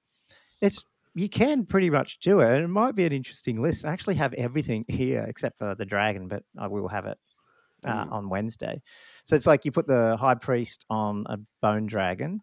it's 0.62 0.84
you 1.16 1.30
can 1.30 1.66
pretty 1.66 1.90
much 1.90 2.20
do 2.20 2.40
it. 2.40 2.62
It 2.62 2.68
might 2.68 2.96
be 2.96 3.06
an 3.06 3.14
interesting 3.14 3.62
list. 3.62 3.86
I 3.86 3.92
actually 3.92 4.16
have 4.16 4.34
everything 4.34 4.86
here 4.88 5.26
except 5.28 5.58
for 5.60 5.76
the 5.76 5.86
dragon, 5.86 6.28
but 6.28 6.44
I 6.58 6.68
will 6.68 6.88
have 6.88 7.06
it 7.06 7.18
uh, 7.86 8.06
on 8.10 8.30
Wednesday. 8.30 8.82
So 9.26 9.36
it's 9.36 9.48
like 9.48 9.66
you 9.66 9.72
put 9.72 9.88
the 9.88 10.18
high 10.18 10.36
priest 10.36 10.86
on 10.90 11.26
a 11.28 11.38
bone 11.62 11.86
dragon, 11.86 12.42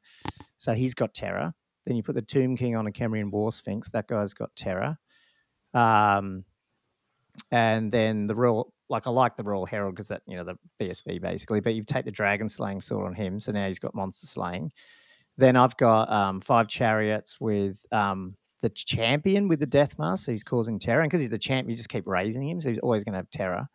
so 0.59 0.73
he's 0.73 0.95
got 0.95 1.15
terror. 1.15 1.53
Then 1.87 1.97
you 1.97 2.03
put 2.03 2.15
the 2.15 2.23
tomb 2.23 2.57
king 2.57 2.77
on 2.77 2.87
a 2.87 2.93
Khemrian 2.93 3.31
war 3.31 3.53
sphinx, 3.53 3.89
that 3.91 4.07
guy's 4.07 4.35
got 4.35 4.55
terror. 4.55 4.99
Um, 5.73 6.45
and 7.51 7.91
then 7.91 8.27
the 8.27 8.35
royal, 8.35 8.73
like 8.89 9.07
I 9.07 9.11
like 9.11 9.37
the 9.37 9.45
royal 9.45 9.67
herald 9.67 9.95
because 9.95 10.09
that 10.09 10.23
you 10.27 10.37
know 10.37 10.45
the 10.45 10.57
BSB 10.81 11.21
basically, 11.21 11.61
but 11.61 11.75
you 11.75 11.85
take 11.85 12.05
the 12.05 12.11
dragon 12.11 12.49
slaying 12.49 12.81
sword 12.81 13.07
on 13.07 13.15
him, 13.15 13.41
so 13.41 13.53
now 13.53 13.67
he's 13.67 13.79
got 13.79 13.95
monster 13.95 14.27
slaying. 14.27 14.73
Then 15.39 15.57
I've 15.57 15.77
got 15.77 16.11
um, 16.13 16.41
five 16.41 16.69
chariots 16.69 17.41
with 17.41 17.85
um, 17.93 18.37
the 18.63 18.71
champion 18.71 19.49
with 19.49 19.61
the 19.61 19.67
death 19.67 19.99
mask, 19.99 20.27
so 20.27 20.33
he's 20.33 20.45
causing 20.45 20.79
terror, 20.79 21.03
and 21.03 21.11
because 21.11 21.21
he's 21.21 21.31
the 21.31 21.39
champ, 21.39 21.69
you 21.69 21.77
just 21.77 21.89
keep 21.89 22.07
raising 22.07 22.49
him, 22.49 22.61
so 22.61 22.69
he's 22.69 22.79
always 22.79 23.05
going 23.05 23.15
to 23.15 23.19
have 23.19 23.31
terror. 23.31 23.69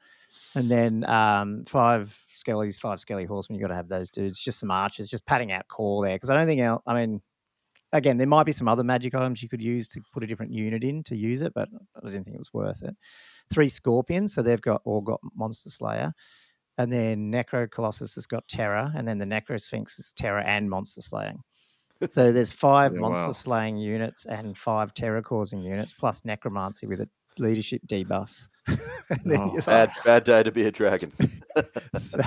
And 0.56 0.70
then 0.70 1.04
um, 1.10 1.66
five 1.66 2.18
skellies, 2.36 2.80
five 2.80 3.00
skelly 3.00 3.26
horsemen. 3.26 3.60
You 3.60 3.64
got 3.66 3.70
to 3.70 3.76
have 3.76 3.90
those 3.90 4.10
dudes. 4.10 4.40
Just 4.40 4.60
some 4.60 4.72
archers, 4.72 5.10
just 5.10 5.26
padding 5.26 5.52
out 5.52 5.68
core 5.68 6.06
there 6.06 6.16
because 6.16 6.30
I 6.30 6.34
don't 6.36 6.48
think. 6.48 6.62
I 6.88 6.94
mean, 6.94 7.22
again, 7.92 8.18
there 8.18 8.28
might 8.28 8.46
be 8.46 8.52
some 8.52 8.68
other 8.68 8.84
magic 8.84 9.16
items 9.16 9.44
you 9.44 9.50
could 9.50 9.62
use 9.62 9.88
to 9.90 10.02
put 10.14 10.24
a 10.24 10.28
different 10.28 10.54
unit 10.54 10.84
in 10.84 11.04
to 11.04 11.16
use 11.16 11.42
it, 11.42 11.54
but 11.54 11.70
I 11.96 12.06
didn't 12.06 12.24
think 12.24 12.36
it 12.36 12.40
was 12.40 12.54
worth 12.54 12.84
it. 12.84 12.96
Three 13.52 13.70
scorpions, 13.70 14.34
so 14.34 14.42
they've 14.42 14.62
got 14.62 14.82
all 14.86 15.02
got 15.02 15.20
monster 15.36 15.70
slayer, 15.70 16.14
and 16.78 16.92
then 16.92 17.32
necro 17.32 17.70
colossus 17.70 18.16
has 18.16 18.26
got 18.26 18.48
terror, 18.48 18.92
and 18.96 19.08
then 19.08 19.18
the 19.18 19.26
necro 19.26 19.60
sphinx 19.60 20.00
is 20.00 20.14
terror 20.14 20.42
and 20.42 20.70
monster 20.70 21.02
slaying. 21.02 21.40
So 22.10 22.32
there's 22.32 22.52
five 22.52 22.94
Yeah, 22.94 23.00
monster 23.00 23.28
wow. 23.28 23.32
slaying 23.32 23.78
units 23.78 24.26
and 24.26 24.58
five 24.58 24.94
terror 24.94 25.22
causing 25.22 25.62
units, 25.62 25.94
plus 25.94 26.24
necromancy 26.26 26.88
with 26.88 27.00
it 27.02 27.10
leadership 27.38 27.82
debuffs. 27.88 28.50
Oh, 29.28 29.54
you're 29.54 29.62
Bad, 29.62 29.90
like- 29.90 30.04
bad 30.04 30.24
day 30.24 30.42
to 30.42 30.52
be 30.52 30.64
a 30.66 30.72
dragon. 30.72 31.12
so 32.00 32.18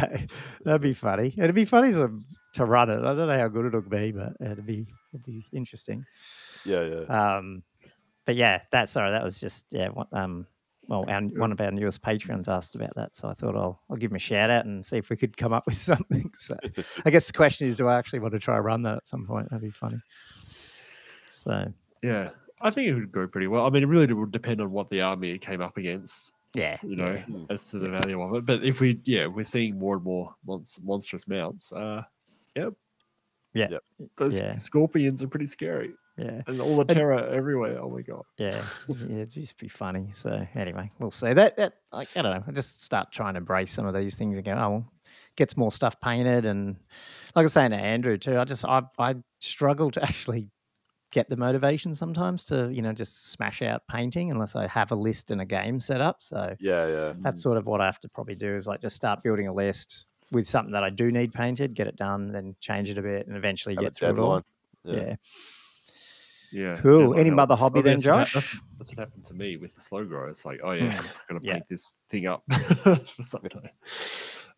that'd 0.64 0.80
be 0.80 0.94
funny. 0.94 1.34
It'd 1.36 1.52
be 1.54 1.64
funny 1.64 1.90
to 1.92 2.20
to 2.54 2.64
run 2.64 2.88
it. 2.88 3.00
I 3.00 3.14
don't 3.14 3.26
know 3.26 3.36
how 3.38 3.48
good 3.48 3.66
it'll 3.66 3.80
be, 3.82 4.12
but 4.12 4.34
it'd 4.40 4.64
be 4.64 4.86
it'd 5.12 5.24
be 5.26 5.44
interesting. 5.52 6.04
yeah, 6.64 6.82
yeah. 6.82 7.36
Um, 7.36 7.64
but 8.26 8.36
yeah, 8.36 8.62
that 8.70 8.88
sorry, 8.90 9.10
that 9.10 9.24
was 9.24 9.40
just 9.40 9.66
yeah. 9.72 9.88
Um, 10.12 10.46
well, 10.88 11.04
our, 11.06 11.20
one 11.20 11.52
of 11.52 11.60
our 11.60 11.70
newest 11.70 12.00
patrons 12.00 12.48
asked 12.48 12.74
about 12.74 12.94
that, 12.96 13.14
so 13.14 13.28
I 13.28 13.34
thought 13.34 13.54
I'll 13.54 13.80
I'll 13.90 13.96
give 13.96 14.10
him 14.10 14.16
a 14.16 14.20
shout 14.20 14.48
out 14.48 14.64
and 14.64 14.84
see 14.84 14.96
if 14.96 15.10
we 15.10 15.16
could 15.16 15.36
come 15.36 15.52
up 15.52 15.66
with 15.66 15.76
something. 15.78 16.32
So 16.38 16.56
I 17.04 17.10
guess 17.10 17.26
the 17.26 17.34
question 17.34 17.68
is, 17.68 17.76
do 17.76 17.88
I 17.88 17.98
actually 17.98 18.20
want 18.20 18.32
to 18.32 18.40
try 18.40 18.58
run 18.58 18.82
that 18.82 18.96
at 18.96 19.08
some 19.08 19.26
point? 19.26 19.50
That'd 19.50 19.62
be 19.62 19.70
funny. 19.70 20.00
So 21.30 21.72
Yeah, 22.02 22.30
I 22.60 22.70
think 22.70 22.88
it 22.88 22.94
would 22.94 23.12
go 23.12 23.26
pretty 23.26 23.46
well. 23.48 23.66
I 23.66 23.70
mean, 23.70 23.82
it 23.82 23.86
really 23.86 24.12
would 24.12 24.32
depend 24.32 24.60
on 24.60 24.70
what 24.70 24.88
the 24.88 25.02
army 25.02 25.38
came 25.38 25.60
up 25.60 25.76
against, 25.76 26.32
yeah, 26.54 26.78
you 26.82 26.96
know, 26.96 27.22
yeah. 27.28 27.44
as 27.50 27.68
to 27.70 27.78
the 27.78 27.90
value 27.90 28.20
of 28.22 28.34
it. 28.34 28.46
But 28.46 28.64
if 28.64 28.80
we, 28.80 28.98
yeah, 29.04 29.26
we're 29.26 29.44
seeing 29.44 29.78
more 29.78 29.96
and 29.96 30.04
more 30.04 30.34
monst- 30.46 30.82
monstrous 30.82 31.28
mounts. 31.28 31.70
Uh, 31.70 32.02
yep. 32.56 32.72
Yeah. 33.54 33.68
Yep. 33.70 33.82
Those 34.16 34.40
Yeah. 34.40 34.56
scorpions 34.56 35.22
are 35.22 35.28
pretty 35.28 35.46
scary, 35.46 35.94
yeah. 36.16 36.42
and 36.46 36.60
all 36.60 36.76
the 36.76 36.84
terror 36.94 37.26
everywhere. 37.28 37.78
Oh 37.80 37.88
my 37.90 38.02
god. 38.02 38.22
Yeah, 38.36 38.62
yeah, 38.88 39.16
it'd 39.22 39.30
just 39.30 39.58
be 39.58 39.68
funny. 39.68 40.10
So 40.12 40.46
anyway, 40.54 40.90
we'll 40.98 41.10
see. 41.10 41.32
That 41.32 41.56
that 41.56 41.74
like 41.92 42.08
I 42.16 42.22
don't 42.22 42.34
know. 42.34 42.44
I 42.46 42.52
just 42.52 42.82
start 42.82 43.10
trying 43.12 43.34
to 43.34 43.38
embrace 43.38 43.72
some 43.72 43.86
of 43.86 43.94
these 43.94 44.14
things 44.14 44.36
and 44.36 44.44
go, 44.44 44.52
oh, 44.52 44.70
well, 44.70 44.92
gets 45.36 45.56
more 45.56 45.72
stuff 45.72 46.00
painted, 46.00 46.44
and 46.44 46.76
like 47.34 47.42
I 47.42 47.42
was 47.42 47.52
saying 47.52 47.70
to 47.70 47.76
Andrew 47.76 48.18
too. 48.18 48.38
I 48.38 48.44
just 48.44 48.64
I 48.64 48.82
I 48.98 49.14
struggle 49.40 49.90
to 49.92 50.02
actually 50.02 50.50
get 51.10 51.30
the 51.30 51.36
motivation 51.36 51.94
sometimes 51.94 52.44
to 52.44 52.68
you 52.70 52.82
know 52.82 52.92
just 52.92 53.30
smash 53.32 53.62
out 53.62 53.80
painting 53.90 54.30
unless 54.30 54.54
I 54.54 54.66
have 54.66 54.90
a 54.92 54.94
list 54.94 55.30
and 55.30 55.40
a 55.40 55.46
game 55.46 55.80
set 55.80 56.02
up. 56.02 56.22
So 56.22 56.54
Yeah, 56.60 56.86
yeah. 56.86 57.12
that's 57.20 57.40
mm. 57.40 57.42
sort 57.42 57.56
of 57.56 57.66
what 57.66 57.80
I 57.80 57.86
have 57.86 57.98
to 58.00 58.08
probably 58.10 58.34
do 58.34 58.54
is 58.54 58.66
like 58.66 58.82
just 58.82 58.96
start 58.96 59.22
building 59.22 59.48
a 59.48 59.52
list 59.54 60.04
with 60.30 60.46
something 60.46 60.72
that 60.72 60.84
I 60.84 60.90
do 60.90 61.10
need 61.10 61.32
painted, 61.32 61.74
get 61.74 61.86
it 61.86 61.96
done, 61.96 62.32
then 62.32 62.54
change 62.60 62.90
it 62.90 62.98
a 62.98 63.02
bit, 63.02 63.26
and 63.26 63.36
eventually 63.36 63.74
Have 63.74 63.84
get 63.84 63.96
through 63.96 64.10
it 64.10 64.18
all. 64.18 64.42
Yeah. 64.84 64.94
Yeah. 64.94 65.16
Yeah. 66.50 66.74
Cool. 66.76 67.00
deadline 67.00 67.20
Any 67.20 67.30
mother 67.30 67.52
helps. 67.56 67.60
hobby 67.60 67.80
I 67.80 67.82
mean, 67.82 67.84
then, 67.84 67.96
that's 67.96 68.06
what 68.06 68.14
Josh? 68.14 68.32
That's, 68.34 68.56
that's 68.78 68.90
what 68.90 68.98
happened 69.00 69.24
to 69.26 69.34
me 69.34 69.56
with 69.58 69.74
the 69.74 69.80
slow 69.82 70.04
grow. 70.04 70.28
It's 70.30 70.44
like, 70.46 70.60
oh 70.64 70.72
yeah. 70.72 70.98
I'm 70.98 71.04
gonna 71.28 71.40
Yeah. 71.42 71.52
paint 71.54 71.68
this 71.68 71.92
thing 72.08 72.26
up 72.26 72.42
for 72.82 73.22
sometime. 73.22 73.70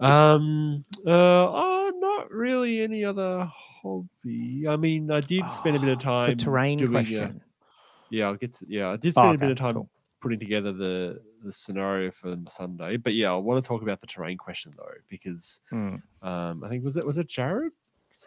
Um. 0.01 0.83
Uh. 1.07 1.11
Oh, 1.11 1.93
not 1.97 2.31
really 2.31 2.81
any 2.81 3.05
other 3.05 3.47
hobby. 3.83 4.65
I 4.67 4.77
mean, 4.77 5.11
I 5.11 5.21
did 5.21 5.45
spend 5.53 5.77
a 5.77 5.79
bit 5.79 5.91
of 5.91 5.99
Oh, 6.01 6.03
time. 6.03 6.31
The 6.31 6.37
terrain 6.45 6.79
doing, 6.79 6.89
uh, 6.89 6.93
question. 6.93 7.43
yeah, 8.09 8.25
I'll 8.29 8.35
get 8.37 8.55
to. 8.55 8.67
Yeah, 8.67 8.89
I 8.93 8.97
did 8.97 9.13
Oh, 9.19 9.21
spend 9.21 9.35
a 9.35 9.39
bit 9.39 9.51
of 9.51 9.59
time 9.59 9.75
cool. 9.75 9.91
putting 10.23 10.39
together 10.39 10.73
the 10.73 11.21
the 11.43 11.53
scenario 11.53 12.11
for 12.11 12.37
Sunday. 12.49 12.97
But 12.97 13.15
yeah, 13.15 13.33
I 13.33 13.37
want 13.37 13.63
to 13.63 13.67
talk 13.69 13.83
about 13.83 14.01
the 14.01 14.07
terrain 14.07 14.37
question 14.39 14.73
though, 14.77 14.93
because 15.09 15.61
Hmm. 15.71 15.97
um, 16.23 16.63
I 16.65 16.69
think 16.69 16.85
was 16.85 16.97
it 16.97 17.07
was 17.07 17.19
it 17.19 17.29
Jared? 17.29 17.73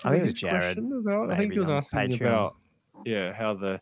I 0.05 0.11
think 0.11 0.23
it 0.23 0.25
was 0.25 0.33
Jared, 0.39 0.77
About, 0.79 1.31
I 1.31 1.35
think 1.35 1.53
he 1.53 1.59
was 1.59 1.69
asking 1.69 1.99
Patreon. 2.11 2.15
about 2.21 2.55
yeah 3.05 3.33
how 3.33 3.53
the 3.53 3.81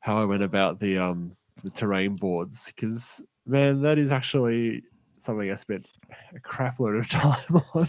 how 0.00 0.20
I 0.20 0.24
went 0.24 0.42
about 0.42 0.78
the 0.80 0.98
um 0.98 1.32
the 1.62 1.70
terrain 1.70 2.16
boards 2.16 2.72
because 2.74 3.22
man 3.46 3.82
that 3.82 3.98
is 3.98 4.12
actually 4.12 4.82
something 5.18 5.50
I 5.50 5.54
spent 5.54 5.88
a 6.34 6.40
crap 6.40 6.78
load 6.80 6.96
of 6.96 7.08
time 7.10 7.56
on. 7.74 7.86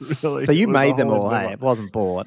really, 0.00 0.46
So 0.46 0.52
you 0.52 0.64
It 0.64 0.68
was 0.68 0.74
a 0.76 0.86
made 0.86 0.96
them 0.96 1.10
all, 1.10 1.30
hey? 1.30 1.52
It 1.52 1.60
wasn't 1.60 1.92
bought. 1.92 2.26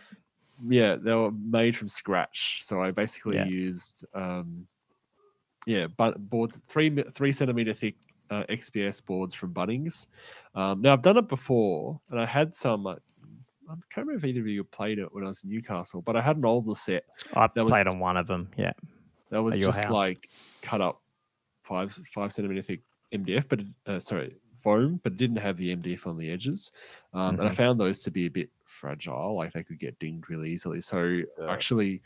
Yeah, 0.68 0.96
they 0.96 1.14
were 1.14 1.32
made 1.32 1.76
from 1.78 1.90
scratch. 1.90 2.62
So 2.64 2.82
I 2.82 2.92
basically 2.92 3.36
Yeah. 3.38 3.46
used, 3.46 4.06
um, 4.16 4.68
yeah, 5.68 5.86
but 5.86 6.18
boards 6.30 6.60
three 6.66 6.90
three 7.12 7.32
centimeter 7.32 7.74
thick 7.74 7.96
uh, 8.30 8.44
XPS 8.50 9.06
boards 9.06 9.36
from 9.36 9.54
Bunnings. 9.54 10.08
Um, 10.56 10.82
now 10.82 10.94
I've 10.94 11.02
done 11.02 11.18
it 11.18 11.28
before, 11.28 12.00
and 12.10 12.20
I 12.20 12.26
had 12.26 12.56
some. 12.56 12.88
Uh, 12.88 12.96
I 13.70 13.74
can't 13.90 14.08
remember 14.08 14.14
if 14.16 14.24
either 14.26 14.40
of 14.40 14.48
you 14.48 14.64
played 14.64 14.98
it 14.98 15.14
when 15.14 15.26
I 15.26 15.28
was 15.28 15.44
in 15.44 15.50
Newcastle, 15.50 16.02
but 16.02 16.16
I 16.16 16.22
had 16.22 16.38
an 16.38 16.46
older 16.46 16.74
set 16.74 17.04
I 17.36 17.48
That 17.54 17.66
was- 17.66 17.72
played 17.72 17.88
on 17.88 18.00
one 18.00 18.16
of 18.16 18.26
them. 18.26 18.50
Yeah. 18.58 18.72
that 19.30 19.44
was 19.44 19.58
just 19.60 19.84
house. 19.84 19.94
like 19.94 20.30
cut 20.62 20.80
up 20.80 21.02
five 21.64 21.92
five 22.14 22.32
centimeter 22.32 22.62
thick 22.62 22.80
MDF, 23.12 23.46
but 23.50 23.60
uh, 23.86 24.00
sorry 24.00 24.36
foam, 24.56 25.00
but 25.04 25.12
it 25.14 25.18
didn't 25.18 25.36
have 25.38 25.58
the 25.58 25.76
MDF 25.76 26.08
on 26.08 26.18
the 26.18 26.32
edges. 26.32 26.72
Um, 27.14 27.40
And 27.40 27.50
I 27.50 27.52
Mhm. 27.52 27.56
found 27.56 27.80
those 27.80 28.00
to 28.04 28.12
be 28.12 28.26
a 28.26 28.30
bit 28.30 28.50
fragile, 28.66 29.36
like 29.36 29.52
they 29.52 29.64
could 29.64 29.80
get 29.80 30.00
dinged 30.00 30.30
really 30.30 30.50
easily. 30.50 30.80
So 30.82 31.04
Yeah. 31.04 31.24
I 31.42 31.54
actually 31.54 32.02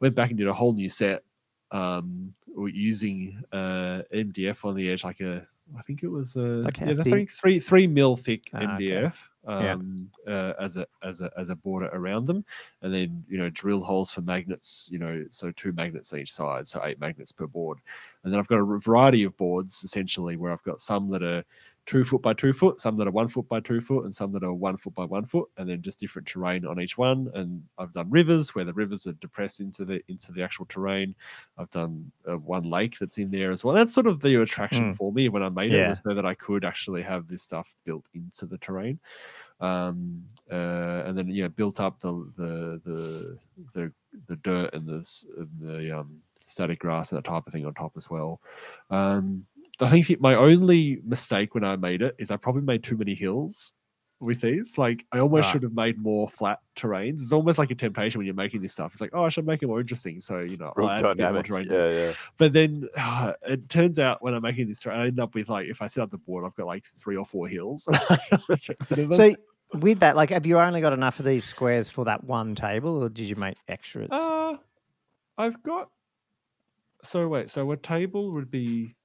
went 0.00 0.14
back 0.14 0.28
and 0.30 0.38
did 0.38 0.46
a 0.46 0.52
whole 0.52 0.74
new 0.74 0.88
set 0.90 1.24
um, 1.70 2.34
or 2.56 2.68
using 2.68 3.42
uh, 3.52 4.02
MDF 4.12 4.64
on 4.64 4.74
the 4.74 4.90
edge, 4.90 5.04
like 5.04 5.20
a 5.20 5.46
I 5.76 5.82
think 5.82 6.04
it 6.04 6.08
was 6.08 6.36
a 6.36 6.62
how 6.78 6.86
yeah, 6.86 7.02
three 7.02 7.26
three 7.26 7.58
three 7.58 7.86
mil 7.88 8.14
thick 8.14 8.50
Ah, 8.54 8.76
okay. 8.76 8.86
MDF 8.86 9.14
Yeah. 9.48 9.72
um, 9.72 10.10
uh, 10.26 10.52
as 10.60 10.76
a 10.76 10.86
as 11.02 11.20
a 11.20 11.30
as 11.36 11.50
a 11.50 11.56
border 11.56 11.90
around 11.92 12.26
them, 12.26 12.44
and 12.82 12.94
then 12.94 13.24
you 13.28 13.36
know 13.36 13.50
drill 13.50 13.80
holes 13.80 14.10
for 14.12 14.20
magnets. 14.20 14.88
You 14.92 15.00
know, 15.00 15.24
so 15.30 15.50
two 15.50 15.72
magnets 15.72 16.12
on 16.12 16.20
each 16.20 16.32
side, 16.32 16.68
so 16.68 16.84
eight 16.84 17.00
magnets 17.00 17.32
per 17.32 17.46
board. 17.48 17.78
And 18.22 18.32
then 18.32 18.38
I've 18.38 18.48
got 18.48 18.60
a 18.60 18.78
variety 18.78 19.24
of 19.24 19.36
boards 19.36 19.82
essentially 19.82 20.36
where 20.36 20.52
I've 20.52 20.62
got 20.62 20.80
some 20.80 21.10
that 21.10 21.22
are 21.24 21.44
two 21.86 22.04
foot 22.04 22.20
by 22.20 22.32
two 22.34 22.52
foot, 22.52 22.80
some 22.80 22.96
that 22.96 23.06
are 23.06 23.12
one 23.12 23.28
foot 23.28 23.48
by 23.48 23.60
two 23.60 23.80
foot, 23.80 24.04
and 24.04 24.14
some 24.14 24.32
that 24.32 24.42
are 24.42 24.52
one 24.52 24.76
foot 24.76 24.94
by 24.94 25.04
one 25.04 25.24
foot, 25.24 25.48
and 25.56 25.68
then 25.68 25.80
just 25.80 26.00
different 26.00 26.26
terrain 26.26 26.66
on 26.66 26.80
each 26.80 26.98
one. 26.98 27.30
And 27.34 27.62
I've 27.78 27.92
done 27.92 28.10
rivers 28.10 28.54
where 28.54 28.64
the 28.64 28.72
rivers 28.72 29.06
are 29.06 29.12
depressed 29.14 29.60
into 29.60 29.84
the 29.84 30.00
into 30.08 30.32
the 30.32 30.42
actual 30.42 30.66
terrain. 30.66 31.14
I've 31.58 31.70
done 31.70 32.10
uh, 32.28 32.38
one 32.38 32.64
lake 32.64 32.98
that's 32.98 33.18
in 33.18 33.30
there 33.30 33.52
as 33.52 33.62
well. 33.62 33.74
That's 33.74 33.94
sort 33.94 34.08
of 34.08 34.20
the 34.20 34.42
attraction 34.42 34.92
Mm. 34.92 34.96
for 34.96 35.12
me 35.12 35.28
when 35.28 35.42
I 35.44 35.48
made 35.48 35.70
it 35.70 35.76
Yeah. 35.76 35.88
was 35.88 36.00
so 36.02 36.12
that 36.12 36.26
I 36.26 36.34
could 36.34 36.64
actually 36.64 37.02
have 37.02 37.28
this 37.28 37.42
stuff 37.42 37.74
built 37.84 38.04
into 38.14 38.46
the 38.46 38.58
terrain. 38.58 38.98
Um, 39.60 40.24
uh, 40.50 41.02
and 41.06 41.16
then 41.16 41.28
yeah, 41.28 41.48
built 41.48 41.80
up 41.80 42.00
the 42.00 42.12
the 42.36 42.80
the 42.84 43.38
the, 43.74 43.92
the 44.26 44.36
dirt 44.36 44.74
and 44.74 44.86
the 44.86 45.24
and 45.38 45.48
the 45.60 45.98
um, 46.00 46.20
static 46.40 46.80
grass 46.80 47.12
and 47.12 47.16
that 47.18 47.24
type 47.24 47.46
of 47.46 47.52
thing 47.52 47.64
on 47.64 47.74
top 47.74 47.92
as 47.96 48.10
well. 48.10 48.40
Um, 48.90 49.46
I 49.80 49.90
think 49.90 50.20
my 50.20 50.34
only 50.34 51.00
mistake 51.04 51.54
when 51.54 51.64
I 51.64 51.76
made 51.76 52.02
it 52.02 52.14
is 52.18 52.30
I 52.30 52.36
probably 52.36 52.62
made 52.62 52.82
too 52.82 52.96
many 52.96 53.14
hills 53.14 53.74
with 54.20 54.40
these. 54.40 54.78
Like 54.78 55.04
I 55.12 55.18
almost 55.18 55.44
Right. 55.46 55.52
should 55.52 55.62
have 55.62 55.74
made 55.74 55.98
more 55.98 56.28
flat 56.28 56.60
terrains. 56.74 57.14
It's 57.14 57.32
almost 57.32 57.58
like 57.58 57.70
a 57.70 57.74
temptation 57.74 58.18
when 58.18 58.26
you're 58.26 58.34
making 58.34 58.62
this 58.62 58.72
stuff. 58.72 58.92
It's 58.92 59.00
like, 59.00 59.10
oh, 59.12 59.24
I 59.24 59.28
should 59.28 59.46
make 59.46 59.62
it 59.62 59.66
more 59.66 59.80
interesting. 59.80 60.20
So 60.20 60.40
you 60.40 60.56
know, 60.56 60.72
Real 60.76 60.88
I'll 60.88 60.98
add 60.98 61.04
a 61.04 61.14
bit 61.14 61.32
more 61.32 61.42
terrain. 61.42 61.66
Yeah, 61.70 61.90
yeah. 61.90 62.12
But 62.38 62.52
then 62.52 62.88
it 63.46 63.68
turns 63.68 63.98
out 63.98 64.22
when 64.22 64.34
I'm 64.34 64.42
making 64.42 64.68
this 64.68 64.86
I 64.86 65.06
end 65.06 65.20
up 65.20 65.34
with 65.34 65.48
like 65.48 65.66
if 65.68 65.82
I 65.82 65.86
set 65.86 66.02
up 66.02 66.10
the 66.10 66.18
board, 66.18 66.44
I've 66.44 66.54
got 66.54 66.66
like 66.66 66.84
three 66.96 67.16
or 67.16 67.26
four 67.26 67.48
hills. 67.48 67.86
Get 68.48 68.76
rid 68.90 68.98
of 68.98 69.08
them. 69.10 69.12
So 69.12 69.36
with 69.74 70.00
that, 70.00 70.16
like, 70.16 70.30
have 70.30 70.46
you 70.46 70.58
only 70.58 70.80
got 70.80 70.92
enough 70.92 71.18
of 71.18 71.26
these 71.26 71.44
squares 71.44 71.90
for 71.90 72.04
that 72.04 72.24
one 72.24 72.54
table, 72.54 73.02
or 73.02 73.08
did 73.08 73.24
you 73.24 73.36
make 73.36 73.56
extras? 73.68 74.08
Uh, 74.10 74.56
I've 75.36 75.62
got. 75.62 75.90
So 77.02 77.28
wait, 77.28 77.50
so 77.50 77.70
a 77.70 77.76
table 77.76 78.32
would 78.32 78.50
be 78.50 78.95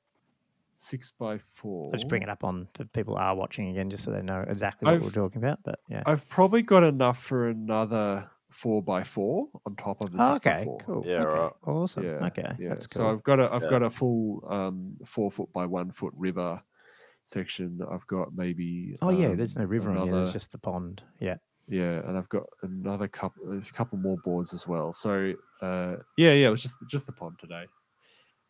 six 0.82 1.12
by 1.18 1.38
four. 1.38 1.88
I'll 1.88 1.92
just 1.94 2.08
bring 2.10 2.24
it 2.24 2.30
up 2.30 2.44
on 2.44 2.68
for 2.74 2.86
people 2.86 3.16
are 3.16 3.36
watching 3.36 3.70
again, 3.70 3.90
just 3.90 4.04
so 4.04 4.12
they 4.12 4.22
know 4.22 4.44
exactly 4.48 4.92
what 4.92 5.02
we're 5.02 5.10
talking 5.12 5.42
about. 5.42 5.60
But 5.64 5.80
yeah. 5.90 6.04
I've 6.06 6.28
probably 6.28 6.62
got 6.62 6.84
enough 6.84 7.22
for 7.24 7.50
another 7.50 8.30
four 8.50 8.82
by 8.84 9.04
four 9.04 9.48
on 9.66 9.76
top 9.76 10.04
of 10.04 10.12
the 10.12 10.18
Oh, 10.20 10.34
six 10.34 10.44
by 10.46 10.52
okay, 10.52 10.64
four. 10.66 10.78
cool. 10.80 11.04
Yeah, 11.06 11.24
okay, 11.24 11.38
right. 11.40 11.52
Awesome. 11.66 12.04
Yeah, 12.04 12.26
okay, 12.28 12.56
yeah. 12.60 12.70
that's 12.70 12.94
So. 12.94 13.10
I've 13.10 13.24
got 13.24 13.40
a 13.40 13.54
I've 13.54 13.64
Yeah. 13.64 13.70
got 13.70 13.84
a 13.84 13.90
full 13.90 14.44
um 14.50 14.98
four 15.06 15.32
foot 15.32 15.52
by 15.54 15.66
one 15.66 15.92
foot 15.92 16.14
river 16.18 16.62
section. 17.26 17.80
I've 17.90 18.08
got 18.08 18.34
maybe 18.36 18.96
oh 19.02 19.10
yeah, 19.10 19.34
there's 19.36 19.56
um, 19.56 19.62
no 19.62 19.68
river 19.68 19.92
on 19.92 20.04
here. 20.08 20.16
There's 20.16 20.34
just 20.34 20.52
the 20.52 20.58
pond. 20.58 21.04
Yeah. 21.20 21.36
Yeah, 21.68 22.02
and 22.06 22.18
I've 22.18 22.28
got 22.28 22.44
another 22.64 23.08
couple, 23.08 23.58
a 23.58 23.62
couple 23.72 23.98
more 23.98 24.18
boards 24.26 24.54
as 24.54 24.68
well. 24.68 24.92
So 24.92 25.34
uh, 25.62 25.96
yeah, 26.18 26.34
yeah, 26.34 26.48
it 26.48 26.52
was 26.52 26.62
just 26.64 26.76
just 26.90 27.06
the 27.06 27.14
pond 27.14 27.38
today. 27.40 27.66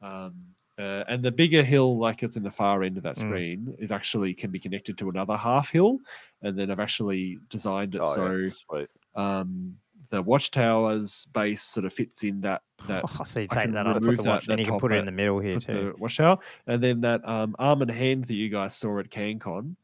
Um, 0.01 0.55
uh, 0.82 1.03
and 1.07 1.21
the 1.23 1.32
bigger 1.32 1.63
hill, 1.63 1.97
like 1.97 2.23
it's 2.23 2.38
in 2.38 2.43
the 2.43 2.51
far 2.51 2.82
end 2.84 2.97
of 2.97 3.03
that 3.03 3.15
Mm. 3.15 3.19
screen, 3.19 3.75
is 3.79 3.91
actually 3.91 4.34
can 4.34 4.49
be 4.51 4.59
connected 4.59 4.97
to 4.97 5.09
another 5.09 5.38
half 5.38 5.69
hill, 5.69 5.99
and 6.41 6.57
then 6.57 6.71
I've 6.71 6.79
actually 6.79 7.38
designed 7.49 7.93
it 7.95 8.01
Oh, 8.03 8.13
so 8.15 8.49
yeah. 8.77 8.86
Um, 9.15 9.77
the 10.09 10.21
watchtower's 10.21 11.25
base 11.34 11.61
sort 11.61 11.86
of 11.86 11.93
fits 11.93 12.23
in 12.23 12.41
that 12.41 12.61
that 12.88 13.03
Oh, 13.19 13.23
so 13.23 13.39
you 13.41 13.47
I 13.51 13.63
take 13.63 13.73
that 13.73 13.86
off, 13.88 14.01
put 14.01 14.17
the 14.17 14.23
that- 14.23 14.25
watch, 14.29 14.47
and 14.49 14.59
you 14.59 14.65
can 14.65 14.79
put 14.79 14.91
it 14.91 14.97
in 14.97 15.05
the 15.05 15.11
middle 15.11 15.39
here 15.39 15.59
too. 15.59 15.95
watchtower, 15.99 16.38
and 16.67 16.84
then 16.84 17.01
that 17.01 17.21
um, 17.27 17.55
arm 17.59 17.82
and 17.82 17.91
hand 17.91 18.25
that 18.25 18.34
you 18.34 18.49
guys 18.49 18.75
saw 18.75 18.99
at 18.99 19.09
CanCon 19.09 19.75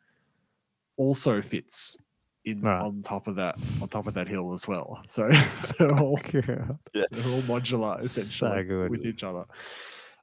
also 0.97 1.41
fits 1.41 1.97
in 2.45 2.61
Right. 2.61 2.81
on 2.81 3.03
top 3.03 3.27
of 3.27 3.35
that 3.35 3.55
on 3.81 3.89
top 3.89 4.07
of 4.07 4.13
that 4.15 4.27
hill 4.27 4.53
as 4.53 4.67
well. 4.67 5.01
So 5.07 5.29
they're 5.79 5.91
all 5.99 6.17
Cool. 6.17 6.41
they're 6.41 7.05
all 7.31 7.41
modular 7.43 8.01
So 8.07 8.63
good. 8.63 8.89
with 8.89 9.05
each 9.05 9.23
other. 9.23 9.45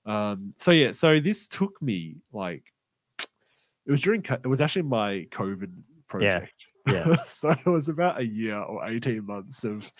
Um, 0.06 0.52
so 0.58 0.70
yeah, 0.70 0.92
so 0.92 1.18
this 1.20 1.46
took 1.46 1.80
me 1.80 2.16
like 2.32 2.64
it 3.86 3.90
was 3.90 4.02
during 4.02 4.24
it 4.28 4.46
was 4.46 4.60
actually 4.60 4.82
my 4.82 5.26
COVID 5.30 5.72
project. 6.08 6.52
yeah. 6.86 7.08
yeah. 7.08 7.16
so 7.28 7.50
it 7.50 7.66
was 7.66 7.88
about 7.88 8.20
a 8.20 8.26
year 8.26 8.56
or 8.58 8.86
18 8.88 9.24
months 9.24 9.64
of 9.64 9.90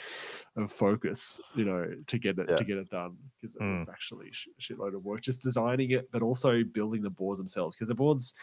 of 0.57 0.71
focus, 0.71 1.41
you 1.55 1.65
know, 1.65 1.91
to 2.07 2.19
get 2.19 2.39
it 2.39 2.47
Yeah. 2.51 2.57
to 2.57 2.65
get 2.65 2.77
it 2.79 2.91
done 2.91 3.17
because 3.41 3.57
it 3.57 3.63
Mm. 3.63 3.79
was 3.79 3.89
actually 3.89 4.31
shitload 4.61 4.95
of 4.95 5.05
work 5.05 5.21
just 5.23 5.41
designing 5.43 5.91
it, 5.93 6.11
but 6.13 6.23
also 6.23 6.63
building 6.65 7.03
the 7.03 7.11
boards 7.11 7.39
themselves 7.41 7.75
because 7.77 7.89
the 7.89 7.95
boards, 7.95 8.35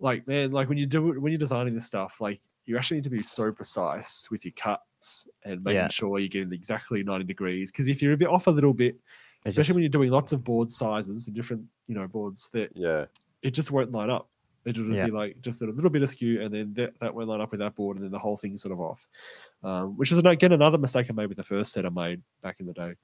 like 0.00 0.26
man, 0.26 0.50
like 0.52 0.68
when 0.68 0.78
you 0.78 0.86
do 0.86 1.12
it 1.12 1.18
when 1.20 1.32
you're 1.32 1.38
designing 1.38 1.74
this 1.74 1.86
stuff, 1.86 2.20
like 2.20 2.40
you 2.66 2.76
actually 2.78 2.96
need 2.96 3.04
to 3.04 3.10
be 3.10 3.22
so 3.22 3.52
precise 3.52 4.30
with 4.30 4.44
your 4.44 4.52
cuts 4.56 5.28
and 5.44 5.62
making 5.62 5.76
Yeah. 5.76 5.88
sure 5.88 6.18
you're 6.18 6.28
getting 6.28 6.52
exactly 6.54 7.02
90 7.04 7.24
degrees. 7.26 7.70
Because 7.70 7.88
if 7.88 8.00
you're 8.00 8.14
a 8.14 8.16
bit 8.16 8.28
off 8.28 8.46
a 8.46 8.50
little 8.50 8.72
bit, 8.72 8.96
It's 9.44 9.52
especially 9.52 9.64
just- 9.68 9.74
when 9.74 9.82
you're 9.82 9.88
doing 9.90 10.10
lots 10.10 10.32
of 10.32 10.42
board 10.44 10.70
sizes 10.72 11.26
and 11.26 11.36
different, 11.36 11.66
you 11.86 11.94
know, 11.94 12.06
boards 12.08 12.48
that 12.50 12.70
Yeah. 12.74 13.06
it 13.42 13.50
just 13.50 13.70
won't 13.70 13.92
line 13.92 14.10
up. 14.10 14.28
It 14.64 14.78
would 14.78 14.90
Yeah. 14.90 15.04
be 15.06 15.12
like 15.12 15.40
just 15.42 15.60
a 15.60 15.66
little 15.66 15.90
bit 15.90 16.02
askew, 16.02 16.40
and 16.40 16.52
then 16.54 16.72
that, 16.74 16.98
that 17.00 17.14
won't 17.14 17.28
line 17.28 17.42
up 17.42 17.50
with 17.50 17.60
that 17.60 17.74
board, 17.74 17.96
and 17.98 18.04
then 18.04 18.10
the 18.12 18.18
whole 18.18 18.36
thing's 18.38 18.62
sort 18.62 18.72
of 18.72 18.80
off. 18.80 19.06
Um, 19.62 19.96
which 19.98 20.10
is 20.10 20.18
again 20.18 20.52
another 20.52 20.78
mistake 20.78 21.06
I 21.10 21.12
made 21.12 21.26
with 21.26 21.36
the 21.36 21.42
first 21.44 21.72
set 21.72 21.84
I 21.84 21.90
made 21.90 22.22
back 22.42 22.60
in 22.60 22.66
the 22.66 22.72
day. 22.72 22.94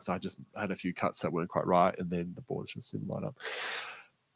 So 0.00 0.12
I 0.12 0.18
just 0.18 0.36
had 0.54 0.70
a 0.70 0.76
few 0.76 0.94
cuts 0.94 1.20
that 1.20 1.32
weren't 1.32 1.48
quite 1.48 1.66
right, 1.66 1.98
and 1.98 2.08
then 2.08 2.32
the 2.36 2.42
boards 2.42 2.72
just 2.74 2.92
didn't 2.92 3.08
line 3.08 3.24
up. 3.24 3.36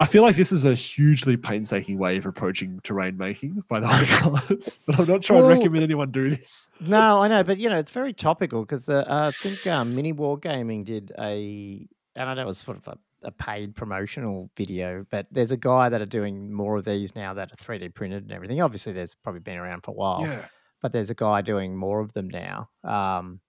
I 0.00 0.06
feel 0.06 0.22
like 0.22 0.34
this 0.36 0.50
is 0.50 0.64
a 0.64 0.72
hugely 0.74 1.36
painstaking 1.36 1.98
way 1.98 2.16
of 2.16 2.24
approaching 2.24 2.80
terrain 2.82 3.18
making 3.18 3.62
by 3.68 3.80
the 3.80 3.86
high 3.86 4.06
colors, 4.06 4.80
but 4.86 4.98
I'm 4.98 5.06
not 5.06 5.22
sure 5.22 5.36
Well- 5.42 5.50
I'd 5.50 5.58
recommend 5.58 5.84
anyone 5.84 6.10
do 6.10 6.30
this. 6.30 6.70
no, 6.80 7.20
I 7.22 7.28
know, 7.28 7.44
but 7.44 7.58
you 7.58 7.68
know, 7.68 7.76
it's 7.78 7.90
very 7.90 8.14
topical 8.14 8.62
because 8.62 8.88
uh, 8.88 9.04
I 9.06 9.30
think 9.30 9.66
um, 9.66 9.94
Mini 9.94 10.12
War 10.12 10.38
Gaming 10.38 10.84
did 10.84 11.12
a, 11.18 11.86
and 12.16 12.28
I 12.30 12.34
know 12.34 12.42
it 12.42 12.46
was 12.46 12.58
sort 12.58 12.78
of 12.78 12.88
a, 12.88 12.98
a 13.28 13.30
paid 13.30 13.76
promotional 13.76 14.50
video, 14.56 15.04
but 15.10 15.26
there's 15.30 15.52
a 15.52 15.56
guy 15.58 15.90
that 15.90 16.00
are 16.00 16.06
doing 16.06 16.50
more 16.50 16.76
of 16.78 16.86
these 16.86 17.14
now 17.14 17.34
that 17.34 17.52
are 17.52 17.56
3D 17.56 17.92
printed 17.94 18.22
and 18.22 18.32
everything. 18.32 18.62
Obviously, 18.62 18.94
there's 18.94 19.14
probably 19.22 19.40
been 19.40 19.58
around 19.58 19.82
for 19.84 19.90
a 19.90 19.94
while, 19.94 20.22
Yeah, 20.22 20.46
but 20.80 20.92
there's 20.92 21.10
a 21.10 21.14
guy 21.14 21.42
doing 21.42 21.76
more 21.76 22.00
of 22.00 22.14
them 22.14 22.28
now. 22.28 22.70
Um, 22.84 23.40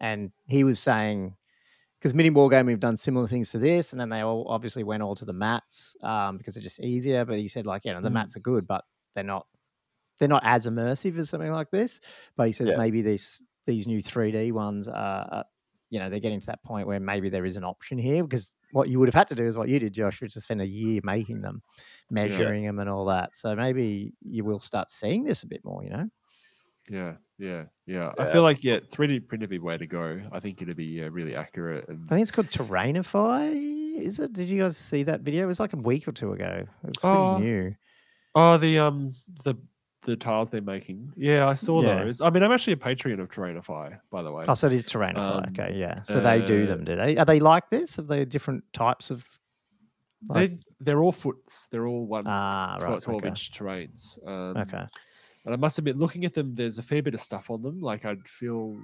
and 0.00 0.32
he 0.46 0.64
was 0.64 0.78
saying, 0.78 1.34
because 1.98 2.14
Mini 2.14 2.30
War 2.30 2.48
Gaming 2.48 2.72
have 2.72 2.80
done 2.80 2.96
similar 2.96 3.26
things 3.26 3.50
to 3.50 3.58
this, 3.58 3.92
and 3.92 4.00
then 4.00 4.08
they 4.08 4.20
all 4.20 4.46
obviously 4.48 4.84
went 4.84 5.02
all 5.02 5.14
to 5.16 5.24
the 5.24 5.32
mats 5.32 5.96
um, 6.02 6.38
because 6.38 6.54
they're 6.54 6.62
just 6.62 6.80
easier. 6.80 7.24
But 7.24 7.38
he 7.38 7.48
said, 7.48 7.66
like, 7.66 7.84
you 7.84 7.92
know, 7.92 8.00
the 8.00 8.08
Mm. 8.10 8.14
mats 8.14 8.36
are 8.36 8.40
good, 8.40 8.66
but 8.66 8.84
they're 9.14 9.24
not 9.24 9.46
they're 10.18 10.28
not 10.28 10.42
as 10.44 10.66
immersive 10.66 11.16
as 11.18 11.30
something 11.30 11.52
like 11.52 11.70
this. 11.70 12.00
But 12.36 12.46
he 12.48 12.52
said 12.52 12.68
Yeah. 12.68 12.76
maybe 12.76 13.02
these 13.02 13.42
these 13.66 13.86
new 13.86 14.00
3D 14.02 14.52
ones 14.52 14.88
are, 14.88 15.28
are, 15.30 15.44
you 15.90 15.98
know, 15.98 16.08
they're 16.10 16.20
getting 16.20 16.40
to 16.40 16.46
that 16.46 16.62
point 16.64 16.86
where 16.86 17.00
maybe 17.00 17.28
there 17.28 17.44
is 17.44 17.56
an 17.56 17.64
option 17.64 17.98
here 17.98 18.22
because 18.22 18.52
what 18.72 18.88
you 18.88 18.98
would 18.98 19.08
have 19.08 19.14
had 19.14 19.26
to 19.28 19.34
do 19.34 19.46
is 19.46 19.56
what 19.58 19.68
you 19.68 19.78
did, 19.78 19.92
Josh, 19.92 20.20
which 20.22 20.36
is 20.36 20.42
spend 20.44 20.60
a 20.62 20.66
year 20.66 21.00
making 21.04 21.40
them, 21.42 21.62
measuring 22.10 22.64
them, 22.64 22.78
and 22.78 22.88
all 22.90 23.04
that. 23.06 23.36
So 23.36 23.54
maybe 23.56 24.14
you 24.22 24.44
will 24.44 24.58
start 24.60 24.90
seeing 24.90 25.24
this 25.24 25.42
a 25.42 25.46
bit 25.46 25.64
more. 25.64 25.82
You 25.84 25.90
know, 25.90 26.08
yeah, 26.90 27.14
yeah, 27.38 27.64
yeah. 27.86 28.12
I 28.18 28.30
feel 28.32 28.42
like 28.42 28.62
yeah, 28.64 28.78
3D 28.80 29.26
print 29.28 29.42
would 29.42 29.50
be 29.50 29.58
way 29.58 29.76
to 29.78 29.86
go. 29.86 30.20
I 30.32 30.40
think 30.40 30.60
it'd 30.62 30.76
be 30.76 30.84
yeah, 30.86 31.08
really 31.10 31.34
accurate 31.34 31.88
and 31.88 32.06
I 32.10 32.14
think 32.14 32.22
it's 32.22 32.30
called 32.30 32.48
Terrainify. 32.50 33.96
Is 33.98 34.18
it? 34.20 34.32
Did 34.32 34.48
you 34.48 34.62
guys 34.62 34.76
see 34.76 35.02
that 35.04 35.20
video? 35.22 35.44
It 35.44 35.46
was 35.46 35.60
like 35.60 35.72
a 35.72 35.76
week 35.76 36.06
or 36.08 36.12
two 36.12 36.32
ago. 36.32 36.64
It's 36.86 37.00
pretty 37.02 37.16
Oh, 37.16 37.38
new. 37.38 37.74
Oh, 38.34 38.56
the 38.58 38.78
um 38.78 39.14
the 39.44 39.54
the 40.02 40.16
tiles 40.16 40.50
they're 40.50 40.60
making. 40.62 41.12
Yeah, 41.16 41.48
I 41.48 41.54
saw 41.54 41.82
Yeah. 41.82 42.04
those. 42.04 42.20
I 42.20 42.30
mean, 42.30 42.42
I'm 42.42 42.52
actually 42.52 42.74
a 42.74 42.76
Patreon 42.76 43.20
of 43.20 43.28
Terrainify, 43.28 43.98
by 44.10 44.22
the 44.22 44.30
way. 44.32 44.44
Oh, 44.48 44.54
so 44.54 44.68
it 44.68 44.72
is 44.72 44.86
Terrainify. 44.86 45.18
Um, 45.18 45.44
okay, 45.48 45.74
yeah. 45.76 46.02
So 46.04 46.20
they 46.20 46.40
do 46.44 46.62
uh, 46.62 46.66
them, 46.66 46.84
do 46.84 46.94
they? 46.96 47.16
Are 47.16 47.24
they 47.24 47.40
like 47.40 47.68
this? 47.70 47.98
Are 47.98 48.02
they 48.02 48.24
different 48.24 48.64
types 48.72 49.10
of? 49.10 49.24
like- 50.28 50.50
they 50.52 50.58
they're 50.80 51.02
all 51.02 51.12
foots. 51.12 51.68
They're 51.70 51.86
all 51.86 52.06
one 52.06 52.24
Ah, 52.26 52.76
12, 52.78 52.92
right. 52.94 53.02
12 53.02 53.18
okay. 53.20 53.28
inch 53.28 53.50
terrains. 53.52 54.18
Um, 54.26 54.56
okay. 54.56 54.86
And 55.48 55.54
I 55.54 55.56
must 55.56 55.78
admit, 55.78 55.96
looking 55.96 56.26
at 56.26 56.34
them, 56.34 56.54
there's 56.54 56.76
a 56.76 56.82
fair 56.82 57.02
bit 57.02 57.14
of 57.14 57.22
stuff 57.22 57.50
on 57.50 57.62
them. 57.62 57.80
Like 57.80 58.04
I'd 58.04 58.28
feel. 58.28 58.78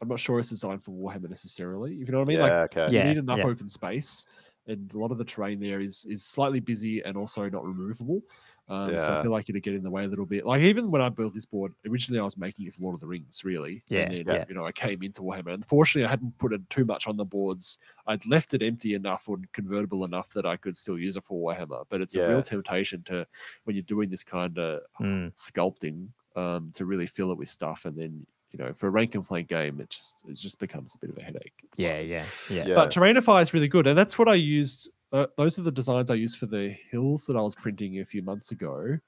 I'm 0.00 0.08
not 0.08 0.18
sure 0.18 0.38
it's 0.38 0.48
designed 0.48 0.82
for 0.82 0.92
Warhammer 0.92 1.28
necessarily. 1.28 1.92
If 1.96 2.08
you 2.08 2.12
know 2.12 2.20
what 2.20 2.24
I 2.24 2.28
mean, 2.28 2.38
yeah. 2.38 2.60
like 2.60 2.78
okay. 2.78 2.86
Yeah, 2.90 3.02
you 3.02 3.08
need 3.10 3.18
enough 3.18 3.40
yeah. 3.40 3.48
open 3.48 3.68
space, 3.68 4.24
and 4.66 4.90
a 4.94 4.98
lot 4.98 5.12
of 5.12 5.18
the 5.18 5.26
terrain 5.26 5.60
there 5.60 5.82
is 5.82 6.06
is 6.08 6.24
slightly 6.24 6.58
busy 6.58 7.02
and 7.02 7.18
also 7.18 7.50
not 7.50 7.66
removable. 7.66 8.22
Um, 8.68 8.98
So 8.98 9.12
I 9.14 9.22
feel 9.22 9.30
like 9.32 9.48
it'd 9.48 9.62
get 9.62 9.74
in 9.74 9.82
the 9.82 9.90
way 9.90 10.04
a 10.04 10.08
little 10.08 10.24
bit. 10.24 10.46
Like 10.46 10.62
even 10.62 10.90
when 10.90 11.02
I 11.02 11.08
built 11.08 11.34
this 11.34 11.44
board, 11.44 11.72
originally 11.86 12.20
I 12.20 12.24
was 12.24 12.36
making 12.38 12.66
it 12.66 12.74
for 12.74 12.82
Lord 12.82 12.94
of 12.94 13.00
the 13.00 13.06
Rings, 13.06 13.44
really. 13.44 13.82
Yeah, 13.88 14.00
And 14.02 14.14
then, 14.26 14.34
yeah. 14.34 14.44
you 14.48 14.54
know, 14.54 14.64
I 14.64 14.72
came 14.72 15.02
into 15.02 15.20
Warhammer. 15.22 15.52
Unfortunately, 15.52 16.06
I 16.06 16.10
hadn't 16.10 16.38
put 16.38 16.52
it 16.52 16.68
too 16.70 16.84
much 16.84 17.06
on 17.06 17.16
the 17.16 17.24
boards. 17.24 17.78
I'd 18.06 18.24
left 18.24 18.54
it 18.54 18.62
empty 18.62 18.94
enough 18.94 19.28
or 19.28 19.38
convertible 19.52 20.04
enough 20.04 20.30
that 20.30 20.46
I 20.46 20.56
could 20.56 20.76
still 20.76 20.98
use 20.98 21.16
it 21.16 21.24
for 21.24 21.54
Warhammer. 21.54 21.84
But 21.90 22.00
it's 22.00 22.14
a 22.14 22.28
real 22.28 22.42
temptation 22.42 23.02
to 23.04 23.26
when 23.64 23.76
you're 23.76 23.82
doing 23.82 24.08
this 24.10 24.24
kind 24.24 24.58
of 24.58 24.80
Mm, 25.00 25.32
sculpting 25.34 26.08
um, 26.36 26.70
to 26.74 26.84
really 26.86 27.06
fill 27.06 27.30
it 27.32 27.36
with 27.38 27.48
stuff, 27.48 27.84
and 27.84 27.96
then 27.96 28.26
you 28.52 28.58
know, 28.58 28.72
for 28.74 28.86
a 28.86 28.90
rank 28.90 29.14
and 29.14 29.26
flank 29.26 29.48
game, 29.48 29.80
it 29.80 29.88
just 29.90 30.24
it 30.28 30.34
just 30.34 30.58
becomes 30.58 30.94
a 30.94 30.98
bit 30.98 31.10
of 31.10 31.16
a 31.18 31.22
headache. 31.22 31.52
Yeah, 31.76 31.98
like- 31.98 32.08
yeah, 32.08 32.24
yeah, 32.50 32.66
Yeah. 32.66 32.74
but 32.74 32.90
Terrainify 32.90 33.42
is 33.42 33.52
really 33.54 33.68
good, 33.68 33.86
and 33.86 33.96
that's 33.98 34.18
what 34.18 34.28
I 34.28 34.34
used. 34.34 34.90
Uh, 35.12 35.26
those 35.36 35.58
are 35.58 35.62
the 35.62 35.70
designs 35.72 36.10
I 36.10 36.14
used 36.14 36.38
for 36.38 36.46
the 36.46 36.70
hills 36.90 37.26
that 37.26 37.36
I 37.36 37.40
was 37.40 37.54
printing 37.54 38.00
a 38.00 38.04
few 38.04 38.22
months 38.22 38.50
ago. 38.52 38.98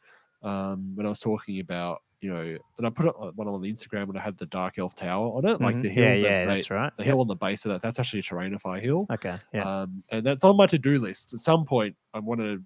Um, 0.42 0.94
when 0.94 1.06
I 1.06 1.08
was 1.08 1.20
talking 1.20 1.60
about, 1.60 2.02
you 2.20 2.32
know, 2.32 2.58
and 2.78 2.86
I 2.86 2.90
put 2.90 3.06
it 3.06 3.14
on- 3.16 3.34
one 3.36 3.48
on 3.48 3.60
the 3.62 3.72
Instagram 3.72 4.06
when 4.08 4.16
I 4.16 4.20
had 4.20 4.36
the 4.36 4.46
Dark 4.46 4.78
Elf 4.78 4.94
Tower 4.94 5.28
on 5.36 5.46
it, 5.46 5.60
like 5.60 5.76
Mhm. 5.76 5.82
the 5.82 5.88
hill. 5.88 6.04
yeah, 6.04 6.10
that 6.16 6.20
yeah. 6.20 6.46
they- 6.46 6.54
That's 6.54 6.70
right. 6.70 6.92
the 6.96 7.02
yeah. 7.02 7.06
hill 7.06 7.20
on 7.20 7.28
the 7.28 7.34
base 7.36 7.64
of 7.64 7.72
that. 7.72 7.80
That's 7.82 7.98
actually 7.98 8.20
a 8.20 8.22
Terrainify 8.22 8.80
hill. 8.80 9.06
Okay. 9.10 9.36
Yeah. 9.54 9.82
Um, 9.82 10.02
and 10.10 10.24
that's 10.26 10.44
on 10.44 10.56
my 10.56 10.66
to-do 10.66 10.98
list. 10.98 11.32
At 11.32 11.40
some 11.40 11.64
point, 11.64 11.96
I 12.12 12.18
want 12.18 12.40
to 12.40 12.62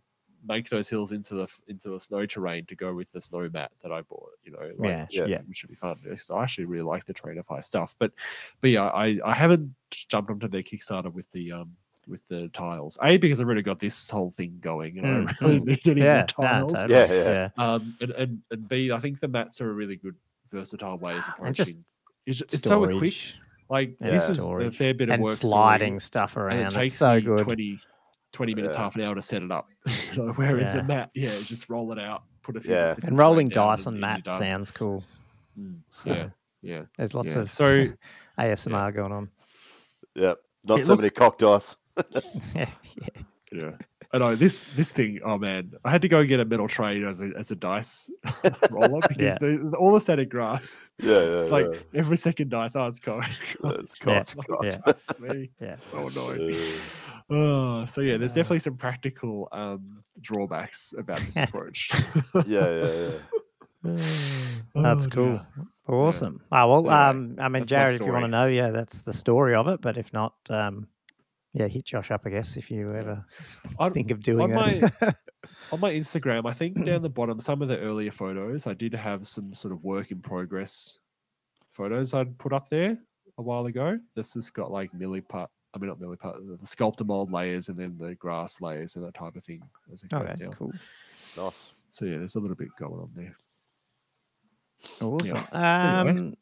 make 0.48 0.68
those 0.70 0.88
hills 0.88 1.10
into 1.12 1.34
the 1.34 1.48
into 1.66 1.96
a 1.96 2.00
snow 2.00 2.24
terrain 2.24 2.64
to 2.66 2.76
go 2.76 2.94
with 2.94 3.10
the 3.12 3.20
snow 3.20 3.48
mat 3.52 3.72
that 3.82 3.90
I 3.92 4.02
bought. 4.02 4.30
You 4.44 4.52
know, 4.52 4.72
like, 4.78 4.88
Yeah, 4.88 5.02
which, 5.04 5.14
yeah. 5.16 5.26
should- 5.38 5.48
which 5.48 5.56
should 5.58 5.68
be 5.70 5.74
fun. 5.76 5.98
So 6.16 6.36
I 6.36 6.44
actually 6.44 6.64
really 6.66 6.82
like 6.84 7.04
the 7.04 7.14
Terrainify 7.14 7.62
stuff, 7.62 7.94
but 7.98 8.12
but 8.60 8.70
yeah, 8.70 8.86
I 8.86 9.18
I 9.24 9.34
haven't 9.34 9.74
jumped 9.90 10.30
onto 10.30 10.48
their 10.48 10.62
Kickstarter 10.62 11.12
with 11.12 11.30
the 11.32 11.52
um 11.52 11.76
with 12.08 12.26
the 12.28 12.48
tiles. 12.48 12.96
A 13.02 13.16
because 13.18 13.40
I've 13.40 13.46
already 13.46 13.62
got 13.62 13.78
this 13.78 14.08
whole 14.10 14.30
thing 14.30 14.58
going, 14.60 14.98
and 14.98 15.28
Mm, 15.28 15.30
I 15.30 15.32
don't 15.32 15.40
really 15.42 15.60
need 15.60 15.88
any 15.88 16.00
Yeah, 16.02 16.26
more 16.38 16.44
no, 16.46 16.48
tiles. 16.48 16.72
totally. 16.72 16.94
Yeah, 16.94 17.12
yeah. 17.12 17.48
Um, 17.64 17.96
and, 18.00 18.10
and 18.12 18.42
and 18.50 18.68
B, 18.68 18.90
I 18.92 18.98
think 18.98 19.20
the 19.20 19.28
mats 19.28 19.60
are 19.60 19.70
a 19.70 19.74
really 19.74 19.96
good 19.96 20.16
versatile 20.50 20.98
way 20.98 21.16
of 21.18 21.24
And 21.44 21.54
just 21.54 21.70
approaching. 21.72 21.84
It's, 22.26 22.40
it's 22.42 22.62
so 22.62 22.86
quick. 22.98 23.14
Like 23.70 23.96
Yeah. 24.00 24.10
this 24.10 24.30
is 24.30 24.38
a 24.38 24.70
fair 24.70 24.94
bit 24.94 25.08
of 25.10 25.14
and 25.14 25.22
work 25.22 25.36
for 25.38 25.46
you, 25.46 25.50
sliding 25.50 26.00
stuff 26.00 26.36
and 26.36 26.44
around. 26.46 26.58
it 26.58 26.70
takes 26.72 26.86
It's 26.92 26.96
so 26.96 27.14
me 27.16 27.20
good. 27.20 27.44
20, 27.44 27.78
20 28.32 28.54
minutes, 28.54 28.74
Yeah. 28.74 28.80
half 28.80 28.96
an 28.96 29.02
hour 29.02 29.14
to 29.14 29.22
set 29.22 29.42
it 29.42 29.50
up. 29.52 29.66
You 30.14 30.32
Whereas 30.36 30.74
Yeah. 30.74 30.80
a 30.80 30.84
mat, 30.84 31.10
yeah, 31.14 31.30
just 31.44 31.68
roll 31.68 31.92
it 31.92 31.98
out, 31.98 32.22
put 32.42 32.56
a 32.56 32.60
few 32.60 32.72
Yeah. 32.74 32.94
And 33.04 33.18
rolling 33.18 33.48
dice 33.50 33.80
and- 33.80 33.88
on 33.88 33.94
and 33.94 34.00
mats 34.00 34.28
sounds 34.38 34.70
cool. 34.70 35.04
Mm, 35.58 35.80
So 35.90 36.10
Yeah, 36.10 36.28
yeah. 36.62 36.82
There's 36.96 37.12
lots 37.14 37.34
yeah. 37.34 37.42
of 37.42 37.50
So 37.50 37.86
ASMR 38.38 38.94
going 38.94 39.12
on. 39.12 39.28
Yep. 40.14 40.38
Not 40.64 40.78
It 40.80 40.86
so 40.86 40.88
many 40.96 41.02
looks- 41.02 41.16
cock 41.18 41.38
dice. 41.38 41.76
Yeah. 42.54 42.68
yeah. 43.52 43.70
I 44.12 44.18
know 44.18 44.34
this 44.34 44.60
this 44.74 44.90
thing. 44.90 45.20
Oh 45.24 45.36
man, 45.36 45.72
I 45.84 45.90
had 45.90 46.00
to 46.02 46.08
go 46.08 46.20
and 46.20 46.28
get 46.28 46.40
a 46.40 46.44
metal 46.46 46.66
tray 46.66 47.04
as 47.04 47.20
a 47.20 47.26
as 47.36 47.50
a 47.50 47.56
dice 47.56 48.08
roller 48.70 49.00
because 49.08 49.16
Yeah. 49.18 49.36
the, 49.40 49.76
all 49.78 49.92
the 49.92 50.00
static 50.00 50.30
grass. 50.30 50.80
Yeah, 50.98 51.12
yeah. 51.20 51.38
It's 51.38 51.50
like 51.50 51.66
every 51.94 52.16
second 52.16 52.48
dice. 52.50 52.74
Oh, 52.74 52.86
it's 52.86 53.00
cold. 53.00 53.24
That's 53.62 54.00
Yeah, 54.00 54.22
cock, 54.34 54.46
cock. 54.46 54.64
yeah. 54.64 55.32
Yeah. 55.60 55.74
So 55.76 56.08
annoying. 56.08 56.54
Uh, 56.54 56.78
Oh, 57.30 57.84
so 57.84 58.00
yeah, 58.00 58.16
there's 58.16 58.32
Uh, 58.32 58.36
definitely 58.36 58.60
some 58.60 58.78
practical 58.78 59.48
um, 59.52 60.02
drawbacks 60.22 60.94
about 60.96 61.20
this 61.20 61.36
approach. 61.36 61.90
yeah, 62.46 62.70
yeah, 62.86 63.10
yeah. 63.84 63.98
That's 64.74 65.06
Oh, 65.06 65.10
cool. 65.10 65.26
dear. 65.32 65.46
Awesome. 65.88 66.40
Oh 66.50 66.68
well, 66.68 66.78
Anyway, 66.78 66.94
um, 66.94 67.36
I 67.38 67.48
mean, 67.50 67.60
that's 67.60 67.68
Jared, 67.68 68.00
if 68.00 68.06
you 68.06 68.12
want 68.12 68.24
to 68.24 68.28
know, 68.28 68.46
yeah, 68.46 68.70
that's 68.70 69.02
the 69.02 69.12
story 69.12 69.54
of 69.54 69.68
it. 69.68 69.82
But 69.82 69.98
if 69.98 70.10
not, 70.14 70.34
um, 70.48 70.86
yeah, 71.52 71.66
hit 71.66 71.86
Josh 71.86 72.10
up, 72.10 72.22
I 72.26 72.30
guess, 72.30 72.56
if 72.56 72.70
you 72.70 72.94
ever 72.94 73.24
s- 73.40 73.60
On- 73.78 73.92
think 73.92 74.10
of 74.10 74.20
doing 74.20 74.40
on 74.40 74.50
that. 74.50 75.16
On 75.72 75.80
my 75.80 75.92
Instagram, 75.92 76.48
I 76.48 76.52
think 76.52 76.84
down 76.84 77.02
the 77.02 77.08
bottom, 77.08 77.40
some 77.40 77.62
of 77.62 77.68
the 77.68 77.78
earlier 77.78 78.10
photos, 78.10 78.66
I 78.66 78.74
did 78.74 78.94
have 78.94 79.26
some 79.26 79.54
sort 79.54 79.72
of 79.72 79.82
work 79.82 80.10
in 80.10 80.20
progress 80.20 80.98
photos 81.70 82.12
I'd 82.12 82.36
put 82.38 82.52
up 82.52 82.68
there 82.68 82.98
a 83.38 83.42
while 83.42 83.66
ago. 83.66 83.98
This 84.14 84.34
has 84.34 84.50
got 84.50 84.70
like 84.70 84.92
milliput, 84.92 85.46
I 85.74 85.78
mean 85.78 85.88
not 85.88 86.00
milliput, 86.00 86.60
the 86.60 86.66
Sculptamold 86.66 87.32
layers 87.32 87.68
and 87.68 87.78
then 87.78 87.96
the 87.98 88.14
grass 88.16 88.60
layers 88.60 88.96
and 88.96 89.04
that 89.04 89.14
type 89.14 89.36
of 89.36 89.44
thing 89.44 89.62
as 89.92 90.02
it 90.02 90.10
goes 90.10 90.22
okay, 90.22 90.34
down. 90.34 90.52
cool. 90.52 90.72
Nice. 91.36 91.72
So 91.90 92.04
yeah, 92.04 92.18
there's 92.18 92.34
a 92.34 92.40
little 92.40 92.56
bit 92.56 92.68
going 92.78 93.00
on 93.00 93.10
there. 93.14 93.36
Awesome. 95.00 95.36
Anyway. 95.52 96.20
Um, 96.20 96.36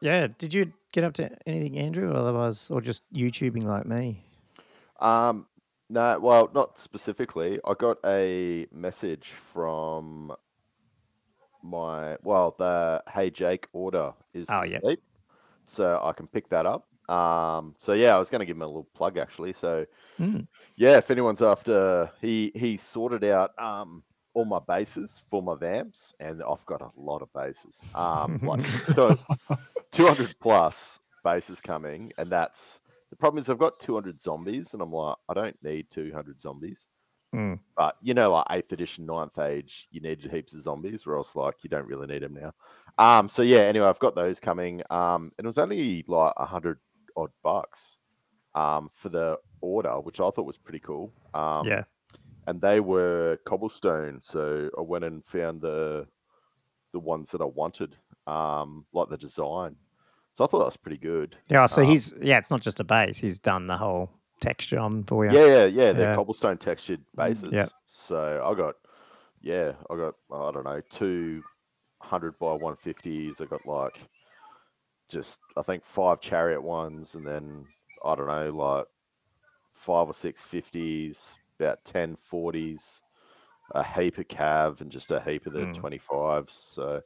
yeah. 0.00 0.28
Did 0.38 0.54
you 0.54 0.72
get 0.92 1.04
up 1.04 1.14
to 1.14 1.30
anything, 1.46 1.78
Andrew, 1.78 2.10
or 2.10 2.16
otherwise, 2.16 2.70
or 2.70 2.80
just 2.80 3.02
YouTubing 3.12 3.64
like 3.64 3.86
me? 3.86 4.24
Um, 5.00 5.46
no, 5.88 6.18
well, 6.20 6.50
not 6.54 6.78
specifically. 6.78 7.60
I 7.64 7.74
got 7.74 7.98
a 8.04 8.66
message 8.72 9.32
from 9.52 10.32
my 11.62 12.16
well, 12.22 12.54
the 12.58 13.02
Hey 13.12 13.30
Jake 13.30 13.66
order 13.72 14.12
is 14.34 14.50
Oh, 14.50 14.62
yeah. 14.62 14.80
complete, 14.80 15.00
so 15.66 16.00
I 16.02 16.12
can 16.12 16.26
pick 16.28 16.48
that 16.50 16.66
up. 16.66 16.86
Um, 17.08 17.74
so 17.78 17.92
yeah, 17.92 18.14
I 18.14 18.18
was 18.18 18.30
going 18.30 18.40
to 18.40 18.46
give 18.46 18.56
him 18.56 18.62
a 18.62 18.66
little 18.66 18.88
plug 18.94 19.18
actually. 19.18 19.52
So 19.52 19.86
Mm. 20.18 20.46
yeah, 20.76 20.98
if 20.98 21.10
anyone's 21.10 21.42
after, 21.42 22.10
he 22.20 22.52
he 22.54 22.76
sorted 22.76 23.24
out 23.24 23.50
um 23.58 24.02
all 24.34 24.44
my 24.44 24.60
bases 24.66 25.22
for 25.30 25.42
my 25.42 25.54
vamps, 25.56 26.14
and 26.20 26.42
I've 26.42 26.64
got 26.66 26.82
a 26.82 26.90
lot 26.96 27.22
of 27.22 27.32
bases. 27.34 27.84
Um, 27.94 28.40
like 28.44 28.60
so 28.94 29.16
200 29.92 30.34
plus 30.40 31.00
bases 31.24 31.60
coming, 31.60 32.12
and 32.18 32.30
that's 32.30 32.79
the 33.10 33.16
problem 33.16 33.42
is 33.42 33.48
I've 33.48 33.58
got 33.58 33.80
200 33.80 34.20
zombies, 34.20 34.72
and 34.72 34.82
I'm 34.82 34.92
like, 34.92 35.16
I 35.28 35.34
don't 35.34 35.56
need 35.62 35.90
200 35.90 36.40
zombies. 36.40 36.86
Mm. 37.34 37.60
But 37.76 37.96
you 38.02 38.14
know, 38.14 38.32
like 38.32 38.46
eighth 38.50 38.72
edition, 38.72 39.06
ninth 39.06 39.38
age, 39.38 39.86
you 39.90 40.00
need 40.00 40.20
heaps 40.30 40.54
of 40.54 40.62
zombies, 40.62 41.06
or 41.06 41.16
else 41.16 41.36
like 41.36 41.56
you 41.62 41.70
don't 41.70 41.86
really 41.86 42.06
need 42.06 42.22
them 42.22 42.34
now. 42.34 42.52
Um, 42.98 43.28
so 43.28 43.42
yeah, 43.42 43.60
anyway, 43.60 43.86
I've 43.86 44.00
got 44.00 44.14
those 44.16 44.40
coming. 44.40 44.82
Um, 44.90 45.32
and 45.38 45.44
it 45.44 45.46
was 45.46 45.58
only 45.58 46.04
like 46.08 46.32
a 46.36 46.44
hundred 46.44 46.78
odd 47.16 47.30
bucks, 47.42 47.98
um, 48.54 48.90
for 48.94 49.10
the 49.10 49.38
order, 49.60 50.00
which 50.00 50.20
I 50.20 50.30
thought 50.30 50.46
was 50.46 50.58
pretty 50.58 50.80
cool. 50.80 51.12
Um, 51.34 51.66
yeah. 51.66 51.84
and 52.46 52.60
they 52.60 52.80
were 52.80 53.38
cobblestone. 53.46 54.18
So 54.22 54.68
I 54.76 54.80
went 54.80 55.04
and 55.04 55.24
found 55.26 55.60
the 55.60 56.06
the 56.92 56.98
ones 56.98 57.30
that 57.30 57.40
I 57.40 57.44
wanted, 57.44 57.96
um, 58.26 58.84
like 58.92 59.08
the 59.08 59.16
design. 59.16 59.76
So 60.40 60.44
I 60.44 60.46
thought 60.48 60.58
that 60.60 60.64
was 60.64 60.76
pretty 60.78 60.96
good. 60.96 61.36
Yeah. 61.50 61.66
So 61.66 61.82
um, 61.82 61.88
he's 61.88 62.14
yeah. 62.18 62.38
It's 62.38 62.50
not 62.50 62.62
just 62.62 62.80
a 62.80 62.84
base. 62.84 63.18
He's 63.18 63.38
done 63.38 63.66
the 63.66 63.76
whole 63.76 64.08
texture 64.40 64.78
on 64.78 65.04
for 65.04 65.26
you. 65.26 65.32
Yeah, 65.38 65.44
yeah, 65.44 65.64
yeah. 65.66 65.92
They're 65.92 66.08
Yeah. 66.08 66.14
cobblestone 66.14 66.56
textured 66.56 67.02
bases. 67.14 67.52
yeah. 67.52 67.66
So 67.84 68.42
I 68.42 68.54
got, 68.54 68.76
yeah, 69.42 69.72
I 69.90 69.96
got 69.96 70.14
I 70.32 70.50
don't 70.50 70.64
know 70.64 70.80
two 70.88 71.42
hundred 72.00 72.38
by 72.38 72.54
one 72.54 72.74
fifties. 72.74 73.42
I 73.42 73.44
got 73.44 73.66
like 73.66 74.00
just 75.10 75.38
I 75.58 75.62
think 75.62 75.84
five 75.84 76.22
chariot 76.22 76.62
ones, 76.62 77.16
and 77.16 77.26
then 77.26 77.66
I 78.02 78.14
don't 78.14 78.26
know 78.26 78.48
like 78.50 78.86
five 79.74 80.08
or 80.08 80.14
six 80.14 80.40
fifties, 80.40 81.38
about 81.58 81.84
10 81.84 82.16
40s, 82.32 83.02
a 83.72 83.84
heap 83.84 84.16
of 84.16 84.26
cav, 84.28 84.80
and 84.80 84.90
just 84.90 85.10
a 85.10 85.20
heap 85.20 85.44
of 85.44 85.52
the 85.52 85.66
Mm. 85.66 85.74
twenty 85.74 85.98
fives. 85.98 86.54
So. 86.54 87.02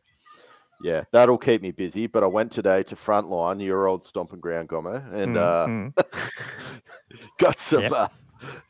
Yeah, 0.81 1.05
that'll 1.13 1.39
keep 1.39 1.63
me 1.63 1.71
busy. 1.73 2.07
But 2.07 2.23
I 2.23 2.27
went 2.27 2.53
today 2.53 2.83
to 2.85 2.97
Frontline, 2.97 3.63
your 3.63 3.87
old 3.87 4.05
stomping 4.05 4.41
ground, 4.41 4.69
Gomer, 4.69 5.05
and 5.13 5.37
Mm, 5.37 5.37
uh, 5.37 5.69
mm. 5.69 5.95
got 7.39 7.59
some 7.59 7.83
Yep. 7.83 7.93
uh, 7.93 8.09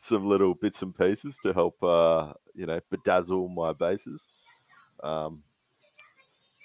some 0.01 0.27
little 0.27 0.55
bits 0.55 0.83
and 0.83 0.97
pieces 0.97 1.39
to 1.43 1.53
help 1.53 1.83
uh, 1.83 2.33
you 2.55 2.67
know 2.67 2.81
bedazzle 2.93 3.53
my 3.55 3.73
bases. 3.73 4.29
Um, 5.03 5.43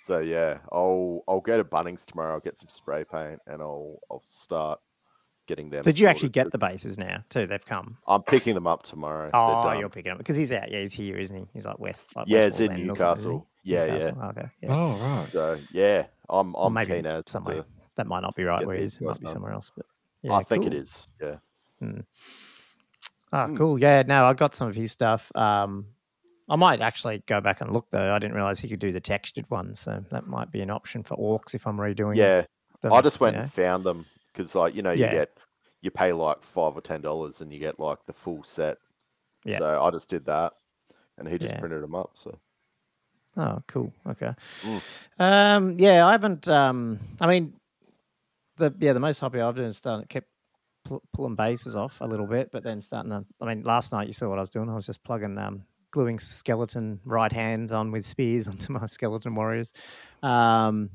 so 0.06 0.20
yeah, 0.20 0.60
I'll 0.72 1.24
I'll 1.28 1.42
go 1.42 1.58
to 1.58 1.64
Bunnings 1.64 2.06
tomorrow. 2.06 2.34
I'll 2.34 2.40
get 2.40 2.58
some 2.58 2.70
spray 2.70 3.04
paint 3.04 3.40
and 3.48 3.62
I'll 3.62 4.00
I'll 4.10 4.24
start 4.24 4.80
getting 5.50 5.70
them. 5.70 5.82
Did 5.82 6.00
you 6.00 6.08
actually 6.08 6.30
get 6.30 6.46
but 6.46 6.52
the 6.54 6.58
bases 6.60 6.98
now 6.98 7.24
too? 7.30 7.48
They've 7.48 7.66
come. 7.66 7.98
I'm 8.08 8.22
picking 8.24 8.54
them 8.54 8.68
up 8.68 8.84
tomorrow. 8.84 9.30
They're 9.32 9.32
Oh, 9.34 9.78
you're 9.78 9.90
picking 9.90 10.12
up 10.12 10.18
because 10.20 10.36
he's 10.38 10.52
out. 10.52 10.72
Yeah, 10.72 10.80
he's 10.80 10.94
here, 10.94 11.18
isn't 11.18 11.36
he? 11.36 11.46
He's 11.54 11.66
like 11.66 11.80
west. 11.80 12.16
Like 12.16 12.28
yeah, 12.28 12.46
West 12.46 12.48
it's 12.48 12.60
in 12.60 12.70
Wallsend 12.72 12.92
or 12.92 12.96
something, 12.96 13.20
isn't 13.20 13.32
he? 13.32 13.38
Newcastle. 13.38 13.48
Yeah, 13.64 13.86
Newcastle, 13.88 14.22
Okay. 14.30 14.50
Yeah. 14.62 14.76
Oh 14.76 14.90
right. 14.92 15.00
yeah. 15.00 15.26
So 15.32 15.60
yeah, 15.74 16.06
I'm 16.30 16.56
Or 16.56 16.68
I'm 16.68 16.74
maybe 16.74 16.94
keen 16.94 17.06
as 17.08 17.24
somewhere. 17.28 17.66
That 17.96 18.08
might 18.08 18.22
not 18.22 18.36
be 18.36 18.44
right 18.44 18.66
where 18.66 18.78
he 18.78 18.84
is. 18.84 18.96
It 18.96 19.02
might 19.02 19.20
be 19.20 19.26
done. 19.26 19.34
somewhere 19.34 19.52
else. 19.52 19.72
But 19.76 19.86
yeah, 20.22 20.36
I 20.36 20.44
think 20.44 20.66
it 20.68 20.74
is. 20.74 21.08
cool. 21.20 21.30
is. 21.30 21.38
Yeah. 21.82 22.02
Ah, 23.34 23.48
Mm. 23.48 23.58
cool. 23.58 23.80
Yeah, 23.80 24.04
no, 24.04 24.26
I 24.26 24.34
got 24.34 24.56
some 24.56 24.68
of 24.70 24.76
his 24.76 24.92
stuff. 24.92 25.36
Um, 25.36 25.88
I 26.48 26.56
might 26.56 26.82
actually 26.82 27.22
go 27.28 27.42
back 27.42 27.62
and 27.62 27.72
look 27.72 27.88
though. 27.92 28.14
I 28.14 28.20
didn't 28.20 28.36
realize 28.36 28.60
he 28.60 28.70
could 28.70 28.80
do 28.80 28.92
the 28.92 29.00
textured 29.00 29.50
ones, 29.52 29.80
so 29.80 30.04
that 30.12 30.28
might 30.28 30.52
be 30.52 30.62
an 30.62 30.72
option 30.72 31.04
for 31.04 31.16
orcs 31.16 31.54
if 31.54 31.68
I'm 31.68 31.78
redoing. 31.78 32.16
Yeah, 32.16 32.46
them, 32.82 32.94
I 32.94 33.02
just 33.02 33.20
went 33.20 33.34
you 33.36 33.38
know? 33.40 33.44
and 33.44 33.54
found 33.54 33.84
them 33.84 34.06
because, 34.32 34.56
like, 34.56 34.76
you 34.76 34.82
know, 34.82 34.92
you 34.92 35.02
Yeah. 35.02 35.12
get 35.12 35.38
you 35.82 35.92
pay 35.92 36.12
like 36.12 36.44
five 36.44 36.76
or 36.76 36.82
ten 36.82 37.02
dollars 37.02 37.42
and 37.42 37.54
you 37.54 37.60
get 37.60 37.80
like 37.80 38.00
the 38.06 38.14
full 38.14 38.44
set. 38.44 38.78
Yeah. 39.46 39.60
So 39.60 39.82
I 39.82 39.92
just 39.92 40.10
did 40.10 40.26
that, 40.26 40.54
and 41.18 41.28
he 41.28 41.38
just 41.38 41.54
Yeah. 41.54 41.60
printed 41.60 41.84
them 41.84 41.96
up. 41.96 42.12
So 42.16 42.38
Oh, 43.38 43.62
cool. 43.68 43.94
Okay. 44.08 44.34
Mm. 44.64 44.82
Um, 45.20 45.80
yeah, 45.80 46.06
I 46.06 46.12
haven't. 46.12 46.48
Um, 46.50 47.00
I 47.22 47.28
mean, 47.28 47.54
the 48.58 48.74
yeah, 48.80 48.94
the 48.94 49.00
most 49.00 49.20
hobby 49.20 49.40
I've 49.40 49.56
done 49.56 49.66
is 49.66 49.78
starting 49.78 50.08
kept 50.08 50.28
pull, 50.86 51.02
pulling 51.14 51.36
bases 51.36 51.76
off 51.76 52.02
a 52.02 52.06
little 52.06 52.28
bit, 52.28 52.52
but 52.52 52.64
then 52.64 52.82
starting 52.82 53.12
to. 53.12 53.26
I 53.40 53.46
mean, 53.46 53.64
last 53.64 53.92
night 53.92 54.08
you 54.08 54.14
saw 54.14 54.28
what 54.28 54.40
I 54.40 54.42
was 54.42 54.50
doing. 54.50 54.70
I 54.70 54.74
was 54.74 54.86
just 54.86 55.04
plugging, 55.04 55.38
um, 55.38 55.64
gluing 55.92 56.20
skeleton 56.20 57.00
right 57.06 57.32
hands 57.32 57.72
on 57.72 57.92
with 57.92 58.06
spears 58.06 58.48
onto 58.50 58.74
my 58.74 58.86
skeleton 58.86 59.36
warriors, 59.36 59.72
um, 60.24 60.90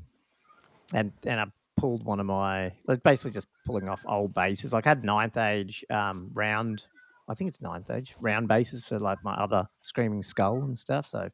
and 0.93 1.11
and 1.25 1.39
I 1.39 1.45
pulled 1.85 2.03
one 2.03 2.19
of 2.19 2.25
my. 2.25 2.71
like, 2.87 3.03
Basically, 3.03 3.31
just 3.31 3.47
pulling 3.63 3.87
off 3.89 4.03
old 4.07 4.33
bases. 4.33 4.73
Like 4.73 4.87
I 4.87 4.89
had 4.89 5.03
ninth 5.03 5.37
age 5.37 5.85
um, 5.91 6.31
round. 6.33 6.85
I 7.29 7.35
think 7.35 7.47
it's 7.49 7.61
ninth 7.61 7.91
age 7.91 8.15
round 8.19 8.47
bases 8.47 8.83
for 8.85 8.97
like 8.99 9.23
my 9.23 9.35
other 9.35 9.67
screaming 9.81 10.23
skull 10.23 10.63
and 10.63 10.75
stuff. 10.75 11.05
So 11.05 11.29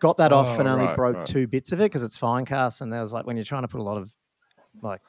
got 0.00 0.16
that 0.16 0.32
off 0.32 0.56
Oh, 0.56 0.60
and 0.60 0.68
only 0.68 0.86
right, 0.86 0.96
broke 0.96 1.16
right. 1.16 1.26
two 1.26 1.46
bits 1.46 1.72
of 1.72 1.80
it 1.80 1.84
because 1.84 2.02
it's 2.02 2.16
fine 2.16 2.46
cast. 2.46 2.80
And 2.80 2.90
there 2.90 3.02
was 3.02 3.12
like 3.12 3.26
when 3.26 3.36
you're 3.36 3.44
trying 3.44 3.62
to 3.62 3.68
put 3.68 3.80
a 3.80 3.84
lot 3.84 3.98
of 3.98 4.10
like 4.82 5.02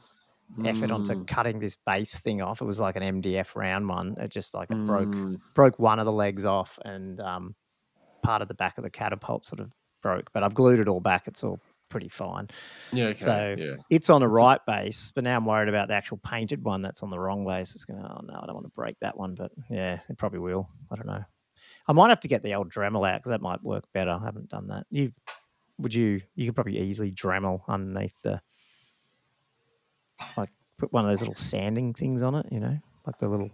effort 0.66 0.92
onto 0.92 1.16
Mm, 1.16 1.28
cutting 1.28 1.60
this 1.60 1.78
base 1.86 2.20
thing 2.20 2.42
off, 2.42 2.62
it 2.62 2.66
was 2.66 2.82
like 2.82 2.98
an 2.98 3.22
MDF 3.22 3.56
round 3.56 3.88
one. 3.88 4.16
It 4.20 4.30
just 4.30 4.54
like 4.54 4.70
it 4.72 4.78
broke 4.86 5.16
mm, 5.16 5.40
broke 5.56 5.80
one 5.80 6.00
of 6.00 6.06
the 6.06 6.12
legs 6.12 6.44
off 6.44 6.78
and 6.84 7.20
um, 7.22 7.56
part 8.24 8.42
of 8.42 8.50
the 8.50 8.56
back 8.56 8.78
of 8.78 8.84
the 8.84 8.90
catapult 8.90 9.46
sort 9.46 9.62
of 9.62 9.72
broke. 10.02 10.32
But 10.34 10.44
I've 10.44 10.54
glued 10.54 10.80
it 10.80 10.90
all 10.90 11.00
back. 11.00 11.28
It's 11.28 11.46
all 11.46 11.60
pretty 11.90 12.08
fine. 12.10 12.48
Yeah. 12.94 13.08
Okay. 13.08 13.18
So- 13.20 13.56
yeah. 13.58 13.76
It's 13.90 14.10
on 14.10 14.22
a 14.22 14.26
a- 14.26 14.30
right 14.30 14.62
base, 14.66 15.12
but 15.14 15.24
now 15.24 15.36
I'm 15.36 15.46
worried 15.46 15.70
about 15.70 15.88
the 15.88 15.96
actual 15.96 16.18
painted 16.18 16.64
one 16.64 16.82
that's 16.82 17.04
on 17.04 17.10
the 17.10 17.20
wrong 17.20 17.46
base. 17.46 17.76
It's 17.76 17.86
gonna. 17.86 18.02
Oh 18.18 18.22
no, 18.26 18.40
I 18.42 18.46
don't 18.46 18.56
want 18.56 18.66
to 18.68 18.72
break 18.76 18.96
that 19.02 19.18
one. 19.18 19.36
But 19.36 19.52
yeah, 19.70 20.00
it 20.10 20.18
probably 20.18 20.40
will. 20.40 20.70
I 20.92 20.96
don't 20.96 21.08
know. 21.08 21.24
I 21.88 21.94
might 21.94 22.10
have 22.10 22.20
to 22.22 22.28
get 22.28 22.44
the 22.44 22.54
old 22.54 22.72
Dremel 22.72 23.10
out 23.10 23.20
because 23.20 23.32
that 23.32 23.42
might 23.42 23.64
work 23.64 23.86
better. 23.94 24.12
I 24.12 24.24
haven't 24.24 24.50
done 24.50 24.68
that. 24.68 24.86
You 24.92 25.12
would 25.80 25.94
you? 25.94 26.22
You 26.36 26.46
could 26.46 26.56
probably 26.56 26.78
easily 26.78 27.12
Dremel 27.12 27.62
underneath 27.68 28.14
the 28.24 28.42
like 30.38 30.50
put 30.78 30.92
one 30.94 31.06
of 31.06 31.10
those 31.12 31.22
little 31.22 31.36
sanding 31.36 31.94
things 31.94 32.22
on 32.22 32.36
it. 32.36 32.46
You 32.52 32.60
know, 32.60 32.78
like 33.06 33.18
the 33.20 33.28
little 33.28 33.50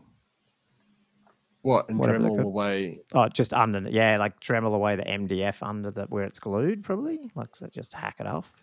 What 1.66 1.90
and 1.90 1.98
Whatever 1.98 2.20
they 2.20 2.30
Dremel 2.30 2.38
could- 2.38 2.46
away? 2.46 3.00
oh, 3.16 3.28
just 3.28 3.52
under 3.54 3.80
yeah, 3.90 4.18
like 4.20 4.40
Dremel 4.40 4.76
away 4.76 4.96
the 4.96 5.04
MDF 5.04 5.64
under 5.64 5.90
the 5.90 6.04
where 6.06 6.24
it's 6.24 6.38
glued, 6.40 6.84
probably 6.84 7.32
like 7.34 7.56
so. 7.56 7.66
Just 7.68 7.92
hack 7.94 8.18
it 8.20 8.28
off. 8.28 8.54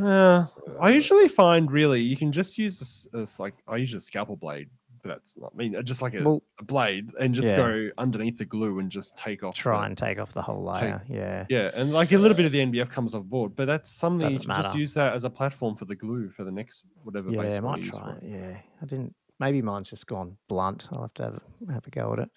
Uh, 0.00 0.46
I 0.80 0.90
usually 0.90 1.28
find 1.28 1.70
really 1.70 2.00
you 2.00 2.16
can 2.16 2.32
just 2.32 2.56
use 2.56 2.78
this, 2.78 3.06
this 3.12 3.38
like 3.38 3.54
I 3.66 3.76
use 3.76 3.92
a 3.94 4.00
scalpel 4.00 4.36
blade, 4.36 4.70
but 5.02 5.08
that's 5.10 5.36
not 5.38 5.52
I 5.54 5.56
mean 5.58 5.76
uh, 5.76 5.82
just 5.82 6.00
like 6.02 6.14
a, 6.14 6.22
Well, 6.22 6.42
a 6.58 6.64
blade 6.64 7.10
and 7.20 7.34
just 7.34 7.48
Yeah. 7.48 7.56
go 7.56 7.90
underneath 7.98 8.38
the 8.38 8.44
glue 8.46 8.78
and 8.78 8.90
just 8.90 9.14
take 9.16 9.42
off. 9.42 9.54
try 9.54 9.80
the- 9.80 9.86
and 9.86 9.98
take 9.98 10.18
off 10.18 10.32
the 10.32 10.40
whole 10.42 10.62
layer. 10.64 11.02
Yeah. 11.06 11.44
yeah, 11.50 11.70
and 11.74 11.92
like 11.92 12.12
a 12.12 12.18
little 12.18 12.36
bit 12.36 12.46
of 12.46 12.52
the 12.52 12.60
MDF 12.60 12.88
comes 12.88 13.14
off 13.14 13.24
board, 13.24 13.56
but 13.56 13.66
that's 13.66 13.90
something 13.90 14.30
you 14.30 14.36
Doesn't 14.38 14.50
can 14.54 14.62
just 14.62 14.74
use 14.76 14.94
that 14.94 15.12
as 15.14 15.24
a 15.24 15.30
platform 15.30 15.74
for 15.76 15.84
the 15.84 15.96
glue 15.96 16.30
for 16.30 16.44
the 16.44 16.52
next 16.52 16.84
whatever. 17.02 17.30
Yeah, 17.30 17.42
base 17.42 17.52
I 17.52 17.56
you 17.56 17.62
wanna 17.62 17.82
might 17.82 17.92
try 17.92 18.10
it. 18.12 18.22
Yeah, 18.22 18.56
I 18.80 18.86
didn't. 18.86 19.14
Maybe 19.40 19.62
mine's 19.62 19.90
just 19.90 20.06
gone 20.06 20.36
blunt. 20.48 20.88
I'll 20.92 21.02
have 21.02 21.14
to 21.14 21.22
have 21.24 21.40
a, 21.68 21.72
have 21.72 21.86
a 21.86 21.90
go 21.90 22.12
at 22.14 22.18
it. 22.20 22.30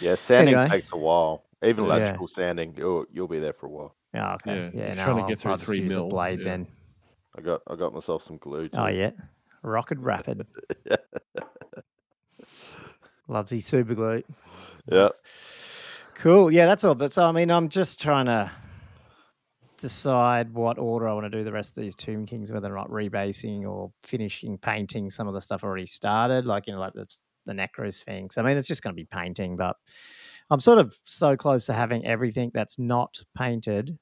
Yeah, 0.00 0.14
sanding 0.16 0.54
Anyway. 0.56 0.68
takes 0.70 0.92
a 0.92 0.96
while. 0.96 1.44
Even 1.62 1.84
Yeah. 1.84 1.90
electrical 1.94 2.28
sanding, 2.28 2.74
you'll 2.76 3.04
you'll 3.12 3.28
be 3.28 3.38
there 3.38 3.52
for 3.52 3.66
a 3.66 3.70
while. 3.70 3.94
Yeah, 4.14 4.34
okay. 4.34 4.70
Yeah, 4.74 4.88
Yeah, 4.88 4.94
no, 4.94 5.04
trying 5.04 5.16
to 5.16 5.22
I'll, 5.22 5.28
get 5.28 5.38
through 5.38 5.52
I'll 5.52 5.56
three 5.58 5.80
use 5.80 5.92
a 5.92 5.98
mil, 5.98 6.08
blade 6.08 6.38
yeah. 6.40 6.44
then. 6.44 6.66
I 7.36 7.40
got 7.42 7.62
I 7.68 7.76
got 7.76 7.94
myself 7.94 8.22
some 8.22 8.38
glue. 8.38 8.68
Too. 8.68 8.78
Oh 8.78 8.88
too. 8.88 8.94
yeah, 8.94 9.10
rocket 9.62 9.98
rapid. 9.98 10.46
Loves 13.28 13.50
his 13.50 13.66
super 13.66 13.94
glue. 13.94 14.22
Yeah. 14.90 15.10
Cool. 16.14 16.50
Yeah, 16.50 16.66
that's 16.66 16.82
all. 16.84 16.94
But 16.94 17.12
so 17.12 17.26
I 17.26 17.32
mean, 17.32 17.50
I'm 17.50 17.68
just 17.68 18.00
trying 18.00 18.26
to 18.26 18.50
decide 19.78 20.52
what 20.52 20.78
order 20.78 21.08
I 21.08 21.14
want 21.14 21.24
to 21.24 21.30
do 21.30 21.44
the 21.44 21.52
rest 21.52 21.76
of 21.76 21.82
these 21.82 21.96
Tomb 21.96 22.26
Kings, 22.26 22.52
whether 22.52 22.72
or 22.72 22.76
not 22.76 22.90
rebasing 22.90 23.66
or 23.68 23.92
finishing 24.02 24.58
painting 24.58 25.08
some 25.10 25.28
of 25.28 25.34
the 25.34 25.40
stuff 25.40 25.64
already 25.64 25.86
started, 25.86 26.46
like 26.46 26.66
you 26.66 26.74
know, 26.74 26.80
like 26.80 26.92
the 26.92 27.06
the 27.46 27.54
Necro 27.54 27.92
Sphinx. 27.92 28.36
I 28.36 28.42
mean, 28.42 28.56
it's 28.56 28.68
just 28.68 28.82
going 28.82 28.94
to 28.94 29.00
be 29.00 29.08
painting, 29.10 29.56
but 29.56 29.76
I'm 30.50 30.60
sort 30.60 30.78
of 30.78 30.96
so 31.04 31.36
close 31.36 31.66
to 31.66 31.72
having 31.72 32.04
everything 32.04 32.50
that's 32.52 32.78
not 32.78 33.22
painted 33.36 33.98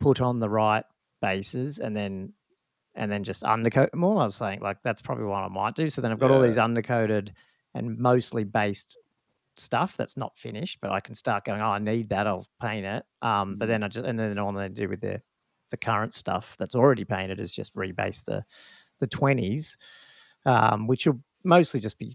put 0.00 0.20
on 0.20 0.40
the 0.40 0.48
right 0.48 0.84
bases, 1.20 1.78
and 1.78 1.96
then 1.96 2.32
and 2.94 3.12
then 3.12 3.22
just 3.22 3.44
undercoat 3.44 3.90
them 3.92 4.04
all. 4.04 4.18
I 4.18 4.24
was 4.24 4.36
saying 4.36 4.60
like 4.60 4.78
that's 4.82 5.02
probably 5.02 5.24
what 5.24 5.42
I 5.42 5.48
might 5.48 5.74
do. 5.74 5.90
So 5.90 6.00
then 6.00 6.10
I've 6.10 6.18
got 6.18 6.30
all 6.30 6.40
these 6.40 6.56
undercoated 6.56 7.30
and 7.74 7.98
mostly 7.98 8.44
based 8.44 8.98
stuff 9.60 9.96
that's 9.96 10.16
not 10.16 10.36
finished, 10.36 10.78
but 10.80 10.90
I 10.90 11.00
can 11.00 11.14
start 11.14 11.44
going, 11.44 11.60
oh, 11.60 11.66
I 11.66 11.78
need 11.78 12.08
that, 12.10 12.26
I'll 12.26 12.46
paint 12.60 12.86
it. 12.86 13.04
Um, 13.22 13.56
but 13.56 13.66
then 13.68 13.82
I 13.82 13.88
just 13.88 14.06
and 14.06 14.18
then 14.18 14.38
all 14.38 14.56
I 14.58 14.68
do 14.68 14.88
with 14.88 15.00
the 15.00 15.20
the 15.70 15.76
current 15.76 16.14
stuff 16.14 16.56
that's 16.58 16.74
already 16.74 17.04
painted 17.04 17.40
is 17.40 17.54
just 17.54 17.74
rebase 17.74 18.24
the 18.24 18.44
the 19.00 19.06
twenties, 19.06 19.76
um, 20.46 20.86
which 20.86 21.06
will 21.06 21.20
mostly 21.44 21.80
just 21.80 21.98
be 21.98 22.12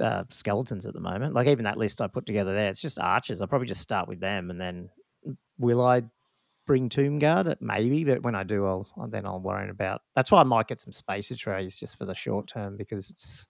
uh, 0.00 0.24
skeletons 0.30 0.86
at 0.86 0.94
the 0.94 1.00
moment. 1.00 1.34
Like 1.34 1.48
even 1.48 1.64
that 1.64 1.78
list 1.78 2.00
I 2.00 2.06
put 2.06 2.26
together 2.26 2.54
there, 2.54 2.70
it's 2.70 2.80
just 2.80 2.98
archers. 2.98 3.40
I'll 3.40 3.48
probably 3.48 3.68
just 3.68 3.80
start 3.82 4.08
with 4.08 4.20
them, 4.20 4.50
and 4.50 4.60
then 4.60 4.90
will 5.58 5.80
I 5.84 6.02
bring 6.66 6.88
Tomb 6.88 7.18
Guard? 7.18 7.56
Maybe, 7.60 8.04
but 8.04 8.22
when 8.22 8.34
I 8.34 8.42
do, 8.42 8.66
I'll 8.66 8.88
I'll- 8.96 9.08
then 9.08 9.26
I'll 9.26 9.40
worry 9.40 9.68
about. 9.68 10.02
That's 10.14 10.30
why 10.30 10.40
I 10.40 10.44
might 10.44 10.68
get 10.68 10.80
some 10.80 10.92
spacer 10.92 11.36
trays 11.36 11.78
just 11.78 11.98
for 11.98 12.04
the 12.06 12.14
short 12.14 12.46
term 12.46 12.76
because 12.76 13.10
it's 13.10 13.46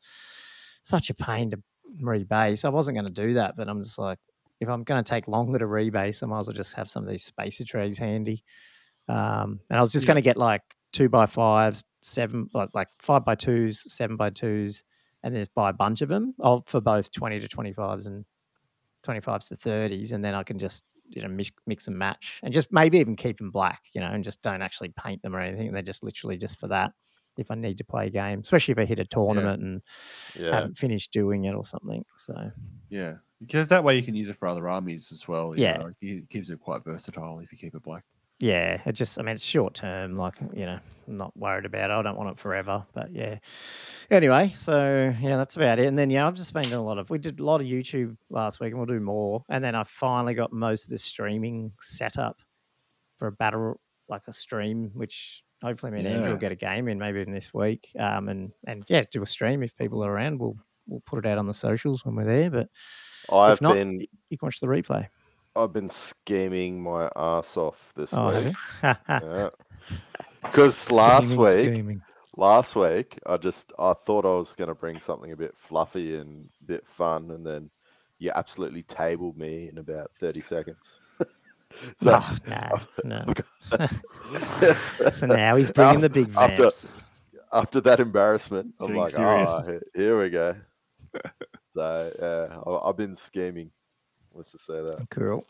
such 0.83 1.11
a 1.11 1.15
pain 1.15 1.51
to 1.51 1.63
rebase. 2.01 2.65
I 2.65 2.69
wasn't 2.69 2.97
going 2.97 3.13
to 3.13 3.23
do 3.27 3.35
that, 3.35 3.57
but 3.57 3.69
I'm 3.69 3.83
just 3.83 3.99
like, 3.99 4.19
if 4.61 4.69
I'm 4.69 4.83
going 4.85 5.03
to 5.03 5.09
take 5.09 5.29
longer 5.29 5.59
to 5.59 5.67
rebase, 5.67 6.23
I 6.23 6.27
might 6.27 6.41
as 6.41 6.47
well 6.49 6.57
just 6.57 6.75
have 6.75 6.89
some 6.89 7.03
of 7.03 7.09
these 7.09 7.25
spacer 7.25 7.65
trays 7.65 7.99
handy. 7.99 8.45
Um, 9.09 9.61
and 9.69 9.79
I 9.79 9.81
was 9.81 9.93
just 9.93 10.05
Yeah. 10.05 10.15
going 10.15 10.23
to 10.23 10.23
get 10.23 10.37
like 10.37 10.63
two 10.93 11.09
by 11.09 11.27
fives, 11.27 11.85
seven 12.01 12.49
like, 12.55 12.71
like 12.75 12.89
five 13.01 13.25
by 13.25 13.35
twos, 13.35 13.93
seven 13.93 14.17
by 14.17 14.31
twos, 14.31 14.85
and 15.23 15.35
then 15.35 15.47
buy 15.55 15.71
a 15.71 15.75
bunch 15.75 16.03
of 16.03 16.09
them 16.09 16.35
of 16.39 16.67
for 16.67 16.81
both 16.81 17.11
twenty 17.13 17.41
to 17.41 17.49
twenty 17.49 17.73
fives 17.73 18.07
and 18.07 18.25
twenty 19.03 19.21
fives 19.21 19.49
to 19.49 19.57
thirties, 19.57 20.13
and 20.13 20.25
then 20.25 20.35
I 20.35 20.43
can 20.43 20.59
just 20.59 20.85
you 21.11 21.21
know 21.23 21.29
mix, 21.29 21.51
mix 21.67 21.87
and 21.89 21.99
match, 21.99 22.41
and 22.43 22.55
just 22.55 22.73
maybe 22.73 22.99
even 22.99 23.17
keep 23.17 23.39
them 23.39 23.51
black, 23.51 23.83
you 23.93 24.01
know, 24.01 24.07
and 24.09 24.25
just 24.25 24.41
don't 24.41 24.63
actually 24.63 24.91
paint 24.91 25.21
them 25.23 25.35
or 25.35 25.41
anything. 25.41 25.73
They're 25.73 25.83
just 25.83 26.03
literally 26.03 26.39
just 26.39 26.59
for 26.59 26.69
that. 26.69 26.93
If 27.37 27.51
I 27.51 27.55
need 27.55 27.79
to 27.79 27.85
play 27.85 28.07
a 28.07 28.11
game, 28.11 28.41
especially 28.41 28.73
if 28.73 28.79
I 28.79 28.85
hit 28.85 28.99
a 28.99 29.05
tournament 29.05 29.63
and 29.63 29.83
Yeah. 30.39 30.51
haven't 30.53 30.79
finished 30.79 31.13
doing 31.13 31.45
it 31.45 31.55
or 31.55 31.65
something. 31.65 32.05
So 32.17 32.51
Yeah, 32.91 33.15
because 33.41 33.69
that 33.71 33.85
way 33.85 33.97
you 33.97 34.03
can 34.03 34.15
use 34.15 34.29
it 34.29 34.37
for 34.37 34.47
other 34.49 34.69
armies 34.69 35.11
as 35.13 35.27
well. 35.29 35.57
you 35.57 35.63
Yeah. 35.63 35.79
know, 35.79 35.93
it 36.01 36.31
keeps 36.31 36.51
it 36.51 36.61
quite 36.61 36.85
versatile 36.85 37.41
if 37.41 37.51
you 37.53 37.59
keep 37.59 37.75
it 37.75 37.83
black. 37.83 38.05
yeah, 38.41 38.83
it 38.85 38.93
just 38.93 39.19
I 39.19 39.23
mean 39.23 39.37
it's 39.37 39.45
short 39.45 39.75
term, 39.75 40.17
like 40.17 40.35
you 40.53 40.67
know, 40.67 40.79
I'm 41.09 41.17
not 41.17 41.37
worried 41.37 41.65
about 41.67 41.91
it. 41.91 41.95
I 41.95 42.03
don't 42.03 42.17
want 42.17 42.31
it 42.31 42.39
forever, 42.39 42.85
but 42.93 43.11
yeah. 43.13 43.39
Anyway, 44.11 44.53
so 44.57 45.15
yeah, 45.21 45.37
that's 45.37 45.57
about 45.57 45.79
it. 45.79 45.87
And 45.87 45.99
then 45.99 46.11
yeah, 46.11 46.27
I've 46.27 46.35
just 46.35 46.53
been 46.53 46.65
doing 46.65 46.75
a 46.75 46.85
lot 46.85 46.99
of 46.99 47.11
we 47.11 47.19
did 47.19 47.41
a 47.41 47.45
lot 47.45 47.61
of 47.61 47.67
YouTube 47.67 48.17
last 48.31 48.61
week 48.61 48.71
and 48.71 48.79
we'll 48.79 48.87
do 48.87 49.01
more. 49.01 49.45
And 49.49 49.65
then 49.65 49.75
I 49.75 49.85
finally 49.85 50.35
got 50.35 50.53
most 50.53 50.85
of 50.85 50.91
the 50.91 50.99
streaming 50.99 51.73
set 51.81 52.19
up 52.19 52.43
for 53.17 53.29
a 53.29 53.33
battle 53.33 53.81
like 54.09 54.23
a 54.27 54.33
stream, 54.33 54.91
which 54.95 55.43
hopefully 55.65 55.93
me 55.93 55.99
and 56.01 56.09
Andrew 56.09 56.31
will 56.33 56.39
get 56.39 56.53
a 56.53 56.57
game 56.57 56.89
in 56.89 56.99
maybe 56.99 57.21
in 57.21 57.33
this 57.33 57.53
week. 57.55 57.89
Um 57.99 58.29
and 58.29 58.53
and 58.67 58.85
yeah, 58.89 59.03
do 59.11 59.23
a 59.23 59.27
stream 59.27 59.63
if 59.63 59.77
people 59.77 60.05
are 60.05 60.13
around. 60.13 60.39
We'll 60.39 60.57
we'll 60.87 61.03
put 61.07 61.25
it 61.25 61.29
out 61.29 61.39
on 61.39 61.47
the 61.47 61.55
socials 61.55 62.05
when 62.05 62.15
we're 62.15 62.25
there. 62.25 62.51
But 62.51 62.69
I've 63.33 63.61
not, 63.61 63.75
been 63.75 64.01
you 64.29 64.39
can 64.39 64.47
watch 64.47 64.61
the 64.61 64.67
replay. 64.67 65.09
I've 65.57 65.73
been 65.73 65.91
scheming 65.91 66.83
my 66.83 67.09
ass 67.17 67.57
off 67.57 67.93
this 67.97 68.11
Oh, 68.13 68.27
week. 68.27 68.55
you? 68.83 68.95
Yeah. 69.09 69.49
Because 70.43 70.91
last 70.91 71.35
week, 71.37 71.71
scheming. 71.71 72.03
last 72.37 72.77
week, 72.77 73.19
I 73.27 73.39
just 73.39 73.73
I 73.79 73.95
thought 74.05 74.27
I 74.27 74.37
was 74.37 74.55
gonna 74.55 74.75
bring 74.75 75.01
something 75.01 75.33
a 75.33 75.37
bit 75.37 75.55
fluffy 75.57 76.17
and 76.17 76.49
a 76.63 76.67
bit 76.67 76.87
fun, 76.87 77.31
and 77.31 77.47
then 77.47 77.71
you 78.19 78.31
absolutely 78.35 78.83
tabled 78.83 79.39
me 79.39 79.71
in 79.71 79.79
about 79.79 80.11
thirty 80.21 80.43
seconds. 80.43 81.01
So 82.03 82.21
Oh, 82.23 82.37
no, 83.05 83.25
no. 83.27 83.35
So 85.11 85.27
now 85.27 85.57
he's 85.57 85.69
Af- 85.71 85.75
bringing 85.75 86.01
the 86.01 86.09
big 86.11 86.31
after- 86.37 86.63
vamps. 86.63 86.93
after 87.53 87.81
that 87.83 88.01
embarrassment, 88.01 88.75
I'm 88.81 88.87
Getting 88.89 89.01
like, 89.01 89.09
serious. 89.11 89.69
ah, 89.69 89.73
here 89.95 90.21
we 90.21 90.31
go. 90.31 90.57
so 91.75 92.13
yeah, 92.21 92.71
I- 92.71 92.89
I've 92.89 92.97
been 92.97 93.17
scheming. 93.17 93.71
Let's 94.33 94.53
just 94.53 94.67
say 94.67 94.83
that. 94.83 95.07
Cool. 95.11 95.47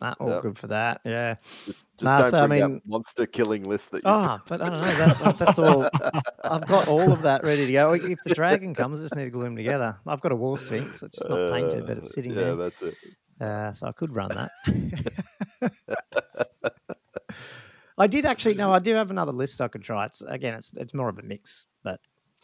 Nah, 0.00 0.14
all 0.20 0.28
Yep. 0.28 0.42
good 0.42 0.58
for 0.58 0.66
that. 0.66 1.00
Yeah. 1.04 1.36
Just, 1.42 1.66
just 1.66 1.84
Nah, 2.02 2.20
don't 2.22 2.30
so, 2.30 2.42
I 2.42 2.46
mean- 2.46 2.60
that 2.74 2.86
monster 2.86 3.24
killing 3.26 3.64
list 3.64 3.90
that 3.92 3.98
you. 3.98 4.02
Oh, 4.10 4.38
but 4.48 4.60
I 4.60 4.68
don't 4.68 4.80
know. 4.80 4.94
That, 4.94 5.18
that- 5.20 5.38
that's 5.38 5.58
all. 5.58 5.88
I've 6.44 6.66
got 6.66 6.88
all 6.88 7.12
of 7.12 7.22
that 7.22 7.44
ready 7.44 7.66
to 7.66 7.72
go. 7.72 7.92
If 7.94 8.18
the 8.24 8.34
dragon 8.34 8.74
comes, 8.74 8.98
I 9.00 9.04
just 9.04 9.16
need 9.16 9.24
to 9.24 9.30
glue 9.30 9.44
them 9.44 9.56
together. 9.56 9.96
I've 10.06 10.20
got 10.20 10.32
a 10.32 10.36
war 10.36 10.58
sphinx. 10.58 11.02
It's 11.02 11.16
just 11.18 11.30
not 11.30 11.52
painted, 11.52 11.86
but 11.86 11.96
it's 11.98 12.10
Uh, 12.10 12.12
sitting 12.14 12.32
yeah, 12.32 12.40
there. 12.40 12.56
that's 12.56 12.82
it. 12.82 12.94
Uh, 13.40 13.72
so 13.72 13.86
I 13.86 13.92
could 13.92 14.14
run 14.14 14.30
that. 14.30 14.50
I 17.98 18.06
did 18.06 18.26
actually. 18.26 18.54
No, 18.54 18.72
I 18.72 18.78
do 18.78 18.94
have 18.94 19.10
another 19.10 19.32
list 19.32 19.60
I 19.60 19.68
could 19.68 19.82
try. 19.82 20.04
It's, 20.06 20.22
again, 20.22 20.54
it's 20.54 20.72
it's 20.76 20.94
more 20.94 21.08
of 21.08 21.18
a 21.18 21.22
mix, 21.22 21.66
but 21.82 22.00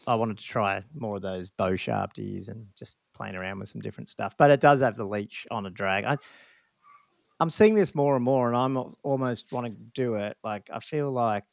I 0.07 0.15
wanted 0.15 0.37
to 0.37 0.43
try 0.43 0.81
more 0.95 1.17
of 1.17 1.21
those 1.21 1.49
bow 1.49 1.71
sharpies 1.71 2.49
and 2.49 2.65
just 2.77 2.97
playing 3.13 3.35
around 3.35 3.59
with 3.59 3.69
some 3.69 3.81
different 3.81 4.09
stuff. 4.09 4.35
But 4.37 4.51
it 4.51 4.59
does 4.59 4.81
have 4.81 4.95
the 4.95 5.05
Liche 5.05 5.47
on 5.51 5.65
a 5.65 5.69
drag. 5.69 6.05
I, 6.05 6.17
I'm 7.39 7.49
seeing 7.49 7.75
this 7.75 7.93
more 7.95 8.15
and 8.15 8.25
more, 8.25 8.47
and 8.47 8.57
I'm 8.57 8.95
almost 9.03 9.51
want 9.51 9.67
to 9.67 9.73
do 9.93 10.15
it. 10.15 10.37
Like 10.43 10.69
I 10.73 10.79
feel 10.79 11.11
like 11.11 11.43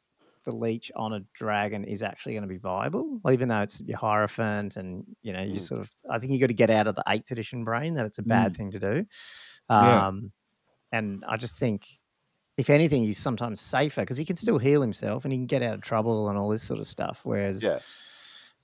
the 0.43 0.51
Liche 0.51 0.91
on 0.95 1.13
a 1.13 1.21
dragon 1.33 1.83
is 1.83 2.01
actually 2.03 2.33
going 2.33 2.43
to 2.43 2.47
be 2.49 2.57
viable, 2.57 3.19
even 3.29 3.49
though 3.49 3.61
it's 3.61 3.81
your 3.81 3.97
hierophant, 3.97 4.77
and 4.77 5.05
you 5.21 5.33
know 5.33 5.41
you 5.43 5.55
Mm. 5.55 5.61
sort 5.61 5.81
of. 5.81 5.91
I 6.09 6.19
think 6.19 6.31
you 6.33 6.39
got 6.39 6.47
to 6.47 6.53
get 6.53 6.69
out 6.69 6.87
of 6.87 6.95
the 6.95 7.03
eighth 7.07 7.31
edition 7.31 7.63
brain 7.63 7.93
that 7.95 8.05
it's 8.05 8.17
a 8.19 8.23
bad 8.23 8.55
thing 8.57 8.71
to 8.71 8.79
do. 8.79 9.05
Yeah. 9.69 10.07
Um, 10.07 10.31
and 10.91 11.23
I 11.27 11.37
just 11.37 11.57
think, 11.57 11.87
if 12.57 12.69
anything, 12.69 13.03
he's 13.03 13.17
sometimes 13.17 13.61
safer 13.61 14.01
because 14.01 14.17
he 14.17 14.25
can 14.25 14.35
still 14.35 14.57
heal 14.57 14.81
himself 14.81 15.23
and 15.25 15.31
he 15.31 15.37
can 15.37 15.45
get 15.45 15.63
out 15.63 15.75
of 15.75 15.81
trouble 15.81 16.27
and 16.29 16.37
all 16.37 16.49
this 16.49 16.63
sort 16.63 16.79
of 16.79 16.87
stuff. 16.87 17.21
Whereas 17.23 17.63
Yeah. 17.63 17.79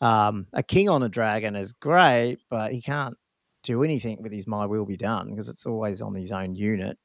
um, 0.01 0.47
a 0.53 0.61
king 0.63 0.89
on 0.89 1.03
a 1.03 1.09
dragon 1.09 1.55
is 1.55 1.73
great, 1.73 2.39
but 2.49 2.73
he 2.73 2.81
can't 2.81 3.17
do 3.63 3.83
anything 3.83 4.21
with 4.21 4.31
his 4.31 4.45
my 4.47 4.65
will 4.65 4.85
be 4.85 4.97
done 4.97 5.29
because 5.29 5.49
it's 5.49 5.65
always 5.65 6.01
on 6.01 6.13
his 6.13 6.31
own 6.31 6.53
unit. 6.55 6.97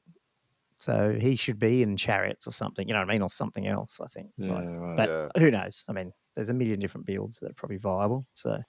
So 0.83 1.17
he 1.19 1.35
should 1.37 1.59
be 1.59 1.81
in 1.81 1.95
chariots 1.95 2.45
or 2.47 2.51
something, 2.51 2.85
you 2.87 2.93
know 2.93 2.99
what 2.99 3.09
I 3.09 3.13
mean, 3.13 3.21
or 3.21 3.29
something 3.29 3.67
else. 3.67 4.01
I 4.03 4.07
think. 4.07 4.31
Yeah, 4.37 4.53
Like, 4.53 4.65
right. 4.67 4.97
but 4.97 5.09
Yeah. 5.09 5.41
who 5.41 5.49
knows? 5.51 5.85
I 5.87 5.93
mean, 5.93 6.11
there's 6.35 6.49
a 6.49 6.53
million 6.53 6.79
different 6.79 7.05
builds 7.07 7.39
that 7.39 7.51
are 7.51 7.55
probably 7.55 7.77
viable. 7.77 8.25
So 8.33 8.61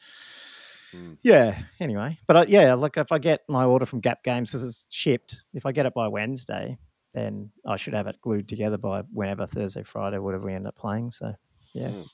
Mm. 0.94 1.18
yeah. 1.22 1.58
Anyway, 1.80 2.18
but 2.28 2.36
uh, 2.36 2.44
yeah, 2.46 2.74
look, 2.74 2.96
if 2.96 3.10
I 3.10 3.18
get 3.18 3.40
my 3.48 3.64
order 3.64 3.84
from 3.84 3.98
Gap 4.00 4.22
Games 4.22 4.50
because 4.50 4.62
it's 4.62 4.86
shipped, 4.90 5.42
if 5.52 5.66
I 5.66 5.72
get 5.72 5.86
it 5.86 5.94
by 5.94 6.06
Wednesday, 6.06 6.78
then 7.12 7.50
I 7.66 7.74
should 7.76 7.94
have 7.94 8.06
it 8.06 8.20
glued 8.20 8.48
together 8.48 8.78
by 8.78 9.02
whenever 9.12 9.44
Thursday, 9.46 9.82
Friday, 9.82 10.18
whatever 10.18 10.46
we 10.46 10.54
end 10.54 10.68
up 10.68 10.76
playing. 10.76 11.10
So 11.10 11.34
yeah, 11.72 11.88
Mm. 11.88 12.06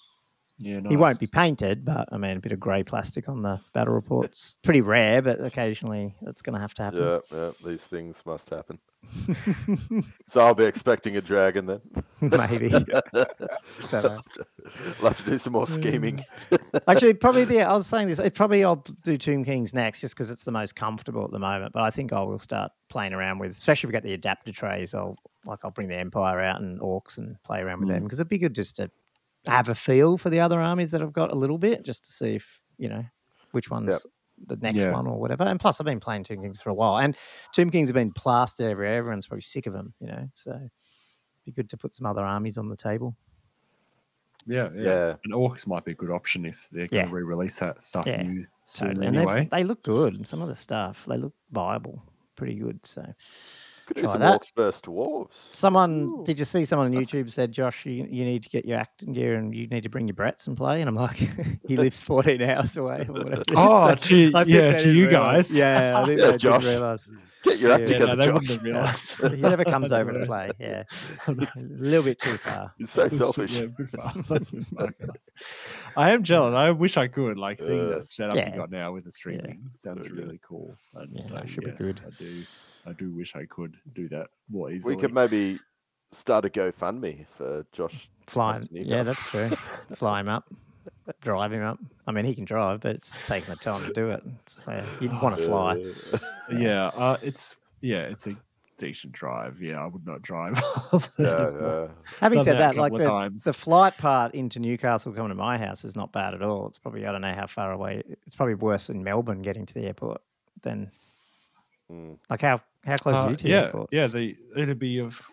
Yeah, 0.62 0.80
He 0.88 0.96
won't 0.96 1.18
be 1.18 1.26
painted, 1.26 1.86
but 1.86 2.08
I 2.12 2.18
mean, 2.18 2.36
a 2.36 2.40
bit 2.40 2.52
of 2.52 2.60
grey 2.60 2.82
plastic 2.82 3.28
on 3.28 3.40
the 3.42 3.60
battle 3.72 3.94
reports. 3.94 4.58
Pretty 4.62 4.82
rare, 4.82 5.22
but 5.22 5.42
occasionally 5.42 6.14
it's 6.22 6.42
going 6.42 6.54
to 6.54 6.60
have 6.60 6.74
to 6.74 6.82
happen. 6.82 7.00
Yeah, 7.02 7.18
yeah, 7.32 7.50
these 7.64 7.82
things 7.82 8.22
must 8.26 8.50
happen. 8.50 8.78
So 10.26 10.40
I'll 10.40 10.54
be 10.54 10.64
expecting 10.64 11.16
a 11.16 11.20
dragon 11.22 11.66
then. 11.66 11.80
Maybe. 12.20 12.68
Don't 12.68 12.94
know. 13.14 14.20
I'll 14.98 15.08
have 15.08 15.16
to 15.16 15.30
do 15.30 15.38
some 15.38 15.54
more 15.54 15.66
scheming. 15.66 16.24
Actually, 16.86 17.14
probably 17.14 17.44
the 17.44 17.62
I 17.62 17.72
was 17.72 17.86
saying 17.86 18.08
this. 18.08 18.18
It 18.18 18.34
probably 18.34 18.62
I'll 18.62 18.84
do 19.02 19.16
Tomb 19.16 19.44
Kings 19.44 19.72
next, 19.72 20.02
just 20.02 20.14
because 20.14 20.30
it's 20.30 20.44
the 20.44 20.52
most 20.52 20.76
comfortable 20.76 21.24
at 21.24 21.30
the 21.30 21.38
moment. 21.38 21.72
But 21.72 21.82
I 21.82 21.90
think 21.90 22.12
I 22.12 22.22
will 22.22 22.38
start 22.38 22.72
playing 22.90 23.14
around 23.14 23.38
with, 23.38 23.56
especially 23.56 23.88
if 23.88 23.90
we 23.90 23.92
get 23.92 24.02
the 24.02 24.14
adapter 24.14 24.52
trays. 24.52 24.94
I'll 24.94 25.16
like 25.46 25.60
I'll 25.64 25.70
bring 25.70 25.88
the 25.88 25.98
Empire 25.98 26.40
out 26.40 26.60
and 26.60 26.78
Orcs 26.80 27.16
and 27.18 27.42
play 27.42 27.60
around 27.60 27.80
with 27.80 27.88
hmm. 27.88 27.94
them 27.94 28.02
because 28.04 28.20
it'd 28.20 28.28
be 28.28 28.38
good 28.38 28.54
just 28.54 28.76
to 28.76 28.90
have 29.46 29.68
a 29.68 29.74
feel 29.74 30.18
for 30.18 30.30
the 30.30 30.40
other 30.40 30.60
armies 30.60 30.90
that 30.90 31.02
I've 31.02 31.12
got 31.12 31.32
a 31.32 31.34
little 31.34 31.58
bit, 31.58 31.84
just 31.84 32.04
to 32.06 32.12
see 32.12 32.34
if 32.36 32.60
you 32.78 32.88
know 32.88 33.04
which 33.52 33.70
one's 33.70 34.06
the 34.46 34.56
next 34.56 34.78
Yeah. 34.84 34.92
one 34.92 35.06
or 35.06 35.18
whatever. 35.20 35.44
And 35.44 35.60
plus, 35.60 35.80
I've 35.80 35.84
been 35.86 36.00
playing 36.00 36.24
Tomb 36.24 36.42
Kings 36.42 36.62
for 36.62 36.70
a 36.70 36.74
while, 36.74 36.98
and 36.98 37.16
Tomb 37.52 37.70
Kings 37.70 37.88
have 37.88 37.94
been 37.94 38.12
plastered 38.12 38.70
everywhere. 38.70 38.96
Everyone's 38.96 39.26
probably 39.26 39.42
sick 39.42 39.66
of 39.66 39.72
them, 39.72 39.92
you 40.00 40.06
know. 40.06 40.28
So 40.34 40.50
it'd 40.52 40.70
be 41.44 41.52
good 41.52 41.68
to 41.70 41.76
put 41.76 41.92
some 41.94 42.06
other 42.06 42.24
armies 42.24 42.56
on 42.58 42.68
the 42.68 42.76
table. 42.76 43.16
Yeah, 44.46 44.70
yeah. 44.74 44.82
Yeah. 44.82 45.14
And 45.24 45.34
Orcs 45.34 45.66
might 45.66 45.84
be 45.84 45.92
a 45.92 45.94
good 45.94 46.10
option 46.10 46.46
if 46.46 46.68
they're 46.72 46.86
going 46.86 47.02
Yeah. 47.04 47.08
to 47.08 47.14
re-release 47.14 47.58
that 47.58 47.82
stuff 47.82 48.06
Yeah, 48.06 48.22
new 48.22 48.46
soon 48.64 48.88
Totally. 48.88 49.06
And 49.08 49.16
anyway. 49.18 49.48
they, 49.50 49.58
they 49.58 49.64
look 49.64 49.82
good. 49.82 50.14
And 50.14 50.26
some 50.26 50.40
of 50.40 50.48
the 50.48 50.54
stuff, 50.54 51.04
they 51.06 51.18
look 51.18 51.34
viable, 51.50 52.02
pretty 52.36 52.54
good. 52.54 52.84
So 52.86 53.04
Could 53.90 53.96
do 53.96 54.02
Try 54.02 54.12
some 54.12 54.20
that. 54.20 54.40
orcs 54.40 54.54
versus 54.54 54.80
dwarves. 54.82 55.52
someone 55.52 56.02
Ooh. 56.02 56.22
did 56.24 56.38
you 56.38 56.44
see 56.44 56.64
someone 56.64 56.86
on 56.86 56.92
YouTube 57.04 57.28
said, 57.32 57.50
Josh, 57.50 57.84
you, 57.86 58.06
you 58.08 58.24
need 58.24 58.44
to 58.44 58.48
get 58.48 58.64
your 58.64 58.78
acting 58.78 59.12
gear 59.12 59.34
and 59.34 59.52
you 59.52 59.66
need 59.66 59.82
to 59.82 59.88
bring 59.88 60.06
your 60.06 60.14
Bretts 60.14 60.46
and 60.46 60.56
play. 60.56 60.80
And 60.80 60.88
I'm 60.88 60.94
like, 60.94 61.16
he 61.66 61.76
lives 61.76 62.00
14 62.00 62.40
hours 62.40 62.76
away 62.76 63.04
or 63.08 63.14
whatever. 63.14 63.42
Oh, 63.56 63.88
So 63.88 63.94
to, 63.96 64.16
yeah, 64.16 64.30
they 64.44 64.44
to 64.44 64.70
didn't 64.78 64.94
you 64.96 65.08
realise. 65.08 65.48
guys. 65.50 65.58
Yeah, 65.58 66.00
I 66.00 66.06
think 66.06 66.20
Yeah, 66.20 66.30
they 66.30 66.38
Josh. 66.38 66.60
didn't 66.62 66.70
realize. 66.74 67.10
Get 67.42 67.58
your 67.58 67.72
act 67.72 67.80
Yeah, 67.88 67.88
Yeah, 67.88 67.98
together, 67.98 68.06
no, 68.06 68.16
they 68.16 68.26
Josh. 68.26 68.48
wouldn't 68.62 69.22
have. 69.22 69.32
He 69.34 69.40
never 69.40 69.64
comes 69.64 69.90
over 69.92 70.12
to 70.12 70.24
play. 70.26 70.50
Yeah, 70.60 70.82
a 71.26 71.32
little 71.56 72.04
bit 72.04 72.18
too 72.20 72.36
far. 72.36 72.72
You're 72.78 72.86
so 72.86 73.08
selfish. 73.08 73.58
yeah, 73.58 73.66
far. 73.96 74.90
I 75.96 76.10
am 76.10 76.22
jealous. 76.22 76.54
I 76.54 76.70
wish 76.70 76.96
I 76.96 77.08
could. 77.08 77.38
Like 77.38 77.58
seeing 77.58 77.86
Uh, 77.86 77.90
that 77.94 78.04
setup 78.04 78.36
Yeah. 78.36 78.50
you 78.50 78.56
got 78.56 78.70
now 78.70 78.92
with 78.92 79.04
the 79.04 79.10
streaming 79.10 79.70
sounds 79.74 80.08
really 80.10 80.38
cool. 80.46 80.76
And, 80.94 81.10
Yeah, 81.14 81.40
it 81.40 81.48
should 81.48 81.64
be 81.64 81.70
good. 81.72 82.00
I 82.06 82.10
do. 82.22 82.42
I 82.86 82.92
do 82.92 83.10
wish 83.10 83.36
I 83.36 83.44
could 83.46 83.76
do 83.94 84.08
that 84.08 84.28
more 84.48 84.70
easily. 84.70 84.96
We 84.96 85.00
could 85.00 85.14
maybe 85.14 85.58
start 86.12 86.44
a 86.44 86.48
GoFundMe 86.48 87.26
for 87.36 87.64
Josh. 87.72 88.08
Fly 88.26 88.56
him. 88.56 88.68
Yeah, 88.70 89.02
that's 89.02 89.24
true. 89.26 89.50
Fly 89.94 90.20
him 90.20 90.28
up, 90.28 90.48
drive 91.20 91.52
him 91.52 91.62
up. 91.62 91.78
I 92.06 92.12
mean, 92.12 92.24
he 92.24 92.34
can 92.34 92.44
drive, 92.44 92.80
but 92.80 92.96
it's 92.96 93.26
taking 93.26 93.50
the 93.50 93.56
time 93.56 93.86
to 93.86 93.92
do 93.92 94.10
it. 94.10 94.22
So 94.46 94.84
you'd 95.00 95.20
want 95.20 95.36
to 95.36 95.44
fly. 95.44 95.84
Uh, 96.12 96.18
yeah, 96.52 96.86
uh, 96.88 97.16
it's 97.22 97.56
yeah, 97.80 98.02
it's 98.02 98.26
a 98.26 98.36
decent 98.78 99.12
drive. 99.12 99.60
Yeah, 99.60 99.82
I 99.82 99.86
would 99.86 100.06
not 100.06 100.22
drive. 100.22 100.60
yeah, 101.18 101.50
yeah. 101.60 101.88
Having 102.20 102.38
Done 102.38 102.44
said 102.44 102.58
that 102.58 102.76
like 102.76 102.92
the, 102.92 103.40
the 103.44 103.52
flight 103.52 103.96
part 103.98 104.34
into 104.34 104.58
Newcastle 104.58 105.12
coming 105.12 105.28
to 105.30 105.34
my 105.34 105.58
house 105.58 105.84
is 105.84 105.96
not 105.96 106.12
bad 106.12 106.34
at 106.34 106.42
all. 106.42 106.66
It's 106.68 106.78
probably 106.78 107.06
I 107.06 107.12
don't 107.12 107.20
know 107.20 107.34
how 107.34 107.46
far 107.46 107.72
away. 107.72 108.02
It's 108.26 108.34
probably 108.34 108.54
worse 108.54 108.90
in 108.90 109.04
Melbourne 109.04 109.42
getting 109.42 109.66
to 109.66 109.74
the 109.74 109.86
airport 109.86 110.22
than 110.62 110.90
Mm. 111.90 112.18
like 112.28 112.40
how 112.42 112.60
how 112.84 112.96
close 112.96 113.16
are 113.16 113.26
Uh, 113.26 113.30
you 113.30 113.36
to 113.36 113.44
the 113.44 113.52
airport? 113.54 113.88
yeah. 113.92 114.06
The 114.06 114.36
it'd 114.56 114.78
be 114.78 114.98
a 115.00 115.06
f- 115.06 115.30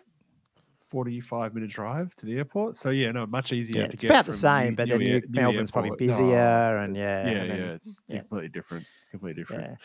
forty-five 0.78 1.54
minute 1.54 1.70
drive 1.70 2.14
to 2.16 2.26
the 2.26 2.36
airport. 2.36 2.76
So 2.76 2.90
yeah, 2.90 3.10
no, 3.12 3.26
much 3.26 3.52
easier 3.52 3.82
Yeah, 3.82 3.86
to 3.88 3.92
it's 3.92 4.02
get. 4.02 4.08
It's 4.10 4.14
about 4.14 4.26
the 4.26 4.32
same, 4.32 4.74
but 4.74 4.88
then 4.88 4.98
New- 4.98 5.22
Melbourne's 5.28 5.70
probably 5.70 5.92
busier, 5.98 6.24
No, 6.26 6.78
and 6.82 6.96
yeah, 6.96 7.02
yeah, 7.02 7.30
and 7.38 7.50
then- 7.50 7.58
yeah, 7.58 7.72
it's 7.74 8.02
yeah. 8.08 8.18
completely 8.20 8.48
different. 8.48 8.86
Completely 9.10 9.42
different. 9.42 9.62
Yeah. 9.70 9.76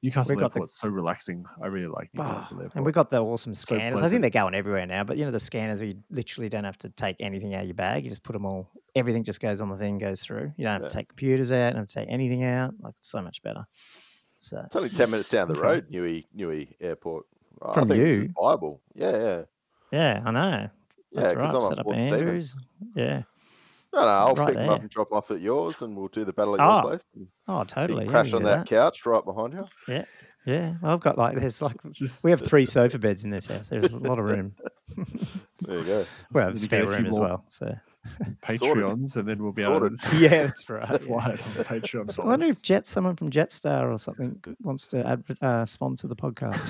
Newcastle 0.00 0.36
the- 0.36 0.42
Airport's 0.44 0.74
so 0.78 0.88
relaxing. 0.88 1.44
I 1.60 1.66
really 1.66 1.88
like 1.88 2.10
Oh, 2.16 2.22
Newcastle 2.22 2.58
Airport. 2.58 2.76
and 2.76 2.84
we've 2.84 2.94
got 2.94 3.10
the 3.10 3.20
awesome 3.20 3.54
So 3.54 3.74
scanners. 3.74 4.00
I 4.00 4.08
think 4.08 4.20
they're 4.20 4.30
going 4.30 4.54
everywhere 4.54 4.86
now, 4.86 5.02
but 5.02 5.16
you 5.16 5.24
know 5.24 5.32
the 5.32 5.40
scanners 5.40 5.80
where 5.80 5.88
you 5.88 5.96
literally 6.10 6.48
don't 6.48 6.62
have 6.64 6.78
to 6.78 6.88
take 6.90 7.16
anything 7.18 7.54
out 7.54 7.62
of 7.62 7.66
your 7.66 7.74
bag. 7.74 8.04
You 8.04 8.10
just 8.10 8.22
put 8.22 8.34
them 8.34 8.44
all. 8.46 8.70
Everything 8.94 9.24
just 9.24 9.40
goes 9.40 9.60
on 9.60 9.70
the 9.70 9.76
thing, 9.76 9.98
goes 9.98 10.22
through. 10.22 10.52
You 10.56 10.64
don't 10.64 10.74
have 10.74 10.82
Yeah. 10.82 10.88
to 10.88 10.94
take 10.94 11.08
computers 11.08 11.50
out. 11.50 11.70
Don't 11.70 11.80
have 11.80 11.88
to 11.88 11.94
take 11.94 12.08
anything 12.10 12.44
out. 12.44 12.74
Like 12.80 12.94
it's 12.96 13.08
so 13.08 13.20
much 13.20 13.42
better. 13.42 13.66
So 14.38 14.62
It's 14.64 14.76
only 14.76 14.88
10 14.88 15.10
minutes 15.10 15.28
down 15.28 15.48
the 15.48 15.54
Okay. 15.54 15.62
road, 15.62 15.90
Newey, 15.90 16.26
Newey 16.36 16.74
Airport. 16.80 17.26
I 17.62 17.72
From 17.74 17.88
think 17.88 18.00
this 18.04 18.10
is 18.14 18.22
you? 18.22 18.28
viable. 18.40 18.80
Yeah, 18.94 19.10
yeah. 19.18 19.42
yeah, 19.90 20.22
I 20.24 20.30
know. 20.30 20.70
Yeah, 21.10 21.22
That's 21.22 21.30
'cause 21.30 21.36
right. 21.36 21.54
I'm 21.54 21.60
Set 21.60 21.72
on 21.72 21.78
up 21.78 21.84
Port 21.84 21.96
Andrews. 21.96 22.56
Yeah. 22.94 23.22
No, 23.92 24.00
no, 24.02 24.08
It's 24.08 24.18
I'll 24.18 24.34
right 24.36 24.46
pick 24.48 24.56
them 24.56 24.68
up 24.70 24.80
and 24.82 24.90
drop 24.90 25.08
them 25.08 25.18
off 25.18 25.30
at 25.30 25.40
yours, 25.40 25.82
and 25.82 25.96
we'll 25.96 26.08
do 26.08 26.24
the 26.24 26.32
battle 26.32 26.54
at 26.54 26.60
Oh, 26.60 26.72
your 26.74 26.82
place. 26.82 27.02
and 27.16 27.26
Oh, 27.48 27.60
you 27.60 27.66
totally. 27.66 28.04
can 28.04 28.06
Yeah, 28.06 28.12
crash 28.12 28.26
can 28.26 28.34
on 28.36 28.42
do 28.42 28.48
that 28.48 28.66
couch 28.66 29.06
right 29.06 29.24
behind 29.24 29.54
you. 29.54 29.64
Yeah, 29.88 30.04
Yeah, 30.44 30.74
I've 30.82 31.00
got 31.00 31.18
like 31.18 31.36
there's 31.36 31.60
like 31.62 31.76
we 32.22 32.30
have 32.30 32.42
three 32.46 32.66
sofa 32.76 32.98
beds 32.98 33.24
in 33.24 33.30
this 33.30 33.48
house. 33.48 33.68
There's 33.70 33.92
a 33.92 33.98
lot 34.00 34.18
of 34.18 34.24
room. 34.26 34.54
There 35.62 35.78
you 35.78 35.84
go. 35.84 36.06
Well, 36.32 36.46
Then 36.48 36.56
you 36.56 36.60
spare 36.60 36.80
get 36.80 36.88
a 36.88 36.92
few 36.92 36.96
room 36.98 37.06
as 37.06 37.18
well. 37.18 37.44
So 37.48 37.74
Patreons, 38.42 39.16
and 39.16 39.28
then 39.28 39.42
we'll 39.42 39.52
be 39.52 39.62
able 39.62 39.80
to 39.90 39.96
yeah, 40.18 40.28
that's 40.46 40.68
right. 40.70 40.88
yeah. 40.90 40.98
fly 40.98 41.30
it 41.30 41.46
on 41.46 41.54
the 41.56 41.64
Patreon. 41.64 42.18
I 42.20 42.26
wonder 42.26 42.46
if. 42.46 42.62
Jet, 42.62 42.86
someone 42.86 43.16
from 43.16 43.30
Jetstar 43.30 43.92
or 43.92 43.98
something, 43.98 44.42
wants 44.62 44.86
to 44.88 45.06
adver- 45.06 45.36
uh, 45.42 45.64
sponsor 45.64 46.06
the 46.08 46.16
podcast. 46.16 46.64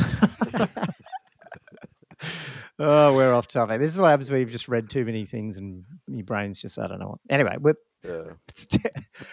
oh, 2.79 3.14
we're 3.14 3.33
off 3.35 3.49
topic. 3.49 3.79
This 3.81 3.93
is 3.93 3.99
what 3.99 4.09
happens 4.09 4.31
when 4.31 4.41
you've 4.41 4.51
just 4.51 4.68
read 4.68 4.91
too 4.91 5.05
many 5.05 5.24
things 5.24 5.57
and 5.59 5.85
your 6.07 6.24
brain's 6.24 6.61
just 6.61 6.79
I 6.79 6.87
don't 6.87 6.99
know 6.99 7.09
what. 7.09 7.18
Anyway, 7.31 7.57
we're 7.61 7.74
Yeah. 8.05 8.33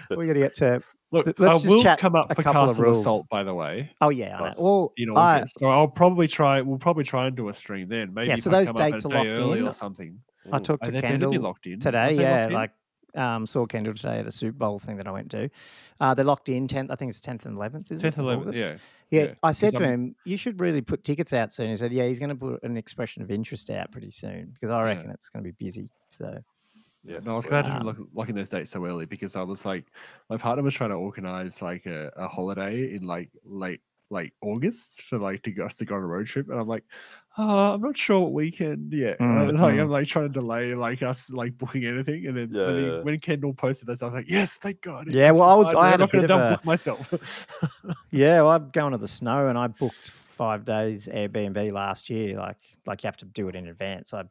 we're 0.10 0.16
going 0.26 0.34
to 0.36 0.39
get 0.39 0.56
to. 0.56 0.82
Look, 1.12 1.28
let's 1.28 1.39
I 1.39 1.54
just 1.54 1.68
will 1.70 1.82
chat 1.84 2.00
come 2.00 2.16
up 2.16 2.28
for 2.36 2.41
couple 2.43 2.64
of 2.64 2.68
Castle 2.70 2.84
rules. 2.84 3.00
Assault, 3.00 3.28
by 3.30 3.43
the 3.43 3.54
way. 3.54 3.91
Oh 4.02 4.10
yeah, 4.10 4.36
I 4.36 4.39
know. 4.39 4.46
Nice. 4.48 4.56
Well, 4.58 4.93
in 4.98 5.18
I- 5.18 5.43
so 5.46 5.68
I'll 5.68 5.88
probably 5.88 6.28
try. 6.28 6.62
We'll 6.62 6.80
probably 6.80 7.04
try 7.04 7.28
and 7.28 7.36
do 7.36 7.48
a 7.50 7.54
stream 7.54 7.88
then. 7.89 8.14
Maybe 8.14 8.32
if 8.32 8.39
so 8.39 8.50
those 8.50 8.72
dates 8.72 9.06
are 9.06 9.10
day 9.10 9.16
locked 9.18 9.28
early 9.28 9.60
in. 9.60 9.68
or 9.68 9.74
something. 9.74 10.20
I 10.52 10.60
talked 10.60 10.84
Oh, 10.84 10.86
to 10.88 10.91
be 10.91 11.02
Kendall 11.02 11.34
locked 11.34 11.66
in. 11.68 11.80
today. 11.80 12.14
Yeah, 12.16 12.48
in? 12.48 12.54
like 12.54 12.72
um, 13.16 13.46
saw 13.46 13.66
Kendall 13.66 13.93
today 13.93 14.20
at 14.20 14.28
a 14.28 14.32
Super 14.32 14.58
Bowl 14.58 14.78
thing 14.78 14.98
that 14.98 15.08
I 15.08 15.12
went 15.12 15.32
to. 15.32 15.50
Uh, 16.02 16.14
they're 16.14 16.26
locked 16.26 16.50
in 16.50 16.68
tenth. 16.68 16.91
I 16.91 16.96
think 16.96 17.10
it's 17.10 17.22
tenth 17.22 17.46
and 17.46 17.56
eleventh. 17.56 17.89
Is 17.91 18.02
10th, 18.02 18.08
it? 18.08 18.18
of 18.20 18.26
11th, 18.26 18.56
yeah. 18.56 18.78
Yeah, 19.12 19.24
yeah, 19.24 19.34
I 19.41 19.52
said 19.54 19.72
to 19.76 19.84
I'm- 19.84 19.89
him, 19.91 20.16
"You 20.26 20.36
should 20.36 20.60
really 20.60 20.82
put 20.82 21.04
tickets 21.04 21.32
out 21.32 21.54
soon." 21.54 21.70
He 21.70 21.76
said, 21.78 21.93
"Yeah, 21.93 22.08
he's 22.08 22.20
going 22.20 22.30
to 22.30 22.36
put 22.36 22.62
an 22.64 22.76
expression 22.76 23.22
of 23.22 23.32
interest 23.32 23.70
out 23.70 23.91
pretty 23.91 24.12
soon 24.12 24.48
because 24.54 24.70
I 24.70 24.80
Yeah. 24.80 24.84
reckon 24.96 25.12
it's 25.12 25.30
going 25.30 25.43
to 25.46 25.52
be 25.52 25.64
busy." 25.66 25.89
So 26.10 26.43
Yeah, 27.08 27.20
No, 27.24 27.34
I 27.34 27.36
was 27.36 27.46
glad 27.46 27.66
to 27.66 27.72
Um, 27.72 27.96
be 27.96 28.04
locking 28.16 28.34
those 28.34 28.50
dates 28.50 28.72
so 28.72 28.84
early 28.84 29.06
because 29.06 29.36
I 29.36 29.43
was 29.43 29.64
like, 29.64 29.86
my 30.28 30.38
partner 30.38 30.64
was 30.64 30.74
trying 30.74 30.89
to 30.89 30.96
organize 30.96 31.62
like 31.62 31.86
a, 31.86 32.12
a 32.18 32.28
holiday 32.28 32.96
in 32.96 33.04
like 33.06 33.30
late 33.43 33.80
late 34.10 34.34
August 34.41 35.01
for 35.03 35.18
like 35.18 35.41
to 35.43 35.51
go 35.51 35.66
us 35.66 35.76
to 35.78 35.86
go 35.86 35.95
on 35.95 36.01
a 36.03 36.06
road 36.06 36.26
trip, 36.28 36.47
and 36.49 36.60
I'm 36.60 36.68
like, 36.68 36.84
oh, 37.38 37.74
I'm 37.74 37.82
not 37.82 37.97
sure 37.97 38.22
what 38.22 38.34
weekend 38.34 38.93
yet. 38.93 39.20
Mm, 39.20 39.49
And, 39.49 39.60
like. 39.60 39.80
I'm 39.80 39.89
like 39.89 40.08
trying 40.08 40.28
to 40.28 40.34
delay 40.34 40.74
like 40.76 41.01
us 41.01 41.32
like 41.32 41.58
booking 41.58 41.86
anything, 41.86 42.28
and 42.28 42.38
then 42.38 42.49
Yeah, 42.53 42.66
when, 42.68 42.78
he, 42.78 42.86
yeah. 42.86 42.99
when 43.01 43.20
Kendall 43.20 43.53
posted 43.53 43.88
this, 43.88 44.01
I 44.01 44.06
was 44.06 44.14
like, 44.14 44.30
yes, 44.30 44.58
thank 44.58 44.82
God. 44.82 45.08
yeah, 45.08 45.32
well, 45.32 45.49
I 45.49 45.56
was 45.56 45.74
I 45.74 45.80
I'm 45.80 45.91
had 45.91 46.01
a 46.01 46.08
gonna 46.08 46.22
bit 46.22 46.32
of 46.32 46.39
a 46.41 46.49
book 46.56 46.66
myself. 46.66 47.14
yeah. 48.12 48.41
Well, 48.41 48.51
I'm 48.51 48.70
going 48.70 48.91
to 48.91 48.97
the 48.97 49.08
snow, 49.08 49.47
and 49.47 49.58
I 49.58 49.68
booked 49.68 50.12
five 50.12 50.66
days 50.66 51.08
Airbnb 51.12 51.72
last 51.72 52.10
year. 52.10 52.38
Like 52.38 52.58
like 52.86 53.03
you 53.03 53.08
have 53.08 53.18
to 53.18 53.26
do 53.26 53.47
it 53.47 53.56
in 53.56 53.68
advance. 53.68 54.14
I 54.14 54.24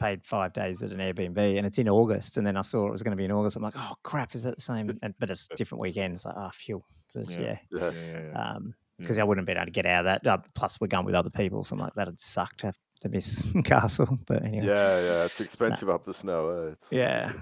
paid 0.00 0.22
five 0.24 0.52
days 0.52 0.80
at 0.82 0.92
an 0.92 0.98
Airbnb, 0.98 1.38
and 1.58 1.66
it's 1.66 1.78
in 1.78 1.88
August. 1.88 2.36
And 2.36 2.46
then 2.46 2.56
I 2.56 2.60
saw 2.60 2.86
it 2.86 2.92
was 2.92 3.02
going 3.02 3.10
to 3.12 3.16
be 3.16 3.24
in 3.24 3.32
August. 3.32 3.56
I'm 3.56 3.62
like, 3.64 3.74
oh 3.76 3.94
crap, 4.04 4.32
is 4.34 4.44
that 4.44 4.54
the 4.56 4.62
same? 4.62 4.96
And, 5.02 5.12
but 5.18 5.28
it's 5.28 5.48
different 5.56 5.82
weekend. 5.82 6.14
It's 6.14 6.24
like, 6.24 6.36
oh, 6.36 6.50
phew. 6.52 6.82
So 7.08 7.20
it's- 7.20 7.36
Yeah. 7.36 7.58
yeah. 7.72 7.90
Yeah. 7.90 8.20
yeah. 8.32 8.50
um 8.56 8.74
because 8.98 9.18
I 9.18 9.24
wouldn't 9.24 9.42
have 9.42 9.46
been 9.46 9.56
able 9.56 9.66
to 9.66 9.70
get 9.72 9.86
out 9.86 10.06
of 10.06 10.22
that. 10.22 10.26
Uh, 10.26 10.38
plus, 10.54 10.80
we're 10.80 10.88
going 10.88 11.04
with 11.06 11.14
other 11.14 11.30
people, 11.30 11.64
so 11.64 11.74
I'm 11.74 11.80
like, 11.80 11.94
that'd 11.94 12.18
suck 12.20 12.56
to 12.58 12.66
have 12.68 12.76
to 13.00 13.08
miss 13.08 13.46
Castle. 13.64 14.18
But 14.26 14.44
anyway, 14.44 14.66
Yeah, 14.66 15.00
yeah, 15.00 15.24
it's 15.24 15.40
expensive 15.40 15.88
up 15.88 16.04
the 16.04 16.14
snow. 16.14 16.50
Eh? 16.50 16.70
It's, 16.72 16.86
yeah, 16.90 17.32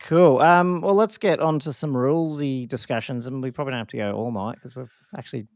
cool. 0.00 0.38
Um, 0.40 0.80
well, 0.80 0.94
let's 0.94 1.18
get 1.18 1.40
on 1.40 1.58
to 1.60 1.72
some 1.72 1.92
rulesy 1.92 2.68
discussions, 2.68 3.26
and 3.26 3.42
we 3.42 3.50
probably 3.50 3.72
don't 3.72 3.78
have 3.80 3.88
to 3.88 3.96
go 3.96 4.12
all 4.14 4.30
night 4.32 4.54
because 4.56 4.76
we've 4.76 4.92
actually 5.16 5.46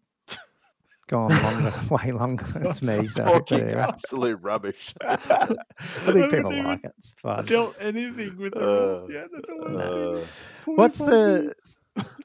gone 1.09 1.28
longer, 1.43 1.72
way 1.91 2.12
longer. 2.12 2.45
It's 2.68 2.82
me, 2.82 3.07
so 3.07 3.24
but 3.24 3.32
Talking 3.32 3.61
anyway. 3.61 3.80
absolute 3.80 4.39
rubbish. 4.43 4.93
I 5.01 5.16
think 5.16 5.39
haven't 6.05 6.30
people 6.30 6.53
even 6.53 6.64
like 6.66 6.84
it. 6.84 6.93
It's 6.99 7.14
fun. 7.14 7.47
Dealt 7.47 7.76
anything 7.80 8.36
with 8.36 8.55
the 8.55 8.61
rules 8.61 9.07
Uh, 9.07 9.12
yet? 9.12 9.28
That's 9.32 9.49
always 9.51 9.80
Uh, 9.82 10.26
What's 10.66 10.99
the- 10.99 11.41
minutes. 11.43 11.78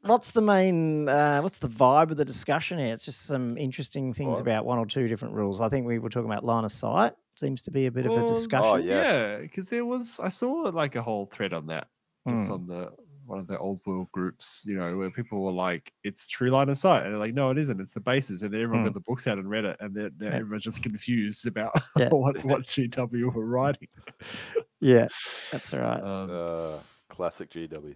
What's 0.04 0.32
the 0.32 0.42
main? 0.42 1.08
Uh, 1.08 1.40
what's 1.42 1.60
the 1.60 1.70
vibe 1.70 2.12
of 2.12 2.18
the 2.18 2.26
discussion 2.26 2.78
here? 2.80 2.94
It's 2.94 3.06
just 3.06 3.22
some 3.26 3.58
interesting 3.58 4.14
things 4.14 4.34
What? 4.36 4.42
about 4.42 4.66
one 4.66 4.78
or 4.78 4.86
two 4.86 5.08
different 5.08 5.34
rules. 5.34 5.62
I 5.62 5.70
think 5.70 5.86
we 5.88 6.00
were 6.00 6.10
talking 6.10 6.30
about 6.30 6.44
line 6.44 6.66
of 6.66 6.72
sight. 6.72 7.14
Seems 7.36 7.62
to 7.64 7.72
be 7.72 7.86
a 7.88 7.92
bit 7.92 8.06
of 8.06 8.12
a 8.12 8.26
discussion. 8.28 8.84
yeah. 8.86 9.02
Yeah, 9.32 9.38
because 9.38 9.70
there 9.70 9.86
was 9.86 10.20
I 10.20 10.30
saw 10.30 10.52
like 10.74 10.96
a 10.96 11.02
whole 11.02 11.26
thread 11.28 11.54
on 11.54 11.68
that 11.68 11.88
just 12.28 12.50
Mm. 12.50 12.54
on 12.54 12.68
the 12.68 12.90
one 13.26 13.40
of 13.40 13.48
the 13.48 13.58
old 13.58 13.80
world 13.86 14.12
groups, 14.12 14.66
you 14.68 14.76
know, 14.78 14.98
where 14.98 15.10
people 15.10 15.42
were 15.42 15.52
like, 15.54 15.94
"It's 16.04 16.28
true 16.28 16.50
line 16.50 16.68
of 16.68 16.78
sight," 16.78 17.04
and 17.04 17.14
they're 17.14 17.20
like, 17.20 17.34
"No, 17.34 17.52
it 17.52 17.58
isn't. 17.58 17.80
It's 17.80 17.94
the 17.94 18.02
bases." 18.02 18.44
And 18.44 18.54
then 18.54 18.60
everyone 18.62 18.84
Mm. 18.84 18.88
got 18.90 18.94
the 18.96 19.00
books 19.00 19.28
out 19.28 19.38
and 19.38 19.50
read 19.50 19.64
it, 19.64 19.78
and 19.80 19.96
then 19.96 20.12
now 20.20 20.28
Yeah. 20.28 20.36
everyone's 20.36 20.64
just 20.66 20.84
confused 20.84 21.48
about 21.48 21.72
Yeah. 21.98 22.10
what 22.10 22.44
what 22.44 22.64
GW 22.68 23.34
were 23.34 23.46
writing. 23.46 23.88
Yeah, 24.82 25.08
that's 25.54 25.74
all 25.74 25.80
right. 25.80 26.04
Um, 26.04 26.30
uh, 26.30 26.80
Classic 27.08 27.50
GW. 27.50 27.96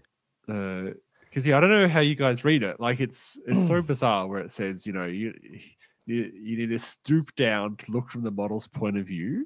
Because 1.37 1.45
yeah, 1.45 1.57
I 1.57 1.59
don't 1.59 1.69
know 1.69 1.87
how 1.87 1.99
you 1.99 2.15
guys 2.15 2.43
read 2.43 2.63
it. 2.63 2.79
Like 2.79 2.99
it's 2.99 3.39
it's 3.45 3.67
so 3.67 3.79
bizarre 3.83 4.25
where 4.25 4.39
it 4.39 4.49
says, 4.49 4.87
you 4.87 4.93
know, 4.93 5.05
you 5.05 5.35
you, 6.07 6.31
you 6.33 6.57
need 6.57 6.71
to 6.71 6.79
stoop 6.79 7.35
down 7.35 7.75
to 7.75 7.91
look 7.91 8.09
from 8.09 8.23
the 8.23 8.31
model's 8.31 8.65
point 8.65 8.97
of 8.97 9.05
view 9.05 9.45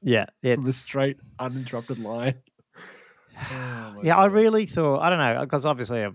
Yeah, 0.00 0.26
from 0.54 0.64
a 0.64 0.68
straight 0.68 1.16
uninterrupted 1.40 1.98
line. 1.98 2.36
Oh 3.50 4.00
yeah. 4.04 4.16
I 4.16 4.26
really 4.26 4.64
thought 4.64 5.00
I 5.00 5.10
don't 5.10 5.18
know 5.18 5.40
because 5.40 5.66
obviously 5.66 6.04
I've, 6.04 6.14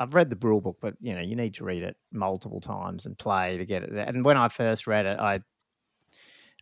I've 0.00 0.12
read 0.12 0.28
the 0.28 0.36
rule 0.44 0.60
book, 0.60 0.78
but 0.80 0.94
you 1.00 1.14
know 1.14 1.20
you 1.20 1.36
need 1.36 1.54
to 1.54 1.64
read 1.64 1.84
it 1.84 1.96
multiple 2.10 2.60
times 2.60 3.06
and 3.06 3.16
play 3.16 3.58
to 3.58 3.64
get 3.64 3.84
it. 3.84 3.92
there. 3.92 4.06
And 4.06 4.24
when 4.24 4.36
I 4.36 4.48
first 4.48 4.88
read 4.88 5.06
it, 5.06 5.20
I 5.20 5.34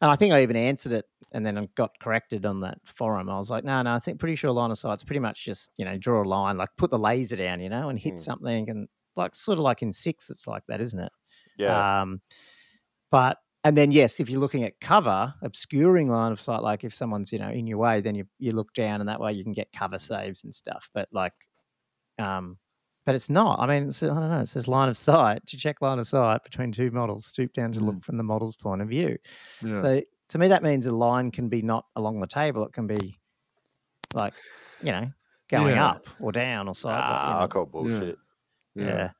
and 0.02 0.10
I 0.10 0.16
think 0.16 0.34
I 0.34 0.42
even 0.42 0.56
answered 0.56 0.92
it 0.92 1.06
and 1.32 1.44
then 1.44 1.58
I 1.58 1.66
got 1.74 1.90
corrected 2.00 2.46
on 2.46 2.60
that 2.60 2.78
forum. 2.84 3.28
I 3.28 3.38
was 3.38 3.50
like, 3.50 3.64
no, 3.64 3.82
no, 3.82 3.94
I 3.94 3.98
think 3.98 4.18
pretty 4.18 4.36
sure 4.36 4.50
line 4.50 4.70
of 4.70 4.78
sight's 4.78 5.04
pretty 5.04 5.20
much 5.20 5.44
just 5.44 5.72
you 5.76 5.84
know 5.84 5.96
draw 5.98 6.22
a 6.22 6.24
line, 6.28 6.56
like 6.56 6.70
put 6.76 6.90
the 6.90 6.98
laser 6.98 7.36
down, 7.36 7.60
you 7.60 7.68
know, 7.68 7.88
and 7.88 7.98
hit 7.98 8.14
Mm. 8.14 8.20
something, 8.20 8.70
and 8.70 8.88
like 9.16 9.34
sort 9.34 9.58
of 9.58 9.64
like 9.64 9.82
in 9.82 9.92
six, 9.92 10.30
it's 10.30 10.46
like 10.46 10.62
that, 10.68 10.80
isn't 10.80 11.00
it? 11.00 11.12
Yeah. 11.58 12.02
Um, 12.02 12.20
but 13.10 13.38
and 13.64 13.76
then 13.76 13.90
yes, 13.90 14.20
if 14.20 14.30
you're 14.30 14.40
looking 14.40 14.62
at 14.64 14.78
cover, 14.80 15.34
obscuring 15.42 16.08
line 16.08 16.30
of 16.32 16.40
sight, 16.40 16.62
like 16.62 16.84
if 16.84 16.94
someone's 16.94 17.32
you 17.32 17.38
know 17.38 17.50
in 17.50 17.66
your 17.66 17.78
way, 17.78 18.00
then 18.00 18.14
you 18.14 18.24
you 18.38 18.52
look 18.52 18.72
down, 18.74 19.00
and 19.00 19.08
that 19.08 19.20
way 19.20 19.32
you 19.32 19.42
can 19.42 19.52
get 19.52 19.72
cover 19.72 19.98
saves 19.98 20.44
and 20.44 20.54
stuff. 20.54 20.88
But 20.94 21.08
like, 21.12 21.32
um, 22.18 22.58
but 23.04 23.14
it's 23.14 23.30
not. 23.30 23.60
I 23.60 23.66
mean, 23.66 23.88
it's, 23.88 24.02
I 24.02 24.06
don't 24.06 24.30
know. 24.30 24.40
It 24.40 24.48
says 24.48 24.68
line 24.68 24.88
of 24.88 24.96
sight 24.96 25.44
to 25.46 25.56
check 25.56 25.80
line 25.80 25.98
of 25.98 26.06
sight 26.06 26.42
between 26.44 26.72
two 26.72 26.90
models. 26.90 27.26
Stoop 27.26 27.52
down 27.52 27.72
to 27.72 27.80
look 27.80 28.02
from 28.04 28.16
the 28.16 28.22
model's 28.24 28.56
point 28.56 28.82
of 28.82 28.88
view. 28.88 29.16
Yeah. 29.64 29.82
So 29.82 30.02
to 30.28 30.38
me, 30.38 30.48
that 30.48 30.62
means 30.62 30.86
a 30.86 30.92
line 30.92 31.30
can 31.30 31.48
be 31.48 31.62
not 31.62 31.86
along 31.96 32.20
the 32.20 32.26
table. 32.26 32.64
It 32.64 32.72
can 32.72 32.86
be 32.86 33.18
like 34.14 34.34
you 34.80 34.92
know 34.92 35.10
going 35.48 35.76
Yeah. 35.76 35.86
up 35.86 36.08
or 36.20 36.32
down 36.32 36.68
or 36.68 36.74
sideways. 36.74 37.28
you 37.28 37.34
Ah, 37.34 37.42
I 37.44 37.46
call 37.46 37.66
bullshit. 37.66 38.18
yeah. 38.74 39.10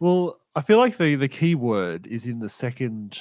Well, 0.00 0.40
I 0.54 0.62
feel 0.62 0.78
like 0.78 0.96
the 0.96 1.16
the 1.16 1.28
key 1.28 1.54
word 1.54 2.06
is 2.06 2.26
in 2.26 2.38
the 2.38 2.48
second 2.48 3.18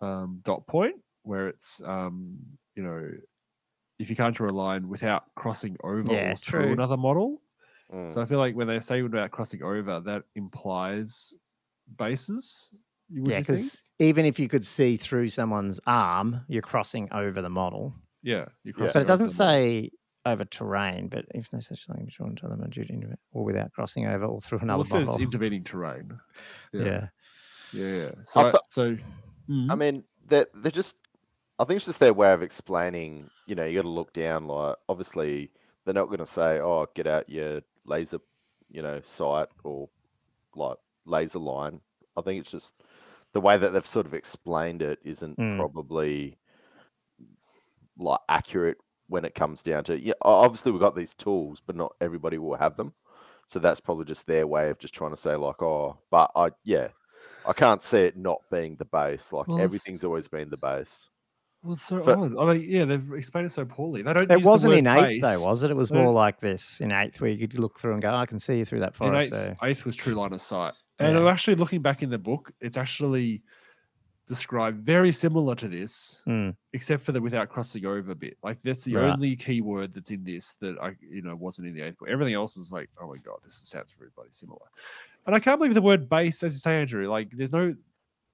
um, 0.00 0.40
dot 0.44 0.66
point 0.66 0.96
where 1.22 1.48
it's 1.48 1.80
um, 1.84 2.38
you 2.74 2.82
know 2.82 3.10
if 3.98 4.10
you 4.10 4.16
can't 4.16 4.34
draw 4.34 4.48
a 4.48 4.50
line 4.50 4.88
without 4.88 5.24
crossing 5.36 5.76
over 5.84 6.12
Yeah, 6.12 6.34
through 6.34 6.62
true. 6.62 6.72
another 6.72 6.96
model. 6.96 7.42
Mm. 7.92 8.10
So 8.10 8.20
I 8.20 8.24
feel 8.24 8.38
like 8.38 8.56
when 8.56 8.66
they 8.66 8.80
say 8.80 9.00
about 9.00 9.30
crossing 9.30 9.62
over, 9.62 10.00
that 10.00 10.24
implies 10.34 11.34
bases. 11.98 12.74
Would 13.14 13.28
Yeah, 13.28 13.40
because 13.40 13.82
even 13.98 14.24
if 14.24 14.38
you 14.38 14.48
could 14.48 14.64
see 14.64 14.96
through 14.96 15.28
someone's 15.28 15.80
arm, 15.86 16.44
you're 16.48 16.62
crossing 16.62 17.08
over 17.12 17.42
the 17.42 17.50
model. 17.50 17.94
Yeah, 18.22 18.46
you're 18.64 18.74
Yeah. 18.78 18.90
But 18.92 19.02
it 19.02 19.06
doesn't 19.06 19.30
say 19.30 19.90
over 20.24 20.44
terrain, 20.44 21.08
but 21.08 21.24
if 21.34 21.52
no 21.52 21.58
such 21.60 21.86
thing 21.86 22.06
is 22.06 22.14
drawn 22.14 22.34
to 22.36 22.40
tell 22.40 22.50
them 22.50 22.68
due 22.70 22.84
to 22.84 22.92
inter- 22.92 23.16
or 23.32 23.44
without 23.44 23.72
crossing 23.72 24.06
over 24.06 24.24
or 24.24 24.40
through 24.40 24.58
Well, 24.58 24.64
another 24.64 24.82
it 24.82 24.86
says 24.86 25.06
model. 25.08 25.22
intervening 25.22 25.64
terrain. 25.64 26.18
yeah. 26.72 26.82
Yeah, 26.82 27.08
yeah. 27.72 27.86
yeah. 27.96 28.10
So, 28.24 28.40
I, 28.40 28.52
thought- 28.52 28.72
so 28.72 28.96
mm, 29.48 29.70
I 29.70 29.74
mean, 29.74 30.04
they're 30.28 30.46
they're 30.54 30.70
just. 30.72 30.96
I 31.58 31.64
think 31.64 31.76
it's 31.76 31.86
just 31.86 32.00
their 32.00 32.14
way 32.14 32.32
of 32.32 32.42
explaining. 32.42 33.28
You 33.46 33.54
know, 33.54 33.64
you 33.64 33.78
got 33.78 33.82
to 33.82 33.88
look 33.88 34.12
down. 34.12 34.46
Like, 34.46 34.76
obviously, 34.88 35.50
they're 35.84 35.94
not 35.94 36.06
going 36.06 36.18
to 36.18 36.26
say, 36.26 36.58
"Oh, 36.60 36.86
get 36.94 37.06
out 37.06 37.28
your 37.28 37.60
laser," 37.84 38.20
you 38.70 38.82
know, 38.82 39.00
sight 39.02 39.48
or 39.64 39.88
like 40.56 40.78
laser 41.04 41.38
line. 41.38 41.80
I 42.16 42.22
think 42.22 42.40
it's 42.40 42.50
just 42.50 42.74
the 43.32 43.40
way 43.40 43.56
that 43.56 43.70
they've 43.70 43.86
sort 43.86 44.06
of 44.06 44.14
explained 44.14 44.82
it 44.82 44.98
isn't 45.04 45.38
Mm. 45.38 45.56
probably 45.56 46.38
like 47.98 48.20
accurate 48.28 48.78
when 49.08 49.24
it 49.24 49.34
comes 49.34 49.62
down 49.62 49.84
to. 49.84 49.98
Yeah, 49.98 50.14
obviously 50.22 50.72
we've 50.72 50.80
got 50.80 50.96
these 50.96 51.14
tools, 51.14 51.60
but 51.66 51.76
not 51.76 51.94
everybody 52.00 52.38
will 52.38 52.56
have 52.56 52.76
them. 52.76 52.92
So 53.46 53.58
that's 53.58 53.80
probably 53.80 54.04
just 54.06 54.26
their 54.26 54.46
way 54.46 54.70
of 54.70 54.78
just 54.78 54.94
trying 54.94 55.10
to 55.10 55.16
say 55.16 55.36
like, 55.36 55.60
oh, 55.62 55.98
but 56.10 56.30
I 56.34 56.50
yeah, 56.64 56.88
I 57.46 57.52
can't 57.52 57.82
see 57.82 57.98
it 57.98 58.16
not 58.16 58.40
being 58.50 58.76
the 58.76 58.84
base. 58.86 59.32
Like 59.32 59.48
Well, 59.48 59.60
everything's 59.60 60.04
always 60.04 60.28
been 60.28 60.48
the 60.48 60.56
base. 60.56 61.08
well, 61.62 61.74
it's 61.74 61.82
so 61.82 62.02
but- 62.02 62.18
odd. 62.18 62.36
I 62.38 62.54
mean, 62.54 62.66
yeah, 62.70 62.84
they've 62.86 63.12
explained 63.12 63.46
it 63.46 63.50
so 63.52 63.64
poorly. 63.66 64.02
They 64.02 64.12
don't. 64.14 64.30
It 64.30 64.38
use 64.38 64.44
wasn't 64.46 64.72
word 64.72 64.78
in 64.78 64.86
eighth 64.86 65.22
base. 65.22 65.22
though, 65.22 65.50
was 65.50 65.62
it? 65.62 65.70
It 65.70 65.76
was 65.76 65.90
They 65.90 66.02
more 66.02 66.12
like 66.12 66.40
this 66.40 66.80
in 66.80 66.92
eighth, 66.92 67.20
where 67.20 67.30
you 67.30 67.46
could 67.46 67.58
look 67.58 67.78
through 67.78 67.92
and 67.94 68.00
go, 68.02 68.14
"I 68.14 68.24
can 68.26 68.38
see 68.38 68.56
you 68.58 68.64
through 68.64 68.80
that 68.80 68.92
In 68.92 68.94
forest." 68.94 69.32
eighth, 69.34 69.58
so 69.60 69.66
eighth 69.66 69.84
was 69.84 69.96
true 69.96 70.14
line 70.14 70.32
of 70.32 70.40
sight. 70.40 70.72
And 71.02 71.14
Yeah. 71.14 71.20
I'm 71.22 71.28
actually 71.28 71.56
looking 71.56 71.82
back 71.82 72.02
in 72.02 72.10
the 72.10 72.18
book, 72.18 72.52
it's 72.60 72.76
actually 72.76 73.42
described 74.28 74.78
very 74.80 75.10
similar 75.12 75.54
to 75.56 75.68
this, 75.68 76.22
Mm. 76.26 76.56
except 76.72 77.02
for 77.02 77.12
the 77.12 77.20
without 77.20 77.48
crossing 77.48 77.84
over 77.84 78.14
bit. 78.14 78.38
Like 78.42 78.62
that's 78.62 78.84
the 78.84 78.96
Right. 78.96 79.12
only 79.12 79.34
key 79.36 79.60
word 79.60 79.92
that's 79.92 80.10
in 80.10 80.22
this 80.24 80.54
that 80.56 80.78
I, 80.80 80.96
you 81.00 81.22
know, 81.22 81.34
wasn't 81.34 81.68
in 81.68 81.74
the 81.74 81.82
eighth 81.82 81.98
book. 81.98 82.08
Everything 82.08 82.34
else 82.34 82.56
is 82.56 82.72
like, 82.72 82.88
oh 83.00 83.08
my 83.08 83.16
god, 83.18 83.38
this 83.42 83.54
sounds 83.54 83.92
very 83.98 84.10
bloody 84.14 84.30
similar. 84.32 84.60
And 85.26 85.34
I 85.34 85.40
can't 85.40 85.58
believe 85.58 85.74
the 85.74 85.82
word 85.82 86.08
base, 86.08 86.42
as 86.42 86.54
you 86.54 86.58
say, 86.58 86.80
Andrew. 86.80 87.08
Like, 87.08 87.30
there's 87.32 87.52
no, 87.52 87.74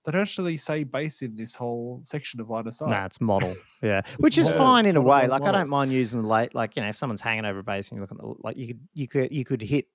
they 0.05 0.12
don't 0.12 0.21
actually 0.21 0.57
say 0.59 0.85
base 0.85 1.23
in 1.23 1.37
this 1.37 1.55
whole 1.55 2.01
section 2.05 2.41
of 2.41 2.49
line 2.51 2.66
of 2.66 2.75
sight. 2.75 2.91
Nah, 2.91 3.07
it's 3.07 3.21
model. 3.21 3.55
Yeah, 3.83 4.03
which 4.19 4.37
is 4.39 4.47
model, 4.47 4.59
fine 4.59 4.87
in 4.87 4.97
a 4.97 5.01
model, 5.01 5.11
way. 5.11 5.16
model, 5.29 5.31
Like 5.31 5.43
I 5.43 5.53
don't 5.59 5.69
mind 5.69 5.93
using 5.93 6.21
the 6.23 6.27
late. 6.29 6.53
Like 6.55 6.77
you 6.77 6.83
know, 6.83 6.89
if 6.89 6.97
someone's 6.97 7.21
hanging 7.21 7.45
over 7.45 7.61
a 7.61 7.62
base 7.64 7.89
and 7.91 7.97
you 7.97 8.01
look 8.03 8.11
at 8.12 8.19
the 8.19 8.35
like, 8.41 8.57
you 8.57 8.66
could 8.69 8.81
you 8.95 9.09
could 9.09 9.33
you 9.33 9.45
could 9.45 9.62
hit 9.62 9.87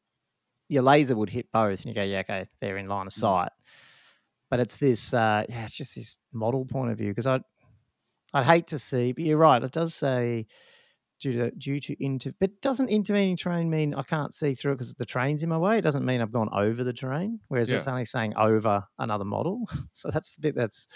your 0.74 0.84
laser 0.84 1.16
would 1.16 1.30
hit 1.30 1.52
both, 1.52 1.86
and 1.86 1.86
you 1.86 1.94
go, 1.94 2.04
yeah, 2.04 2.20
okay, 2.20 2.46
they're 2.60 2.78
in 2.78 2.88
line 2.88 3.08
of 3.08 3.14
Mm. 3.14 3.20
sight. 3.20 3.50
But 4.50 4.60
it's 4.60 4.78
this, 4.78 5.14
uh, 5.14 5.46
yeah, 5.50 5.66
it's 5.66 5.78
just 5.78 5.96
this 5.96 6.18
model 6.32 6.66
point 6.66 6.92
of 6.92 6.98
view 6.98 7.10
because 7.10 7.28
I, 7.28 7.40
I'd 8.34 8.46
hate 8.46 8.68
to 8.68 8.80
see. 8.80 9.12
But 9.12 9.24
you're 9.24 9.38
right. 9.38 9.64
It 9.64 9.72
does 9.72 9.96
say 9.96 10.48
due 11.20 11.34
to 11.34 11.52
due 11.52 11.80
to 11.80 12.04
inter, 12.04 12.34
but 12.40 12.62
doesn't 12.62 12.90
intervening 12.90 13.38
terrain 13.38 13.70
mean 13.70 13.94
I 13.94 14.04
can't 14.04 14.34
see 14.34 14.54
through 14.56 14.74
it 14.74 14.76
because 14.76 14.94
the 14.96 15.06
train's 15.06 15.42
in 15.44 15.50
my 15.50 15.58
way? 15.58 15.78
It 15.78 15.84
doesn't 15.84 16.06
mean 16.06 16.22
I've 16.22 16.32
gone 16.32 16.50
over 16.54 16.84
the 16.84 16.94
terrain. 16.94 17.40
Whereas 17.48 17.72
it's 17.78 17.88
only 17.88 18.06
saying 18.06 18.34
over 18.36 18.84
another 19.00 19.26
model. 19.26 19.68
so 19.92 20.10
that's 20.12 20.36
the 20.36 20.42
bit 20.42 20.56
that's 20.56 20.88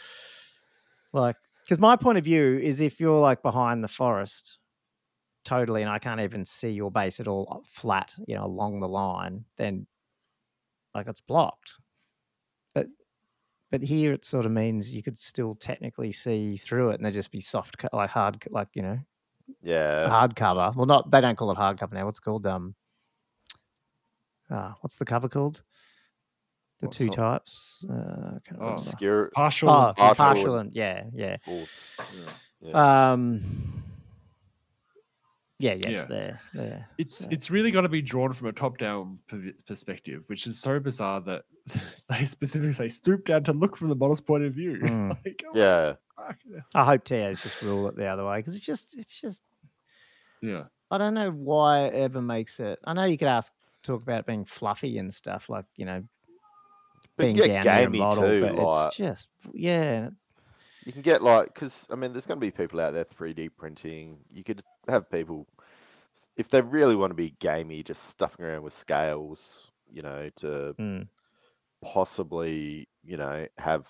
like 1.14 1.36
because 1.64 1.80
my 1.80 1.96
point 1.96 2.18
of 2.18 2.24
view 2.24 2.58
is 2.62 2.80
if 2.80 3.00
you're 3.00 3.20
like 3.20 3.42
behind 3.42 3.84
the 3.84 3.88
forest 3.88 4.60
totally 5.48 5.82
and 5.82 5.90
i 5.90 5.98
can't 5.98 6.20
even 6.20 6.44
see 6.44 6.70
your 6.70 6.92
base 6.92 7.20
at 7.22 7.28
all 7.28 7.64
flat 7.70 8.14
you 8.28 8.36
know 8.36 8.44
along 8.44 8.80
the 8.82 8.88
line 8.88 9.46
then 9.56 9.88
like 10.94 11.08
it's 11.08 11.22
blocked 11.22 11.76
but 12.76 12.88
but 13.72 13.82
here 13.82 14.12
it 14.12 14.26
sort 14.26 14.46
of 14.46 14.52
means 14.52 14.94
you 14.94 15.02
could 15.02 15.18
still 15.18 15.56
technically 15.56 16.12
see 16.12 16.58
through 16.58 16.90
it 16.90 16.96
and 16.96 17.06
there 17.06 17.12
just 17.14 17.32
be 17.32 17.40
soft 17.40 17.78
like 17.94 18.10
hard 18.10 18.44
like 18.50 18.68
you 18.74 18.82
know 18.82 19.00
Yeah. 19.62 20.10
hard 20.10 20.36
cover 20.36 20.72
well 20.76 20.86
not 20.86 21.10
they 21.12 21.22
don't 21.22 21.38
call 21.38 21.52
it 21.52 21.58
hard 21.58 21.78
cover 21.80 21.96
now 21.96 22.06
what's 22.06 22.20
it 22.20 22.24
called 22.24 22.46
um 22.46 22.76
uh, 24.52 24.72
what's 24.82 24.98
the 24.98 25.06
cover 25.06 25.30
called 25.30 25.64
the 26.80 26.88
What 26.88 26.94
two 26.94 27.06
sort? 27.06 27.16
types 27.16 27.86
uh, 27.90 27.94
I 27.94 28.56
Oh. 28.60 28.66
Obscure. 28.74 29.30
Partial. 29.34 29.70
oh 29.70 29.94
partial 29.96 30.16
partial 30.16 30.56
and- 30.58 30.68
and 30.68 30.76
yeah 30.76 31.04
yeah 31.14 31.38
Force. 31.46 31.98
Yeah. 32.16 32.30
Yeah. 32.62 33.12
Um. 33.12 33.42
Yeah, 35.60 35.74
yeah, 35.74 35.88
it's 35.90 36.02
Yeah. 36.04 36.08
there. 36.08 36.42
Yeah, 36.54 36.84
It's 37.00 37.18
so- 37.20 37.28
it's 37.32 37.50
really 37.50 37.72
got 37.72 37.82
to 37.82 37.90
be 37.90 38.02
drawn 38.02 38.32
from 38.34 38.48
a 38.48 38.52
top-down 38.52 39.20
perspective, 39.66 40.24
which 40.28 40.46
is 40.46 40.60
so 40.60 40.80
bizarre 40.80 41.20
that 41.22 41.46
they 42.10 42.26
specifically 42.26 42.74
say 42.74 42.90
stoop 42.90 43.26
down 43.26 43.44
to 43.46 43.54
look 43.54 43.76
from 43.76 43.88
the 43.90 43.96
model's 43.96 44.22
point 44.22 44.44
of 44.44 44.54
view. 44.54 44.78
Mm. 44.82 45.10
like, 45.26 45.44
oh, 45.48 45.52
Yeah. 45.58 45.94
fuck. 46.16 46.38
I 46.76 46.86
hope 46.86 47.04
TAs 47.04 47.42
just 47.42 47.62
rule 47.64 47.88
it 47.90 47.96
the 47.96 48.08
other 48.08 48.26
way 48.26 48.38
because 48.38 48.56
it's 48.56 48.66
just, 48.66 48.96
it's 48.98 49.20
just, 49.20 49.42
yeah, 50.42 50.66
I 50.92 51.00
don't 51.00 51.16
know 51.16 51.32
why 51.32 51.86
it 51.86 51.96
ever 51.96 52.22
makes 52.22 52.60
it. 52.60 52.78
I 52.84 52.94
know 52.94 53.06
you 53.06 53.18
could 53.18 53.28
ask, 53.28 53.52
talk 53.82 54.04
about 54.04 54.26
being 54.28 54.46
fluffy 54.46 54.98
and 55.00 55.12
stuff 55.14 55.50
like 55.50 55.66
you 55.78 55.86
know 55.86 56.04
being 57.18 57.36
you 57.36 57.48
down 57.48 57.64
get 57.64 57.92
near 57.92 58.02
a 58.04 58.06
model, 58.06 58.24
too. 58.24 58.42
but 58.42 58.56
like 58.56 58.88
it's 58.88 58.96
just, 58.98 59.30
yeah, 59.54 60.10
you 60.86 60.94
can 60.94 61.02
get 61.02 61.24
like 61.24 61.54
because 61.54 61.88
I 61.90 61.96
mean, 61.96 62.14
there's 62.14 62.28
going 62.28 62.40
to 62.40 62.46
be 62.46 62.52
people 62.52 62.80
out 62.80 62.94
there 62.94 63.06
3D 63.06 63.50
printing. 63.58 64.20
You 64.32 64.44
could 64.44 64.62
have 64.90 65.10
people 65.10 65.48
if 66.38 66.50
they 66.50 66.62
really 66.62 66.96
want 66.96 67.12
to 67.12 67.16
be 67.16 67.36
gamey, 67.40 67.84
just 67.84 68.04
stuffing 68.04 68.46
around 68.46 68.64
with 68.64 68.74
scales. 68.74 69.72
You 69.92 70.02
know, 70.04 70.30
to 70.38 70.76
mm, 70.80 71.08
possibly 71.82 72.88
you 73.04 73.18
know 73.18 73.46
have 73.58 73.88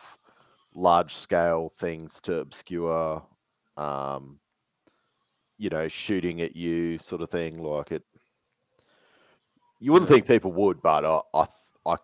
large 0.74 1.16
scale 1.16 1.72
things 1.80 2.20
to 2.22 2.38
obscure 2.40 3.24
um 3.78 4.40
you 5.58 5.70
know 5.70 5.88
shooting 5.88 6.42
at 6.42 6.56
you 6.56 6.98
sort 6.98 7.22
of 7.22 7.30
thing 7.30 7.62
like 7.62 7.92
it 7.92 8.04
you 9.80 9.92
wouldn't 9.92 10.10
Yeah. 10.10 10.10
think 10.10 10.28
people 10.28 10.52
would 10.52 10.82
but 10.82 11.06
I, 11.06 11.22
I 11.34 11.48
i 11.86 11.96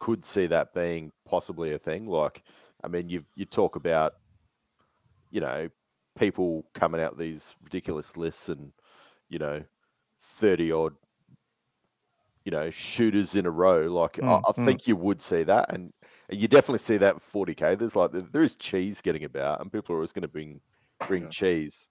could 0.00 0.24
see 0.24 0.46
that 0.46 0.74
being 0.74 1.12
possibly 1.26 1.72
a 1.72 1.78
thing 1.78 2.06
like 2.06 2.42
i 2.82 2.88
mean 2.88 3.08
you 3.08 3.24
you 3.34 3.44
talk 3.46 3.76
about 3.76 4.12
you 5.30 5.40
know 5.40 5.68
people 6.16 6.66
coming 6.74 7.00
out 7.00 7.12
with 7.12 7.20
these 7.20 7.54
ridiculous 7.62 8.16
lists 8.16 8.48
and 8.48 8.72
you 9.28 9.38
know 9.38 9.64
30 10.20 10.72
odd 10.72 10.96
you 12.44 12.50
know 12.50 12.70
shooters 12.70 13.34
in 13.36 13.46
a 13.46 13.50
row 13.50 13.82
like 13.86 14.18
I, 14.26 14.38
Mm, 14.38 14.46
I 14.48 14.52
mm. 14.56 14.62
think 14.64 14.86
you 14.88 14.96
would 14.96 15.22
see 15.22 15.42
that 15.44 15.72
and, 15.72 15.92
and 16.28 16.40
you 16.40 16.48
definitely 16.48 16.78
see 16.80 16.96
that 16.98 17.14
with 17.14 17.22
40k 17.24 17.74
there's 17.74 17.96
like 17.96 18.12
there- 18.12 18.22
there 18.32 18.42
is 18.42 18.56
cheese 18.56 19.00
getting 19.00 19.24
about 19.24 19.60
and 19.60 19.72
people 19.72 19.94
are 19.94 19.98
always 19.98 20.12
going 20.12 20.22
to 20.22 20.28
bring 20.28 20.60
bring 21.06 21.28
Yeah. 21.28 21.30
cheese 21.30 21.88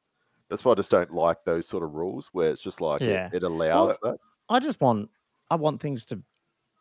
That's 0.50 0.66
why 0.66 0.74
I 0.74 0.76
just 0.78 0.92
don't 0.92 1.14
like 1.14 1.40
those 1.46 1.68
sort 1.68 1.84
of 1.84 1.94
rules 1.94 2.30
where 2.34 2.52
it's 2.52 2.62
just 2.64 2.82
like 2.82 3.08
Yeah. 3.08 3.32
it, 3.32 3.34
it 3.34 3.44
allows 3.44 3.98
that. 4.04 4.18
I 4.50 4.60
just 4.60 4.82
want 4.82 5.10
I 5.50 5.56
want 5.56 5.82
things 5.82 6.06
to 6.06 6.24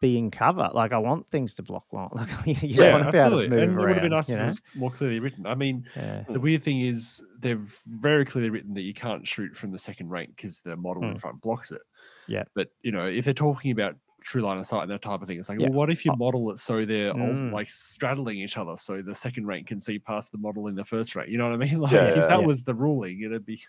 be 0.00 0.16
in 0.18 0.30
cover. 0.30 0.70
Like 0.72 0.92
I 0.92 0.98
want 0.98 1.30
things 1.30 1.54
to 1.54 1.62
block 1.62 1.84
line. 1.92 2.08
Like 2.14 2.28
you 2.46 2.56
Yeah, 2.62 2.92
want 2.92 3.04
to 3.04 3.12
be 3.12 3.18
able 3.18 3.30
to 3.30 3.36
absolutely. 3.44 3.48
move 3.48 3.58
And 3.62 3.72
it 3.72 3.80
would 3.80 3.92
have 3.92 4.02
been 4.02 4.10
nice 4.12 4.28
you 4.28 4.36
if 4.36 4.42
it 4.42 4.46
was 4.46 4.62
more 4.74 4.90
clearly 4.90 5.20
written. 5.20 5.46
I 5.46 5.54
mean, 5.54 5.86
Yeah. 5.96 6.24
the 6.28 6.40
weird 6.40 6.62
thing 6.62 6.80
is 6.80 7.22
they've 7.38 7.78
very 7.86 8.24
clearly 8.24 8.50
written 8.50 8.74
that 8.74 8.82
you 8.82 8.94
can't 8.94 9.26
shoot 9.26 9.56
from 9.56 9.72
the 9.72 9.78
second 9.78 10.08
rank 10.08 10.30
because 10.36 10.60
the 10.60 10.76
model 10.76 11.04
in 11.04 11.14
Mm. 11.14 11.20
front 11.20 11.40
blocks 11.42 11.70
it. 11.70 11.82
Yeah. 12.28 12.44
But 12.54 12.68
you 12.82 12.92
know, 12.92 13.06
if 13.06 13.24
they're 13.26 13.34
talking 13.34 13.70
about 13.72 13.96
true 14.22 14.42
line 14.42 14.58
of 14.58 14.66
sight 14.66 14.82
and 14.82 14.90
that 14.90 15.00
type 15.02 15.20
of 15.22 15.28
thing, 15.28 15.38
it's 15.38 15.48
like, 15.48 15.58
Yeah. 15.60 15.68
well, 15.68 15.76
what 15.78 15.90
if 15.90 16.04
you 16.04 16.12
Oh. 16.12 16.16
model 16.16 16.50
it 16.50 16.58
so 16.58 16.84
they're 16.84 17.12
all 17.12 17.18
Mm. 17.18 17.52
like 17.52 17.68
straddling 17.70 18.38
each 18.38 18.56
other, 18.58 18.76
so 18.76 19.02
the 19.02 19.14
second 19.14 19.46
rank 19.46 19.66
can 19.66 19.80
see 19.80 19.98
past 19.98 20.30
the 20.32 20.38
model 20.38 20.66
in 20.68 20.74
the 20.74 20.84
first 20.84 21.14
rank? 21.16 21.28
You 21.30 21.38
know 21.38 21.44
what 21.50 21.54
I 21.54 21.56
mean? 21.64 21.78
Like 21.80 21.92
Yeah, 21.92 22.04
if 22.08 22.16
yeah, 22.16 22.26
that 22.26 22.40
yeah. 22.40 22.46
was 22.46 22.62
the 22.64 22.74
ruling, 22.74 23.20
it'd 23.22 23.44
be 23.46 23.60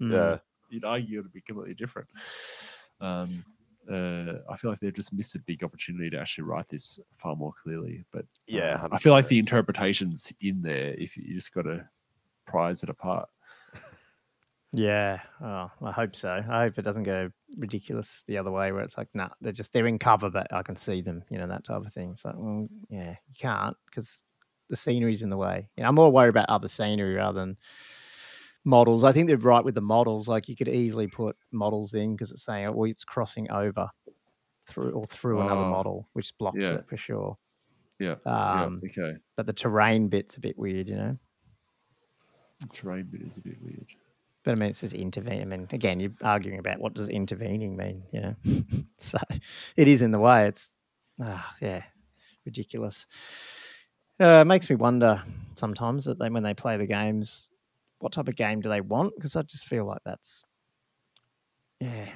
Mm. 0.00 0.12
Yeah. 0.12 0.38
you'd 0.70 0.84
argue 0.84 1.20
it'd 1.20 1.32
be 1.32 1.40
completely 1.42 1.74
different. 1.74 2.08
Um, 3.00 3.44
uh, 3.92 4.38
I 4.50 4.56
feel 4.56 4.70
like 4.70 4.80
they've 4.80 4.94
just 4.94 5.12
missed 5.12 5.34
a 5.34 5.40
big 5.40 5.62
opportunity 5.64 6.10
to 6.10 6.18
actually 6.18 6.44
write 6.44 6.68
this 6.68 6.98
far 7.18 7.36
more 7.36 7.52
clearly. 7.62 8.04
But 8.12 8.24
Yeah, 8.46 8.80
um, 8.82 8.92
I 8.92 8.98
feel 8.98 9.12
like 9.12 9.28
the 9.28 9.38
interpretations 9.38 10.32
in 10.40 10.62
there, 10.62 10.94
if 10.94 11.16
you, 11.16 11.24
you 11.26 11.34
just 11.34 11.54
got 11.54 11.62
to 11.62 11.88
prize 12.46 12.82
it 12.82 12.88
apart. 12.88 13.28
Yeah. 14.74 15.20
Oh, 15.42 15.70
I 15.82 15.92
hope 15.92 16.16
so. 16.16 16.42
I 16.48 16.62
hope 16.62 16.78
it 16.78 16.82
doesn't 16.82 17.02
go 17.02 17.30
ridiculous 17.58 18.24
the 18.26 18.38
other 18.38 18.50
way 18.50 18.72
where 18.72 18.80
it's 18.80 18.96
like, 18.96 19.08
nah, 19.12 19.28
they're 19.42 19.52
just 19.52 19.74
they're 19.74 19.86
in 19.86 19.98
cover, 19.98 20.30
but 20.30 20.50
I 20.50 20.62
can 20.62 20.76
see 20.76 21.02
them. 21.02 21.22
You 21.28 21.36
know 21.36 21.46
that 21.46 21.64
type 21.64 21.84
of 21.84 21.92
thing. 21.92 22.12
It's 22.12 22.24
like, 22.24 22.36
well, 22.38 22.68
yeah, 22.88 23.10
you 23.10 23.34
can't 23.38 23.76
because 23.84 24.24
the 24.70 24.76
scenery's 24.76 25.20
in 25.20 25.28
the 25.28 25.36
way. 25.36 25.68
You 25.76 25.82
know, 25.82 25.90
I'm 25.90 25.94
more 25.94 26.10
worried 26.10 26.30
about 26.30 26.48
other 26.48 26.68
scenery 26.68 27.16
rather 27.16 27.38
than 27.40 27.58
models. 28.64 29.04
I 29.04 29.12
think 29.12 29.28
they're 29.28 29.36
right 29.36 29.64
with 29.64 29.74
the 29.74 29.80
models. 29.80 30.28
Like 30.28 30.48
you 30.48 30.56
could 30.56 30.68
easily 30.68 31.06
put 31.06 31.36
models 31.50 31.94
in 31.94 32.14
because 32.14 32.30
it's 32.30 32.44
saying, 32.44 32.66
oh, 32.66 32.72
well, 32.72 32.90
it's 32.90 33.04
crossing 33.04 33.50
over 33.50 33.88
through 34.66 34.92
or 34.92 35.06
through 35.06 35.40
another 35.40 35.62
Oh, 35.62 35.70
model, 35.70 36.08
which 36.12 36.36
blocks 36.38 36.58
yeah. 36.68 36.74
it 36.74 36.88
for 36.88 36.96
sure. 36.96 37.36
Yeah. 37.98 38.16
Um, 38.26 38.80
yeah. 38.82 39.04
Okay. 39.04 39.18
But 39.36 39.46
the 39.46 39.52
terrain 39.52 40.08
bit's 40.08 40.36
a 40.36 40.40
bit 40.40 40.58
weird, 40.58 40.88
you 40.88 40.96
know. 40.96 41.18
The 42.60 42.68
terrain 42.68 43.08
bit 43.10 43.22
is 43.22 43.36
a 43.36 43.40
bit 43.40 43.56
weird. 43.60 43.86
But 44.44 44.52
I 44.52 44.54
mean, 44.56 44.70
it 44.70 44.76
says 44.76 44.92
intervene. 44.92 45.40
I 45.40 45.44
mean, 45.44 45.68
again, 45.72 46.00
you're 46.00 46.12
arguing 46.22 46.58
about 46.58 46.80
what 46.80 46.94
does 46.94 47.08
intervening 47.08 47.76
mean, 47.76 48.02
you 48.12 48.20
know? 48.20 48.34
so 48.98 49.18
it 49.76 49.86
is 49.86 50.02
in 50.02 50.10
the 50.10 50.18
way. 50.18 50.46
It's, 50.48 50.72
ah, 51.20 51.54
yeah, 51.60 51.84
ridiculous. 52.44 53.06
Uh, 54.20 54.40
it 54.42 54.46
makes 54.46 54.68
me 54.68 54.76
wonder 54.76 55.22
sometimes 55.54 56.06
that 56.06 56.18
they, 56.18 56.28
when 56.28 56.42
they 56.42 56.54
play 56.54 56.76
the 56.76 56.86
games, 56.86 57.50
what 58.02 58.12
type 58.12 58.28
of 58.28 58.34
game 58.36 58.60
do 58.60 58.68
they 58.68 58.80
want? 58.80 59.14
Because 59.16 59.36
I 59.36 59.42
just 59.42 59.66
feel 59.66 59.84
like 59.84 60.00
that's, 60.04 60.44
yeah. 61.80 62.08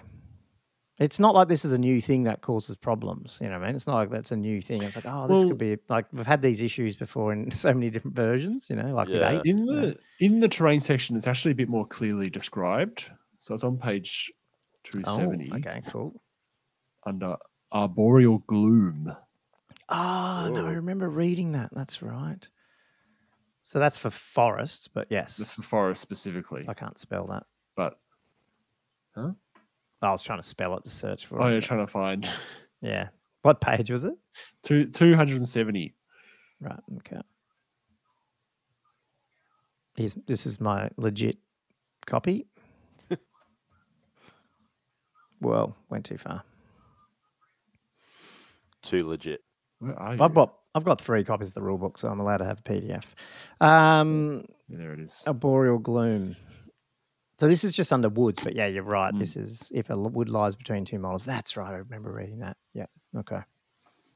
It's 0.98 1.20
not 1.20 1.34
like 1.34 1.48
this 1.48 1.64
is 1.66 1.72
a 1.72 1.78
new 1.78 2.00
thing 2.00 2.24
that 2.24 2.40
causes 2.40 2.74
problems. 2.74 3.38
You 3.42 3.48
know 3.48 3.58
what 3.58 3.64
I 3.64 3.66
mean? 3.66 3.76
It's 3.76 3.86
not 3.86 3.96
like 3.96 4.10
that's 4.10 4.32
a 4.32 4.36
new 4.36 4.62
thing. 4.62 4.82
It's 4.82 4.96
like, 4.96 5.04
oh, 5.06 5.28
this 5.28 5.38
Well- 5.38 5.48
could 5.48 5.58
be 5.58 5.76
like 5.88 6.06
we've 6.12 6.26
had 6.26 6.40
these 6.40 6.60
issues 6.62 6.96
before 6.96 7.32
in 7.32 7.50
so 7.64 7.72
many 7.74 7.90
different 7.90 8.16
versions, 8.16 8.68
you 8.70 8.76
know, 8.76 8.94
like 8.94 9.08
Yeah. 9.08 9.32
with 9.32 9.46
eight. 9.46 9.50
In 9.50 9.58
you 9.58 9.64
know. 9.66 9.80
the 9.82 9.98
in 10.20 10.40
the 10.40 10.48
terrain 10.48 10.80
section, 10.80 11.14
it's 11.16 11.26
actually 11.26 11.52
a 11.52 11.54
bit 11.56 11.68
more 11.68 11.86
clearly 11.86 12.30
described. 12.30 13.10
So 13.38 13.52
it's 13.54 13.62
on 13.62 13.76
page 13.78 14.32
oh, 14.34 14.78
two 14.84 15.02
Oh, 15.06 15.16
seventy 15.16 15.52
okay, 15.54 15.82
cool. 15.88 16.20
under 17.06 17.36
arboreal 17.72 18.38
gloom. 18.46 19.14
Oh, 19.90 20.50
no, 20.52 20.66
I 20.66 20.72
remember 20.72 21.08
reading 21.10 21.52
that. 21.52 21.68
That's 21.72 22.02
right. 22.02 22.48
So 23.66 23.80
that's 23.80 23.98
for 23.98 24.10
forests, 24.10 24.86
but 24.86 25.08
yes. 25.10 25.38
That's 25.38 25.54
for 25.54 25.62
forest 25.62 26.00
specifically. 26.00 26.62
I 26.68 26.72
can't 26.72 26.96
spell 26.96 27.26
that. 27.26 27.46
But 27.74 27.98
huh? 29.16 29.32
I 30.00 30.10
was 30.12 30.22
trying 30.22 30.40
to 30.40 30.46
spell 30.46 30.76
it 30.76 30.84
to 30.84 30.90
search 30.90 31.26
for 31.26 31.42
oh, 31.42 31.48
it. 31.48 31.50
you're 31.50 31.60
trying 31.60 31.84
to 31.84 31.90
find 31.90 32.28
Yeah. 32.80 33.08
What 33.42 33.60
page 33.60 33.90
was 33.90 34.04
it? 34.04 34.14
two 34.62 34.84
two 34.84 35.16
hundred 35.16 35.38
and 35.38 35.48
seventy. 35.48 35.96
Right. 36.60 36.78
Okay. 36.98 37.20
Here's, 39.96 40.14
this 40.14 40.46
is 40.46 40.60
my 40.60 40.88
legit 40.96 41.36
copy. 42.06 42.46
well, 45.40 45.74
went 45.90 46.04
too 46.04 46.18
far. 46.18 46.44
Too 48.82 48.98
legit. 48.98 49.42
Where 49.80 49.98
are 49.98 50.14
you? 50.14 50.22
I've 50.22 50.34
got 50.34 50.54
I've 50.76 50.84
got 50.84 51.00
three 51.00 51.24
copies 51.24 51.48
of 51.48 51.54
the 51.54 51.62
rule 51.62 51.78
book, 51.78 51.98
so 51.98 52.08
I'm 52.08 52.20
allowed 52.20 52.36
to 52.38 52.44
have 52.44 52.58
a 52.60 52.62
PDF. 52.62 53.04
Um, 53.62 54.44
there 54.68 54.92
it 54.92 55.00
is. 55.00 55.24
Arboreal 55.26 55.78
gloom. 55.78 56.36
So 57.40 57.48
this 57.48 57.64
is 57.64 57.74
just 57.74 57.92
under 57.94 58.10
woods, 58.10 58.40
but 58.44 58.54
yeah, 58.54 58.66
you're 58.66 58.82
right. 58.82 59.14
Mm. 59.14 59.18
This 59.18 59.36
is 59.36 59.70
if 59.74 59.88
a 59.88 59.96
wood 59.96 60.28
lies 60.28 60.54
between 60.54 60.84
two 60.84 60.98
models. 60.98 61.24
That's 61.24 61.56
right. 61.56 61.70
I 61.72 61.76
remember 61.76 62.12
reading 62.12 62.40
that. 62.40 62.58
Yeah. 62.74 62.86
Okay. 63.16 63.40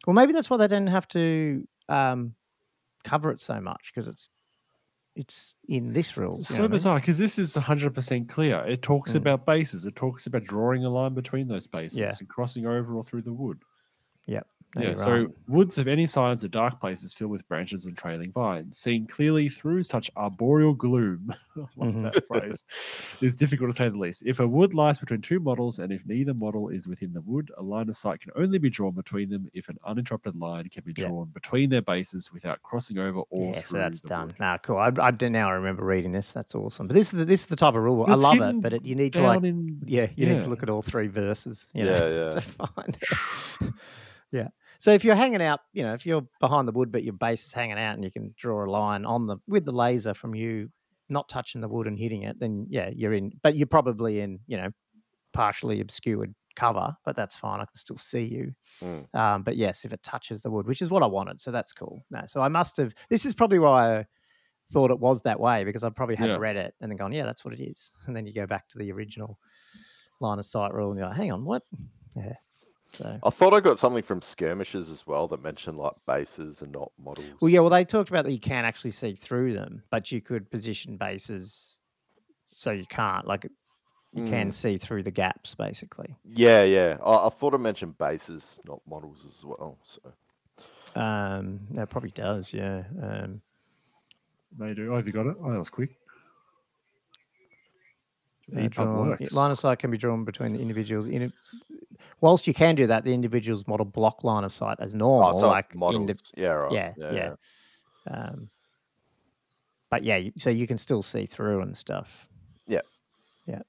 Well, 0.06 0.14
maybe 0.14 0.32
that's 0.34 0.50
why 0.50 0.58
they 0.58 0.68
didn't 0.68 0.88
have 0.88 1.08
to 1.08 1.66
um, 1.88 2.34
cover 3.04 3.30
it 3.30 3.40
so 3.40 3.58
much 3.60 3.92
because 3.94 4.06
it's 4.08 4.28
it's 5.16 5.54
in 5.66 5.92
this 5.92 6.16
rule. 6.16 6.36
know 6.38 6.42
so 6.42 6.54
what 6.54 6.58
I 6.58 6.62
mean? 6.64 6.70
bizarre 6.72 7.00
because 7.00 7.18
this 7.18 7.38
is 7.38 7.56
100% 7.56 8.28
clear. 8.28 8.64
It 8.66 8.80
talks 8.82 9.12
Mm. 9.12 9.16
about 9.16 9.44
bases. 9.46 9.84
It 9.86 9.96
talks 9.96 10.26
about 10.26 10.44
drawing 10.44 10.84
a 10.84 10.90
line 10.90 11.14
between 11.14 11.48
those 11.48 11.66
bases 11.66 11.98
Yeah. 11.98 12.12
and 12.20 12.28
crossing 12.28 12.66
over 12.66 12.94
or 12.94 13.02
through 13.02 13.22
the 13.22 13.32
wood. 13.32 13.62
No, 14.76 14.82
yeah, 14.90 14.94
so 14.94 15.12
right. 15.22 15.28
woods 15.48 15.78
of 15.78 15.88
any 15.88 16.06
size 16.06 16.44
are 16.44 16.48
dark 16.48 16.80
places 16.80 17.12
filled 17.12 17.32
with 17.32 17.46
branches 17.48 17.86
and 17.86 17.98
trailing 17.98 18.30
vines. 18.30 18.78
Seen 18.78 19.04
clearly 19.04 19.48
through 19.48 19.82
such 19.82 20.08
arboreal 20.16 20.74
gloom, 20.74 21.34
I 21.56 21.60
love 21.76 21.92
Mhm. 21.94 22.02
that 22.12 22.24
phrase, 22.26 22.62
is 23.20 23.34
difficult 23.34 23.70
to 23.70 23.76
say 23.76 23.88
the 23.88 23.98
least. 23.98 24.22
If 24.24 24.38
a 24.38 24.46
wood 24.46 24.72
lies 24.72 25.00
between 25.00 25.22
two 25.22 25.40
models 25.40 25.80
and 25.80 25.90
if 25.92 26.06
neither 26.06 26.34
model 26.34 26.68
is 26.68 26.86
within 26.86 27.12
the 27.12 27.20
wood, 27.22 27.50
a 27.58 27.62
line 27.64 27.88
of 27.88 27.96
sight 27.96 28.20
can 28.20 28.30
only 28.36 28.58
be 28.58 28.70
drawn 28.70 28.92
between 28.92 29.28
them 29.28 29.48
if 29.54 29.68
an 29.68 29.76
uninterrupted 29.84 30.36
line 30.36 30.68
can 30.68 30.84
be 30.84 30.94
Yeah. 30.96 31.06
drawn 31.08 31.30
between 31.34 31.68
their 31.68 31.82
bases 31.82 32.30
without 32.32 32.62
crossing 32.62 32.98
over 32.98 33.22
or 33.30 33.46
yeah, 33.54 33.60
through 33.62 33.64
so 33.64 33.78
that's 33.78 34.00
the 34.02 34.08
done. 34.08 34.26
wood. 34.28 34.36
Nah, 34.38 34.58
cool. 34.58 34.76
I, 34.78 34.92
I 35.00 35.10
do 35.10 35.28
now 35.28 35.50
remember 35.50 35.84
reading 35.84 36.12
this. 36.12 36.32
That's 36.32 36.54
awesome. 36.54 36.86
But 36.86 36.94
this 36.94 37.12
is 37.12 37.18
the, 37.18 37.24
this 37.24 37.40
is 37.40 37.46
the 37.46 37.56
type 37.56 37.74
of 37.74 37.82
rule. 37.82 38.04
I 38.08 38.14
love 38.14 38.40
it, 38.40 38.60
but 38.62 38.72
it, 38.72 38.84
you 38.84 38.94
need 38.94 39.14
to 39.14 39.22
like 39.22 39.42
in 39.42 39.80
yeah, 39.84 40.06
you 40.14 40.26
need 40.26 40.42
to 40.42 40.46
look 40.48 40.62
at 40.62 40.70
all 40.70 40.82
three 40.82 41.08
verses, 41.08 41.68
you 41.74 41.84
know, 41.84 41.96
Yeah, 42.08 42.24
yeah. 42.26 42.30
to 42.30 42.40
find 42.40 42.98
it. 43.02 43.72
yeah. 44.32 44.48
So 44.78 44.92
if 44.92 45.04
you're 45.04 45.14
hanging 45.14 45.42
out, 45.42 45.60
you 45.72 45.82
know, 45.82 45.94
if 45.94 46.06
you're 46.06 46.26
behind 46.40 46.66
the 46.68 46.72
wood 46.72 46.90
but 46.92 47.04
your 47.04 47.12
base 47.14 47.44
is 47.44 47.52
hanging 47.52 47.78
out 47.78 47.94
and 47.94 48.04
you 48.04 48.10
can 48.10 48.34
draw 48.36 48.64
a 48.64 48.70
line 48.70 49.04
on 49.04 49.26
the 49.26 49.36
with 49.46 49.64
the 49.64 49.72
laser 49.72 50.14
from 50.14 50.34
you 50.34 50.70
not 51.08 51.28
touching 51.28 51.60
the 51.60 51.68
wood 51.68 51.86
and 51.86 51.98
hitting 51.98 52.22
it, 52.22 52.38
then 52.38 52.66
yeah, 52.70 52.90
you're 52.94 53.12
in 53.12 53.32
but 53.42 53.56
you're 53.56 53.66
probably 53.66 54.20
in, 54.20 54.40
you 54.46 54.56
know, 54.56 54.68
partially 55.32 55.80
obscured 55.80 56.34
cover, 56.56 56.94
but 57.04 57.16
that's 57.16 57.36
fine. 57.36 57.60
I 57.60 57.64
can 57.64 57.74
still 57.76 57.96
see 57.96 58.24
you. 58.24 58.52
Mm. 58.82 59.14
Um, 59.14 59.42
but 59.42 59.56
yes, 59.56 59.84
if 59.84 59.92
it 59.92 60.02
touches 60.02 60.42
the 60.42 60.50
wood, 60.50 60.66
which 60.66 60.82
is 60.82 60.90
what 60.90 61.02
I 61.02 61.06
wanted, 61.06 61.40
so 61.40 61.50
that's 61.50 61.72
cool. 61.72 62.02
No, 62.10 62.22
so 62.26 62.40
I 62.40 62.48
must 62.48 62.76
have 62.76 62.94
this 63.08 63.24
is 63.26 63.34
probably 63.34 63.58
why 63.58 63.98
I 63.98 64.06
thought 64.72 64.90
it 64.90 65.00
was 65.00 65.22
that 65.22 65.40
way 65.40 65.64
because 65.64 65.82
I 65.82 65.90
probably 65.90 66.16
had 66.16 66.28
Yeah. 66.28 66.36
read 66.38 66.56
it 66.56 66.74
and 66.80 66.90
then 66.90 66.96
gone, 66.96 67.12
yeah, 67.12 67.24
that's 67.24 67.44
what 67.44 67.54
it 67.54 67.60
is. 67.60 67.90
And 68.06 68.14
then 68.16 68.26
you 68.26 68.32
go 68.32 68.46
back 68.46 68.68
to 68.68 68.78
the 68.78 68.92
original 68.92 69.38
line 70.20 70.38
of 70.38 70.44
sight 70.44 70.72
rule 70.72 70.90
and 70.90 70.98
you're 70.98 71.08
like, 71.08 71.16
hang 71.16 71.32
on, 71.32 71.44
what? 71.44 71.62
Yeah. 72.16 72.34
So 72.92 73.18
I 73.22 73.30
thought 73.30 73.54
I 73.54 73.60
got 73.60 73.78
something 73.78 74.02
from 74.02 74.20
skirmishes 74.20 74.90
as 74.90 75.06
well 75.06 75.28
that 75.28 75.40
mentioned 75.42 75.78
like 75.78 75.92
bases 76.08 76.60
and 76.62 76.72
not 76.72 76.90
models. 77.02 77.26
well, 77.40 77.48
yeah, 77.48 77.60
well, 77.60 77.70
they 77.70 77.84
talked 77.84 78.10
about 78.10 78.24
that 78.24 78.32
you 78.32 78.40
can't 78.40 78.66
actually 78.66 78.90
see 78.90 79.14
through 79.14 79.52
them, 79.54 79.82
but 79.90 80.10
you 80.10 80.20
could 80.20 80.50
position 80.50 80.96
bases 80.96 81.78
so 82.44 82.72
you 82.72 82.84
can't. 82.86 83.26
Like 83.28 83.44
you 84.12 84.24
can 84.24 84.48
Mm. 84.48 84.52
see 84.52 84.76
through 84.76 85.04
the 85.04 85.12
gaps, 85.12 85.54
basically. 85.54 86.16
Yeah, 86.24 86.64
yeah. 86.64 86.96
I, 87.04 87.26
I 87.26 87.30
thought 87.30 87.54
I 87.54 87.58
mentioned 87.58 87.96
bases, 87.96 88.60
not 88.66 88.80
models 88.88 89.24
as 89.24 89.44
well. 89.44 89.78
So 89.86 91.00
Um, 91.00 91.60
that 91.70 91.90
probably 91.90 92.10
does, 92.10 92.52
yeah. 92.52 92.82
Um, 93.00 93.40
They 94.58 94.74
do. 94.74 94.92
Oh, 94.92 94.96
have 94.96 95.06
you 95.06 95.12
got 95.12 95.26
it? 95.28 95.36
Oh, 95.40 95.52
that 95.52 95.58
was 95.60 95.70
quick. 95.70 95.90
uh, 98.56 98.66
drawn- 98.66 99.16
line 99.32 99.50
of 99.52 99.58
sight 99.58 99.78
can 99.78 99.92
be 99.92 99.96
drawn 99.96 100.24
between 100.24 100.52
the 100.52 100.60
individuals. 100.60 101.06
In 101.06 101.22
a, 101.22 101.32
whilst 102.20 102.46
you 102.46 102.54
can 102.54 102.74
do 102.74 102.86
that, 102.86 103.04
the 103.04 103.12
individual's 103.12 103.66
model 103.66 103.86
block 103.86 104.24
line 104.24 104.44
of 104.44 104.52
sight 104.52 104.78
as 104.80 104.94
normal. 104.94 105.36
oh, 105.36 105.40
so 105.40 105.48
like 105.48 105.74
models. 105.74 106.32
yeah, 106.36 106.48
right. 106.48 106.72
yeah, 106.72 106.92
yeah. 106.96 107.34
Um, 108.10 108.50
but 109.90 110.04
yeah, 110.04 110.20
so 110.38 110.50
you 110.50 110.66
can 110.66 110.78
still 110.78 111.02
see 111.02 111.26
through 111.26 111.62
and 111.62 111.76
stuff. 111.76 112.28
Yeah. 112.66 112.80
Yeah. 113.46 113.62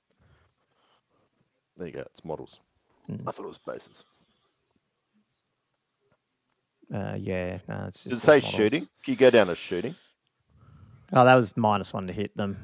There 1.78 1.88
you 1.88 1.94
go. 1.94 2.02
It's 2.02 2.24
models. 2.24 2.60
Mm. 3.10 3.22
I 3.28 3.32
thought 3.32 3.46
it 3.46 3.48
was 3.48 3.58
bases. 3.58 4.06
Uh, 6.94 7.16
yeah, 7.18 7.60
no, 7.70 7.86
it's 7.88 8.04
just 8.04 8.10
Did 8.10 8.14
it 8.14 8.20
say 8.20 8.40
says 8.42 8.50
shooting? 8.50 8.82
Can 9.04 9.14
you 9.14 9.16
go 9.16 9.30
down 9.30 9.48
to 9.48 9.56
shooting? 9.56 9.96
Oh, 11.14 11.24
that 11.24 11.36
was 11.36 11.56
minus 11.56 11.94
one 11.94 12.06
to 12.08 12.14
hit 12.14 12.36
them. 12.36 12.58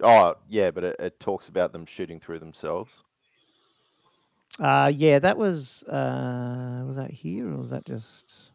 Oh, 0.00 0.36
yeah, 0.48 0.70
but 0.70 0.84
it, 0.84 0.96
it 1.00 1.20
talks 1.20 1.48
about 1.48 1.72
them 1.72 1.84
shooting 1.84 2.20
through 2.20 2.38
themselves. 2.38 3.02
Uh, 4.58 4.90
yeah, 4.94 5.18
that 5.20 5.36
was 5.38 5.84
uh, 5.84 6.82
was 6.86 6.96
that 6.96 7.10
here 7.10 7.48
or 7.48 7.58
was 7.58 7.70
that 7.70 7.84
just? 7.84 8.50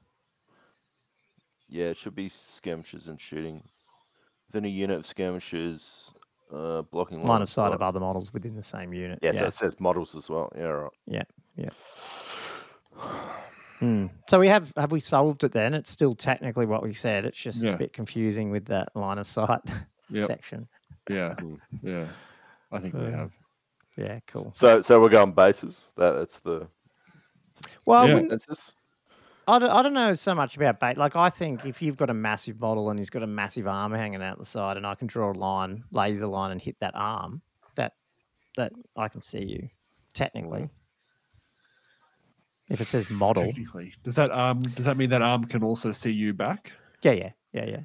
Yeah, 1.70 1.86
it 1.86 1.98
should 1.98 2.16
be 2.16 2.30
skirmishes 2.30 3.08
and 3.08 3.20
shooting. 3.20 3.64
Within 4.48 4.66
a 4.66 4.70
unit 4.70 4.98
of 4.98 5.06
skirmishers, 5.06 6.12
Uh, 6.52 6.84
blocking 6.84 7.24
line 7.24 7.41
of 7.41 7.50
sight 7.50 7.74
of 7.74 7.82
other 7.82 8.00
models 8.00 8.32
within 8.34 8.56
the 8.56 8.62
same 8.62 8.94
unit. 8.94 9.18
Yeah, 9.24 9.32
so 9.32 9.46
it 9.48 9.54
says 9.54 9.80
models 9.80 10.14
as 10.16 10.30
well. 10.30 10.52
Yeah, 10.56 10.64
right. 10.66 10.91
Yeah, 11.06 11.24
yeah. 11.56 11.70
Hmm. 13.80 14.06
So 14.30 14.39
we 14.39 14.48
have 14.48 14.72
have 14.78 14.91
we 14.94 15.00
solved 15.02 15.44
it 15.44 15.52
then? 15.52 15.74
It's 15.74 15.89
still 15.89 16.16
technically 16.16 16.66
what 16.66 16.84
we 16.84 16.94
said. 16.94 17.26
It's 17.26 17.38
just 17.38 17.64
Yeah. 17.66 17.72
a 17.74 17.78
bit 17.78 17.91
confusing 17.91 18.50
with 18.50 18.66
that 18.68 18.96
line 18.96 19.18
of 19.18 19.28
sight 19.28 19.60
Yep. 20.10 20.24
section. 20.28 20.68
Yeah, 21.10 21.36
Mm. 21.39 21.60
yeah. 21.82 22.08
I 22.72 22.80
think 22.80 22.94
we 22.94 23.02
Uh, 23.08 23.12
have. 23.12 23.32
Yeah, 23.98 24.20
cool. 24.28 24.52
So, 24.56 24.82
so 24.82 25.00
we're 25.02 25.10
going 25.10 25.32
bases. 25.34 25.89
That, 25.98 26.12
that's 26.14 26.39
the 26.39 26.68
Well, 27.86 28.02
I 28.02 28.08
Yeah. 28.08 28.14
wouldn't- 28.16 28.32
consensus. 28.32 28.76
I 29.46 29.60
don't, 29.60 29.70
I 29.72 29.82
don't 29.82 29.94
know 29.94 30.14
so 30.14 30.34
much 30.34 30.56
about 30.56 30.80
bait. 30.80 30.96
Like, 30.98 31.18
I 31.18 31.30
think 31.30 31.66
if 31.66 31.82
you've 31.82 31.98
got 31.98 32.10
a 32.10 32.14
massive 32.14 32.62
model 32.62 32.89
and 32.89 32.98
he's 32.98 33.10
got 33.10 33.24
a 33.24 33.28
massive 33.28 33.68
arm 33.68 33.91
hanging 33.91 34.24
out 34.24 34.38
the 34.39 34.46
side, 34.46 34.78
and 34.78 34.88
I 34.88 34.96
can 34.96 35.06
draw 35.08 35.32
a 35.32 35.34
line, 35.34 35.84
laser 35.91 36.28
line, 36.28 36.52
and 36.52 36.62
hit 36.62 36.78
that 36.80 36.94
arm, 36.96 37.41
that 37.76 37.94
that 38.56 38.72
I 38.96 39.10
can 39.10 39.20
see 39.20 39.44
you 39.44 39.70
technically. 40.14 40.70
If 42.70 42.80
it 42.80 42.86
says 42.86 43.10
model, 43.10 43.44
Technically, 43.48 43.94
does 44.06 44.16
that 44.16 44.32
um 44.32 44.62
does 44.62 44.86
that 44.86 44.96
mean 44.96 45.10
that 45.10 45.22
arm 45.22 45.44
can 45.44 45.62
also 45.62 45.91
see 45.91 46.12
you 46.12 46.34
back? 46.34 46.72
yeah, 47.02 47.12
yeah, 47.12 47.32
yeah, 47.52 47.66
yeah. 47.66 47.80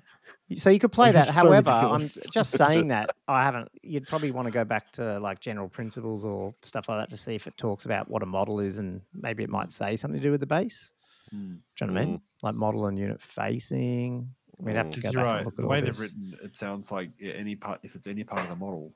So 0.56 0.70
you 0.70 0.78
could 0.78 0.92
play 0.92 1.12
that. 1.12 1.26
so 1.26 1.32
However, 1.32 1.70
I'm 1.70 2.00
just 2.00 2.52
saying 2.52 2.88
that 2.96 3.10
I 3.26 3.42
haven't. 3.44 3.68
You'd 3.82 4.06
probably 4.06 4.30
want 4.30 4.46
to 4.46 4.50
go 4.52 4.64
back 4.64 4.90
to 4.92 5.18
like 5.20 5.40
general 5.40 5.68
principles 5.68 6.24
or 6.24 6.54
stuff 6.62 6.88
like 6.88 7.00
that 7.00 7.10
to 7.10 7.16
see 7.18 7.34
if 7.34 7.46
it 7.46 7.56
talks 7.58 7.84
about 7.84 8.08
what 8.08 8.22
a 8.22 8.26
model 8.26 8.58
is, 8.60 8.78
and 8.78 9.02
maybe 9.12 9.42
it 9.42 9.50
might 9.50 9.70
say 9.70 9.94
something 9.96 10.18
to 10.20 10.26
do 10.26 10.30
with 10.30 10.40
the 10.40 10.46
base. 10.46 10.92
Hmm. 11.30 11.56
Do 11.76 11.84
you 11.84 11.86
know 11.88 11.92
what 11.92 12.02
I 12.02 12.04
mean? 12.06 12.20
Like 12.42 12.54
model 12.54 12.86
and 12.86 12.98
unit 12.98 13.20
facing. 13.20 14.34
We'd 14.60 14.74
have 14.74 14.86
Mm. 14.86 14.92
to 14.92 15.00
go 15.02 15.10
you're 15.10 15.22
back 15.22 15.24
right. 15.30 15.36
and 15.38 15.46
look 15.46 15.56
The 15.56 15.66
way 15.66 15.80
they've 15.82 16.00
written, 16.00 16.36
it 16.42 16.54
sounds 16.54 16.90
like 16.90 17.10
any 17.22 17.54
part 17.54 17.80
if 17.82 17.94
it's 17.94 18.06
any 18.06 18.24
part 18.24 18.42
of 18.42 18.48
the 18.48 18.56
model. 18.56 18.92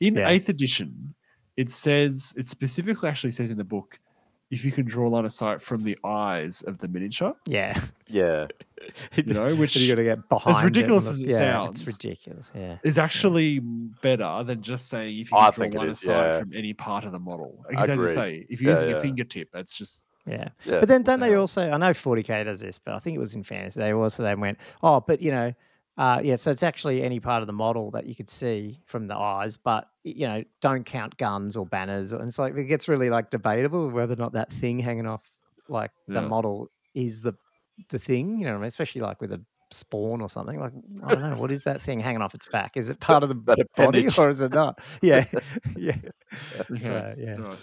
In 0.00 0.14
Yeah. 0.16 0.28
eighth 0.28 0.48
edition, 0.50 1.14
it 1.56 1.70
says 1.70 2.32
it 2.36 2.46
specifically 2.46 3.08
actually 3.08 3.32
says 3.32 3.50
in 3.50 3.56
the 3.58 3.64
book 3.64 3.98
if 4.50 4.64
you 4.64 4.72
can 4.72 4.86
draw 4.86 5.06
a 5.06 5.10
line 5.10 5.24
of 5.24 5.32
sight 5.32 5.60
from 5.60 5.82
the 5.82 5.98
eyes 6.04 6.62
of 6.62 6.78
the 6.78 6.88
miniature, 6.88 7.34
Yeah, 7.46 7.78
Yeah, 8.08 8.46
you 9.14 9.34
know, 9.34 9.54
which 9.56 9.76
you 9.76 9.88
got 9.88 9.96
to 9.96 10.04
get 10.04 10.28
behind. 10.28 10.56
it 10.56 10.58
and 10.60 10.64
ridiculous 10.64 11.04
look- 11.06 11.12
as 11.14 11.20
it 11.22 11.30
yeah, 11.30 11.36
sounds, 11.36 11.80
it's 11.82 11.86
ridiculous. 11.86 12.50
Yeah, 12.54 12.78
is 12.82 12.96
actually 12.98 13.58
better 13.60 14.42
than 14.44 14.62
just 14.62 14.88
saying 14.88 15.18
if 15.18 15.30
you 15.30 15.36
I 15.36 15.50
can 15.50 15.54
draw 15.54 15.62
think 15.64 15.74
a 15.74 15.78
line 15.78 15.88
of 15.90 15.98
sight 15.98 16.16
yeah. 16.26 16.38
from 16.40 16.52
any 16.54 16.72
part 16.72 17.04
of 17.04 17.12
the 17.12 17.18
model. 17.18 17.64
I 17.66 17.70
Because 17.70 17.90
as 17.90 17.98
you 17.98 18.08
say, 18.08 18.46
if 18.48 18.60
you're 18.62 18.70
Yeah, 18.72 18.76
using 18.76 18.90
yeah. 18.90 18.96
a 18.96 19.02
fingertip, 19.02 19.48
that's 19.52 19.76
just 19.76 20.08
yeah. 20.26 20.48
yeah. 20.64 20.80
But 20.80 20.88
then 20.88 21.02
don't 21.02 21.20
the 21.20 21.26
they 21.26 21.34
also? 21.34 21.70
I 21.70 21.76
know 21.78 21.90
40k 21.90 22.44
does 22.44 22.60
this, 22.60 22.78
but 22.78 22.94
I 22.94 22.98
think 22.98 23.16
it 23.16 23.20
was 23.20 23.34
in 23.34 23.42
fantasy. 23.42 23.80
They 23.80 23.92
also 23.92 24.22
they 24.22 24.34
went, 24.34 24.58
oh, 24.82 25.00
but 25.00 25.20
you 25.22 25.30
know, 25.30 25.52
uh, 25.96 26.20
yeah. 26.22 26.36
So 26.36 26.50
it's 26.50 26.62
actually 26.62 27.02
any 27.02 27.18
part 27.18 27.42
of 27.42 27.46
the 27.46 27.52
model 27.54 27.90
that 27.92 28.06
you 28.06 28.14
could 28.14 28.28
see 28.30 28.78
from 28.86 29.06
the 29.08 29.16
eyes, 29.16 29.56
but 29.56 29.88
y- 29.97 29.97
you 30.16 30.26
know, 30.26 30.44
don't 30.60 30.84
count 30.84 31.16
guns 31.16 31.56
or 31.56 31.66
banners. 31.66 32.12
And 32.12 32.28
it's 32.28 32.38
like 32.38 32.56
it 32.56 32.64
gets 32.64 32.88
really 32.88 33.10
like 33.10 33.30
debatable 33.30 33.90
whether 33.90 34.12
or 34.14 34.16
not 34.16 34.32
that 34.32 34.50
thing 34.52 34.78
hanging 34.78 35.06
off 35.06 35.30
like 35.68 35.90
the 36.06 36.14
Yeah. 36.14 36.28
model 36.28 36.68
is 36.94 37.20
the 37.20 37.34
the 37.90 37.98
thing. 37.98 38.38
You 38.38 38.44
know, 38.46 38.52
what 38.52 38.58
I 38.58 38.60
mean? 38.60 38.68
especially 38.68 39.00
like 39.02 39.20
with 39.20 39.32
a 39.32 39.40
spawn 39.70 40.20
or 40.20 40.28
something. 40.28 40.58
Like 40.58 40.72
I 41.04 41.14
don't 41.14 41.30
know, 41.30 41.36
what 41.36 41.50
is 41.50 41.64
that 41.64 41.80
thing 41.82 42.00
hanging 42.00 42.22
off 42.22 42.34
its 42.34 42.46
back? 42.46 42.76
Is 42.76 42.88
it 42.88 43.00
part 43.00 43.22
of 43.22 43.28
the 43.28 43.34
body 43.34 43.62
appendage. 43.62 44.18
or 44.18 44.28
is 44.28 44.40
it 44.40 44.52
not? 44.52 44.80
Yeah, 45.02 45.24
yeah, 45.76 45.96
Okay. 46.70 46.82
So, 46.82 47.14
yeah. 47.18 47.34
Right. 47.36 47.58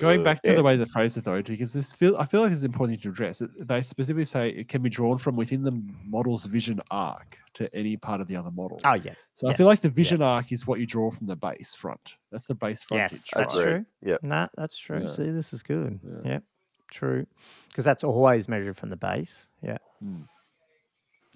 Going 0.00 0.24
back 0.24 0.42
to 0.42 0.50
yeah. 0.50 0.56
the 0.56 0.62
way 0.62 0.76
the 0.76 0.86
phrase 0.86 1.16
it 1.16 1.24
though, 1.24 1.42
because 1.42 1.72
this 1.72 1.92
feel 1.92 2.16
I 2.16 2.26
feel 2.26 2.42
like 2.42 2.52
it's 2.52 2.62
important 2.64 3.02
to 3.02 3.08
address. 3.08 3.42
They 3.58 3.82
specifically 3.82 4.24
say 4.24 4.50
it 4.50 4.68
can 4.68 4.82
be 4.82 4.90
drawn 4.90 5.18
from 5.18 5.36
within 5.36 5.62
the 5.62 5.72
model's 6.04 6.44
vision 6.46 6.80
arc 6.90 7.36
to 7.54 7.74
any 7.74 7.96
part 7.96 8.20
of 8.20 8.28
the 8.28 8.36
other 8.36 8.50
model. 8.50 8.80
Oh 8.84 8.94
yeah, 8.94 9.14
so 9.34 9.48
I 9.48 9.54
feel 9.54 9.66
like 9.66 9.80
the 9.80 9.88
vision 9.90 10.22
arc 10.22 10.52
is 10.52 10.66
what 10.66 10.80
you 10.80 10.86
draw 10.86 11.10
from 11.10 11.26
the 11.26 11.36
base 11.36 11.74
front. 11.74 12.16
That's 12.30 12.46
the 12.46 12.54
base 12.54 12.82
frontage. 12.82 13.12
yes, 13.12 13.28
that's 13.34 13.54
Agreed. 13.56 13.72
true. 13.72 13.84
Yeah. 14.02 14.16
Nah, 14.22 14.48
that's 14.56 14.78
true. 14.78 15.00
Yeah. 15.00 15.06
See, 15.08 15.30
this 15.30 15.52
is 15.52 15.62
good. 15.62 15.98
Yeah. 16.04 16.30
Yep, 16.32 16.42
true. 16.90 17.26
Because 17.68 17.84
that's 17.84 18.04
always 18.04 18.48
measured 18.48 18.76
from 18.76 18.90
the 18.90 18.96
base. 18.96 19.48
Yeah. 19.62 19.78
Hmm. 20.00 20.22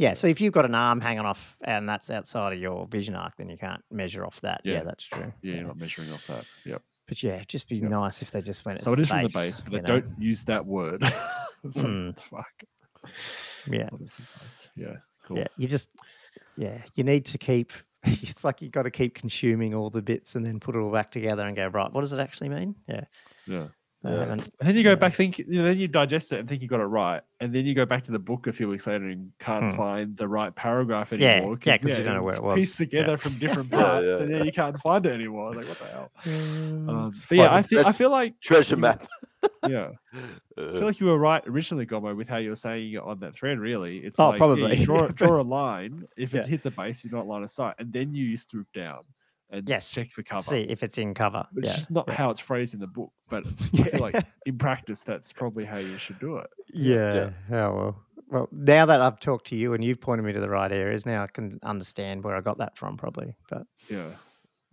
Yeah. 0.03 0.15
So 0.15 0.27
if 0.27 0.41
you've 0.41 0.53
got 0.53 0.65
an 0.65 0.75
arm 0.75 1.01
hanging 1.01 1.25
off 1.25 1.57
and 1.63 1.89
that's 1.89 2.11
outside 2.11 2.53
of 2.53 2.59
your 2.59 2.87
vision 2.89 3.15
arc, 3.15 3.37
then 3.37 3.49
you 3.49 3.57
can't 3.57 3.83
measure 3.91 4.25
off 4.25 4.41
that. 4.41 4.61
Yeah, 4.65 4.75
Yeah. 4.75 4.83
that's 4.83 5.05
true. 5.05 5.33
Yeah, 5.43 5.55
you're 5.55 5.67
not 5.69 5.79
measuring 5.79 6.11
off 6.13 6.27
that. 6.27 6.45
Yep. 6.65 6.83
But 7.07 7.23
yeah, 7.23 7.35
it'd 7.37 7.49
just 7.49 7.69
be 7.69 7.77
Yep. 7.77 7.89
nice 7.91 8.21
if 8.21 8.33
they 8.33 8.41
just 8.41 8.65
went. 8.65 8.81
So 8.81 8.93
it 8.95 8.99
is 8.99 9.09
the 9.09 9.15
from 9.15 9.23
the 9.23 9.29
base, 9.29 9.61
but 9.61 9.73
they 9.73 9.81
know? 9.81 10.01
don't 10.01 10.21
use 10.21 10.45
that 10.45 10.67
word. 10.67 11.03
Mm. 11.65 12.19
fuck. 12.19 12.65
Yeah. 13.71 13.89
Yeah. 14.75 14.97
Cool. 15.25 15.39
Yeah. 15.39 15.47
You 15.57 15.69
just. 15.69 15.91
Yeah. 16.57 16.79
You 16.97 17.05
need 17.05 17.25
to 17.27 17.39
keep. 17.39 17.73
It's 18.05 18.43
like 18.43 18.61
you've 18.61 18.73
got 18.73 18.83
to 18.83 18.91
keep 18.91 19.15
consuming 19.15 19.73
all 19.73 19.89
the 19.89 20.03
bits 20.03 20.35
and 20.35 20.45
then 20.45 20.59
put 20.59 20.75
it 20.75 20.81
all 20.81 20.91
back 20.91 21.13
together 21.13 21.47
and 21.47 21.55
go 21.55 21.69
right. 21.69 21.93
What 21.93 22.01
does 22.01 22.13
it 22.13 22.19
actually 22.19 22.49
mean? 22.49 22.75
Yeah. 22.89 23.05
Yeah. 23.47 23.69
They 24.03 24.11
Yeah. 24.11 24.33
And 24.33 24.51
then 24.61 24.77
you 24.77 24.83
go 24.83 24.91
Yeah. 24.91 24.95
back, 24.97 25.15
think, 25.15 25.39
you 25.39 25.47
know, 25.49 25.63
then 25.65 25.79
you 25.79 25.87
digest 25.87 26.33
it 26.33 26.41
and 26.41 26.49
think 26.49 26.61
you 26.61 26.67
got 26.69 26.81
it 26.81 26.85
right, 26.87 27.23
and 27.41 27.53
then 27.55 27.65
you 27.67 27.75
go 27.75 27.87
back 27.87 28.03
to 28.05 28.11
the 28.13 28.19
book 28.19 28.47
a 28.49 28.53
few 28.53 28.69
weeks 28.69 28.87
later 28.87 29.07
and 29.07 29.31
can't 29.39 29.71
Hmm. 29.73 29.77
find 29.77 30.17
the 30.17 30.27
right 30.27 30.53
paragraph 30.55 31.13
anymore. 31.13 31.29
Yeah, 31.31 31.37
anymore. 31.37 31.59
yeah, 31.65 31.77
'cause 31.79 31.99
you 31.99 32.05
don't 32.05 32.17
know 32.17 32.23
where 32.25 32.35
it 32.35 32.43
was. 32.43 32.57
Pieced 32.59 32.81
Yeah. 32.81 32.87
together 32.87 33.17
from 33.19 33.33
different 33.39 33.71
parts, 33.71 34.09
yeah, 34.11 34.23
and 34.23 34.31
then 34.35 34.45
you 34.45 34.53
can't 34.53 34.79
find 34.81 35.07
it 35.07 35.13
anymore. 35.13 35.55
Like 35.55 35.69
what 35.69 35.79
the 35.79 35.87
hell? 35.87 36.11
Mm, 36.25 36.89
Um, 36.89 37.13
but 37.29 37.37
yeah. 37.37 37.55
I 37.55 37.63
feel 37.63 37.87
I 37.87 37.93
feel 37.93 38.11
like 38.11 38.41
treasure 38.41 38.77
map. 38.77 39.07
yeah, 39.69 39.91
I 40.13 40.73
feel 40.73 40.83
like 40.85 40.99
you 41.01 41.07
were 41.07 41.19
right 41.19 41.43
originally, 41.47 41.87
Gomo, 41.87 42.17
with 42.17 42.29
how 42.29 42.39
you 42.39 42.49
were 42.51 42.55
saying 42.57 42.93
it 42.95 43.03
on 43.03 43.21
that 43.21 43.35
thread. 43.37 43.59
Really, 43.61 43.99
it's 43.99 44.19
Oh, 44.19 44.31
like 44.31 44.35
yeah, 44.35 44.39
probably. 44.39 44.77
you 44.79 44.85
draw 44.85 45.07
draw 45.09 45.41
a 45.41 45.43
line. 45.43 46.05
If 46.17 46.35
it 46.35 46.39
Yeah. 46.39 46.47
hits 46.47 46.67
a 46.67 46.71
base, 46.73 47.05
you're 47.05 47.13
not 47.17 47.29
line 47.29 47.45
of 47.45 47.51
sight, 47.51 47.77
and 47.79 47.93
then 47.93 48.15
you 48.15 48.37
swoop 48.37 48.67
down 48.75 49.05
and 49.53 49.69
Yes, 49.69 49.93
check 49.93 50.11
for 50.11 50.23
cover. 50.23 50.43
See 50.43 50.63
if 50.63 50.83
it's 50.83 50.99
in 50.99 51.15
cover. 51.15 51.47
But 51.53 51.65
it's 51.65 51.71
yeah. 51.73 51.77
just 51.77 51.91
not 51.91 52.07
yeah. 52.09 52.15
how 52.15 52.31
it's 52.31 52.41
phrased 52.41 52.75
in 52.75 52.81
the 52.81 52.87
book. 52.89 53.13
But 53.29 53.47
I 53.47 53.51
Yeah. 53.73 53.85
feel 53.85 54.01
like 54.01 54.25
in 54.47 54.59
practice, 54.59 55.03
that's 55.05 55.33
probably 55.33 55.65
how 55.65 55.79
you 55.79 55.97
should 55.99 56.19
do 56.19 56.39
it. 56.39 56.49
Yeah. 56.73 57.31
Oh 57.51 57.75
well. 57.75 58.03
Well, 58.31 58.49
now 58.51 58.87
that 58.87 59.03
I've 59.03 59.21
talked 59.21 59.47
to 59.49 59.57
you 59.57 59.75
and 59.75 59.85
you've 59.85 60.01
pointed 60.01 60.23
me 60.25 60.33
to 60.33 60.41
the 60.41 60.49
right 60.49 60.73
areas, 60.73 61.05
now 61.05 61.23
I 61.23 61.27
can 61.27 61.61
understand 61.63 62.25
where 62.25 62.35
I 62.35 62.41
got 62.41 62.57
that 62.59 62.79
from, 62.79 62.97
probably. 62.97 63.37
But 63.51 63.67
Yeah, 63.91 64.07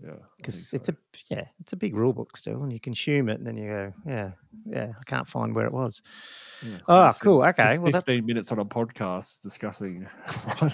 yeah. 0.02 0.14
Because 0.38 0.70
think 0.70 0.80
it's 0.80 0.88
a 0.90 0.96
yeah, 1.30 1.44
it's 1.60 1.74
a 1.74 1.76
big 1.76 1.94
rule 1.94 2.14
book 2.14 2.38
still, 2.38 2.64
and 2.64 2.72
you 2.72 2.80
consume 2.80 3.28
it, 3.28 3.38
and 3.38 3.46
then 3.46 3.58
you 3.58 3.68
go, 3.68 3.94
yeah, 4.06 4.32
yeah, 4.66 4.94
I 4.98 5.04
can't 5.04 5.28
find 5.28 5.54
where 5.54 5.66
it 5.66 5.74
was. 5.74 6.02
Yeah, 6.66 6.78
ah, 6.88 7.10
Oh, 7.10 7.12
we 7.12 7.20
cool. 7.20 7.44
Okay, 7.44 7.78
well, 7.80 7.92
that's- 7.92 8.06
fifteen 8.06 8.26
minutes 8.26 8.50
on 8.54 8.60
a 8.60 8.66
podcast 8.66 9.42
discussing 9.42 10.08
line 10.62 10.74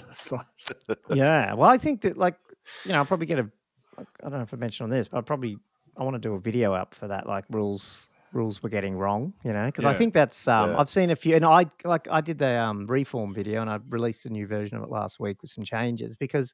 yeah. 1.12 1.54
Well, 1.54 1.68
I 1.68 1.78
think 1.78 2.02
that 2.02 2.16
like 2.16 2.36
you 2.84 2.92
know, 2.92 2.98
I'll 2.98 3.04
probably 3.06 3.26
get 3.26 3.40
a. 3.40 3.50
I 3.98 4.28
don't 4.28 4.38
know 4.38 4.42
if 4.42 4.52
I 4.52 4.56
mentioned 4.56 4.84
on 4.84 4.90
this, 4.90 5.08
but 5.08 5.18
I 5.18 5.20
probably 5.22 5.58
I 5.96 6.04
want 6.04 6.14
to 6.14 6.20
do 6.20 6.34
a 6.34 6.40
video 6.40 6.74
up 6.74 6.94
for 6.94 7.08
that, 7.08 7.26
like 7.26 7.44
rules 7.50 8.10
rules 8.32 8.62
we're 8.62 8.70
getting 8.70 8.96
wrong, 8.96 9.32
you 9.44 9.52
know, 9.52 9.66
because 9.66 9.84
I 9.84 9.94
think 9.94 10.12
that's 10.12 10.46
um, 10.48 10.70
Yeah. 10.70 10.78
I've 10.78 10.90
seen 10.90 11.10
a 11.10 11.16
few, 11.16 11.36
and 11.36 11.44
I 11.44 11.66
like 11.84 12.08
I 12.10 12.20
did 12.20 12.38
the 12.38 12.58
um, 12.58 12.86
reform 12.86 13.34
video, 13.34 13.60
and 13.60 13.70
I 13.70 13.78
released 13.88 14.26
a 14.26 14.30
new 14.30 14.46
version 14.46 14.76
of 14.76 14.82
it 14.82 14.90
last 14.90 15.18
week 15.18 15.40
with 15.42 15.50
some 15.50 15.64
changes 15.64 16.16
because 16.16 16.52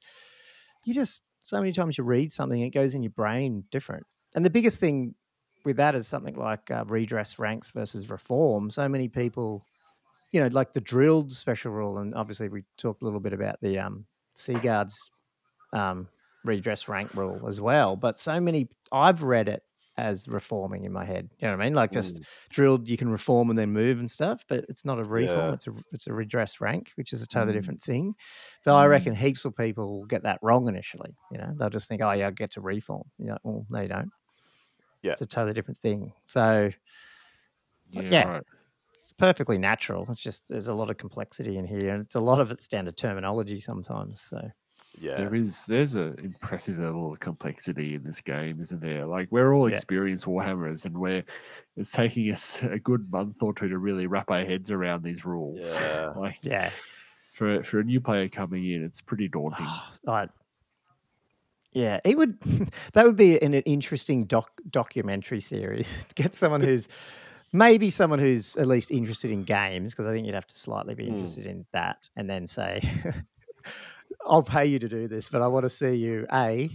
you 0.84 0.94
just 0.94 1.24
so 1.42 1.58
many 1.58 1.72
times 1.72 1.98
you 1.98 2.04
read 2.04 2.30
something, 2.30 2.60
it 2.60 2.70
goes 2.70 2.94
in 2.94 3.02
your 3.02 3.10
brain 3.10 3.64
different, 3.70 4.06
and 4.34 4.44
the 4.44 4.50
biggest 4.50 4.78
thing 4.80 5.14
with 5.64 5.76
that 5.76 5.94
is 5.94 6.06
something 6.06 6.34
like 6.34 6.70
uh, 6.70 6.84
redress 6.86 7.38
ranks 7.38 7.70
versus 7.70 8.10
reform. 8.10 8.70
So 8.70 8.88
many 8.88 9.08
people, 9.08 9.64
you 10.32 10.40
know, 10.40 10.48
like 10.48 10.72
the 10.72 10.80
drilled 10.80 11.32
special 11.32 11.72
rule, 11.72 11.98
and 11.98 12.14
obviously 12.14 12.48
we 12.48 12.64
talked 12.76 13.02
a 13.02 13.04
little 13.04 13.20
bit 13.20 13.32
about 13.32 13.60
the 13.60 13.78
um, 13.78 14.06
Seaguards 14.34 15.10
um, 15.72 16.08
redress 16.44 16.88
rank 16.88 17.10
rule 17.14 17.46
as 17.48 17.60
well. 17.60 17.96
But 17.96 18.18
so 18.18 18.40
many, 18.40 18.68
I've 18.92 19.22
read 19.22 19.48
it 19.48 19.62
as 19.98 20.26
reforming 20.26 20.84
in 20.84 20.92
my 20.92 21.04
head. 21.04 21.28
You 21.38 21.48
know 21.48 21.56
what 21.56 21.62
I 21.62 21.64
mean? 21.66 21.74
Like 21.74 21.92
just 21.92 22.20
Mm. 22.20 22.24
drilled, 22.50 22.88
you 22.88 22.96
can 22.96 23.10
reform 23.10 23.50
and 23.50 23.58
then 23.58 23.70
move 23.72 23.98
and 23.98 24.10
stuff, 24.10 24.44
but 24.48 24.64
it's 24.68 24.84
not 24.84 24.98
a 24.98 25.04
reform. 25.04 25.50
Yeah. 25.50 25.54
It's 25.54 25.66
a 25.66 25.72
it's 25.92 26.06
a 26.06 26.12
redress 26.14 26.60
rank, 26.60 26.92
which 26.96 27.12
is 27.12 27.20
a 27.22 27.26
totally 27.26 27.52
Mm. 27.52 27.56
different 27.58 27.82
thing. 27.82 28.14
But 28.64 28.74
I 28.74 28.86
Mm. 28.86 28.90
reckon 28.90 29.14
heaps 29.14 29.44
of 29.44 29.54
people 29.54 29.98
will 29.98 30.06
get 30.06 30.22
that 30.22 30.38
wrong 30.42 30.66
initially. 30.68 31.14
You 31.30 31.38
know, 31.38 31.52
they'll 31.56 31.70
just 31.70 31.88
think, 31.88 32.00
oh 32.02 32.12
yeah, 32.12 32.28
I 32.28 32.30
get 32.30 32.52
to 32.52 32.60
reform. 32.62 33.04
You 33.18 33.26
know, 33.26 33.38
well, 33.42 33.66
no, 33.68 33.80
you 33.82 33.88
don't. 33.88 34.10
Yeah. 35.02 35.12
It's 35.12 35.20
a 35.20 35.26
totally 35.26 35.52
different 35.54 35.80
thing. 35.80 36.12
So 36.26 36.70
Yeah, 37.90 38.02
yeah. 38.10 38.24
right. 38.24 38.42
it's 38.94 39.12
perfectly 39.12 39.58
natural. 39.58 40.06
It's 40.10 40.22
just 40.22 40.48
there's 40.48 40.68
a 40.68 40.74
lot 40.74 40.90
of 40.90 40.96
complexity 40.96 41.58
in 41.58 41.66
here, 41.66 41.92
and 41.94 42.02
it's 42.04 42.14
a 42.14 42.20
lot 42.20 42.40
of 42.40 42.50
it's 42.50 42.68
down 42.68 42.86
to 42.86 42.92
terminology 42.92 43.60
sometimes. 43.60 44.20
So 44.22 44.50
Yeah. 45.00 45.16
There 45.16 45.34
is 45.34 45.64
there's 45.66 45.94
an 45.94 46.18
impressive 46.22 46.78
level 46.78 47.12
of 47.12 47.20
complexity 47.20 47.94
in 47.94 48.04
this 48.04 48.20
game, 48.20 48.60
isn't 48.60 48.80
there? 48.80 49.06
Like 49.06 49.28
we're 49.30 49.54
all 49.54 49.68
Yeah. 49.68 49.74
experienced 49.76 50.26
Warhammers, 50.26 50.84
and 50.84 50.98
we're 50.98 51.24
it's 51.76 51.90
taking 51.90 52.30
us 52.30 52.62
a 52.62 52.78
good 52.78 53.10
month 53.10 53.42
or 53.42 53.52
two 53.54 53.68
to 53.68 53.78
really 53.78 54.06
wrap 54.06 54.30
our 54.30 54.44
heads 54.44 54.70
around 54.70 55.02
these 55.02 55.24
rules. 55.24 55.74
Yeah. 55.76 56.12
Like 56.16 56.38
yeah, 56.42 56.70
for 57.32 57.62
for 57.62 57.80
a 57.80 57.84
new 57.84 58.00
player 58.00 58.28
coming 58.28 58.64
in, 58.70 58.84
it's 58.84 59.00
pretty 59.00 59.28
daunting. 59.28 59.66
I, 60.06 60.28
yeah, 61.72 62.00
it 62.04 62.18
would. 62.18 62.38
that 62.92 63.06
would 63.06 63.16
be 63.16 63.40
an, 63.40 63.54
an 63.54 63.62
interesting 63.62 64.24
doc 64.26 64.50
documentary 64.70 65.40
series. 65.40 65.88
Get 66.14 66.34
someone 66.34 66.60
who's 66.60 66.86
maybe 67.54 67.88
someone 67.90 68.18
who's 68.18 68.56
at 68.56 68.66
least 68.66 68.90
interested 68.90 69.30
in 69.30 69.44
games, 69.44 69.94
because 69.94 70.06
I 70.06 70.12
think 70.12 70.26
you'd 70.26 70.34
have 70.34 70.46
to 70.48 70.58
slightly 70.58 70.94
be 70.94 71.06
Hmm. 71.06 71.14
interested 71.14 71.46
in 71.46 71.64
that, 71.72 72.10
and 72.14 72.28
then 72.28 72.46
say, 72.46 72.82
"I'll 74.26 74.42
pay 74.42 74.66
you 74.66 74.78
to 74.78 74.88
do 74.88 75.08
this, 75.08 75.28
but 75.28 75.42
I 75.42 75.46
want 75.48 75.64
to 75.64 75.70
see 75.70 75.94
you 75.94 76.26
a 76.32 76.70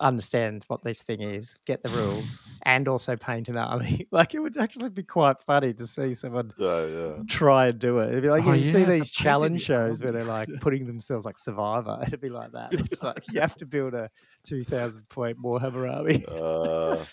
understand 0.00 0.64
what 0.68 0.82
this 0.82 1.02
thing 1.02 1.20
is, 1.20 1.58
get 1.66 1.82
the 1.82 1.90
rules, 1.90 2.48
and 2.62 2.88
also 2.88 3.16
paint 3.16 3.48
an 3.48 3.56
army. 3.56 4.06
Like 4.12 4.34
it 4.34 4.40
would 4.42 4.56
actually 4.56 4.88
be 4.88 5.02
quite 5.02 5.36
funny 5.46 5.72
to 5.74 5.86
see 5.86 6.14
someone 6.14 6.52
Yeah, 6.58 6.86
yeah. 6.86 7.12
try 7.28 7.68
and 7.68 7.78
do 7.78 7.98
it. 8.00 8.08
It'd 8.08 8.22
be 8.22 8.28
like 8.30 8.44
Oh, 8.44 8.52
you 8.52 8.64
see 8.64 8.80
yeah, 8.80 8.86
the 8.86 8.92
these 8.92 9.10
challenge 9.10 9.60
the 9.60 9.64
shows 9.66 10.02
where 10.02 10.10
they're 10.10 10.24
like 10.24 10.48
putting 10.60 10.86
themselves 10.86 11.24
like 11.24 11.38
Survivor. 11.38 11.98
It'd 12.06 12.20
be 12.20 12.28
like 12.28 12.52
that. 12.52 12.72
It's 12.72 13.02
like 13.02 13.24
you 13.30 13.40
have 13.40 13.54
to 13.56 13.66
build 13.66 13.94
a 13.94 14.10
two 14.42 14.64
thousand 14.64 15.08
point 15.10 15.38
Warhammer 15.40 15.94
army. 15.94 16.24
Uh, 16.26 17.04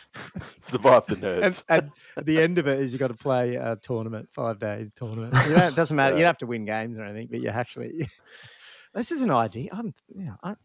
survive 0.62 1.06
the 1.08 1.16
nerds. 1.16 1.64
And, 1.70 1.92
and 2.16 2.26
the 2.26 2.42
end 2.42 2.58
of 2.58 2.68
it 2.68 2.80
is 2.80 2.94
you 2.94 3.00
got 3.00 3.10
to 3.10 3.14
play 3.14 3.56
a 3.56 3.76
tournament, 3.76 4.30
five 4.34 4.60
days 4.60 4.92
tournament. 4.96 5.36
You 5.48 5.56
know, 5.56 5.68
it 5.68 5.76
doesn't 5.76 5.96
matter. 5.96 6.16
You 6.16 6.22
don't 6.22 6.28
have 6.28 6.38
to 6.40 6.48
win 6.48 6.66
games 6.66 6.98
or 6.98 7.04
anything, 7.04 7.28
but 7.30 7.42
you 7.42 7.50
actually. 7.50 8.08
This 8.98 9.12
is 9.12 9.22
an 9.22 9.32
idea. 9.32 9.70
I'm, 9.72 9.94
yeah, 10.14 10.34
I, 10.44 10.56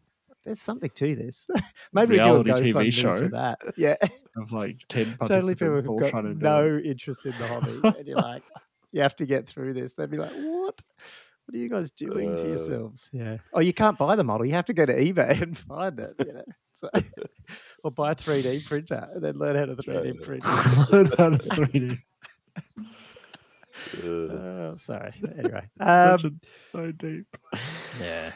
there's 0.43 0.61
something 0.61 0.89
to 0.95 1.15
this. 1.15 1.47
Maybe 1.93 2.17
we 2.17 2.23
do 2.23 2.23
a 2.35 2.43
Reality 2.43 2.73
TV 2.73 2.91
show. 2.93 3.15
for 3.17 3.27
that. 3.29 3.59
Yeah, 3.77 3.95
Of 4.35 4.51
like 4.51 4.77
ten 4.89 5.15
totally. 5.25 5.55
People 5.55 5.87
all 5.87 5.99
got 5.99 6.09
trying 6.09 6.25
to 6.25 6.33
do 6.33 6.39
no 6.43 6.75
it. 6.75 6.85
interest 6.85 7.25
in 7.25 7.31
the 7.37 7.47
hobby, 7.47 7.79
and 7.97 8.07
you're 8.07 8.17
like, 8.17 8.43
you 8.91 9.01
have 9.01 9.15
to 9.17 9.25
get 9.25 9.47
through 9.47 9.73
this. 9.73 9.93
They'd 9.93 10.09
be 10.11 10.17
like, 10.17 10.31
what? 10.33 10.81
What 11.45 11.55
are 11.55 11.57
you 11.57 11.69
guys 11.69 11.91
doing 11.91 12.35
to 12.35 12.41
Uh. 12.43 12.45
yourselves? 12.47 13.09
Yeah. 13.13 13.37
Oh, 13.53 13.59
you 13.59 13.73
can't 13.73 13.97
buy 13.97 14.15
the 14.15 14.23
model. 14.23 14.45
You 14.45 14.53
have 14.53 14.65
to 14.65 14.73
go 14.73 14.85
to 14.85 14.93
eBay 14.95 15.41
and 15.41 15.57
find 15.57 15.99
it. 15.99 16.15
You 16.25 16.33
know. 16.33 16.43
So, 16.73 16.89
or 17.83 17.91
buy 17.91 18.11
a 18.11 18.15
3D 18.15 18.65
printer 18.65 19.07
and 19.13 19.23
then 19.23 19.37
learn 19.37 19.55
how 19.55 19.65
to 19.65 19.75
3D 19.75 20.05
Yeah. 20.05 20.25
print. 20.25 20.89
Learn 20.91 21.05
how 21.17 21.29
to 21.29 21.37
3D. 21.37 21.97
Uh, 23.97 24.03
Oh, 24.03 24.73
sorry. 24.77 25.11
Anyway, 25.37 25.67
um, 25.79 26.17
a, 26.23 26.31
so 26.63 26.91
deep. 26.91 27.25
Yeah. 27.99 28.31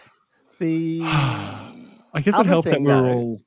The 0.59 1.01
I 1.03 2.21
guess 2.21 2.27
it 2.27 2.35
Other 2.35 2.49
helped 2.49 2.69
that 2.69 2.79
we 2.81 2.88
were 2.88 2.93
though- 2.93 3.05
all 3.13 3.41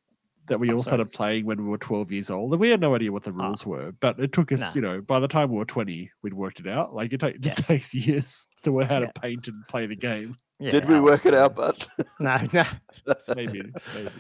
that 0.47 0.59
we 0.59 0.71
Oh, 0.71 0.75
all 0.75 0.79
sorry. 0.83 0.89
started 0.97 1.13
playing 1.13 1.47
when 1.47 1.59
we 1.63 1.69
were 1.71 1.79
12 1.79 2.11
years 2.11 2.29
old, 2.29 2.53
and 2.53 2.61
we 2.61 2.71
had 2.71 2.81
no 2.81 2.95
idea 2.97 3.13
what 3.13 3.23
the 3.23 3.33
Ah. 3.39 3.47
rules 3.47 3.65
were. 3.65 3.93
But 4.01 4.19
it 4.19 4.33
took 4.33 4.51
us, 4.51 4.75
No. 4.75 4.81
you 4.81 4.81
know, 4.89 5.01
by 5.01 5.21
the 5.21 5.29
time 5.29 5.51
we 5.51 5.57
were 5.59 5.65
20, 5.65 6.11
we'd 6.23 6.35
worked 6.35 6.59
it 6.59 6.67
out. 6.67 6.93
Like 6.93 7.13
it, 7.13 7.19
ta- 7.19 7.27
it 7.29 7.41
just 7.41 7.61
Yeah. 7.61 7.67
takes 7.67 7.95
years 8.09 8.49
to 8.63 8.73
learn 8.73 8.89
how 8.89 8.99
Yeah. 8.99 9.07
to 9.07 9.21
paint 9.21 9.47
and 9.47 9.63
play 9.69 9.87
the 9.87 9.95
game. 9.95 10.37
Did 10.61 10.85
yeah, 10.85 10.89
we 10.91 11.01
work 11.01 11.25
it 11.25 11.35
out, 11.35 11.53
absolutely. 11.59 11.87
but 11.97 12.07
No, 12.21 12.37
no. 12.53 13.15
Maybe, 13.37 13.63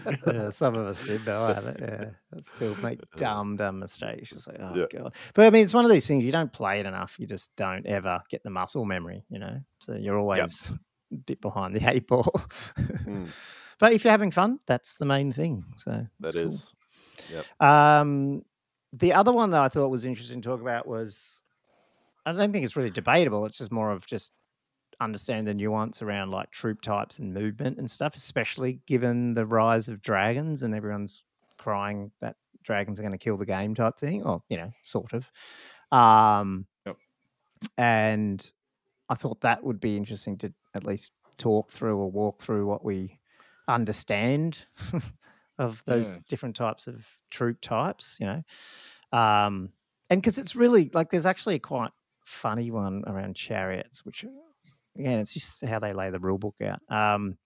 maybe. 0.06 0.20
yeah, 0.26 0.50
some 0.50 0.74
of 0.74 0.86
us 0.86 1.02
did, 1.02 1.22
but 1.24 1.36
I 1.36 1.52
haven't. 1.54 1.80
Yeah, 1.80 2.04
I 2.34 2.40
still 2.42 2.76
make 2.76 3.00
dumb, 3.16 3.56
dumb 3.56 3.78
mistakes. 3.80 4.30
Just 4.30 4.46
like, 4.48 4.56
oh 4.60 4.72
Yeah. 4.74 4.86
god. 4.90 5.14
But 5.34 5.46
I 5.46 5.50
mean, 5.50 5.64
it's 5.64 5.74
one 5.74 5.84
of 5.84 5.90
these 5.90 6.06
things. 6.06 6.24
You 6.24 6.32
don't 6.32 6.50
play 6.52 6.80
it 6.80 6.86
enough. 6.86 7.16
You 7.18 7.26
just 7.26 7.54
don't 7.56 7.84
ever 7.86 8.20
get 8.30 8.42
the 8.42 8.48
muscle 8.50 8.84
memory. 8.86 9.22
You 9.28 9.40
know, 9.40 9.58
so 9.80 9.94
you're 9.96 10.16
always 10.18 10.72
a 11.12 11.16
bit 11.16 11.40
behind 11.40 11.74
the 11.74 11.88
eight 11.90 12.06
ball. 12.06 12.44
Mm. 12.76 13.28
But 13.78 13.92
if 13.94 14.04
you're 14.04 14.10
having 14.10 14.30
fun, 14.30 14.58
that's 14.66 14.96
the 14.96 15.06
main 15.06 15.32
thing. 15.32 15.64
So 15.76 15.90
that 15.90 16.08
that's 16.20 16.34
cool. 16.34 16.48
is. 16.48 16.74
Um, 17.60 18.42
the 18.92 19.12
other 19.12 19.32
one 19.32 19.50
that 19.50 19.62
I 19.62 19.68
thought 19.68 19.88
was 19.88 20.04
interesting 20.04 20.42
to 20.42 20.48
talk 20.48 20.60
about 20.60 20.86
was 20.86 21.42
I 22.26 22.32
don't 22.32 22.52
think 22.52 22.64
it's 22.64 22.76
really 22.76 22.90
debatable. 22.90 23.46
It's 23.46 23.58
just 23.58 23.72
more 23.72 23.90
of 23.90 24.06
just 24.06 24.32
understanding 25.00 25.46
the 25.46 25.54
nuance 25.54 26.02
around 26.02 26.30
like 26.30 26.50
troop 26.50 26.82
types 26.82 27.18
and 27.18 27.32
movement 27.32 27.78
and 27.78 27.90
stuff, 27.90 28.16
especially 28.16 28.80
given 28.86 29.34
the 29.34 29.46
rise 29.46 29.88
of 29.88 30.02
dragons 30.02 30.62
and 30.62 30.74
everyone's 30.74 31.22
crying 31.56 32.10
that 32.20 32.36
dragons 32.62 32.98
are 32.98 33.02
going 33.02 33.12
to 33.12 33.18
kill 33.18 33.38
the 33.38 33.46
game 33.46 33.74
type 33.74 33.98
thing, 33.98 34.22
or 34.22 34.42
you 34.48 34.56
know, 34.56 34.70
sort 34.82 35.12
of. 35.14 35.30
Um, 35.96 36.66
Yep. 36.86 36.96
And 37.76 38.50
I 39.10 39.14
thought 39.16 39.40
that 39.42 39.62
would 39.62 39.80
be 39.80 39.96
interesting 39.98 40.38
to 40.38 40.52
at 40.74 40.84
least 40.84 41.10
talk 41.36 41.70
through 41.70 41.98
or 41.98 42.10
walk 42.10 42.40
through 42.40 42.64
what 42.66 42.84
we 42.84 43.18
understand 43.68 44.64
of 45.58 45.82
those 45.86 46.08
Yeah. 46.10 46.18
different 46.28 46.56
types 46.56 46.86
of 46.86 47.04
troop 47.30 47.60
types, 47.60 48.16
you 48.20 48.26
know. 48.26 49.18
Um, 49.18 49.72
and 50.08 50.22
because 50.22 50.38
it's 50.38 50.56
really 50.56 50.90
like 50.94 51.10
there's 51.10 51.26
actually 51.26 51.56
a 51.56 51.60
quite 51.60 51.90
funny 52.24 52.70
one 52.70 53.02
around 53.06 53.36
chariots, 53.36 54.04
which 54.06 54.24
yeah, 54.96 55.18
it's 55.18 55.34
just 55.34 55.64
how 55.64 55.78
they 55.78 55.92
lay 55.92 56.10
the 56.10 56.18
rule 56.18 56.38
book 56.38 56.56
out. 56.62 56.80
Um, 56.88 57.36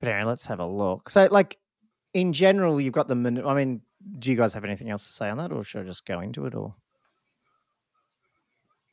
but 0.00 0.08
anyway, 0.08 0.24
let's 0.28 0.46
have 0.46 0.60
a 0.60 0.66
look. 0.66 1.08
So, 1.10 1.28
like 1.30 1.58
in 2.14 2.32
general, 2.32 2.80
you've 2.80 2.92
got 2.92 3.08
the. 3.08 3.14
man- 3.14 3.46
I 3.46 3.54
mean, 3.54 3.80
do 4.18 4.30
you 4.30 4.36
guys 4.36 4.52
have 4.54 4.64
anything 4.64 4.90
else 4.90 5.06
to 5.06 5.12
say 5.12 5.28
on 5.30 5.38
that, 5.38 5.52
or 5.52 5.64
should 5.64 5.82
I 5.82 5.84
just 5.88 6.04
go 6.06 6.20
into 6.20 6.46
it? 6.46 6.54
Or 6.54 6.74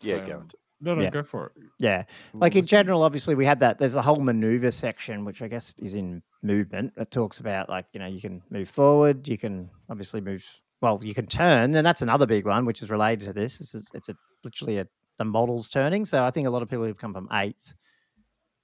Yeah, 0.01 0.17
So, 0.19 0.25
go 0.27 0.39
into 0.41 0.57
No, 0.83 0.95
no, 0.95 1.01
Yeah. 1.03 1.09
go 1.09 1.23
for 1.23 1.47
it. 1.55 1.63
yeah, 1.79 2.03
like 2.33 2.55
in 2.55 2.65
general, 2.65 3.03
obviously 3.03 3.35
we 3.35 3.45
had 3.45 3.59
that. 3.61 3.77
There's 3.79 3.95
a 3.95 4.01
whole 4.01 4.17
maneuver 4.17 4.69
section, 4.71 5.23
which 5.25 5.41
I 5.41 5.47
guess 5.47 5.73
is 5.77 5.93
in 5.93 6.21
movement. 6.41 6.93
It 6.97 7.09
talks 7.09 7.39
about 7.39 7.69
like 7.69 7.85
you 7.93 7.99
know 7.99 8.07
you 8.07 8.19
can 8.21 8.41
move 8.49 8.69
forward, 8.69 9.27
you 9.27 9.37
can 9.37 9.69
obviously 9.89 10.21
move. 10.21 10.45
Well, 10.81 10.99
you 11.01 11.13
can 11.13 11.25
turn, 11.27 11.73
and 11.75 11.87
that's 11.87 12.01
another 12.01 12.25
big 12.25 12.45
one, 12.45 12.65
which 12.65 12.81
is 12.83 12.89
related 12.89 13.25
to 13.27 13.33
this. 13.33 13.61
It's, 13.61 13.89
it's 13.93 14.09
a 14.09 14.15
literally 14.43 14.79
a 14.79 14.87
the 15.17 15.23
models 15.25 15.69
turning. 15.69 16.05
So 16.05 16.23
I 16.23 16.31
think 16.31 16.47
a 16.47 16.49
lot 16.49 16.61
of 16.61 16.69
people 16.69 16.83
who've 16.85 16.97
come 16.97 17.13
from 17.13 17.29
eighth 17.31 17.73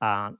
aren't 0.01 0.37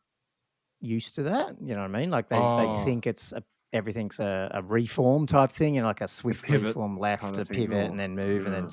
used 0.82 1.16
to 1.16 1.24
that. 1.24 1.56
You 1.64 1.76
know 1.76 1.82
what 1.82 1.96
I 1.96 2.00
mean? 2.00 2.10
Like 2.10 2.30
they, 2.30 2.38
Oh. 2.38 2.78
they 2.80 2.86
think 2.86 3.08
it's 3.08 3.32
a, 3.32 3.44
everything's 3.74 4.20
a, 4.20 4.50
a 4.56 4.62
reform 4.64 5.26
type 5.28 5.52
thing, 5.52 5.76
you 5.76 5.82
know, 5.82 5.88
like 5.88 6.02
a 6.02 6.08
swift 6.08 6.44
pivot 6.46 6.68
reform 6.70 6.98
left 6.98 7.22
kind 7.22 7.36
to 7.36 7.42
of 7.44 7.48
thing, 7.48 7.58
pivot 7.68 7.78
or- 7.78 7.90
and 7.92 8.00
then 8.00 8.16
move, 8.16 8.46
and 8.46 8.56
then 8.56 8.72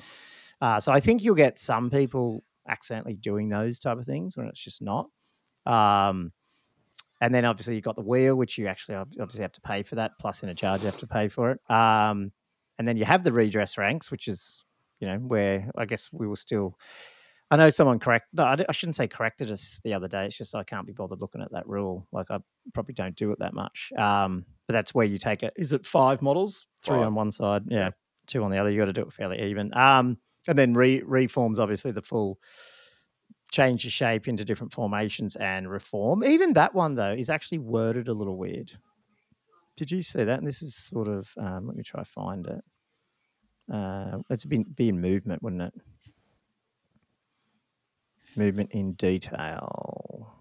uh, 0.59 0.79
so 0.79 0.91
I 0.91 0.99
think 0.99 1.23
you'll 1.23 1.35
get 1.35 1.57
some 1.57 1.89
people 1.91 2.43
accidentally 2.67 3.15
doing 3.15 3.49
those 3.49 3.79
type 3.79 3.97
of 3.97 4.05
things 4.05 4.35
when 4.37 4.47
it's 4.47 4.63
just 4.63 4.81
not. 4.81 5.07
Um, 5.65 6.31
and 7.19 7.33
then 7.33 7.45
obviously 7.45 7.75
you've 7.75 7.83
got 7.83 7.95
the 7.95 8.01
wheel, 8.03 8.35
which 8.35 8.57
you 8.57 8.67
actually 8.67 8.95
obviously 8.95 9.41
have 9.41 9.51
to 9.53 9.61
pay 9.61 9.83
for 9.83 9.95
that. 9.95 10.11
Plus, 10.19 10.43
in 10.43 10.49
a 10.49 10.55
charge, 10.55 10.81
you 10.81 10.85
have 10.87 10.99
to 10.99 11.07
pay 11.07 11.27
for 11.27 11.51
it. 11.51 11.59
Um, 11.71 12.31
and 12.77 12.87
then 12.87 12.95
you 12.97 13.05
have 13.05 13.23
the 13.23 13.33
redress 13.33 13.77
ranks, 13.77 14.11
which 14.11 14.27
is 14.27 14.63
you 14.99 15.07
know 15.07 15.17
where 15.17 15.69
I 15.77 15.85
guess 15.85 16.09
we 16.11 16.27
were 16.27 16.35
still. 16.35 16.77
I 17.49 17.55
know 17.55 17.69
someone 17.69 17.97
correct. 17.99 18.27
No, 18.33 18.43
I, 18.43 18.57
I 18.67 18.71
shouldn't 18.73 18.95
say 18.97 19.07
corrected 19.07 19.49
us 19.51 19.79
the 19.83 19.93
other 19.93 20.07
day. 20.09 20.25
It's 20.25 20.37
just 20.37 20.53
I 20.53 20.63
can't 20.63 20.85
be 20.85 20.91
bothered 20.93 21.21
looking 21.21 21.41
at 21.41 21.51
that 21.53 21.65
rule. 21.67 22.05
Like 22.11 22.29
I 22.29 22.39
probably 22.73 22.93
don't 22.93 23.15
do 23.15 23.31
it 23.31 23.39
that 23.39 23.53
much. 23.53 23.91
Um, 23.97 24.45
but 24.67 24.73
that's 24.73 24.93
where 24.93 25.05
you 25.05 25.17
take 25.17 25.43
it. 25.43 25.53
Is 25.55 25.71
it 25.73 25.85
five 25.85 26.21
models? 26.21 26.67
Three 26.83 26.97
Five. 26.97 27.07
on 27.07 27.15
one 27.15 27.31
side, 27.31 27.63
yeah, 27.67 27.77
Yeah. 27.77 27.89
two 28.27 28.43
on 28.43 28.51
the 28.51 28.57
other. 28.59 28.69
You 28.69 28.77
got 28.79 28.85
to 28.85 28.93
do 28.93 29.01
it 29.03 29.13
fairly 29.13 29.41
even. 29.49 29.75
Um, 29.75 30.17
and 30.47 30.57
then 30.57 30.73
re- 30.73 31.03
reforms 31.05 31.59
obviously 31.59 31.91
the 31.91 32.01
full 32.01 32.39
change 33.51 33.83
the 33.83 33.89
shape 33.89 34.27
into 34.27 34.43
different 34.43 34.73
formations 34.73 35.35
and 35.37 35.69
reform. 35.69 36.23
Even 36.23 36.53
that 36.53 36.73
one 36.73 36.95
though 36.95 37.13
is 37.13 37.29
actually 37.29 37.59
worded 37.59 38.07
a 38.07 38.13
little 38.13 38.37
weird. 38.37 38.71
Did 39.75 39.91
you 39.91 40.01
see 40.01 40.23
that? 40.23 40.39
And 40.39 40.47
this 40.47 40.61
is 40.61 40.75
sort 40.75 41.07
of 41.07 41.29
um, 41.37 41.67
let 41.67 41.75
me 41.75 41.83
try 41.83 42.03
find 42.03 42.47
it. 42.47 42.63
Uh, 43.71 44.19
it's 44.29 44.45
been 44.45 44.63
be 44.63 44.89
in 44.89 44.99
movement, 44.99 45.43
wouldn't 45.43 45.61
it? 45.61 45.73
Movement 48.35 48.71
in 48.71 48.93
detail. 48.93 50.33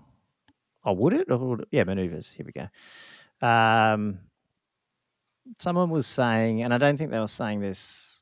Oh, 0.85 0.93
would 0.93 1.13
it? 1.13 1.31
Or 1.31 1.39
would 1.39 1.61
it? 1.63 1.69
Yeah, 1.71 1.85
maneuvers. 1.85 2.31
Here 2.31 2.47
we 2.47 2.53
go. 2.53 3.47
Um, 3.47 4.21
someone 5.59 5.91
was 5.91 6.07
saying, 6.07 6.63
and 6.63 6.73
I 6.73 6.79
don't 6.79 6.97
think 6.97 7.11
they 7.11 7.19
were 7.19 7.27
saying 7.27 7.61
this 7.61 8.16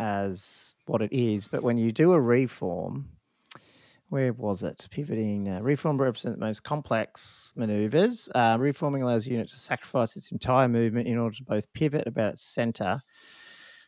as 0.00 0.74
what 0.86 1.02
it 1.02 1.12
is, 1.12 1.46
but 1.46 1.62
when 1.62 1.76
you 1.76 1.92
do 1.92 2.12
a 2.12 2.20
reform, 2.20 3.10
where 4.08 4.32
was 4.32 4.62
it? 4.62 4.88
Pivoting. 4.90 5.48
Uh, 5.48 5.60
reform 5.60 6.00
represents 6.00 6.38
the 6.38 6.44
most 6.44 6.64
complex 6.64 7.52
maneuvers. 7.54 8.28
Uh, 8.34 8.56
reforming 8.58 9.02
allows 9.02 9.26
a 9.26 9.30
unit 9.30 9.48
to 9.50 9.58
sacrifice 9.58 10.16
its 10.16 10.32
entire 10.32 10.68
movement 10.68 11.06
in 11.06 11.18
order 11.18 11.36
to 11.36 11.44
both 11.44 11.72
pivot 11.74 12.06
about 12.06 12.32
its 12.32 12.42
center, 12.42 13.02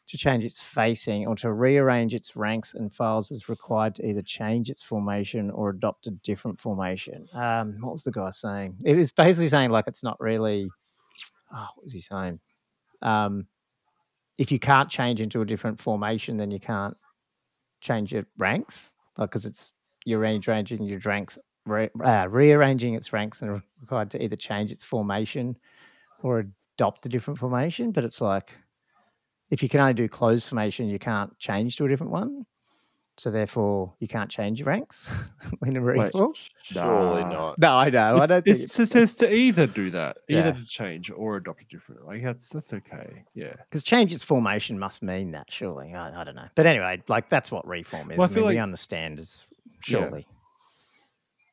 to 0.06 0.18
change 0.18 0.44
its 0.44 0.60
facing, 0.60 1.26
or 1.26 1.34
to 1.36 1.50
rearrange 1.52 2.14
its 2.14 2.36
ranks 2.36 2.74
and 2.74 2.92
files 2.94 3.32
as 3.32 3.48
required 3.48 3.94
to 3.96 4.06
either 4.06 4.22
change 4.22 4.68
its 4.68 4.82
formation 4.82 5.50
or 5.50 5.70
adopt 5.70 6.06
a 6.06 6.10
different 6.10 6.60
formation. 6.60 7.26
Um, 7.32 7.78
what 7.80 7.92
was 7.92 8.04
the 8.04 8.12
guy 8.12 8.30
saying? 8.30 8.76
It 8.84 8.96
was 8.96 9.12
basically 9.12 9.48
saying 9.48 9.70
like 9.70 9.86
it's 9.88 10.04
not 10.04 10.20
really. 10.20 10.68
Oh, 11.52 11.68
what 11.74 11.84
was 11.84 11.92
he 11.92 12.00
saying? 12.00 12.38
Um, 13.00 13.46
if 14.42 14.50
you 14.50 14.58
can't 14.58 14.88
change 14.88 15.20
into 15.20 15.40
a 15.40 15.46
different 15.46 15.78
formation, 15.78 16.36
then 16.36 16.50
you 16.50 16.58
can't 16.58 16.96
change 17.80 18.12
your 18.12 18.26
ranks, 18.38 18.96
like 19.16 19.30
because 19.30 19.46
it's 19.46 19.70
you're 20.04 20.18
rearranging 20.18 20.82
your 20.82 20.98
ranks, 21.04 21.38
re, 21.64 21.88
uh, 22.04 22.26
rearranging 22.28 22.94
its 22.94 23.12
ranks, 23.12 23.40
and 23.40 23.62
required 23.80 24.10
to 24.10 24.20
either 24.20 24.34
change 24.34 24.72
its 24.72 24.82
formation 24.82 25.56
or 26.24 26.44
adopt 26.76 27.06
a 27.06 27.08
different 27.08 27.38
formation. 27.38 27.92
But 27.92 28.02
it's 28.02 28.20
like 28.20 28.50
if 29.50 29.62
you 29.62 29.68
can 29.68 29.80
only 29.80 29.94
do 29.94 30.08
closed 30.08 30.48
formation, 30.48 30.88
you 30.88 30.98
can't 30.98 31.38
change 31.38 31.76
to 31.76 31.84
a 31.84 31.88
different 31.88 32.10
one. 32.10 32.44
So 33.18 33.30
therefore, 33.30 33.92
you 34.00 34.08
can't 34.08 34.30
change 34.30 34.58
your 34.58 34.68
ranks 34.68 35.12
in 35.66 35.76
a 35.76 35.82
Wait, 35.82 35.98
reform. 35.98 36.32
Surely 36.62 37.22
not. 37.24 37.58
No, 37.58 37.76
I 37.76 37.90
know. 37.90 38.14
I 38.16 38.24
don't 38.26 38.42
think 38.42 38.46
it's- 38.48 38.64
it's 38.64 38.80
it 38.80 38.86
says 38.88 39.14
to 39.16 39.32
either 39.32 39.66
do 39.66 39.90
that, 39.90 40.16
either 40.30 40.48
Yeah. 40.48 40.52
to 40.52 40.64
change 40.64 41.10
or 41.10 41.36
adopt 41.36 41.60
a 41.62 41.64
different. 41.66 42.06
Like 42.06 42.22
that's 42.22 42.48
that's 42.48 42.72
okay. 42.72 43.24
Yeah. 43.34 43.52
because 43.68 43.82
change 43.82 44.12
its 44.14 44.22
formation 44.22 44.78
must 44.78 45.02
mean 45.02 45.32
that, 45.32 45.52
surely. 45.52 45.92
I, 45.94 46.22
I 46.22 46.24
don't 46.24 46.34
know. 46.36 46.48
But 46.54 46.64
anyway, 46.66 47.02
like 47.08 47.28
that's 47.28 47.50
what 47.50 47.66
reform 47.66 48.10
is. 48.12 48.16
Well, 48.18 48.26
I 48.28 48.30
I 48.30 48.34
feel 48.34 48.44
mean, 48.44 48.54
we 48.54 48.58
understand 48.58 49.18
as 49.18 49.46
surely. 49.80 50.26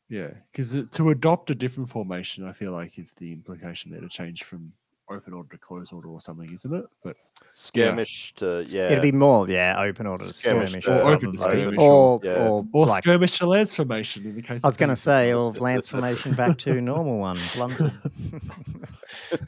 Yeah, 0.07 0.29
because 0.51 0.75
to 0.91 1.09
adopt 1.09 1.49
a 1.51 1.55
different 1.55 1.89
formation, 1.89 2.47
I 2.47 2.51
feel 2.53 2.71
like 2.71 2.97
is 2.97 3.11
the 3.13 3.31
implication 3.31 3.91
there 3.91 4.01
to 4.01 4.09
change 4.09 4.43
from 4.43 4.73
open 5.09 5.33
order 5.33 5.49
to 5.49 5.57
close 5.57 5.91
order 5.91 6.07
or 6.09 6.21
something, 6.21 6.51
isn't 6.53 6.73
it? 6.73 6.85
But 7.03 7.15
Skirmish 7.53 8.33
to 8.37 8.63
yeah. 8.67 8.87
It'd 8.87 9.01
be 9.01 9.11
more, 9.11 9.49
yeah, 9.49 9.75
open 9.79 10.05
order 10.05 10.25
to 10.27 10.33
Skirmish 10.33 10.69
skirmish, 10.69 10.85
to- 10.85 11.01
or, 11.01 11.03
or 11.03 11.13
open 11.13 11.31
to 11.31 11.37
skirmish, 11.37 11.79
or, 11.79 12.19
Yeah. 12.23 12.47
or, 12.47 12.65
or 12.73 12.85
like 12.87 13.03
skirmish 13.03 13.37
to 13.39 13.45
lance 13.47 13.73
formation 13.75 14.25
in 14.25 14.35
the 14.35 14.41
case. 14.41 14.63
I 14.63 14.67
was 14.67 14.77
going 14.77 14.89
to 14.89 14.95
say, 14.95 15.33
or 15.33 15.51
lance 15.51 15.87
formation 15.87 16.33
back 16.35 16.57
to 16.59 16.79
normal 16.81 17.17
one, 17.17 17.39
blunted. 17.55 17.91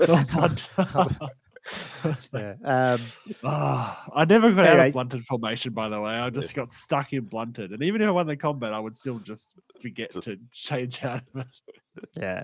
Oh, 0.02 0.24
blunt. 0.32 0.68
yeah. 2.34 2.56
Um, 2.64 3.02
Ah, 3.44 4.04
I 4.16 4.26
never 4.26 4.52
got 4.52 4.66
out 4.66 4.88
of 4.88 4.94
blunted 4.94 5.26
formation, 5.26 5.74
by 5.74 5.90
the 5.90 6.00
way. 6.02 6.12
I 6.12 6.30
just 6.32 6.56
got 6.56 6.72
stuck 6.72 7.14
in 7.14 7.26
blunted, 7.26 7.72
and 7.72 7.84
even 7.84 8.02
if 8.02 8.08
I 8.08 8.12
won 8.12 8.26
the 8.28 8.36
combat, 8.36 8.74
I 8.74 8.80
would 8.80 8.96
still 8.96 9.20
just 9.20 9.56
forget 9.82 10.12
Just- 10.12 10.26
to 10.28 10.38
change 10.52 11.04
out 11.04 11.22
of 11.36 11.42
it. 11.42 11.48
yeah. 12.18 12.44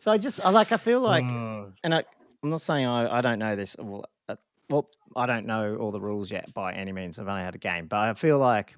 So 0.00 0.12
I 0.12 0.16
just, 0.18 0.40
I 0.44 0.50
like, 0.50 0.70
I 0.72 0.76
feel 0.76 1.00
like, 1.00 1.24
Ah, 1.26 1.66
and 1.82 1.92
I, 1.94 2.04
I'm 2.42 2.50
not 2.50 2.60
saying 2.60 2.86
I, 2.86 3.18
I 3.18 3.20
don't 3.20 3.38
know 3.38 3.56
this. 3.56 3.76
Well, 3.78 4.04
uh, 4.28 4.36
well, 4.70 4.88
I 5.16 5.26
don't 5.26 5.46
know 5.46 5.76
all 5.76 5.90
the 5.90 6.00
rules 6.00 6.30
yet 6.30 6.52
by 6.54 6.72
any 6.72 6.92
means. 6.92 7.18
I've 7.18 7.28
only 7.28 7.42
had 7.42 7.54
a 7.54 7.58
game, 7.58 7.86
but 7.86 7.98
I 7.98 8.14
feel 8.14 8.38
like 8.38 8.76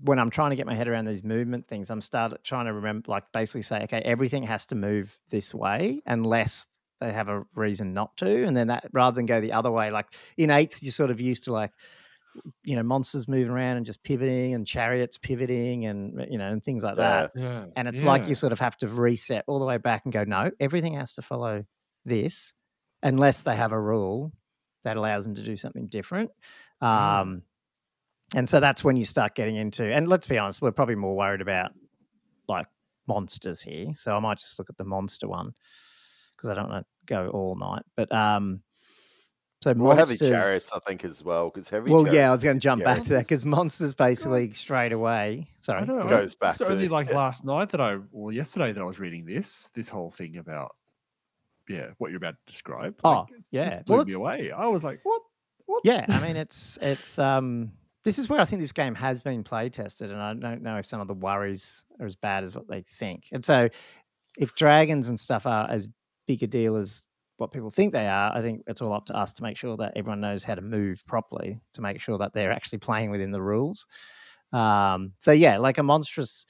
when 0.00 0.18
I'm 0.18 0.30
trying 0.30 0.50
to 0.50 0.56
get 0.56 0.66
my 0.66 0.74
head 0.74 0.88
around 0.88 1.06
these 1.06 1.24
movement 1.24 1.68
things, 1.68 1.90
I'm 1.90 2.00
started 2.00 2.44
trying 2.44 2.66
to 2.66 2.72
remember, 2.72 3.10
like, 3.10 3.24
basically 3.32 3.62
say, 3.62 3.82
okay, 3.84 4.00
everything 4.00 4.42
has 4.44 4.66
to 4.66 4.74
move 4.74 5.18
this 5.30 5.54
way 5.54 6.02
unless 6.06 6.66
they 7.00 7.12
have 7.12 7.28
a 7.28 7.44
reason 7.54 7.92
not 7.92 8.16
to, 8.18 8.44
and 8.44 8.56
then 8.56 8.68
that 8.68 8.86
rather 8.92 9.14
than 9.14 9.26
go 9.26 9.40
the 9.40 9.52
other 9.52 9.70
way. 9.70 9.90
Like 9.90 10.06
in 10.36 10.50
eighth, 10.50 10.82
you're 10.82 10.92
sort 10.92 11.10
of 11.10 11.20
used 11.20 11.44
to 11.44 11.52
like, 11.52 11.72
you 12.64 12.76
know, 12.76 12.82
monsters 12.82 13.28
moving 13.28 13.50
around 13.50 13.76
and 13.76 13.84
just 13.84 14.02
pivoting, 14.02 14.54
and 14.54 14.66
chariots 14.66 15.18
pivoting, 15.18 15.84
and 15.84 16.26
you 16.30 16.38
know, 16.38 16.48
and 16.48 16.62
things 16.62 16.82
like 16.82 16.96
that 16.96 17.32
yeah, 17.34 17.66
and 17.76 17.88
it's 17.88 18.02
like 18.02 18.28
you 18.28 18.34
sort 18.34 18.52
of 18.52 18.60
have 18.60 18.76
to 18.78 18.88
reset 18.88 19.44
all 19.46 19.58
the 19.58 19.66
way 19.66 19.76
back 19.76 20.02
and 20.04 20.12
go 20.12 20.24
no 20.24 20.50
everything 20.60 20.94
has 20.94 21.14
to 21.14 21.22
follow 21.22 21.64
this 22.06 22.54
unless 23.02 23.42
they 23.42 23.54
have 23.54 23.72
a 23.72 23.80
rule 23.80 24.32
that 24.84 24.96
allows 24.96 25.24
them 25.24 25.34
to 25.34 25.42
do 25.42 25.56
something 25.56 25.86
different 25.88 26.30
um 26.80 27.42
and 28.34 28.48
so 28.48 28.58
that's 28.60 28.82
when 28.82 28.96
you 28.96 29.04
start 29.04 29.34
getting 29.34 29.56
into 29.56 29.84
and 29.84 30.08
let's 30.08 30.26
be 30.26 30.38
honest 30.38 30.62
we're 30.62 30.72
probably 30.72 30.94
more 30.94 31.14
worried 31.16 31.40
about 31.40 31.70
like 32.48 32.66
monsters 33.06 33.60
here 33.60 33.88
so 33.94 34.16
i 34.16 34.20
might 34.20 34.38
just 34.38 34.58
look 34.58 34.70
at 34.70 34.76
the 34.76 34.84
monster 34.84 35.28
one 35.28 35.52
because 36.36 36.48
i 36.48 36.54
don't 36.54 36.68
want 36.68 36.84
to 36.84 37.14
go 37.14 37.28
all 37.28 37.54
night 37.56 37.82
but 37.96 38.10
um 38.12 38.62
so 39.62 39.72
Well, 39.72 39.96
heavy 39.96 40.10
monsters 40.10 40.28
chariots, 40.28 40.68
I 40.72 40.78
think, 40.80 41.02
as 41.04 41.24
well, 41.24 41.48
because 41.48 41.68
heavy. 41.68 41.90
well 41.90 42.06
yeah 42.12 42.28
i 42.28 42.32
was 42.32 42.42
going 42.44 42.56
to 42.56 42.60
jump 42.60 42.82
yeah. 42.82 42.94
back 42.94 43.02
to 43.04 43.08
that 43.10 43.20
because 43.22 43.46
monsters 43.46 43.94
basically 43.94 44.50
straight 44.52 44.92
away 44.92 45.48
sorry 45.60 45.80
I 45.80 45.84
don't 45.86 45.98
know. 45.98 46.06
Goes 46.08 46.34
back 46.34 46.50
it's 46.50 46.58
to- 46.58 46.68
only 46.68 46.88
like 46.88 47.08
yeah. 47.08 47.16
last 47.16 47.44
night 47.44 47.70
that 47.70 47.80
I, 47.80 47.96
well, 48.12 48.32
yesterday 48.32 48.72
that 48.72 48.80
I 48.80 48.84
was 48.84 49.00
reading 49.00 49.24
this, 49.24 49.70
this 49.74 49.88
whole 49.88 50.10
thing 50.10 50.36
about, 50.36 50.76
yeah, 51.68 51.88
what 51.98 52.10
you're 52.10 52.18
about 52.18 52.34
to 52.46 52.52
describe. 52.52 52.94
Oh, 53.04 53.10
Like, 53.10 53.30
it's- 53.30 53.48
yeah. 53.52 53.82
blew 53.82 53.96
Well, 53.96 54.04
me 54.06 54.12
away. 54.14 54.50
I 54.52 54.66
was 54.68 54.84
like, 54.84 55.00
what? 55.02 55.22
What? 55.68 55.82
yeah 55.84 56.06
i 56.08 56.20
mean 56.20 56.36
it's 56.36 56.78
it's 56.80 57.18
um 57.18 57.72
this 58.04 58.20
is 58.20 58.28
where 58.28 58.38
i 58.38 58.44
think 58.44 58.62
this 58.62 58.70
game 58.70 58.94
has 58.94 59.20
been 59.20 59.42
play 59.42 59.68
tested 59.68 60.12
and 60.12 60.22
i 60.22 60.32
don't 60.32 60.62
know 60.62 60.76
if 60.76 60.86
some 60.86 61.00
of 61.00 61.08
the 61.08 61.14
worries 61.14 61.84
are 61.98 62.06
as 62.06 62.14
bad 62.14 62.44
as 62.44 62.54
what 62.54 62.68
they 62.68 62.82
think 62.82 63.24
and 63.32 63.44
so 63.44 63.68
if 64.38 64.54
dragons 64.54 65.08
and 65.08 65.18
stuff 65.18 65.44
are 65.44 65.68
as 65.68 65.88
big 66.28 66.40
a 66.44 66.46
deal 66.46 66.76
as 66.76 67.04
what 67.38 67.50
people 67.50 67.68
think 67.68 67.92
they 67.92 68.06
are 68.06 68.30
i 68.32 68.40
think 68.40 68.62
it's 68.68 68.80
all 68.80 68.92
up 68.92 69.06
to 69.06 69.16
us 69.16 69.32
to 69.32 69.42
make 69.42 69.56
sure 69.56 69.76
that 69.76 69.92
everyone 69.96 70.20
knows 70.20 70.44
how 70.44 70.54
to 70.54 70.62
move 70.62 71.04
properly 71.04 71.60
to 71.72 71.80
make 71.80 72.00
sure 72.00 72.16
that 72.16 72.32
they're 72.32 72.52
actually 72.52 72.78
playing 72.78 73.10
within 73.10 73.32
the 73.32 73.42
rules 73.42 73.88
um 74.52 75.12
so 75.18 75.32
yeah 75.32 75.58
like 75.58 75.78
a 75.78 75.82
monstrous 75.82 76.46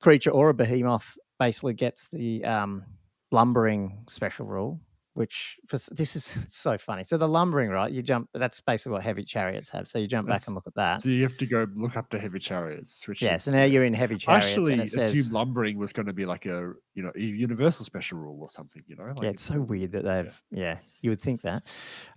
creature 0.00 0.32
or 0.32 0.48
a 0.48 0.54
behemoth 0.54 1.16
basically 1.38 1.72
gets 1.72 2.08
the 2.08 2.44
um 2.44 2.82
lumbering 3.30 4.04
special 4.08 4.46
rule 4.46 4.80
which 5.14 5.58
for, 5.66 5.76
this 5.90 6.14
is 6.16 6.24
so 6.50 6.78
funny. 6.78 7.04
So 7.04 7.16
the 7.18 7.28
lumbering, 7.28 7.70
right? 7.70 7.90
You 7.92 8.02
jump. 8.02 8.28
That's 8.32 8.60
basically 8.60 8.92
what 8.92 9.02
heavy 9.02 9.24
chariots 9.24 9.68
have. 9.70 9.88
So 9.88 9.98
you 9.98 10.06
jump 10.06 10.28
back 10.28 10.46
and 10.46 10.54
look 10.54 10.66
at 10.66 10.74
that. 10.76 11.02
So 11.02 11.08
you 11.08 11.22
have 11.22 11.36
to 11.38 11.46
go 11.46 11.66
look 11.74 11.96
up 11.96 12.10
to 12.10 12.18
heavy 12.18 12.38
chariots, 12.38 13.06
which 13.08 13.22
Yeah. 13.22 13.34
is, 13.34 13.44
So 13.44 13.50
now 13.52 13.64
you're 13.64 13.84
in 13.84 13.94
heavy 13.94 14.16
chariots. 14.16 14.46
I 14.46 14.48
actually 14.48 14.72
and 14.74 14.82
it 14.82 14.88
says, 14.88 15.12
assumed 15.12 15.32
lumbering 15.32 15.78
was 15.78 15.92
going 15.92 16.06
to 16.06 16.12
be 16.12 16.26
like 16.26 16.46
a 16.46 16.72
you 16.94 17.02
know 17.02 17.12
a 17.14 17.20
universal 17.20 17.84
special 17.84 18.18
rule 18.18 18.40
or 18.40 18.48
something. 18.48 18.82
You 18.86 18.96
know, 18.96 19.04
like 19.04 19.22
"Yeah, 19.22 19.30
it's 19.30 19.42
so 19.42 19.60
weird 19.60 19.92
that 19.92 20.04
they've." 20.04 20.42
Yeah, 20.50 20.78
you 21.00 21.10
would 21.10 21.20
think 21.20 21.42
that. 21.42 21.64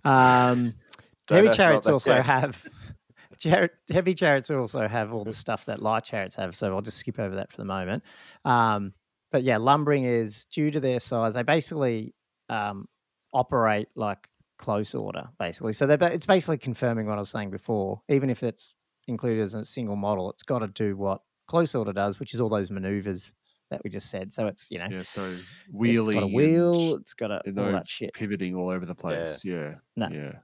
Um, 0.04 0.74
heavy 1.28 1.50
chariots 1.50 1.86
also 1.86 2.20
have. 2.22 2.64
Chariot, 3.38 3.72
heavy 3.90 4.14
chariots 4.14 4.48
also 4.48 4.86
have 4.86 5.12
all 5.12 5.24
the 5.24 5.32
stuff 5.32 5.64
that 5.64 5.82
light 5.82 6.04
chariots 6.04 6.36
have, 6.36 6.56
so 6.56 6.72
I'll 6.72 6.82
just 6.82 6.98
skip 6.98 7.18
over 7.18 7.34
that 7.34 7.50
for 7.50 7.56
the 7.56 7.64
moment. 7.64 8.04
Um, 8.44 8.94
but 9.34 9.42
yeah, 9.42 9.56
lumbering 9.56 10.04
is 10.04 10.44
due 10.44 10.70
to 10.70 10.78
their 10.78 11.00
size. 11.00 11.34
They 11.34 11.42
basically 11.42 12.14
um, 12.48 12.86
operate 13.32 13.88
like 13.96 14.28
close 14.60 14.94
order, 14.94 15.28
basically. 15.40 15.72
So 15.72 15.88
they're, 15.88 15.98
it's 16.04 16.24
basically 16.24 16.58
confirming 16.58 17.06
what 17.08 17.16
I 17.16 17.18
was 17.18 17.30
saying 17.30 17.50
before. 17.50 18.00
Even 18.08 18.30
if 18.30 18.44
it's 18.44 18.72
included 19.08 19.42
as 19.42 19.56
a 19.56 19.64
single 19.64 19.96
model, 19.96 20.30
it's 20.30 20.44
got 20.44 20.60
to 20.60 20.68
do 20.68 20.96
what 20.96 21.20
close 21.48 21.74
order 21.74 21.92
does, 21.92 22.20
which 22.20 22.32
is 22.32 22.40
all 22.40 22.48
those 22.48 22.70
maneuvers 22.70 23.34
that 23.72 23.82
we 23.82 23.90
just 23.90 24.08
said. 24.08 24.32
So 24.32 24.46
it's 24.46 24.70
you 24.70 24.78
know, 24.78 24.86
Yeah, 24.88 25.02
so 25.02 25.24
it's 25.24 25.42
wheeling, 25.72 26.20
got 26.20 26.22
a 26.22 26.28
wheel, 26.28 26.94
it's 26.94 27.14
got 27.14 27.32
a, 27.32 27.40
all 27.58 27.72
that 27.72 27.88
shit. 27.88 28.14
pivoting 28.14 28.54
all 28.54 28.68
over 28.68 28.86
the 28.86 28.94
place. 28.94 29.44
Yeah, 29.44 29.74
No. 29.96 30.10
yeah. 30.12 30.34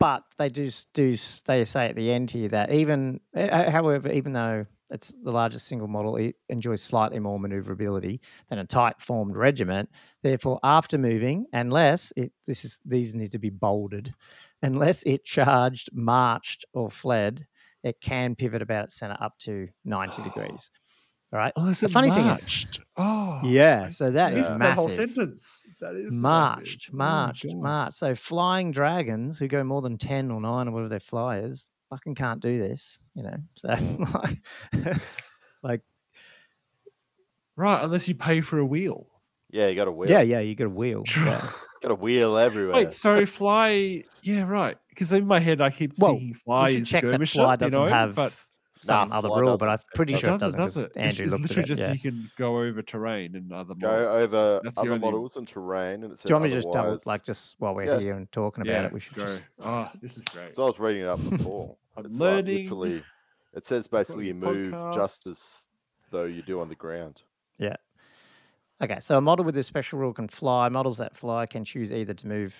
but 0.00 0.24
they 0.36 0.48
do 0.48 0.68
do 0.94 1.14
they 1.46 1.64
say 1.64 1.86
at 1.86 1.94
the 1.94 2.10
end 2.10 2.32
here 2.32 2.48
that 2.48 2.72
even 2.72 3.20
uh, 3.36 3.70
however 3.70 4.10
even 4.10 4.32
though 4.32 4.66
it's 4.92 5.16
the 5.22 5.32
largest 5.32 5.66
single 5.66 5.88
model. 5.88 6.16
It 6.16 6.36
enjoys 6.48 6.82
slightly 6.82 7.18
more 7.18 7.38
maneuverability 7.40 8.20
than 8.48 8.58
a 8.58 8.64
tight 8.64 9.00
formed 9.00 9.36
regiment. 9.36 9.88
Therefore 10.22 10.60
after 10.62 10.98
moving 10.98 11.46
unless 11.52 12.12
it 12.16 12.32
this 12.46 12.64
is 12.64 12.80
these 12.84 13.14
need 13.14 13.32
to 13.32 13.38
be 13.38 13.50
bolded 13.50 14.14
unless 14.62 15.02
it 15.04 15.24
charged 15.24 15.88
marched 15.92 16.64
or 16.72 16.90
fled 16.90 17.46
it 17.82 18.00
can 18.00 18.36
pivot 18.36 18.62
about 18.62 18.84
its 18.84 18.94
center 18.94 19.16
up 19.20 19.36
to 19.40 19.66
90 19.84 20.22
degrees. 20.28 20.70
All 21.32 21.38
right? 21.38 21.52
Oh, 21.56 21.72
The 21.72 21.88
funny 21.88 22.10
thing 22.10 22.26
is- 22.26 22.66
oh, 22.98 23.40
yeah 23.42 23.88
so 23.88 24.10
that 24.10 24.34
is 24.34 24.50
that 24.56 24.74
whole 24.76 24.86
massive. 24.88 25.14
sentence. 25.14 25.66
That 25.80 25.96
is 25.96 26.22
massive. 26.22 26.22
Oh, 26.22 26.60
marched, 26.60 26.90
Oh, 26.92 26.96
marched, 26.96 27.54
marched. 27.56 27.94
So 27.94 28.14
flying 28.14 28.70
dragons 28.70 29.38
who 29.38 29.48
go 29.48 29.64
more 29.64 29.80
than 29.82 29.96
ten 29.96 30.30
or 30.30 30.40
nine 30.42 30.68
or 30.68 30.72
whatever 30.72 30.90
their 30.90 31.00
fly 31.00 31.38
is, 31.38 31.68
fucking 31.92 32.14
can't 32.14 32.40
do 32.40 32.58
this, 32.58 33.00
you 33.14 33.22
know. 33.22 33.36
So 33.54 33.68
like, 34.72 34.96
like 35.62 35.80
Right, 37.54 37.84
unless 37.84 38.08
you 38.08 38.14
pay 38.14 38.40
for 38.40 38.58
a 38.58 38.64
wheel. 38.64 39.06
Yeah, 39.50 39.66
you 39.68 39.74
got 39.74 39.86
a 39.88 39.92
wheel. 39.92 40.08
yeah, 40.10 40.22
yeah, 40.22 40.40
you 40.40 40.54
got 40.54 40.64
a 40.66 40.70
wheel. 40.70 41.04
Yeah. 41.16 41.50
got 41.82 41.90
a 41.90 41.94
wheel 41.94 42.38
everywhere. 42.38 42.74
Wait, 42.76 42.92
so 42.94 43.26
fly? 43.26 44.04
Yeah, 44.22 44.44
right. 44.44 44.78
Because 44.88 45.12
in 45.12 45.26
my 45.26 45.38
head, 45.40 45.60
I 45.60 45.68
keep 45.70 45.92
Well, 45.98 46.12
thinking 46.12 46.34
fly 46.34 46.70
should 46.72 46.80
is 46.82 46.88
check 46.88 47.02
that 47.02 47.26
fly 47.28 47.52
you 47.52 47.56
doesn't 47.58 47.78
know, 47.78 47.86
have 47.88 48.14
but 48.14 48.32
some 48.80 49.10
Nah, 49.10 49.18
other 49.18 49.28
rule, 49.28 49.58
but 49.58 49.68
I'm 49.68 49.78
pretty 49.94 50.14
It 50.14 50.20
sure 50.20 50.30
it 50.30 50.40
doesn't, 50.40 50.58
doesn't. 50.58 50.82
does 50.84 50.90
'cause 50.92 50.96
it? 50.96 51.00
Andrew 51.00 51.24
it's 51.26 51.32
looked 51.32 51.42
literally 51.42 51.62
at 51.62 51.64
it. 51.64 51.68
just 51.68 51.82
Yeah. 51.82 51.92
you 51.92 51.98
can 52.00 52.30
go 52.38 52.58
over 52.62 52.80
terrain 52.82 53.36
and 53.36 53.52
other 53.52 53.74
Go 53.74 53.86
models. 53.88 54.14
over 54.32 54.60
That's 54.64 54.78
other 54.78 54.88
only- 54.92 55.00
models 55.00 55.36
and 55.36 55.46
terrain, 55.46 56.04
and 56.04 56.12
it 56.14 56.20
Do 56.22 56.28
you 56.30 56.34
want 56.36 56.44
me 56.44 56.50
to 56.50 56.56
just 56.56 56.72
double, 56.72 56.98
like, 57.04 57.22
just 57.22 57.56
while 57.58 57.74
we're 57.74 57.84
Yeah. 57.84 57.98
here 58.00 58.14
and 58.14 58.30
talking 58.32 58.62
about 58.62 58.72
Yeah, 58.72 58.86
it, 58.86 58.92
we 58.92 59.00
should 59.00 59.14
go. 59.14 59.26
just. 59.26 59.42
Oh, 59.60 59.90
this 60.00 60.16
is 60.16 60.22
great. 60.24 60.54
So 60.56 60.62
I 60.64 60.66
was 60.66 60.78
reading 60.78 61.02
it 61.02 61.08
up 61.08 61.18
before. 61.30 61.76
I'm 61.96 62.06
It's 62.06 62.14
like 62.14 62.20
learning. 62.20 62.64
literally, 62.64 63.04
it 63.54 63.66
says 63.66 63.86
basically 63.86 64.26
you 64.28 64.34
move 64.34 64.72
podcast. 64.72 64.94
just 64.94 65.26
as 65.28 65.66
though 66.10 66.24
you 66.24 66.42
do 66.42 66.60
on 66.60 66.68
the 66.68 66.74
ground. 66.74 67.22
Yeah. 67.58 67.76
Okay, 68.82 68.98
so 69.00 69.16
a 69.16 69.20
model 69.20 69.44
with 69.44 69.54
this 69.54 69.66
special 69.66 69.98
rule 69.98 70.12
can 70.12 70.26
fly. 70.28 70.68
Models 70.68 70.96
that 70.96 71.16
fly 71.16 71.46
can 71.46 71.64
choose 71.64 71.92
either 71.92 72.14
to 72.14 72.26
move 72.26 72.56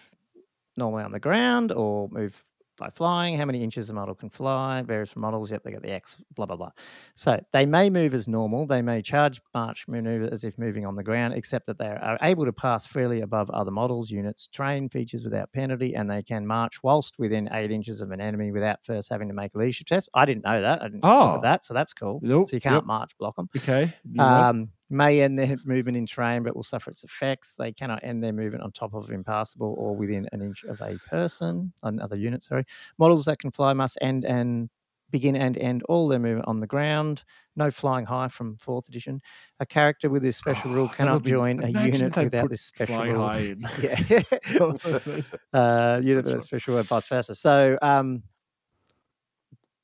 normally 0.77 1.03
on 1.03 1.13
the 1.13 1.19
ground 1.21 1.73
or 1.73 2.09
move 2.11 2.45
by 2.83 2.91
flying. 2.91 3.37
How 3.39 3.45
many 3.45 3.63
inches 3.63 3.91
a 3.91 3.95
model 3.95 4.15
can 4.15 4.29
fly 4.29 4.83
from 5.07 5.23
models. 5.23 5.51
Yep, 5.51 5.63
they 5.63 5.71
got 5.71 5.83
the 5.83 5.91
X, 5.93 6.19
blah, 6.35 6.47
blah, 6.47 6.57
blah. 6.57 6.71
So 7.15 7.41
they 7.53 7.65
may 7.65 7.91
move 7.91 8.13
as 8.15 8.27
normal. 8.27 8.67
They 8.67 8.83
may 8.83 9.03
charge, 9.03 9.41
march, 9.55 9.87
maneuver 9.87 10.29
as 10.33 10.43
if 10.45 10.59
moving 10.59 10.85
on 10.85 10.97
the 10.97 11.03
ground, 11.03 11.35
except 11.35 11.67
that 11.67 11.79
they 11.79 11.87
are 11.87 12.19
able 12.23 12.45
to 12.45 12.53
pass 12.53 12.87
freely 12.87 13.21
above 13.21 13.49
other 13.51 13.71
models, 13.71 14.11
units, 14.11 14.49
terrain 14.49 14.89
features 14.89 15.23
without 15.23 15.53
penalty, 15.53 15.95
and 15.95 16.11
they 16.11 16.23
can 16.23 16.47
march 16.47 16.83
whilst 16.83 17.19
within 17.19 17.49
eight 17.53 17.71
inches 17.71 18.01
of 18.01 18.11
an 18.11 18.21
enemy 18.21 18.51
without 18.51 18.85
first 18.85 19.09
having 19.09 19.29
to 19.29 19.35
make 19.35 19.55
a 19.55 19.59
leadership 19.59 19.87
test. 19.87 20.09
I 20.15 20.25
didn't 20.25 20.45
know 20.45 20.61
that. 20.61 20.83
I 20.83 20.85
didn't 20.87 21.01
Oh. 21.05 21.39
that, 21.43 21.65
so 21.65 21.75
that's 21.75 21.93
cool. 21.93 22.19
Nope, 22.23 22.49
So 22.49 22.57
you 22.57 22.61
can't 22.61 22.75
yep. 22.77 22.85
march 22.85 23.17
block 23.19 23.37
them. 23.37 23.49
Okay. 23.57 23.93
Um, 24.19 24.71
may 24.93 25.21
end 25.23 25.39
their 25.39 25.57
movement 25.65 25.97
in 25.97 26.07
terrain, 26.07 26.43
but 26.43 26.55
will 26.55 26.63
suffer 26.63 26.91
its 26.91 27.03
effects. 27.05 27.55
They 27.59 27.73
cannot 27.73 28.05
end 28.05 28.23
their 28.23 28.33
movement 28.33 28.63
on 28.63 28.73
top 28.73 28.95
of 28.95 29.11
impassable 29.11 29.75
or 29.79 29.97
within 29.97 30.29
an 30.33 30.43
inch 30.43 30.65
of 30.65 30.81
a 30.83 30.99
person, 31.09 31.73
another 31.83 32.17
unit. 32.17 32.43
Sorry, 32.43 32.65
models 32.99 33.25
that 33.25 33.39
can 33.39 33.51
fly 33.51 33.73
must 33.73 33.99
end 34.01 34.25
and 34.25 34.69
begin 35.11 35.37
and 35.37 35.59
end 35.59 35.83
all 35.91 36.09
their 36.09 36.19
movement 36.19 36.49
on 36.49 36.61
the 36.61 36.67
ground. 36.67 37.23
No 37.55 37.71
flying 37.71 38.07
high 38.07 38.29
from 38.29 38.57
fourth 38.57 38.89
edition. 38.89 39.21
A 39.61 39.67
character 39.67 40.09
with 40.09 40.23
this 40.23 40.39
special 40.39 40.71
rule 40.71 40.85
Oh, 40.89 40.89
that 40.89 40.97
cannot 40.97 41.13
would 41.15 41.23
be 41.25 41.33
s- 41.33 41.39
join 41.39 41.63
a 41.63 41.69
unit 41.69 42.17
without 42.17 42.49
this 42.51 42.63
special 42.63 42.95
flying 42.95 43.13
rule. 43.13 43.29
high 43.29 43.39
in. 43.41 43.61
yeah, 43.83 44.23
uh, 45.53 46.01
unit 46.03 46.25
with 46.25 46.35
a 46.35 46.41
special 46.41 46.79
and 46.79 46.89
vice 46.89 47.07
versa. 47.09 47.35
So, 47.35 47.79
um, 47.83 48.23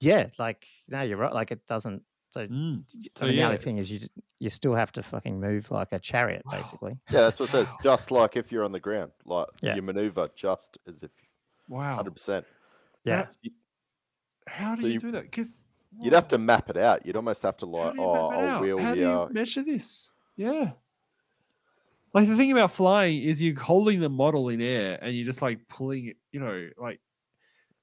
yeah, 0.01 0.29
like 0.39 0.67
no, 0.89 1.03
you're 1.03 1.19
right. 1.19 1.33
Like 1.33 1.51
it 1.51 1.67
doesn't. 1.67 2.03
So 2.31 2.47
Mm. 2.47 2.85
I 2.95 3.09
So 3.17 3.25
mean, 3.27 3.35
the 3.35 3.41
yeah, 3.41 3.47
only 3.47 3.57
thing 3.59 3.77
is 3.79 3.91
you. 3.91 3.99
Just, 4.01 4.13
you 4.41 4.51
still 4.51 4.75
have 4.75 4.93
to 4.93 5.03
fucking 5.03 5.41
move 5.41 5.71
like 5.71 5.93
a 5.93 5.99
chariot, 5.99 6.43
Wow. 6.45 6.53
basically. 6.59 6.97
Yeah, 7.11 7.23
that's 7.23 7.41
what 7.41 7.49
it 7.49 7.53
says. 7.53 7.67
Just 7.83 8.11
like 8.11 8.37
if 8.37 8.53
you're 8.53 8.65
on 8.65 8.73
the 8.73 8.81
ground, 8.81 9.11
like 9.25 9.47
Yeah. 9.63 9.75
you 9.75 9.83
maneuver 9.83 10.29
just 10.37 10.79
as 10.87 11.03
if 11.03 11.11
Wow. 11.69 11.97
hundred 11.97 12.13
percent. 12.13 12.47
Yeah. 13.05 13.27
How 14.47 14.75
do 14.75 14.83
So 14.83 14.87
you, 14.89 14.95
you- 14.95 15.01
do 15.01 15.11
that? 15.13 15.23
Because 15.23 15.65
You'd 16.01 16.13
have 16.13 16.29
to 16.29 16.39
map 16.39 16.69
it 16.71 16.77
out. 16.77 17.05
You'd 17.07 17.17
almost 17.17 17.43
have 17.43 17.57
to 17.57 17.67
like, 17.67 17.95
oh, 17.99 18.31
map 18.31 18.39
it 18.39 18.47
I'll 18.51 18.63
wheel 18.63 18.79
How 18.79 18.95
do 18.95 19.01
here. 19.01 19.09
you 19.09 19.29
measure 19.33 19.63
this? 19.65 20.13
Yeah. 20.37 20.73
Like 22.15 22.29
the 22.29 22.37
thing 22.37 22.53
about 22.53 22.73
flying 22.73 23.21
is 23.23 23.43
you're 23.43 23.59
holding 23.59 24.01
the 24.01 24.09
model 24.11 24.49
in 24.51 24.61
air 24.61 24.99
and 25.03 25.15
you're 25.17 25.25
just 25.25 25.43
like 25.43 25.67
pulling 25.69 26.07
it, 26.09 26.17
you 26.31 26.41
know, 26.41 26.69
like 26.79 27.01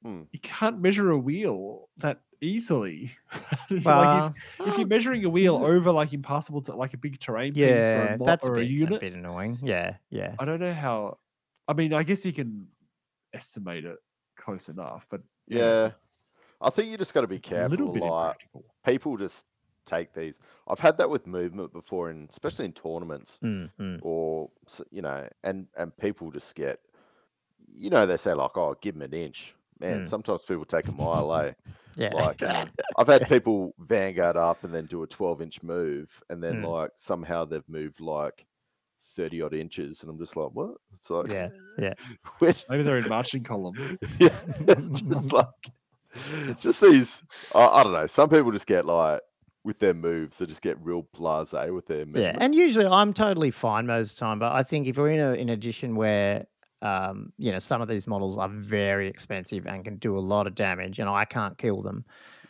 Hmm. 0.06 0.22
you 0.32 0.40
can't 0.40 0.80
measure 0.80 1.10
a 1.10 1.18
wheel 1.18 1.90
that 1.98 2.22
easily. 2.40 3.10
like 3.72 4.34
if, 4.60 4.68
if 4.68 4.78
you're 4.78 4.88
measuring 4.96 5.26
a 5.26 5.30
wheel 5.30 5.56
over 5.56 5.92
like 5.92 6.14
impassable 6.14 6.62
to 6.62 6.76
like 6.76 6.94
a 6.94 6.98
big 6.98 7.20
terrain 7.20 7.54
piece 7.54 7.64
or 7.64 8.14
a, 8.14 8.18
that's 8.24 8.46
a 8.46 8.52
or 8.52 8.56
bit, 8.56 8.66
a 8.66 8.68
unit, 8.68 8.98
a 8.98 9.00
bit 9.00 9.14
annoying. 9.14 9.58
Yeah, 9.64 9.96
yeah. 10.12 10.36
I 10.38 10.46
don't 10.46 10.60
know 10.60 10.74
how. 10.74 11.18
I 11.68 11.74
mean, 11.74 11.92
I 11.92 12.04
guess 12.04 12.24
you 12.24 12.34
can 12.34 12.68
estimate 13.34 13.84
it 13.86 13.98
close 14.38 14.70
enough, 14.70 15.08
but 15.10 15.22
Yeah, 15.48 15.92
I 16.62 16.70
think 16.70 16.92
you 16.92 16.98
just 16.98 17.16
got 17.16 17.22
to 17.22 17.28
be 17.28 17.38
a 17.38 17.40
careful. 17.40 17.92
bit 17.92 18.04
Like 18.04 18.48
people 18.86 19.18
just 19.18 19.46
take 19.88 20.14
these. 20.14 20.38
I've 20.68 20.80
had 20.80 20.98
that 21.00 21.10
with 21.10 21.26
movement 21.26 21.74
before, 21.74 22.12
and 22.12 22.30
especially 22.30 22.66
in 22.66 22.74
tournaments, 22.74 23.40
Mm, 23.44 23.72
mm. 23.80 24.00
or 24.04 24.52
you 24.92 25.02
know, 25.02 25.28
and 25.44 25.66
and 25.76 25.98
people 25.98 26.30
just 26.30 26.54
get, 26.54 26.80
you 27.74 27.90
know, 27.90 28.06
they 28.06 28.18
say 28.18 28.34
like, 28.34 28.56
oh, 28.56 28.76
give 28.82 28.94
them 28.94 29.02
an 29.12 29.14
inch. 29.14 29.56
Man, 29.80 30.04
Mm. 30.04 30.06
sometimes 30.06 30.44
people 30.44 30.66
take 30.66 30.88
a 30.88 30.92
mile, 30.92 31.34
eh? 31.36 31.54
Yeah. 31.96 32.14
Like, 32.14 32.42
I've 32.98 33.08
had 33.08 33.28
people 33.28 33.74
vanguard 33.80 34.38
up 34.38 34.64
and 34.64 34.74
then 34.74 34.86
do 34.88 35.04
a 35.04 35.08
12 35.08 35.42
inch 35.42 35.64
move, 35.64 36.22
and 36.30 36.42
then 36.44 36.62
Mm. 36.62 36.64
like 36.64 36.92
somehow 36.98 37.46
they've 37.46 37.68
moved 37.70 38.00
like 38.00 38.46
30 39.16 39.42
odd 39.42 39.54
inches, 39.54 40.02
and 40.02 40.10
I'm 40.10 40.20
just 40.20 40.36
like, 40.36 40.50
what? 40.52 40.76
It's 40.94 41.10
like, 41.10 41.28
yeah, 41.30 41.50
yeah. 41.78 41.94
which, 42.40 42.66
Maybe 42.70 42.84
they're 42.84 42.98
in 42.98 43.08
marching 43.08 43.44
column. 43.44 43.98
yeah, 44.20 44.30
just 44.92 45.34
like, 45.34 45.48
just 46.60 46.82
these, 46.82 47.24
I, 47.54 47.68
I 47.68 47.84
don't 47.84 47.94
know. 47.94 48.08
Some 48.08 48.30
people 48.30 48.52
just 48.52 48.68
get 48.68 48.86
like, 48.86 49.22
with 49.64 49.80
their 49.80 49.94
moves, 49.96 50.38
they 50.38 50.46
just 50.46 50.62
get 50.62 50.80
real 50.80 51.08
blase 51.14 51.52
with 51.54 51.88
their 51.88 52.06
Yeah, 52.14 52.38
and 52.40 52.54
usually 52.54 52.86
I'm 52.86 53.14
totally 53.14 53.52
fine 53.52 53.88
most 53.88 54.14
of 54.14 54.16
the 54.18 54.20
time, 54.22 54.40
but 54.40 54.52
I 54.54 54.64
think 54.64 54.88
if 54.88 54.98
we're 54.98 55.10
in 55.12 55.20
a 55.20 55.34
in 55.34 55.50
a 55.50 55.54
edition 55.54 55.96
where 55.96 56.46
um, 56.82 57.32
you 57.38 57.52
know 57.52 57.60
some 57.60 57.82
of 57.82 57.88
these 57.88 58.08
models 58.08 58.38
are 58.38 58.50
very 58.50 59.08
expensive 59.08 59.66
and 59.66 59.84
can 59.84 59.98
do 59.98 60.18
a 60.18 60.20
lot 60.20 60.48
of 60.48 60.56
damage, 60.56 61.00
and 61.00 61.10
I 61.10 61.26
can't 61.26 61.58
kill 61.58 61.82
them. 61.82 62.06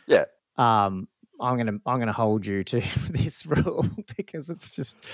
Yeah. 0.06 0.24
Um, 0.56 1.08
I'm 1.40 1.56
gonna 1.56 1.78
I'm 1.86 1.98
gonna 1.98 2.12
hold 2.12 2.46
you 2.46 2.62
to 2.64 2.80
this 3.10 3.46
rule 3.46 3.86
because 4.16 4.50
it's 4.50 4.74
just 4.74 5.04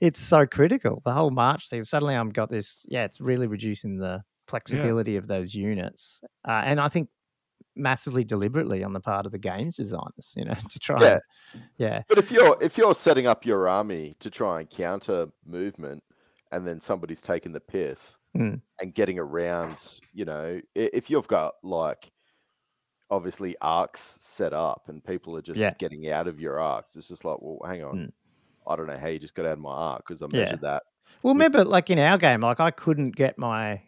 it's 0.00 0.20
so 0.20 0.46
critical. 0.46 1.02
The 1.04 1.12
whole 1.12 1.30
March 1.30 1.68
thing. 1.68 1.82
Suddenly 1.84 2.16
I've 2.16 2.32
got 2.32 2.48
this. 2.48 2.84
Yeah, 2.88 3.04
it's 3.04 3.20
really 3.20 3.46
reducing 3.46 3.98
the 3.98 4.22
flexibility 4.46 5.16
of 5.16 5.26
those 5.26 5.54
units, 5.54 6.20
uh, 6.46 6.62
and 6.64 6.80
I 6.80 6.88
think 6.88 7.08
massively 7.74 8.22
deliberately 8.22 8.84
on 8.84 8.92
the 8.92 9.00
part 9.00 9.24
of 9.24 9.32
the 9.32 9.38
games 9.38 9.76
designers. 9.76 10.34
You 10.36 10.44
know, 10.44 10.54
to 10.70 10.78
try. 10.78 11.00
Yeah. 11.00 11.18
And, 11.52 11.62
yeah. 11.78 12.02
But 12.08 12.18
if 12.18 12.30
you're 12.30 12.56
if 12.60 12.78
you're 12.78 12.94
setting 12.94 13.26
up 13.26 13.44
your 13.44 13.68
army 13.68 14.14
to 14.20 14.30
try 14.30 14.60
and 14.60 14.70
counter 14.70 15.26
movement, 15.44 16.02
and 16.52 16.66
then 16.66 16.80
somebody's 16.80 17.20
taking 17.20 17.52
the 17.52 17.60
piss 17.60 18.16
Mm. 18.36 18.60
and 18.80 18.94
getting 18.94 19.18
around, 19.18 19.76
you 20.14 20.24
know, 20.24 20.60
if 20.74 21.10
you've 21.10 21.28
got 21.28 21.54
like 21.62 22.10
obviously 23.10 23.54
arcs 23.60 24.18
set 24.22 24.52
up 24.54 24.84
and 24.88 25.04
people 25.04 25.36
are 25.36 25.42
just 25.42 25.58
Yeah. 25.60 25.74
getting 25.78 26.08
out 26.10 26.26
of 26.26 26.40
your 26.40 26.58
arcs, 26.58 26.96
it's 26.96 27.08
just 27.08 27.24
like, 27.26 27.36
well, 27.40 27.58
hang 27.68 27.84
on, 27.84 27.94
Mm. 27.96 28.12
I 28.66 28.76
don't 28.76 28.86
know 28.86 28.96
how 28.96 29.08
you 29.08 29.18
just 29.18 29.34
got 29.34 29.44
out 29.44 29.52
of 29.52 29.58
my 29.58 29.70
arc 29.70 30.06
because 30.06 30.22
I 30.22 30.28
Yeah. 30.32 30.44
measured 30.44 30.60
that. 30.62 30.82
Well, 31.22 31.34
with- 31.34 31.40
remember, 31.42 31.64
like 31.64 31.90
in 31.90 31.98
our 31.98 32.16
game, 32.16 32.40
like 32.40 32.58
I 32.60 32.70
couldn't 32.70 33.10
get 33.16 33.36
my 33.36 33.82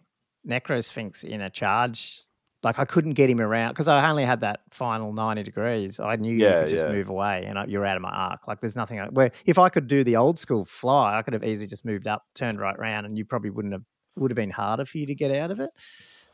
Necrosphinx 0.47 1.25
in 1.25 1.41
a 1.41 1.49
charge. 1.49 2.23
Like 2.63 2.79
I 2.79 2.85
couldn't 2.87 3.13
get 3.15 3.29
him 3.29 3.41
around 3.41 3.71
because 3.73 3.89
I 3.89 4.09
only 4.11 4.25
had 4.25 4.41
that 4.41 4.61
final 4.71 5.13
ninety 5.13 5.43
degrees. 5.43 6.01
I 6.01 6.17
knew 6.17 6.33
you 6.35 6.47
could 6.49 6.69
just 6.69 6.85
yeah. 6.87 6.93
move 6.93 7.09
away, 7.11 7.45
and 7.47 7.59
I, 7.59 7.67
you're 7.67 7.85
out 7.85 7.97
of 7.97 8.03
my 8.03 8.11
arc. 8.11 8.49
Like 8.49 8.61
there's 8.61 8.77
nothing. 8.77 9.01
I- 9.01 9.09
Where 9.09 9.33
if 9.45 9.59
I 9.59 9.69
could 9.69 9.87
do 9.87 10.03
the 10.03 10.17
old 10.17 10.39
school 10.39 10.65
fly, 10.65 11.19
I 11.19 11.23
could 11.23 11.35
have 11.35 11.45
easily 11.45 11.67
just 11.67 11.85
moved 11.85 12.07
up, 12.07 12.25
turned 12.35 12.59
right 12.59 12.79
round, 12.79 13.05
and 13.07 13.17
you 13.19 13.25
probably 13.27 13.51
wouldn't 13.51 13.73
have. 13.75 13.83
Would 14.17 14.31
have 14.31 14.37
been 14.37 14.51
harder 14.51 14.85
for 14.85 14.99
you 14.99 15.07
to 15.07 15.15
get 15.15 15.31
out 15.31 15.51
of 15.51 15.61
it. 15.61 15.71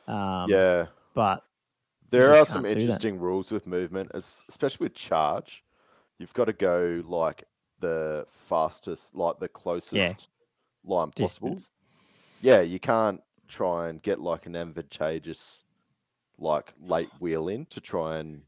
Um, 0.07 0.51
yeah, 0.51 0.87
but 1.15 1.43
there 2.11 2.31
are 2.33 2.45
some 2.45 2.65
can't 2.65 2.69
do 2.69 2.87
that. 2.89 3.01
interesting 3.01 3.19
rules 3.19 3.51
with 3.51 3.67
movement, 3.67 4.11
especially 4.15 4.85
with 4.85 4.95
charge. 4.95 5.65
You've 6.19 6.35
got 6.35 6.47
to 6.47 6.53
go 6.53 7.03
like 7.07 7.45
the 7.81 8.27
fastest, 8.31 9.15
like 9.15 9.39
the 9.39 9.49
closest 9.49 10.29
line 10.85 11.11
possible. 11.11 11.49
distance. 11.49 11.71
yeah, 12.43 12.61
you 12.61 12.79
can't 12.81 13.21
try 13.49 13.89
and 13.89 14.03
get 14.03 14.21
like 14.21 14.47
an 14.47 14.57
advantageous 14.57 15.65
like 16.39 16.73
late 16.81 17.11
wheel 17.21 17.49
in 17.49 17.67
to 17.67 17.81
try 17.81 18.19
and 18.19 18.43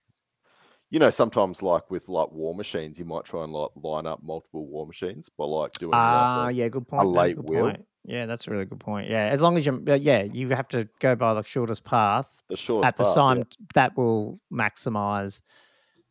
you 0.91 0.99
know, 0.99 1.11
sometimes 1.11 1.63
like 1.63 1.91
with 1.91 2.09
like 2.09 2.31
war 2.33 2.55
machines, 2.55 2.99
you 2.99 3.05
might 3.07 3.25
try 3.25 3.45
and 3.45 3.53
like 3.53 3.71
line 3.77 4.07
up 4.07 4.23
multiple 4.23 4.67
war 4.67 4.87
machines 4.87 5.29
by 5.31 5.45
like 5.45 5.73
doing 5.79 5.99
Ah, 5.99 6.49
like 6.49 6.49
yeah, 6.49 6.69
good 6.69 6.87
point. 6.89 7.13
no, 7.13 7.23
late 7.23 7.39
wheel. 7.43 7.67
point. 7.67 7.87
Yeah, 8.05 8.27
that's 8.27 8.49
a 8.49 8.51
really 8.51 8.65
good 8.65 8.81
point. 8.81 9.09
Yeah, 9.09 9.27
as 9.27 9.41
long 9.41 9.57
as 9.57 9.65
you, 9.65 9.83
uh, 9.89 9.95
yeah, 9.95 10.23
you 10.23 10.49
have 10.51 10.69
to 10.69 10.89
go 10.99 11.15
by 11.15 11.35
the 11.35 11.43
shortest 11.43 11.85
path 11.85 12.29
the, 12.49 12.57
shortest 12.57 12.89
at 12.89 12.97
the 12.97 13.05
path, 13.05 13.15
time 13.15 13.39
yeah. 13.39 13.45
that 13.75 13.97
will 13.97 14.41
maximize 14.53 15.41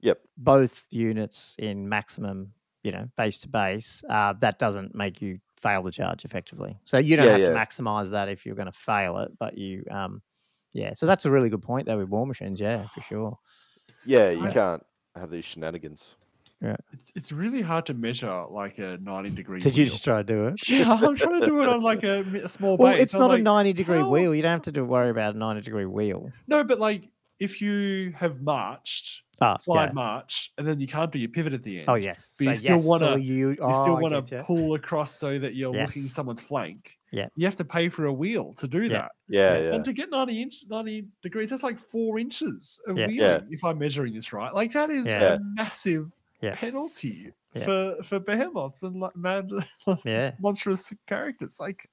Yep. 0.02 0.20
both 0.38 0.86
units 0.90 1.56
in 1.60 1.88
maximum 1.90 2.54
you 2.84 2.92
know 2.92 3.08
base 3.16 3.40
to 3.42 3.50
base 3.50 4.04
uh, 4.10 4.34
that 4.42 4.58
doesn't 4.58 4.96
make 4.96 5.22
you 5.22 5.40
fail 5.62 5.84
the 5.84 5.92
charge 5.92 6.26
effectively 6.26 6.80
so 6.86 6.98
you 6.98 7.16
don't 7.16 7.28
Yeah, 7.28 7.34
have 7.34 7.44
to 7.46 7.52
maximize 7.52 8.10
that 8.10 8.28
if 8.30 8.44
you're 8.46 8.56
going 8.56 8.66
to 8.66 8.72
fail 8.72 9.20
it 9.20 9.32
but 9.38 9.56
you 9.58 9.84
um 9.92 10.24
yeah 10.74 10.94
so 10.94 11.06
that's 11.06 11.26
a 11.28 11.30
really 11.30 11.50
good 11.50 11.62
point 11.62 11.86
though 11.86 11.98
with 12.00 12.10
war 12.10 12.26
machines 12.26 12.60
yeah 12.60 12.88
for 12.88 13.02
sure 13.02 13.38
Yeah, 14.06 14.32
you 14.32 14.42
Nice. 14.46 14.54
can't 14.54 14.84
have 15.16 15.30
these 15.30 15.46
shenanigans. 15.46 16.16
It's, 16.62 17.12
it's 17.16 17.32
really 17.32 17.62
hard 17.62 17.86
to 17.88 17.94
measure 17.94 18.46
like 18.50 18.78
a 18.78 18.98
90 19.02 19.32
degree. 19.32 19.60
did 19.60 19.76
you 19.76 19.84
wheel. 19.84 19.90
just 19.90 20.04
try 20.04 20.18
to 20.18 20.24
do 20.24 20.46
it 20.46 20.70
Yeah, 20.70 20.92
I'm 20.94 21.16
trying 21.16 21.42
to 21.42 21.48
do 21.48 21.62
it 21.62 21.68
on 21.70 21.82
like 21.82 22.04
a, 22.04 22.20
a 22.44 22.48
small 22.48 22.78
well 22.78 22.94
base. 22.94 23.02
it's 23.04 23.14
I'm 23.16 23.22
not 23.22 23.32
a 23.32 23.34
like, 23.34 23.44
90 23.44 23.74
degree 23.74 24.00
how- 24.00 24.10
wheel 24.10 24.36
you 24.36 24.42
don't 24.42 24.52
have 24.52 24.62
to 24.64 24.72
do 24.72 24.86
worry 24.86 25.10
about 25.10 25.36
a 25.36 25.38
90 25.38 25.62
degree 25.62 25.86
wheel 25.86 26.32
No, 26.48 26.64
but 26.64 26.80
like 26.80 27.10
if 27.40 27.60
you 27.62 28.14
have 28.16 28.40
marched, 28.42 29.24
oh 29.42 29.56
fly 29.64 29.86
yeah. 29.86 29.92
march, 29.94 30.52
and 30.60 30.68
then 30.68 30.80
you 30.80 30.86
can't 30.86 31.12
do 31.12 31.18
your 31.18 31.30
pivot 31.30 31.54
at 31.54 31.64
the 31.64 31.78
end. 31.78 31.86
oh 31.88 31.96
yes 31.96 32.36
But 32.38 32.44
so 32.46 32.52
you 32.52 32.58
still 32.58 32.76
yes, 32.76 32.86
wanna- 32.86 33.18
you, 33.18 33.50
You 33.50 33.58
oh, 33.62 33.82
still 33.82 33.98
want 33.98 34.28
to 34.28 34.44
pull 34.44 34.76
across 34.76 35.16
so 35.16 35.40
that 35.40 35.56
you're 35.56 35.72
looking 35.72 36.04
Yes. 36.04 36.12
someone's 36.12 36.42
flank. 36.42 36.96
Yeah. 37.12 37.28
You 37.36 37.46
have 37.46 37.56
to 37.58 37.66
pay 37.66 37.90
for 37.90 38.06
a 38.06 38.14
wheel 38.14 38.54
to 38.60 38.68
do 38.68 38.84
Yeah. 38.84 38.90
that. 38.90 39.12
Yeah, 39.28 39.54
Yeah. 39.58 39.60
yeah. 39.70 39.74
And 39.76 39.84
to 39.86 39.92
get 39.94 40.12
90 40.12 40.42
inch 40.44 40.56
90 40.70 41.08
degrees, 41.24 41.50
that's 41.50 41.64
like 41.64 41.80
four 41.80 42.20
inches 42.20 42.80
of 42.88 42.96
Yeah. 42.98 43.08
wheeling, 43.08 43.20
Yeah. 43.20 43.40
if 43.50 43.64
I'm 43.66 43.80
measuring 43.80 44.14
this 44.14 44.32
right. 44.32 44.54
Like 44.54 44.72
that 44.74 44.92
is 44.92 45.08
Yeah. 45.08 45.34
a 45.34 45.40
massive 45.56 46.12
Yeah. 46.42 46.56
penalty 46.56 47.32
Yeah. 47.54 47.66
for 47.66 48.04
for 48.04 48.20
behemoths 48.20 48.84
and 48.84 49.00
like 49.00 49.16
mad 49.16 49.50
yeah 50.06 50.32
monstrous 50.40 50.92
characters. 51.08 51.58
Like 51.60 51.88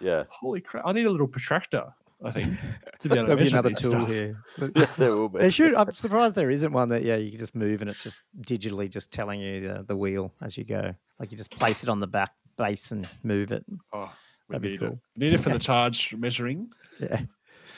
Yeah. 0.00 0.24
holy 0.28 0.60
crap. 0.60 0.84
I 0.86 0.92
need 0.92 1.06
a 1.06 1.10
little 1.10 1.28
protractor, 1.28 1.84
I 2.24 2.30
think, 2.32 2.58
to 3.00 3.08
be 3.08 3.14
able 3.16 3.26
to 3.28 3.34
There'll 3.34 3.42
be 3.44 3.48
another 3.48 3.70
tool 3.82 3.90
stuff. 3.90 4.08
here. 4.08 4.36
yeah, 4.76 4.86
there 4.98 5.10
will 5.16 5.28
be. 5.28 5.38
There 5.40 5.50
should. 5.50 5.74
I'm 5.74 5.90
surprised 5.92 6.34
there 6.36 6.50
isn't 6.50 6.72
one 6.72 6.88
that 6.90 7.02
yeah 7.02 7.16
you 7.16 7.30
can 7.30 7.38
just 7.38 7.54
move 7.54 7.80
and 7.80 7.90
it's 7.90 8.02
just 8.02 8.18
digitally 8.42 8.88
just 8.90 9.10
telling 9.10 9.40
you 9.40 9.60
the, 9.66 9.84
the 9.86 9.96
wheel 9.96 10.32
as 10.42 10.56
you 10.58 10.64
go. 10.64 10.94
Like 11.18 11.30
you 11.32 11.36
just 11.38 11.50
place 11.50 11.82
it 11.82 11.88
on 11.88 11.98
the 12.00 12.06
back 12.06 12.30
base 12.56 12.92
and 12.92 13.08
move 13.22 13.52
it. 13.52 13.64
Oh, 13.92 14.12
we 14.48 14.54
That'd 14.54 14.62
be 14.72 14.78
cool. 14.78 14.88
it. 14.88 14.98
We 15.16 15.26
need 15.26 15.34
it 15.34 15.38
for 15.38 15.50
the 15.50 15.58
charge 15.58 16.14
measuring. 16.16 16.70
Yeah. 17.00 17.22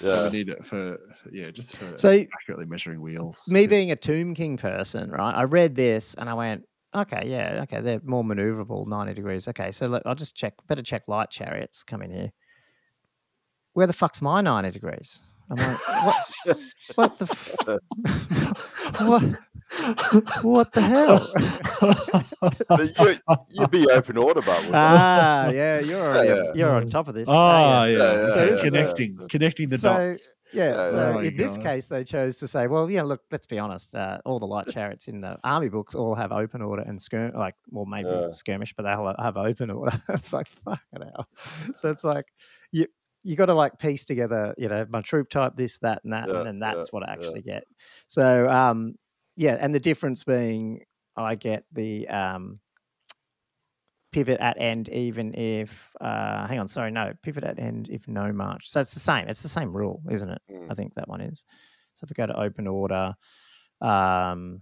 Yeah. 0.00 0.24
We 0.24 0.30
need 0.38 0.48
it 0.48 0.64
for 0.64 0.98
yeah, 1.30 1.50
just 1.50 1.76
for 1.76 1.96
So 1.98 2.10
accurately 2.10 2.66
measuring 2.66 3.00
wheels. 3.00 3.44
me 3.48 3.66
being 3.66 3.90
a 3.90 3.96
Tomb 3.96 4.34
King 4.34 4.56
person, 4.56 5.10
right? 5.10 5.34
I 5.34 5.44
read 5.44 5.74
this 5.74 6.14
and 6.14 6.28
I 6.30 6.34
went, 6.34 6.64
okay, 6.94 7.22
yeah, 7.26 7.60
okay, 7.64 7.80
they're 7.80 8.00
more 8.04 8.22
maneuverable, 8.24 8.86
ninety 8.86 9.14
degrees. 9.14 9.48
Okay, 9.48 9.70
so 9.70 9.86
look, 9.86 10.02
I'll 10.06 10.14
just 10.14 10.34
check. 10.36 10.54
Better 10.68 10.82
check 10.82 11.08
light 11.08 11.30
chariots 11.30 11.82
coming 11.82 12.10
here. 12.10 12.30
Where 13.74 13.86
the 13.86 13.92
fuck's 13.92 14.20
my 14.22 14.40
ninety 14.40 14.70
degrees? 14.70 15.20
I'm 15.50 15.56
like, 15.56 15.78
what? 16.04 16.58
what 16.94 17.18
the? 17.18 17.24
F- 17.24 19.00
what? 19.06 19.22
What 20.42 20.72
the 20.72 20.80
hell? 20.82 21.32
But 22.68 22.98
you, 22.98 23.16
you'd 23.50 23.70
be 23.70 23.86
open 23.88 24.16
order, 24.16 24.40
but 24.40 24.56
wouldn't 24.58 24.74
ah, 24.74 25.48
yeah, 25.48 25.80
you're 25.80 26.00
already, 26.02 26.28
Yeah. 26.28 26.52
you're 26.54 26.70
on 26.74 26.88
top 26.90 27.08
of 27.08 27.14
this. 27.14 27.28
Ah, 27.28 27.80
aren't 27.80 27.92
yeah, 27.92 27.98
Yeah, 27.98 28.12
yeah, 28.12 28.26
yeah, 28.28 28.34
yeah, 28.44 28.50
yeah. 28.54 28.60
connecting, 28.62 29.18
connecting 29.30 29.68
the 29.68 29.78
So, 29.78 29.88
dots. 29.88 30.34
Yeah, 30.52 30.74
Yeah, 30.74 30.90
so 30.90 31.20
yeah. 31.20 31.28
in 31.28 31.36
this 31.36 31.56
God. 31.56 31.62
case, 31.62 31.86
they 31.86 32.04
chose 32.04 32.38
to 32.38 32.48
say, 32.48 32.66
well, 32.66 32.90
yeah, 32.90 33.02
look, 33.02 33.22
let's 33.30 33.46
be 33.46 33.58
honest. 33.58 33.94
Uh, 33.94 34.18
all 34.26 34.38
the 34.38 34.46
light 34.46 34.68
chariots 34.68 35.08
in 35.08 35.20
the 35.20 35.38
army 35.44 35.68
books 35.68 35.94
all 35.94 36.14
have 36.14 36.32
open 36.32 36.60
order 36.62 36.82
and 36.82 36.98
skirm, 36.98 37.34
like, 37.34 37.54
well, 37.70 37.86
maybe 37.86 38.08
Yeah. 38.10 38.30
skirmish, 38.30 38.74
but 38.74 38.82
they 38.82 38.90
all 38.90 39.14
have 39.18 39.36
open 39.36 39.70
order. 39.70 40.02
it's 40.10 40.32
like, 40.32 40.46
fucking 40.48 41.02
hell. 41.02 41.26
So 41.80 41.90
it's 41.90 42.04
like, 42.04 42.26
you 42.70 42.86
you 43.24 43.36
got 43.36 43.46
to 43.46 43.54
like 43.54 43.78
piece 43.78 44.04
together, 44.04 44.52
you 44.58 44.68
know, 44.68 44.84
my 44.90 45.00
troop 45.00 45.30
type, 45.30 45.52
this, 45.56 45.78
that, 45.78 46.02
and 46.02 46.12
that, 46.12 46.28
Yeah, 46.28 46.38
and 46.38 46.46
then 46.46 46.58
yeah, 46.58 46.74
that's 46.74 46.92
what 46.92 47.04
I 47.04 47.06
yeah. 47.06 47.12
actually 47.12 47.42
get. 47.42 47.64
So, 48.08 48.50
um, 48.50 48.96
yeah, 49.36 49.56
and 49.60 49.74
the 49.74 49.80
difference 49.80 50.24
being, 50.24 50.84
I 51.16 51.34
get 51.34 51.64
the 51.72 52.08
um, 52.08 52.60
pivot 54.12 54.38
at 54.40 54.60
end 54.60 54.90
even 54.90 55.34
if 55.34 55.90
uh 56.00 56.46
hang 56.46 56.58
on 56.58 56.68
sorry 56.68 56.90
no 56.90 57.12
pivot 57.22 57.44
at 57.44 57.58
end 57.58 57.88
if 57.90 58.06
no 58.06 58.30
march. 58.32 58.70
So 58.70 58.80
it's 58.80 58.94
the 58.94 59.00
same 59.00 59.26
it's 59.28 59.42
the 59.42 59.48
same 59.48 59.74
rule 59.74 60.02
isn't 60.10 60.28
it? 60.30 60.42
Mm. 60.50 60.70
i 60.70 60.74
think 60.74 60.94
that 60.94 61.08
one 61.08 61.20
is. 61.22 61.44
So 61.94 62.04
if 62.04 62.10
we 62.10 62.14
go 62.14 62.26
to 62.26 62.38
open 62.38 62.66
order 62.66 63.14
um 63.80 64.60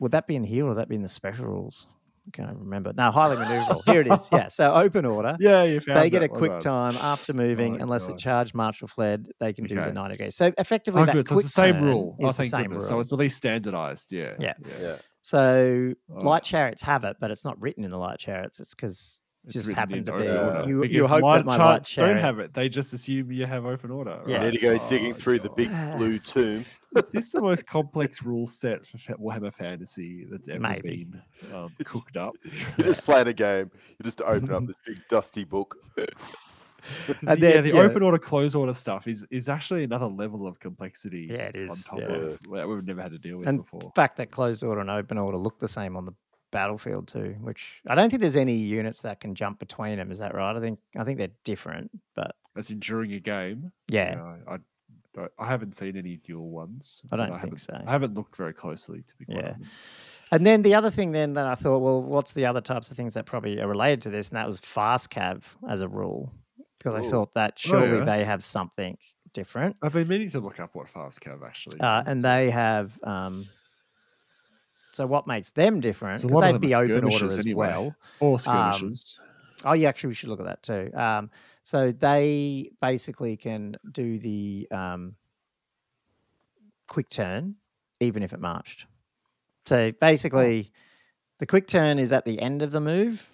would 0.00 0.12
that 0.12 0.26
be 0.26 0.36
in 0.36 0.44
here 0.44 0.64
or 0.64 0.68
would 0.70 0.78
that 0.78 0.88
be 0.88 0.96
in 0.96 1.02
the 1.02 1.08
special 1.08 1.46
rules 1.46 1.86
can't 2.32 2.56
remember 2.58 2.92
no 2.96 3.10
highly 3.10 3.36
maneuverable 3.36 3.82
here 3.86 4.00
it 4.00 4.06
is 4.12 4.28
yeah 4.32 4.48
so 4.48 4.72
open 4.74 5.04
order 5.04 5.36
Yeah, 5.40 5.64
you 5.64 5.80
found 5.80 5.98
they 5.98 6.10
get 6.10 6.20
that, 6.20 6.26
a 6.26 6.28
quick 6.28 6.60
time 6.60 6.96
after 6.96 7.32
moving 7.32 7.74
my 7.74 7.78
unless 7.80 8.04
it 8.08 8.12
God. 8.12 8.18
charged 8.18 8.54
marched 8.54 8.82
or 8.82 8.88
fled 8.88 9.28
they 9.40 9.52
can 9.52 9.64
do 9.66 9.74
the 9.74 9.80
Okay. 9.82 9.92
90 9.92 10.14
degrees 10.16 10.36
so 10.36 10.52
effectively 10.58 11.02
Oh, 11.02 11.06
that. 11.06 11.26
So 11.26 11.34
it's 11.34 11.42
the 11.44 11.48
same 11.48 11.80
rule. 11.82 12.16
is 12.18 12.24
Oh, 12.24 12.28
the 12.28 12.34
thank 12.34 12.50
same 12.50 12.62
goodness. 12.64 12.82
rule. 12.84 12.88
So 12.88 13.00
it's 13.00 13.12
at 13.12 13.18
least 13.18 13.36
standardized. 13.36 14.12
Yeah. 14.12 14.34
Yeah. 14.38 14.54
Yeah. 14.80 14.96
So 15.20 15.94
Oh. 16.10 16.20
light 16.20 16.42
chariots 16.44 16.82
have 16.82 17.04
it, 17.04 17.16
but 17.20 17.30
it's 17.30 17.44
not 17.44 17.60
written 17.60 17.84
in 17.84 17.90
the 17.90 17.98
light 17.98 18.18
chariots. 18.18 18.60
It's 18.60 18.74
because 18.74 19.18
It's 19.48 19.54
just 19.54 19.68
written 19.68 19.80
happened 19.80 20.06
to 20.06 20.12
be 20.12 20.28
order. 20.28 20.64
you. 20.66 20.84
You 20.84 21.06
hope 21.06 21.22
light 21.22 21.38
that 21.38 21.46
my 21.46 21.56
light 21.56 21.58
charts 21.58 21.94
don't 21.94 22.18
have 22.18 22.38
it. 22.38 22.52
They 22.52 22.68
just 22.68 22.92
assume 22.92 23.32
you 23.32 23.46
have 23.46 23.64
open 23.64 23.90
order. 23.90 24.20
Yeah. 24.26 24.44
You 24.44 24.50
need 24.50 24.60
to 24.60 24.60
go 24.60 24.88
digging 24.88 25.14
Oh, 25.14 25.16
through 25.16 25.38
the 25.38 25.48
big 25.48 25.70
blue 25.96 26.18
tomb. 26.18 26.66
Is 26.94 27.08
this 27.08 27.32
the 27.32 27.40
most 27.40 27.66
complex 27.66 28.22
rule 28.22 28.46
set 28.46 28.86
for 28.86 28.98
Warhammer 29.16 29.54
Fantasy 29.54 30.26
that's 30.30 30.50
ever 30.50 30.60
Maybe. 30.60 31.04
been 31.04 31.22
um, 31.54 31.74
cooked 31.84 32.18
up? 32.18 32.34
You're 32.76 32.88
just 32.88 33.06
playing 33.06 33.28
a 33.28 33.32
game. 33.32 33.70
You 33.98 34.04
just 34.04 34.20
open 34.20 34.52
up 34.52 34.66
this 34.66 34.76
big 34.86 35.00
dusty 35.08 35.44
book. 35.44 35.76
And 35.96 36.08
yeah, 37.22 37.34
then, 37.34 37.64
the 37.64 37.70
yeah. 37.70 37.80
open 37.80 38.02
order, 38.02 38.18
close 38.18 38.54
order 38.54 38.74
stuff 38.74 39.06
is 39.06 39.26
is 39.30 39.48
actually 39.48 39.84
another 39.84 40.06
level 40.06 40.46
of 40.46 40.60
complexity. 40.60 41.28
Yeah, 41.30 41.50
it 41.54 41.70
on 41.70 41.76
top 41.76 41.98
yeah. 41.98 42.06
of 42.06 42.38
that 42.52 42.68
we've 42.68 42.86
never 42.86 43.02
had 43.02 43.12
to 43.12 43.18
deal 43.18 43.38
with 43.38 43.48
And 43.48 43.58
before. 43.58 43.80
The 43.80 43.90
fact 43.94 44.16
that 44.18 44.30
closed 44.30 44.62
order 44.62 44.80
and 44.80 44.90
open 44.90 45.18
order 45.18 45.38
look 45.38 45.58
the 45.58 45.68
same 45.68 45.96
on 45.96 46.04
the 46.04 46.12
battlefield 46.50 47.08
too, 47.08 47.36
which 47.40 47.80
I 47.88 47.94
don't 47.94 48.10
think 48.10 48.22
there's 48.22 48.36
any 48.36 48.54
units 48.54 49.00
that 49.02 49.20
can 49.20 49.34
jump 49.34 49.58
between 49.58 49.96
them. 49.98 50.10
Is 50.10 50.18
that 50.18 50.34
right? 50.34 50.56
I 50.56 50.60
think 50.60 50.78
I 50.96 51.04
think 51.04 51.18
they're 51.18 51.30
different, 51.44 51.90
but 52.14 52.34
That's 52.54 52.70
in 52.70 52.78
during 52.80 53.12
a 53.12 53.20
game. 53.20 53.72
yeah, 53.88 54.20
I, 54.48 54.54
I, 54.54 54.58
don't- 55.14 55.32
I 55.38 55.46
haven't 55.46 55.76
seen 55.76 55.96
any 55.96 56.16
dual 56.16 56.48
ones. 56.50 57.02
I 57.12 57.16
don't 57.16 57.28
think 57.28 57.40
haven't, 57.40 57.58
so. 57.58 57.82
I 57.86 57.90
haven't 57.90 58.14
looked 58.14 58.36
very 58.36 58.52
closely 58.54 59.02
to 59.06 59.16
be 59.16 59.24
quite 59.24 59.38
Yeah. 59.38 59.52
honest. 59.56 59.72
And 60.30 60.46
then 60.46 60.62
the 60.62 60.74
other 60.74 60.90
thing 60.90 61.12
then 61.12 61.32
that 61.34 61.46
I 61.46 61.54
thought, 61.54 61.78
well, 61.78 62.02
what's 62.02 62.34
the 62.34 62.44
other 62.46 62.60
types 62.60 62.90
of 62.90 62.96
things 62.98 63.14
that 63.14 63.24
probably 63.24 63.60
are 63.60 63.66
related 63.66 64.02
to 64.02 64.10
this? 64.10 64.28
And 64.28 64.36
that 64.36 64.46
was 64.46 64.58
fast 64.60 65.10
cav 65.10 65.42
as 65.68 65.80
a 65.80 65.88
rule. 65.88 66.32
Because 66.78 66.94
I 66.94 67.10
thought 67.10 67.32
that 67.34 67.58
surely 67.58 67.98
yeah. 67.98 68.04
they 68.04 68.24
have 68.24 68.44
something 68.44 68.98
different. 69.32 69.76
I've 69.82 69.92
been 69.94 70.06
meaning 70.06 70.28
to 70.30 70.40
look 70.40 70.60
up 70.60 70.74
what 70.74 70.88
fast 70.88 71.20
cav 71.20 71.42
actually. 71.44 71.80
Uh, 71.80 72.02
is. 72.02 72.08
and 72.08 72.24
they 72.24 72.50
have 72.50 72.92
um 73.02 73.48
so 74.98 75.06
what 75.06 75.28
makes 75.28 75.52
them 75.52 75.78
different? 75.78 76.22
Because 76.22 76.40
they'd 76.40 76.60
be 76.60 76.74
open 76.74 77.04
order 77.04 77.26
as 77.26 77.38
anyway. 77.38 77.68
well. 77.68 77.94
or 78.18 78.40
skirmishes. 78.40 79.16
Oh, 79.64 79.74
yeah, 79.74 79.88
actually, 79.88 80.08
we 80.08 80.14
should 80.14 80.28
look 80.28 80.40
at 80.40 80.46
that 80.46 80.62
too. 80.64 80.90
Um, 80.92 81.30
so 81.62 81.92
they 81.92 82.72
basically 82.82 83.36
can 83.36 83.76
do 83.92 84.18
the 84.18 84.66
um, 84.72 85.14
quick 86.88 87.08
turn, 87.08 87.54
even 88.00 88.24
if 88.24 88.32
it 88.32 88.40
marched. 88.40 88.88
So 89.66 89.92
basically, 89.92 90.72
the 91.38 91.46
quick 91.46 91.68
turn 91.68 92.00
is 92.00 92.10
at 92.10 92.24
the 92.24 92.40
end 92.40 92.62
of 92.62 92.72
the 92.72 92.80
move 92.80 93.24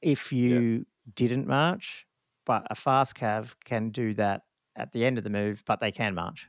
if 0.00 0.32
you 0.32 0.86
didn't 1.14 1.46
march, 1.46 2.06
but 2.46 2.66
a 2.70 2.74
fast 2.74 3.14
cav 3.14 3.56
can 3.62 3.90
do 3.90 4.14
that 4.14 4.44
at 4.74 4.92
the 4.92 5.04
end 5.04 5.18
of 5.18 5.24
the 5.24 5.28
move, 5.28 5.64
but 5.66 5.80
they 5.80 5.92
can 5.92 6.14
march. 6.14 6.48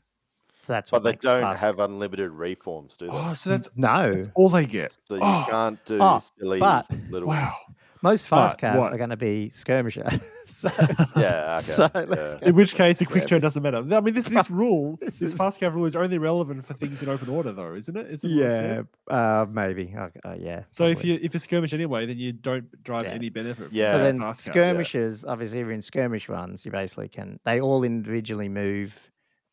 So 0.65 0.73
that's 0.73 0.89
But 0.89 1.03
what 1.03 1.11
they 1.11 1.15
don't 1.17 1.41
fast... 1.41 1.63
have 1.63 1.79
unlimited 1.79 2.31
reforms, 2.31 2.97
do 2.97 3.05
they? 3.05 3.11
oh, 3.13 3.33
so 3.33 3.51
that's, 3.51 3.69
no. 3.75 4.11
that's 4.11 4.29
all 4.33 4.49
they 4.49 4.65
get. 4.65 4.97
so 5.07 5.15
you 5.15 5.21
oh, 5.23 5.45
can't 5.47 5.85
do 5.85 5.99
oh, 6.01 6.19
silly 6.39 6.59
but- 6.59 6.87
little. 7.11 7.29
Wow. 7.29 7.55
Most 8.01 8.27
fast 8.27 8.59
But 8.61 8.67
cav 8.73 8.77
what? 8.79 8.93
are 8.93 8.97
going 8.97 9.09
to 9.09 9.17
be 9.17 9.49
skirmisher. 9.49 10.07
so, 10.47 10.69
Yeah, 11.15 11.53
okay. 11.57 11.61
so 11.61 11.89
let's 11.93 12.35
yeah. 12.39 12.49
In 12.49 12.55
which 12.55 12.75
case, 12.75 12.99
the 12.99 13.05
quick 13.05 13.23
Yeah. 13.23 13.27
turn 13.27 13.41
doesn't 13.41 13.63
matter. 13.63 13.77
I 13.77 13.99
mean, 14.01 14.13
this 14.13 14.27
this 14.27 14.49
rule, 14.63 14.97
This 15.01 15.17
this, 15.19 15.31
is- 15.31 15.37
fast 15.37 15.59
cav 15.59 15.73
rule, 15.73 15.85
is 15.85 15.95
only 15.95 16.19
relevant 16.19 16.65
for 16.67 16.73
things 16.75 17.01
in 17.01 17.09
open 17.09 17.29
order, 17.29 17.51
though, 17.51 17.73
isn't 17.73 17.95
it? 17.97 18.07
Isn't 18.11 18.29
it 18.29 18.35
it? 18.43 18.85
Yeah, 19.09 19.15
uh, 19.15 19.45
maybe. 19.49 19.95
Uh, 19.97 20.09
uh, 20.23 20.35
yeah. 20.37 20.63
So 20.71 20.85
if 20.85 21.03
you 21.03 21.17
if 21.21 21.33
you 21.33 21.39
skirmish 21.39 21.73
anyway, 21.73 22.05
then 22.05 22.17
you 22.19 22.31
don't 22.33 22.83
drive 22.83 23.03
Yeah. 23.03 23.11
any 23.11 23.29
benefit. 23.29 23.67
From 23.69 23.75
Yeah. 23.75 23.91
so 23.93 23.97
then 23.99 24.19
fast 24.19 24.41
cav. 24.47 24.51
skirmishers, 24.51 25.25
obviously, 25.25 25.59
if 25.59 25.63
you're 25.65 25.71
in 25.73 25.81
skirmish 25.81 26.27
ones, 26.29 26.63
you 26.65 26.71
basically 26.71 27.09
can. 27.09 27.39
They 27.43 27.59
all 27.61 27.83
individually 27.83 28.49
move, 28.49 28.93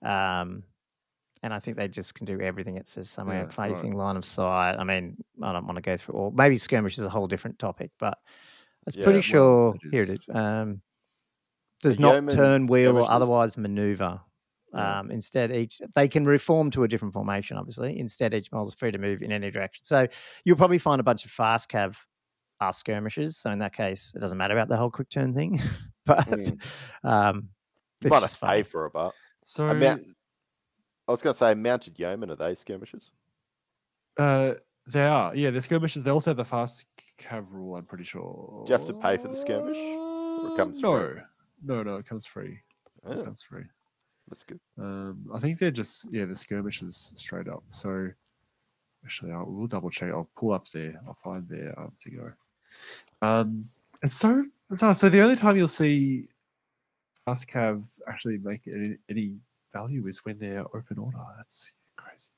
um, 0.04 0.64
and 1.42 1.52
I 1.52 1.58
think 1.60 1.76
they 1.76 1.88
just 1.88 2.14
can 2.14 2.24
do 2.26 2.40
everything. 2.40 2.76
It 2.76 2.86
says 2.86 3.10
somewhere 3.10 3.48
Yeah, 3.50 3.62
right. 3.62 3.70
facing 3.70 3.96
line 3.96 4.16
of 4.16 4.24
sight. 4.24 4.76
I 4.76 4.84
mean, 4.84 5.16
I 5.42 5.52
don't 5.52 5.66
want 5.66 5.76
to 5.76 5.82
go 5.82 5.96
through 5.96 6.14
all. 6.14 6.30
Maybe 6.30 6.56
skirmish 6.56 6.98
is 6.98 7.04
a 7.04 7.10
whole 7.10 7.26
different 7.26 7.58
topic, 7.58 7.90
but 7.98 8.18
it's 8.86 8.96
Yeah, 8.96 9.04
pretty 9.04 9.18
well, 9.18 9.22
sure. 9.22 9.74
it 9.82 9.90
Here 9.90 10.02
it 10.02 10.10
is. 10.10 10.20
is. 10.20 10.34
Um, 10.34 10.82
does 11.82 11.96
The 11.96 12.02
not 12.02 12.12
yeoman 12.14 12.34
turn 12.34 12.66
wheel 12.66 12.96
or 12.96 13.10
otherwise 13.10 13.56
maneuver. 13.56 14.20
Um, 14.74 15.10
instead, 15.10 15.52
each 15.52 15.82
they 15.94 16.08
can 16.08 16.24
reform 16.24 16.70
to 16.70 16.84
a 16.84 16.88
different 16.88 17.12
formation. 17.12 17.58
Obviously, 17.58 17.98
instead, 17.98 18.32
each 18.32 18.50
model 18.52 18.68
is 18.68 18.74
free 18.74 18.90
to 18.90 18.96
move 18.98 19.20
in 19.20 19.30
any 19.30 19.50
direction. 19.50 19.84
So 19.84 20.06
you'll 20.44 20.56
probably 20.56 20.78
find 20.78 20.98
a 20.98 21.04
bunch 21.04 21.26
of 21.26 21.30
fast 21.30 21.68
cav 21.70 21.96
are 22.60 22.72
skirmishers. 22.72 23.36
So 23.36 23.50
in 23.50 23.58
that 23.58 23.74
case, 23.74 24.14
it 24.16 24.20
doesn't 24.20 24.38
matter 24.38 24.54
about 24.54 24.68
the 24.68 24.76
whole 24.76 24.90
quick 24.90 25.10
turn 25.10 25.34
thing. 25.34 25.60
but 26.06 26.26
Mm. 26.26 26.64
um, 27.04 27.36
You 28.00 28.06
it's 28.06 28.10
might 28.10 28.20
just 28.20 28.40
have 28.40 28.40
to 28.40 28.46
pay 28.46 28.62
for 28.62 28.86
it, 28.86 28.92
but 28.94 29.12
So 29.44 29.68
I 29.68 29.74
mean, 29.74 30.14
I 31.08 31.12
was 31.12 31.22
going 31.22 31.34
to 31.34 31.38
say, 31.38 31.54
mounted 31.54 31.98
yeomen 31.98 32.30
are 32.30 32.36
they 32.36 32.54
skirmishers? 32.54 33.10
uh, 34.18 34.54
they 34.86 35.04
are. 35.06 35.34
Yeah, 35.34 35.50
the 35.50 35.62
skirmishes. 35.62 36.02
They 36.02 36.10
also 36.10 36.30
have 36.30 36.36
the 36.36 36.44
fast 36.44 36.86
cav 37.18 37.46
rule. 37.50 37.76
I'm 37.76 37.84
pretty 37.84 38.04
sure. 38.04 38.64
Do 38.66 38.72
you 38.72 38.78
have 38.78 38.86
to 38.88 38.94
pay 38.94 39.16
for 39.16 39.28
the 39.28 39.36
skirmish, 39.36 39.76
or 39.78 40.52
it 40.52 40.56
comes 40.56 40.80
no, 40.80 40.98
free? 40.98 41.20
no, 41.64 41.82
no. 41.84 41.96
It 41.96 42.06
comes 42.06 42.26
free. 42.26 42.58
It 43.06 43.18
Oh, 43.18 43.24
comes 43.24 43.42
free. 43.42 43.64
that's 44.28 44.42
good. 44.44 44.58
Um, 44.78 45.26
I 45.34 45.38
think 45.38 45.58
they're 45.58 45.70
just 45.70 46.06
yeah 46.12 46.24
the 46.24 46.34
skirmishes 46.36 47.12
straight 47.16 47.48
up. 47.48 47.62
So 47.70 48.08
actually, 49.04 49.30
I'll 49.32 49.46
we'll 49.46 49.68
double 49.68 49.90
check. 49.90 50.10
I'll 50.10 50.28
pull 50.36 50.52
up 50.52 50.66
there. 50.68 51.00
I'll 51.06 51.14
find 51.14 51.48
their 51.48 51.78
um, 51.78 51.92
to 52.02 52.10
go. 52.10 52.32
Um, 53.22 53.68
it's 54.02 54.16
so 54.16 54.44
so 54.76 55.08
the 55.08 55.20
only 55.20 55.36
time 55.36 55.56
you'll 55.56 55.68
see 55.68 56.28
fast 57.24 57.46
cav 57.46 57.84
actually 58.08 58.38
make 58.38 58.66
any, 58.66 58.96
any 59.08 59.36
value 59.72 60.06
is 60.06 60.24
when 60.24 60.38
they're 60.38 60.64
open 60.76 60.98
order. 60.98 61.18
That's 61.36 61.72
crazy. 61.96 62.28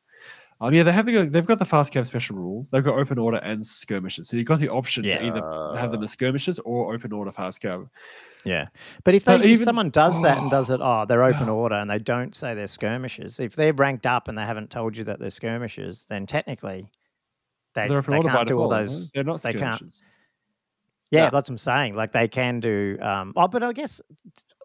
Um, 0.61 0.73
yeah, 0.73 0.85
they 0.85 0.93
have 0.93 1.05
they've 1.07 1.45
got 1.45 1.59
the 1.59 1.65
fast 1.65 1.93
cav 1.93 2.07
special 2.07 2.37
rule. 2.37 2.67
They've 2.71 2.83
got 2.85 2.97
open 2.97 3.19
order 3.19 3.39
and 3.39 3.65
skirmishes. 3.67 4.29
So 4.29 4.37
you've 4.37 4.47
got 4.47 4.61
the 4.61 4.69
option 4.69 5.03
Yeah. 5.05 5.19
to 5.19 5.27
either 5.27 5.79
have 5.79 5.91
them 5.91 6.03
as 6.05 6.13
skirmishes 6.13 6.61
or 6.61 6.95
open 6.95 7.13
order 7.13 7.33
fast 7.33 7.61
cav. 7.61 7.89
Yeah, 8.45 8.69
but 9.03 9.15
if 9.15 9.25
they 9.25 9.37
But 9.39 9.45
if 9.45 9.51
even- 9.51 9.65
someone 9.65 9.91
does 9.91 10.21
that 10.23 10.39
and 10.39 10.51
does 10.51 10.71
it, 10.71 10.81
oh, 10.83 11.07
they're 11.09 11.25
open 11.25 11.49
Yeah. 11.49 11.53
order, 11.53 11.75
and 11.75 11.91
they 11.91 11.99
don't 11.99 12.35
say 12.37 12.55
they're 12.55 12.69
skirmishers. 12.69 13.41
If 13.41 13.57
they're 13.57 13.73
ranked 13.73 14.07
up 14.07 14.29
and 14.29 14.39
they 14.39 14.43
haven't 14.43 14.71
told 14.71 14.97
you 14.97 15.03
that 15.05 15.19
they're 15.19 15.31
skirmishers, 15.31 16.07
then 16.07 16.25
technically 16.27 16.87
they, 17.75 17.89
They're 17.89 17.99
open 17.99 18.13
they 18.13 18.19
order 18.19 18.29
can't 18.29 18.47
do 18.49 18.61
all 18.61 18.69
those. 18.69 19.11
they? 19.11 19.11
They're 19.17 19.25
not 19.25 19.43
they 19.43 19.53
can't. 19.55 19.77
skirmishes. 19.77 20.05
Yeah, 21.11 21.25
Yeah. 21.25 21.31
that's 21.31 21.49
what 21.51 21.55
I'm 21.55 21.59
saying. 21.59 21.97
Like 21.97 22.13
they 22.13 22.29
can 22.29 22.61
do. 22.61 22.97
Um, 23.03 23.33
oh, 23.35 23.49
but 23.49 23.65
I 23.65 23.73
guess 23.73 24.01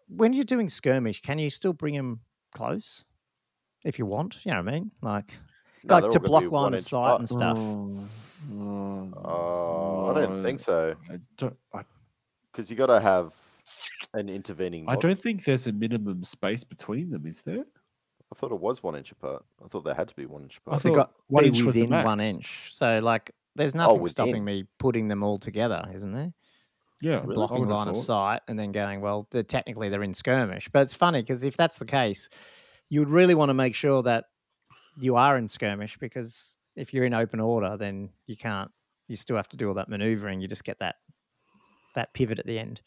when 0.06 0.32
you're 0.32 0.44
doing 0.44 0.68
skirmish, 0.68 1.20
can 1.20 1.38
you 1.38 1.50
still 1.50 1.72
bring 1.72 1.94
them 1.94 2.20
close 2.50 3.04
if 3.84 3.98
you 3.98 4.06
want? 4.06 4.44
You 4.44 4.52
know 4.52 4.62
what 4.62 4.68
I 4.68 4.72
mean? 4.72 4.90
Like 5.02 5.32
No, 5.84 5.98
like 5.98 6.10
to 6.10 6.20
block 6.20 6.50
line 6.50 6.74
of 6.74 6.80
sight 6.80 7.18
and 7.18 7.28
stuff. 7.28 7.56
Oh, 7.58 8.04
oh, 8.52 9.12
Oh, 9.24 10.06
I 10.10 10.20
don't 10.20 10.42
think 10.42 10.60
so, 10.60 10.94
I 11.10 11.18
don't. 11.36 11.56
I, 11.74 11.82
because 12.50 12.70
you 12.70 12.76
got 12.76 12.86
to 12.86 13.00
have 13.00 13.32
an 14.14 14.28
intervening. 14.28 14.86
I 14.88 14.96
don't 14.96 15.20
think 15.20 15.44
there's 15.44 15.66
a 15.66 15.72
minimum 15.72 16.24
space 16.24 16.64
between 16.64 17.10
them. 17.10 17.26
Is 17.26 17.42
there? 17.42 17.64
I 18.32 18.36
thought 18.36 18.52
it 18.52 18.60
was 18.60 18.82
one 18.82 18.96
inch 18.96 19.12
apart. 19.12 19.44
I 19.64 19.68
thought 19.68 19.84
there 19.84 19.94
had 19.94 20.08
to 20.08 20.14
be 20.14 20.26
one 20.26 20.42
inch 20.42 20.60
I 20.66 20.70
apart. 20.70 20.82
They've 20.82 20.94
thought 20.94 21.12
one 21.28 21.44
be 21.44 21.48
inch 21.48 21.62
was 21.62 21.74
the 21.74 21.82
within 21.82 22.04
one 22.04 22.20
inch. 22.20 22.70
So 22.72 22.98
like, 23.00 23.30
there's 23.56 23.74
oh, 23.74 23.78
nothing 23.78 24.06
stopping 24.06 24.44
me 24.44 24.64
putting 24.78 25.08
them 25.08 25.22
all 25.22 25.38
together, 25.38 25.84
isn't 25.94 26.12
there? 26.12 26.32
Yeah, 27.02 27.20
Really? 27.20 27.34
Blocking 27.34 27.60
would 27.60 27.68
have 27.68 27.76
line 27.78 27.88
of 27.88 27.96
sight 27.96 28.42
and 28.48 28.58
then 28.58 28.72
going, 28.72 29.00
well, 29.00 29.26
they're 29.30 29.42
technically 29.42 29.88
they're 29.88 30.02
in 30.02 30.14
skirmish. 30.14 30.68
But 30.68 30.82
it's 30.82 30.94
funny 30.94 31.22
because 31.22 31.42
if 31.42 31.56
that's 31.56 31.78
the 31.78 31.84
case, 31.86 32.28
you 32.90 33.00
would 33.00 33.10
really 33.10 33.34
want 33.34 33.48
to 33.50 33.54
make 33.54 33.74
sure 33.74 34.02
that 34.02 34.26
you 34.98 35.16
are 35.16 35.38
in 35.38 35.48
skirmish 35.48 35.96
because 35.98 36.58
if 36.76 36.92
you're 36.92 37.04
in 37.04 37.14
open 37.14 37.40
order, 37.40 37.76
then 37.76 38.10
you 38.26 38.36
can't. 38.36 38.70
You 39.08 39.16
still 39.16 39.36
have 39.36 39.48
to 39.48 39.56
do 39.56 39.68
all 39.68 39.74
that 39.74 39.88
maneuvering. 39.88 40.40
You 40.40 40.46
just 40.48 40.62
get 40.64 40.78
that 40.80 40.96
that 41.94 42.12
pivot 42.14 42.38
at 42.38 42.46
the 42.46 42.58
end, 42.58 42.80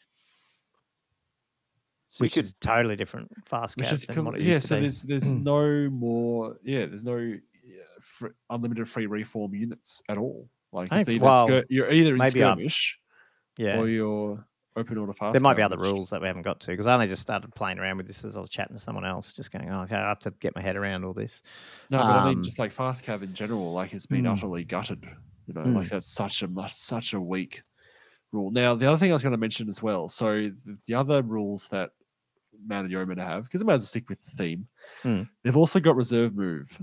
So 2.08 2.22
which 2.22 2.34
could 2.34 2.44
is 2.44 2.52
totally 2.54 2.96
different 2.96 3.30
fast 3.46 3.76
Which 3.76 3.86
cav 3.88 3.92
is 3.92 4.06
than 4.06 4.14
com- 4.14 4.24
what 4.26 4.36
it 4.36 4.42
yeah. 4.42 4.54
used 4.54 4.60
to 4.62 4.66
So 4.68 4.74
be. 4.76 4.80
there's 4.82 5.02
there's 5.02 5.34
Mm. 5.34 5.42
no 5.42 5.90
more. 5.90 6.56
Yeah, 6.62 6.86
there's 6.86 7.04
no 7.04 7.16
yeah, 7.18 7.82
fr- 8.00 8.28
unlimited 8.50 8.88
free 8.88 9.06
reform 9.06 9.54
units 9.54 10.00
at 10.08 10.16
all. 10.18 10.48
Like 10.72 10.88
it's 10.92 11.08
either 11.08 11.24
well, 11.24 11.48
skir- 11.48 11.64
you're 11.68 11.90
either 11.90 12.12
in 12.12 12.18
maybe 12.18 12.42
I'm- 12.42 12.56
skirmish 12.56 12.98
yeah. 13.56 13.78
or 13.78 13.88
you're 13.88 14.44
open 14.76 14.98
order 14.98 15.12
fast. 15.12 15.32
There 15.32 15.40
might 15.40 15.54
be 15.56 15.62
other 15.62 15.78
rules 15.78 16.10
that 16.10 16.20
we 16.20 16.26
haven't 16.26 16.42
got 16.42 16.60
to 16.60 16.66
because 16.68 16.86
I 16.86 16.94
only 16.94 17.06
just 17.06 17.22
started 17.22 17.54
playing 17.54 17.78
around 17.78 17.96
with 17.96 18.06
this 18.06 18.24
as 18.24 18.36
I 18.36 18.40
was 18.40 18.50
chatting 18.50 18.76
to 18.76 18.82
someone 18.82 19.04
else, 19.04 19.32
just 19.32 19.52
going, 19.52 19.70
oh, 19.70 19.82
okay, 19.82 19.96
I 19.96 20.08
have 20.08 20.18
to 20.20 20.32
get 20.40 20.54
my 20.56 20.62
head 20.62 20.76
around 20.76 21.04
all 21.04 21.12
this. 21.12 21.42
No, 21.90 21.98
but 21.98 22.06
I 22.06 22.28
mean, 22.28 22.38
Um, 22.38 22.42
just 22.44 22.58
like 22.58 22.72
fast 22.72 23.04
cav 23.04 23.22
in 23.22 23.34
general, 23.34 23.72
like 23.72 23.92
it's 23.94 24.06
been 24.06 24.24
Mm. 24.24 24.32
utterly 24.32 24.64
gutted. 24.64 25.04
You 25.46 25.54
know, 25.54 25.60
Mm. 25.62 25.76
like 25.76 25.88
that's 25.88 26.06
such 26.06 26.42
a 26.42 26.48
such 26.72 27.14
a 27.14 27.20
weak 27.20 27.62
rule. 28.32 28.50
Now, 28.50 28.74
the 28.74 28.86
other 28.86 28.98
thing 28.98 29.10
I 29.10 29.14
was 29.14 29.22
going 29.22 29.32
to 29.32 29.38
mention 29.38 29.68
as 29.68 29.82
well. 29.82 30.08
So 30.08 30.48
the, 30.48 30.78
the 30.86 30.94
other 30.94 31.22
rules 31.22 31.68
that 31.68 31.90
Man 32.66 32.80
and 32.84 32.90
Yeoman 32.90 33.18
have, 33.18 33.44
because 33.44 33.60
it 33.60 33.64
might 33.66 33.74
as 33.74 33.82
well 33.82 33.86
stick 33.86 34.08
with 34.08 34.24
the 34.24 34.30
theme. 34.36 34.66
Hmm. 35.02 35.22
They've 35.42 35.56
also 35.56 35.80
got 35.80 35.96
reserve 35.96 36.34
move. 36.34 36.80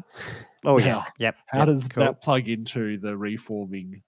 Oh 0.64 0.78
Now, 0.78 0.86
yeah, 0.86 1.04
yep. 1.18 1.36
How 1.48 1.60
yep, 1.60 1.68
does 1.68 1.88
cool. 1.88 2.04
that 2.06 2.22
plug 2.22 2.48
into 2.48 2.98
the 3.00 3.18
reforming? 3.18 4.02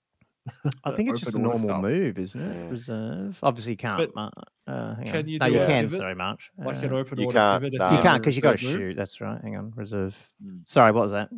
I 0.84 0.92
think 0.96 1.10
it's 1.10 1.22
just 1.22 1.36
a 1.36 1.40
normal 1.40 1.58
stuff? 1.58 1.82
move, 1.82 2.18
isn't 2.18 2.42
it? 2.42 2.56
Yeah. 2.66 2.70
Reserve. 2.70 3.40
Obviously, 3.44 3.74
you 3.74 3.78
can't. 3.78 4.14
But 4.14 4.32
uh, 4.68 4.96
hang 4.96 5.06
can 5.06 5.16
on. 5.18 5.28
you 5.28 5.40
no, 5.40 5.48
do 5.50 5.54
you 5.54 5.60
can. 5.62 5.84
pivot? 5.86 6.00
Sorry, 6.00 6.16
March. 6.16 6.52
Like 6.58 6.78
Uh, 6.78 6.88
an 6.88 6.94
open 6.94 7.20
you 7.20 7.26
order 7.28 7.38
can't, 7.38 7.64
pivot? 7.64 7.74
if 7.76 7.80
nah. 7.80 7.96
You 7.96 8.02
can't 8.02 8.22
because 8.22 8.36
you 8.36 8.42
got 8.42 8.58
to 8.58 8.66
reserve 8.66 8.80
move? 8.80 8.90
shoot. 8.90 8.96
That's 8.98 9.22
right. 9.22 9.40
Hang 9.42 9.56
on, 9.56 9.74
reserve. 9.76 10.30
Mm. 10.46 10.68
Sorry, 10.68 10.92
what 10.92 11.02
was 11.04 11.12
that? 11.12 11.30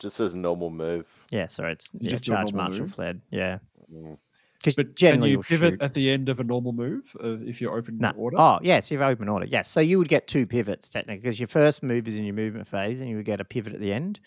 Just 0.00 0.18
as 0.20 0.34
a 0.34 0.38
normal 0.38 0.70
move. 0.70 1.06
Yeah, 1.30 1.46
sorry. 1.46 1.72
It's 1.72 1.90
You 1.94 2.00
yeah, 2.02 2.10
just 2.10 2.24
charge, 2.24 2.52
normal 2.52 2.70
march, 2.70 2.78
or 2.78 2.82
move? 2.82 2.92
fled. 2.94 3.20
Yeah, 3.30 3.58
Mm. 3.92 4.18
because 4.58 4.74
But 4.74 4.86
can 4.86 4.94
generally 4.96 5.30
you 5.30 5.36
you'll 5.36 5.42
pivot 5.44 5.74
shoot. 5.74 5.82
at 5.82 5.94
the 5.94 6.10
end 6.10 6.28
of 6.28 6.40
a 6.40 6.44
normal 6.44 6.72
move 6.72 7.14
uh, 7.22 7.36
if 7.46 7.60
you're 7.60 7.76
open 7.76 7.98
No. 7.98 8.10
order? 8.16 8.36
Oh, 8.40 8.58
yes, 8.62 8.90
you 8.90 8.98
have 8.98 9.08
open 9.10 9.28
order. 9.28 9.46
Yes. 9.46 9.68
So 9.68 9.80
you 9.80 9.98
would 9.98 10.08
get 10.08 10.26
two 10.26 10.46
pivots 10.46 10.88
technically 10.90 11.20
because 11.20 11.38
your 11.38 11.48
first 11.48 11.82
move 11.82 12.08
is 12.08 12.16
in 12.16 12.24
your 12.24 12.34
movement 12.34 12.66
phase 12.66 13.00
and 13.00 13.08
you 13.10 13.16
would 13.16 13.26
get 13.26 13.40
a 13.40 13.44
pivot 13.44 13.74
at 13.74 13.80
the 13.80 13.92
end 13.92 14.20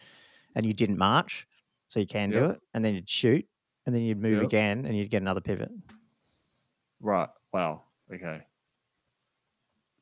and 0.55 0.65
you 0.65 0.73
didn't 0.73 0.97
march. 0.97 1.47
So 1.89 1.99
you 1.99 2.05
can 2.07 2.29
do 2.29 2.45
it. 2.45 2.59
And 2.73 2.85
then 2.85 2.93
you'd 2.95 3.09
shoot 3.09 3.45
and 3.87 3.95
then 3.95 4.03
you'd 4.03 4.21
move 4.21 4.35
Yep. 4.35 4.43
again 4.43 4.85
and 4.85 4.95
you'd 4.95 5.09
get 5.09 5.21
another 5.23 5.39
pivot. 5.41 5.71
Right. 6.99 7.29
Wow. 7.53 7.83
Okay. 8.13 8.41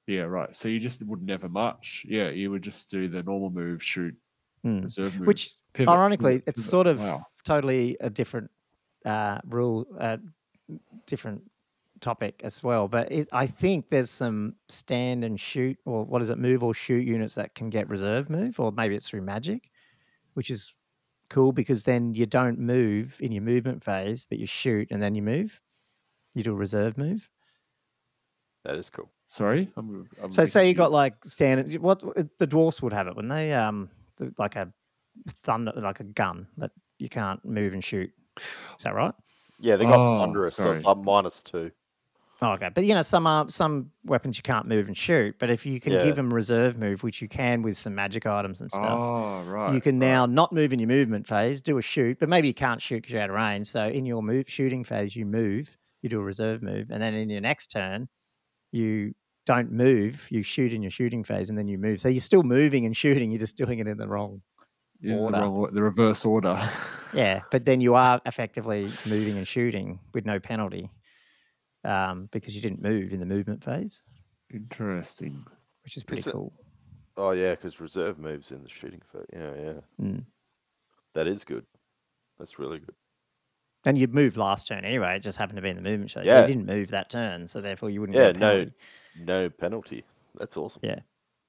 Yeah. 0.08 0.24
Right. 0.24 0.54
So 0.56 0.68
you 0.68 0.80
just 0.80 1.04
would 1.04 1.22
never 1.22 1.48
march. 1.48 2.06
Yeah. 2.10 2.30
You 2.30 2.52
would 2.52 2.64
just 2.64 2.90
do 2.90 3.08
the 3.08 3.24
normal 3.24 3.52
move, 3.52 3.82
shoot, 3.84 4.16
Hmm. 4.64 4.82
reserve 4.82 5.18
move. 5.18 5.28
Which, 5.28 5.54
pivot, 5.74 5.94
ironically, 5.94 6.34
pivot, 6.40 6.44
it's 6.48 6.60
pivot. 6.62 6.70
sort 6.70 6.88
of 6.88 7.00
wow. 7.00 7.26
totally 7.44 7.96
a 8.02 8.10
different 8.10 8.50
uh, 9.06 9.40
rule, 9.46 9.86
uh, 10.00 10.18
different 11.06 11.44
topic 12.02 12.42
as 12.44 12.64
well. 12.64 12.88
But 12.88 13.12
it, 13.12 13.28
I 13.32 13.46
think 13.46 13.90
there's 13.92 14.10
some 14.10 14.56
stand 14.68 15.24
and 15.24 15.40
shoot, 15.40 15.78
or 15.86 16.04
what 16.04 16.24
is 16.24 16.32
it, 16.32 16.40
move 16.40 16.64
or 16.64 16.74
shoot 16.74 17.06
units 17.06 17.36
that 17.36 17.54
can 17.54 17.70
get 17.70 17.88
reserve 17.88 18.32
move, 18.32 18.60
or 18.60 18.72
maybe 18.72 18.96
it's 18.96 19.08
through 19.08 19.22
magic, 19.22 19.70
which 20.34 20.50
is 20.50 20.74
cool 21.30 21.52
because 21.52 21.84
then 21.84 22.14
you 22.14 22.26
don't 22.26 22.60
move 22.60 23.18
in 23.20 23.32
your 23.32 23.44
movement 23.44 23.84
phase, 23.84 24.26
but 24.30 24.40
you 24.40 24.46
shoot 24.46 24.90
and 24.92 25.02
then 25.02 25.16
you 25.16 25.22
move. 25.22 25.60
You 26.34 26.44
do 26.44 26.52
a 26.52 26.56
reserve 26.56 26.98
move. 26.98 27.30
That 28.64 28.76
is 28.76 28.90
cool. 28.90 29.10
Sorry. 29.28 29.70
I'm, 29.78 30.08
I'm 30.22 30.32
So 30.32 30.42
a 30.42 30.46
bit 30.46 30.52
say 30.52 30.68
you 30.68 30.74
got 30.74 30.92
like 30.92 31.14
standard. 31.24 31.76
What 31.82 32.02
the 32.38 32.48
dwarfs 32.48 32.82
would 32.82 32.94
have 32.94 33.08
it, 33.08 33.16
wouldn't 33.16 33.34
they? 33.34 33.54
Um, 33.54 33.90
like 34.38 34.56
a 34.56 34.72
thunder, 35.44 35.74
like 35.76 36.00
a 36.00 36.04
gun 36.04 36.48
that 36.58 36.72
you 37.00 37.10
can't 37.10 37.44
move 37.46 37.74
and 37.74 37.84
shoot. 37.84 38.12
Is 38.38 38.84
that 38.84 38.96
right? 38.96 39.14
Yeah, 39.60 39.78
they 39.78 39.86
got 39.86 40.00
Oh, 40.00 40.20
Thunderous, 40.20 40.56
so 40.56 40.72
it's 40.72 40.84
like 40.84 40.98
minus 40.98 41.40
two. 41.42 41.72
Oh, 42.42 42.52
okay, 42.54 42.70
but 42.74 42.84
you 42.86 42.94
know 42.94 43.02
some 43.02 43.26
uh, 43.26 43.48
some 43.48 43.92
weapons 44.04 44.38
you 44.38 44.44
can't 44.44 44.68
move 44.68 44.88
and 44.88 44.98
shoot. 44.98 45.36
But 45.40 45.50
if 45.50 45.66
you 45.66 45.80
can 45.80 45.94
Yeah. 45.94 46.04
give 46.04 46.16
them 46.18 46.34
reserve 46.34 46.78
move, 46.78 47.02
which 47.02 47.22
you 47.22 47.30
can 47.30 47.62
with 47.62 47.78
some 47.78 47.96
magic 47.96 48.26
items 48.26 48.60
and 48.62 48.70
stuff, 48.70 48.84
Oh, 49.00 49.44
right. 49.44 49.74
you 49.74 49.80
can 49.80 50.00
right. 50.00 50.08
now 50.08 50.26
not 50.26 50.52
move 50.52 50.74
in 50.74 50.80
your 50.80 50.90
movement 50.90 51.28
phase, 51.28 51.62
do 51.62 51.78
a 51.78 51.82
shoot, 51.82 52.20
but 52.20 52.28
maybe 52.28 52.48
you 52.50 52.54
can't 52.54 52.82
shoot 52.82 52.98
because 52.98 53.14
you're 53.14 53.22
out 53.22 53.30
of 53.30 53.36
range. 53.38 53.68
So 53.68 53.88
in 53.88 54.06
your 54.06 54.22
move 54.22 54.46
shooting 54.50 54.84
phase, 54.84 55.16
you 55.16 55.26
move, 55.26 55.78
you 56.02 56.10
do 56.10 56.20
a 56.20 56.24
reserve 56.24 56.62
move, 56.62 56.92
and 56.92 57.02
then 57.02 57.14
in 57.14 57.30
your 57.30 57.42
next 57.42 57.68
turn, 57.72 58.10
you 58.74 59.14
don't 59.46 59.72
move, 59.72 60.28
you 60.30 60.42
shoot 60.44 60.74
in 60.74 60.82
your 60.82 60.92
shooting 60.92 61.24
phase, 61.24 61.50
and 61.50 61.58
then 61.58 61.68
you 61.70 61.78
move. 61.78 62.02
So 62.02 62.10
you're 62.10 62.20
still 62.20 62.44
moving 62.44 62.86
and 62.86 62.98
shooting. 62.98 63.32
You're 63.32 63.40
just 63.40 63.56
doing 63.56 63.80
it 63.80 63.88
in 63.88 63.98
the 63.98 64.08
wrong 64.08 64.42
the, 65.00 65.16
order. 65.18 65.42
or- 65.44 65.72
the 65.72 65.82
reverse 65.84 66.26
order. 66.26 66.60
Yeah, 67.14 67.42
but 67.50 67.64
then 67.64 67.80
you 67.80 67.96
are 67.96 68.20
effectively 68.26 68.92
moving 69.06 69.38
and 69.38 69.48
shooting 69.48 70.00
with 70.14 70.26
no 70.26 70.40
penalty 70.40 70.90
um, 71.86 72.28
because 72.32 72.56
you 72.56 72.62
didn't 72.62 72.82
move 72.82 73.14
in 73.14 73.20
the 73.20 73.26
movement 73.26 73.64
phase, 73.64 74.02
Interesting. 74.52 75.46
which 75.84 75.98
is 75.98 76.04
pretty 76.04 76.22
Is 76.22 76.28
it- 76.28 76.32
cool. 76.34 76.54
Oh 77.18 77.32
yeah, 77.32 77.52
because 77.52 77.80
reserve 77.80 78.20
moves 78.20 78.52
in 78.52 78.62
the 78.62 78.70
shooting 78.70 79.02
phase. 79.12 79.26
Yeah, 79.32 79.54
yeah. 79.56 79.74
Mm. 80.06 80.24
That 81.14 81.28
is 81.28 81.46
good. 81.46 81.66
That's 82.38 82.60
really 82.60 82.80
good. 82.80 82.94
And 83.86 83.98
you'd 83.98 84.14
move 84.14 84.36
last 84.36 84.68
turn 84.68 84.84
anyway. 84.84 85.16
It 85.16 85.20
just 85.20 85.38
happened 85.38 85.56
to 85.58 85.62
be 85.62 85.70
in 85.70 85.78
the 85.78 85.82
movement 85.82 86.12
phase. 86.12 86.26
So 86.26 86.30
Yeah. 86.36 86.42
you 86.42 86.48
didn't 86.48 86.66
move 86.66 86.90
that 86.90 87.10
turn, 87.10 87.48
so 87.48 87.62
therefore 87.62 87.90
you 87.90 88.02
wouldn't 88.02 88.18
Yeah, 88.18 88.34
get 88.34 88.38
a 88.38 88.40
no, 88.40 88.72
no 89.20 89.50
penalty. 89.50 90.04
That's 90.38 90.58
awesome. 90.58 90.82
Yeah. 90.84 91.00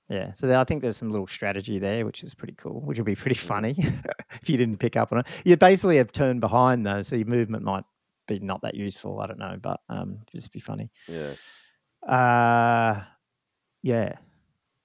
Yeah, 0.09 0.33
so 0.35 0.47
there, 0.47 0.59
I 0.59 0.63
think 0.63 0.83
there's 0.83 0.97
some 0.97 1.11
little 1.11 1.27
strategy 1.27 1.81
there, 1.81 2.07
which 2.07 2.23
is 2.23 2.33
pretty 2.33 2.55
cool, 2.57 2.81
which 2.83 2.97
would 2.97 3.05
be 3.07 3.17
pretty 3.17 3.35
funny 3.35 3.75
if 4.41 4.49
you 4.49 4.57
didn't 4.57 4.77
pick 4.77 4.95
up 4.95 5.11
on 5.11 5.19
it. 5.19 5.27
You 5.45 5.57
basically 5.57 5.97
have 5.97 6.13
turned 6.13 6.41
behind 6.41 6.87
though, 6.87 7.03
so 7.03 7.17
your 7.17 7.27
movement 7.27 7.65
might 7.65 7.83
be 8.27 8.39
not 8.41 8.63
that 8.63 8.75
useful. 8.75 9.21
I 9.21 9.27
don't 9.27 9.39
know, 9.39 9.57
but 9.61 9.81
um, 9.89 10.19
just 10.33 10.53
be 10.53 10.61
funny. 10.61 10.91
Yeah. 11.09 11.35
Uh, 12.07 13.03
yeah, 13.83 14.13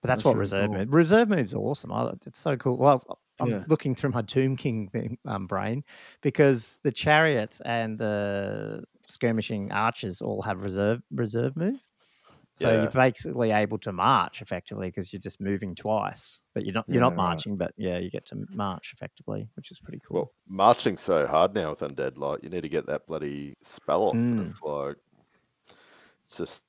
but 0.01 0.07
that's, 0.07 0.17
That's 0.19 0.25
what 0.25 0.31
really 0.31 0.39
reserve 0.39 0.69
cool. 0.69 0.79
move. 0.79 0.93
Reserve 0.93 1.29
move's 1.29 1.53
are 1.53 1.57
awesome. 1.59 1.91
I, 1.91 2.11
it's 2.25 2.39
so 2.39 2.57
cool. 2.57 2.77
Well, 2.77 3.19
I'm 3.39 3.49
Yeah. 3.49 3.63
looking 3.67 3.95
through 3.95 4.11
my 4.11 4.21
Tomb 4.21 4.55
King 4.55 4.87
thing, 4.89 5.17
um, 5.25 5.47
brain 5.47 5.83
because 6.21 6.79
the 6.83 6.91
chariots 6.91 7.61
and 7.65 7.97
the 7.97 8.83
skirmishing 9.07 9.71
archers 9.71 10.21
all 10.21 10.41
have 10.41 10.61
reserve 10.61 11.01
reserve 11.11 11.55
move. 11.57 11.79
So 12.55 12.71
Yeah. 12.71 12.81
you're 12.81 12.91
basically 12.91 13.51
able 13.51 13.77
to 13.79 13.91
march 13.91 14.41
effectively 14.41 14.89
because 14.89 15.11
you're 15.11 15.19
just 15.21 15.41
moving 15.41 15.73
twice, 15.73 16.43
but 16.53 16.63
you're 16.65 16.73
not 16.73 16.85
you're 16.89 17.01
Yeah, 17.01 17.09
not 17.09 17.15
right. 17.15 17.17
marching, 17.17 17.57
but 17.57 17.73
yeah, 17.77 17.97
you 17.97 18.09
get 18.09 18.25
to 18.27 18.45
march 18.49 18.91
effectively, 18.93 19.49
which 19.55 19.71
is 19.71 19.79
pretty 19.79 19.99
cool. 20.07 20.17
Well, 20.17 20.31
marching's 20.47 21.01
so 21.01 21.25
hard 21.25 21.53
now 21.55 21.71
with 21.71 21.79
undead. 21.79 22.17
Like, 22.17 22.43
you 22.43 22.49
need 22.49 22.61
to 22.61 22.69
get 22.69 22.85
that 22.87 23.07
bloody 23.07 23.55
spell 23.63 24.03
off. 24.03 24.17
and 24.31 24.39
Mm. 24.39 24.51
It's 24.51 24.61
like, 24.61 24.97
it's 26.25 26.37
just, 26.37 26.63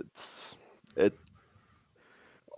it's, 0.00 0.56
it. 0.96 1.18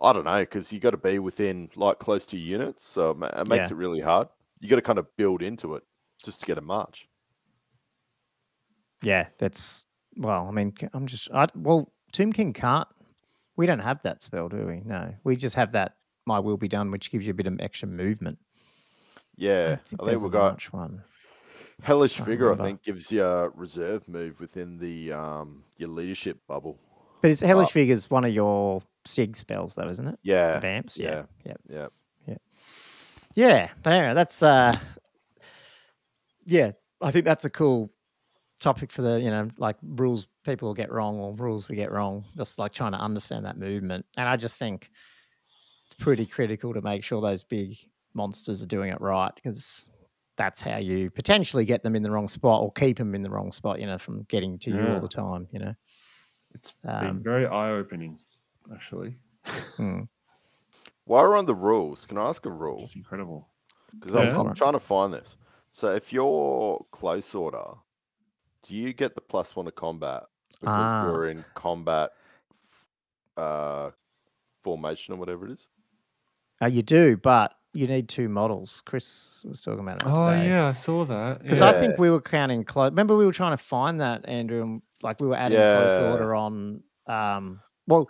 I 0.01 0.13
don't 0.13 0.25
know, 0.25 0.39
because 0.41 0.71
you 0.71 0.79
got 0.79 0.91
to 0.91 0.97
be 0.97 1.17
within 1.19 1.69
like 1.75 1.97
close 1.99 2.25
to 2.27 2.37
units, 2.37 2.83
so 2.85 3.11
it, 3.11 3.47
makes 3.47 3.71
Yeah. 3.71 3.71
it 3.71 3.75
really 3.75 4.01
hard. 4.01 4.27
You 4.59 4.69
got 4.69 4.75
to 4.75 4.81
kind 4.81 4.99
of 4.99 5.07
build 5.17 5.41
into 5.41 5.75
it 5.75 5.83
just 6.23 6.41
to 6.41 6.45
get 6.45 6.57
a 6.57 6.61
march. 6.61 7.07
Yeah, 9.03 9.29
that's 9.37 9.85
well. 10.17 10.47
I 10.47 10.51
mean, 10.51 10.73
I'm 10.93 11.07
just 11.07 11.29
I, 11.31 11.47
well, 11.55 11.91
Tomb 12.17 12.33
King 12.33 12.51
can't. 12.51 12.87
We 13.57 13.67
don't 13.67 13.77
have 13.77 14.01
that 14.01 14.23
spell, 14.23 14.49
do 14.49 14.65
we? 14.65 14.81
No, 14.83 15.13
we 15.23 15.35
just 15.35 15.55
have 15.55 15.73
that. 15.73 15.97
My 16.25 16.39
will 16.39 16.57
be 16.57 16.67
done, 16.67 16.89
which 16.89 17.11
gives 17.11 17.25
you 17.25 17.31
a 17.31 17.33
bit 17.35 17.45
of 17.45 17.59
extra 17.59 17.87
movement. 17.87 18.39
Yeah, 19.35 19.73
I 19.73 19.75
think 19.75 20.01
I 20.01 20.05
think 20.07 20.21
a 20.21 20.23
we 20.23 20.29
got 20.31 20.63
one. 20.73 21.03
Hellish 21.83 22.17
Vigour. 22.17 22.53
I 22.53 22.55
think 22.55 22.81
gives 22.81 23.11
you 23.11 23.23
a 23.23 23.49
reserve 23.49 24.07
move 24.09 24.39
within 24.39 24.79
the 24.79 25.13
um 25.13 25.63
your 25.77 25.89
leadership 25.89 26.39
bubble. 26.47 26.79
But 27.21 27.29
it's 27.29 27.41
Hellish 27.41 27.69
Uh, 27.69 27.73
Vigour's 27.73 28.09
one 28.09 28.25
of 28.25 28.33
your 28.33 28.81
sig 29.05 29.37
spells, 29.37 29.75
though, 29.75 29.87
isn't 29.87 30.07
it? 30.07 30.19
The 30.23 30.29
Yeah, 30.29 30.59
vamps. 30.59 30.97
Yeah. 30.97 31.25
yeah. 31.45 31.53
Yeah. 31.69 31.87
yeah. 32.27 32.37
Yeah. 33.35 33.69
But 33.83 33.93
anyway, 33.93 34.15
that's 34.15 34.41
uh 34.41 34.75
yeah, 36.45 36.71
I 36.99 37.11
think 37.11 37.25
that's 37.25 37.45
a 37.45 37.49
cool 37.51 37.91
topic 38.59 38.91
for 38.91 39.01
the, 39.01 39.19
you 39.19 39.29
know, 39.29 39.49
like 39.57 39.77
rules 39.83 40.27
people 40.43 40.67
will 40.69 40.75
get 40.75 40.91
wrong 40.91 41.19
or 41.19 41.33
rules 41.35 41.69
we 41.69 41.75
get 41.75 41.91
wrong. 41.91 42.25
Just 42.35 42.59
like 42.59 42.73
trying 42.73 42.93
to 42.93 42.99
understand 42.99 43.45
that 43.45 43.57
movement. 43.57 44.05
And 44.17 44.27
I 44.27 44.37
just 44.37 44.57
think 44.57 44.89
it's 45.85 45.95
pretty 45.95 46.25
critical 46.25 46.73
to 46.73 46.81
make 46.81 47.03
sure 47.03 47.21
those 47.21 47.43
big 47.43 47.77
monsters 48.13 48.63
are 48.63 48.67
doing 48.67 48.91
it 48.91 48.99
right 48.99 49.33
because 49.35 49.91
that's 50.37 50.61
how 50.61 50.77
you 50.77 51.09
potentially 51.09 51.65
get 51.65 51.83
them 51.83 51.95
in 51.95 52.03
the 52.03 52.11
wrong 52.11 52.27
spot 52.27 52.61
or 52.61 52.71
keep 52.71 52.97
them 52.97 53.15
in 53.15 53.23
the 53.23 53.29
wrong 53.29 53.51
spot, 53.51 53.79
you 53.79 53.87
know, 53.87 53.97
from 53.97 54.23
getting 54.23 54.59
to 54.59 54.71
you 54.71 54.87
all 54.87 54.99
the 54.99 55.07
time, 55.07 55.47
you 55.51 55.59
know. 55.59 55.73
It's 56.53 56.73
Um, 56.83 57.05
been 57.17 57.23
very 57.23 57.47
eye 57.47 57.71
opening, 57.71 58.19
actually. 58.73 59.17
Hmm. 59.75 60.01
While 61.05 61.23
we're 61.23 61.37
on 61.37 61.45
the 61.45 61.55
rules, 61.55 62.05
can 62.05 62.17
I 62.17 62.27
ask 62.27 62.45
a 62.45 62.51
rule? 62.51 62.81
It's 62.83 62.95
incredible. 62.95 63.49
Because 63.97 64.15
I'm, 64.15 64.35
I'm 64.35 64.53
trying 64.53 64.73
to 64.73 64.79
find 64.79 65.13
this. 65.13 65.37
So 65.71 65.93
if 65.95 66.11
you're 66.11 66.85
close 66.91 67.33
order, 67.33 67.65
do 68.67 68.75
you 68.75 68.93
get 68.93 69.15
the 69.15 69.21
plus 69.21 69.55
one 69.55 69.65
to 69.65 69.71
combat 69.71 70.23
because 70.61 70.93
Ah. 70.93 71.05
you're 71.05 71.29
in 71.29 71.43
combat 71.55 72.11
uh, 73.37 73.91
formation 74.63 75.13
or 75.13 75.17
whatever 75.17 75.45
it 75.45 75.51
is? 75.53 75.67
Uh, 76.61 76.65
you 76.67 76.81
do, 76.81 77.17
but 77.17 77.53
you 77.73 77.87
need 77.87 78.09
two 78.09 78.27
models. 78.27 78.81
Chris 78.85 79.43
was 79.47 79.61
talking 79.61 79.81
about 79.81 79.97
it. 79.97 80.03
Oh 80.07 80.31
today. 80.31 80.47
yeah, 80.47 80.67
I 80.67 80.71
saw 80.71 81.05
that. 81.05 81.43
Because 81.43 81.59
yeah. 81.59 81.67
I 81.69 81.73
think 81.73 81.97
we 81.99 82.09
were 82.09 82.21
counting 82.21 82.63
close. 82.63 82.89
Remember, 82.89 83.15
we 83.15 83.25
were 83.25 83.31
trying 83.33 83.53
to 83.55 83.63
find 83.63 84.01
that 84.01 84.27
Andrew, 84.27 84.61
and 84.63 84.81
like 85.03 85.21
we 85.21 85.27
were 85.27 85.35
adding 85.35 85.57
close 85.57 85.97
order 85.99 86.33
on. 86.35 86.81
Um, 87.05 87.61
well, 87.85 88.09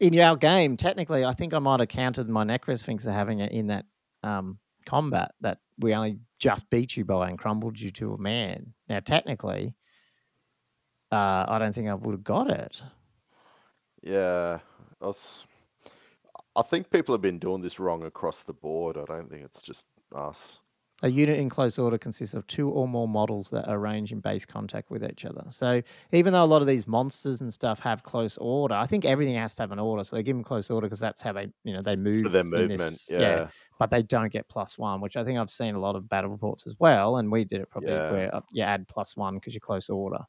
in 0.00 0.18
our 0.18 0.36
game, 0.36 0.76
technically, 0.76 1.24
I 1.24 1.32
think 1.34 1.54
I 1.54 1.58
might 1.60 1.80
have 1.80 1.88
counted 1.88 2.28
my 2.28 2.44
Necrosphinx 2.44 3.06
are 3.06 3.12
having 3.12 3.40
it 3.40 3.52
in 3.52 3.68
that 3.68 3.84
um, 4.24 4.58
combat 4.86 5.32
that 5.40 5.58
we 5.78 5.94
only 5.94 6.18
just 6.38 6.68
beat 6.70 6.96
you 6.96 7.04
by 7.04 7.28
and 7.28 7.38
crumbled 7.38 7.78
you 7.78 7.90
to 7.92 8.14
a 8.14 8.18
man. 8.18 8.74
Now, 8.88 9.00
technically, 9.00 9.74
uh, 11.10 11.44
I 11.48 11.58
don't 11.58 11.72
think 11.72 11.88
I 11.88 11.94
would 11.94 12.12
have 12.12 12.24
got 12.24 12.50
it. 12.50 12.82
Yeah, 14.02 14.60
was, 15.00 15.46
I 16.54 16.62
think 16.62 16.90
people 16.90 17.14
have 17.14 17.22
been 17.22 17.38
doing 17.38 17.62
this 17.62 17.78
wrong 17.78 18.04
across 18.04 18.42
the 18.42 18.52
board. 18.52 18.96
I 18.96 19.04
don't 19.04 19.30
think 19.30 19.44
it's 19.44 19.62
just 19.62 19.86
us. 20.14 20.58
A 21.02 21.08
unit 21.08 21.38
in 21.38 21.48
close 21.48 21.78
order 21.78 21.96
consists 21.96 22.34
of 22.34 22.44
two 22.48 22.70
or 22.70 22.88
more 22.88 23.06
models 23.06 23.50
that 23.50 23.66
arrange 23.68 24.10
in 24.10 24.18
base 24.18 24.44
contact 24.44 24.90
with 24.90 25.04
each 25.04 25.24
other. 25.24 25.44
So 25.50 25.80
even 26.10 26.32
though 26.32 26.42
a 26.42 26.46
lot 26.46 26.60
of 26.60 26.66
these 26.66 26.88
monsters 26.88 27.40
and 27.40 27.52
stuff 27.52 27.78
have 27.80 28.02
close 28.02 28.36
order, 28.38 28.74
I 28.74 28.86
think 28.86 29.04
everything 29.04 29.36
has 29.36 29.54
to 29.56 29.62
have 29.62 29.70
an 29.70 29.78
order. 29.78 30.02
So 30.02 30.16
they 30.16 30.24
give 30.24 30.34
them 30.34 30.42
close 30.42 30.70
order 30.70 30.86
because 30.88 30.98
that's 30.98 31.20
how 31.20 31.32
they, 31.34 31.46
you 31.62 31.72
know, 31.72 31.82
they 31.82 31.94
move 31.94 32.24
For 32.24 32.30
their 32.30 32.42
movement. 32.42 32.78
this- 32.78 33.10
yeah. 33.12 33.46
But 33.78 33.90
they 33.90 34.02
don't 34.02 34.32
get 34.32 34.48
plus 34.48 34.76
one, 34.76 35.00
which 35.00 35.16
I 35.16 35.22
think 35.22 35.38
I've 35.38 35.50
seen 35.50 35.76
a 35.76 35.80
lot 35.80 35.94
of 35.94 36.08
battle 36.08 36.30
reports 36.30 36.66
as 36.66 36.74
well. 36.80 37.18
And 37.18 37.30
we 37.30 37.44
did 37.44 37.60
it 37.60 37.70
probably 37.70 37.90
Yeah. 37.92 38.10
where 38.10 38.34
uh, 38.34 38.40
you 38.50 38.64
add 38.64 38.88
plus 38.88 39.16
one 39.16 39.34
because 39.34 39.54
you're 39.54 39.60
close 39.60 39.88
order. 39.88 40.24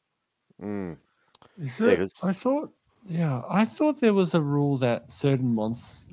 Mm. 0.62 0.98
Is 1.60 1.80
it- 1.80 1.98
'cause- 1.98 2.14
I 2.22 2.32
thought, 2.32 2.72
yeah, 3.06 3.42
I 3.50 3.64
thought 3.64 3.98
there 3.98 4.14
was 4.14 4.34
a 4.34 4.40
rule 4.40 4.76
that 4.78 5.10
certain 5.10 5.52
monsters 5.52 6.10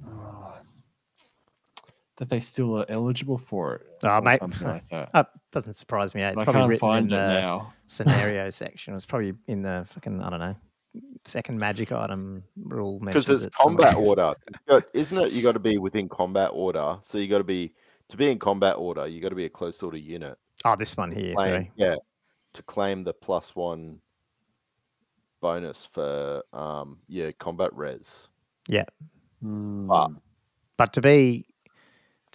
that 2.17 2.29
they 2.29 2.39
still 2.39 2.77
are 2.79 2.85
eligible 2.89 3.37
for 3.37 3.75
it. 3.75 3.81
Oh, 4.03 4.21
mate. 4.21 4.41
like 4.61 4.87
that. 4.89 5.09
Uh, 5.13 5.23
doesn't 5.51 5.73
surprise 5.73 6.13
me. 6.15 6.21
eh? 6.23 6.31
It's 6.31 6.41
I 6.41 6.45
probably 6.45 6.61
can't 6.61 6.69
written 6.69 6.87
in 6.89 6.93
find 6.93 7.05
it 7.07 7.09
the 7.15 7.41
now. 7.41 7.73
scenario 7.87 8.49
section. 8.49 8.93
It's 8.95 9.05
probably 9.05 9.33
in 9.47 9.61
the 9.61 9.85
fucking 9.89 10.21
I 10.21 10.29
don't 10.29 10.39
know 10.39 10.55
second 11.25 11.59
magic 11.59 11.91
item 11.91 12.43
rule 12.63 12.99
because 12.99 13.27
mentions 13.27 13.45
it's 13.45 13.55
it 13.55 13.61
somewhere. 13.61 13.91
combat 13.91 14.03
order. 14.07 14.33
Got- 14.67 14.85
isn't 14.93 15.17
it? 15.17 15.31
You 15.31 15.43
got 15.43 15.51
to 15.53 15.59
be 15.59 15.77
within 15.77 16.09
combat 16.09 16.49
order. 16.53 16.97
So 17.03 17.17
you 17.19 17.27
got 17.27 17.37
to 17.39 17.43
be 17.43 17.73
to 18.09 18.17
be 18.17 18.31
in 18.31 18.39
combat 18.39 18.77
order. 18.77 19.07
You 19.07 19.21
got 19.21 19.29
to 19.29 19.35
be 19.35 19.45
a 19.45 19.49
close 19.49 19.81
order 19.83 19.97
unit. 19.97 20.37
Oh, 20.65 20.75
this 20.75 20.97
one 20.97 21.11
here. 21.11 21.35
Claim- 21.35 21.49
Sorry. 21.49 21.71
yeah, 21.75 21.95
to 22.53 22.63
claim 22.63 23.03
the 23.03 23.13
plus 23.13 23.55
one 23.55 23.99
bonus 25.39 25.85
for 25.91 26.41
um 26.53 26.97
yeah 27.07 27.31
combat 27.37 27.69
res. 27.75 28.29
Hmm. 29.41 29.87
But 30.77 30.93
to 30.93 31.01
be 31.01 31.45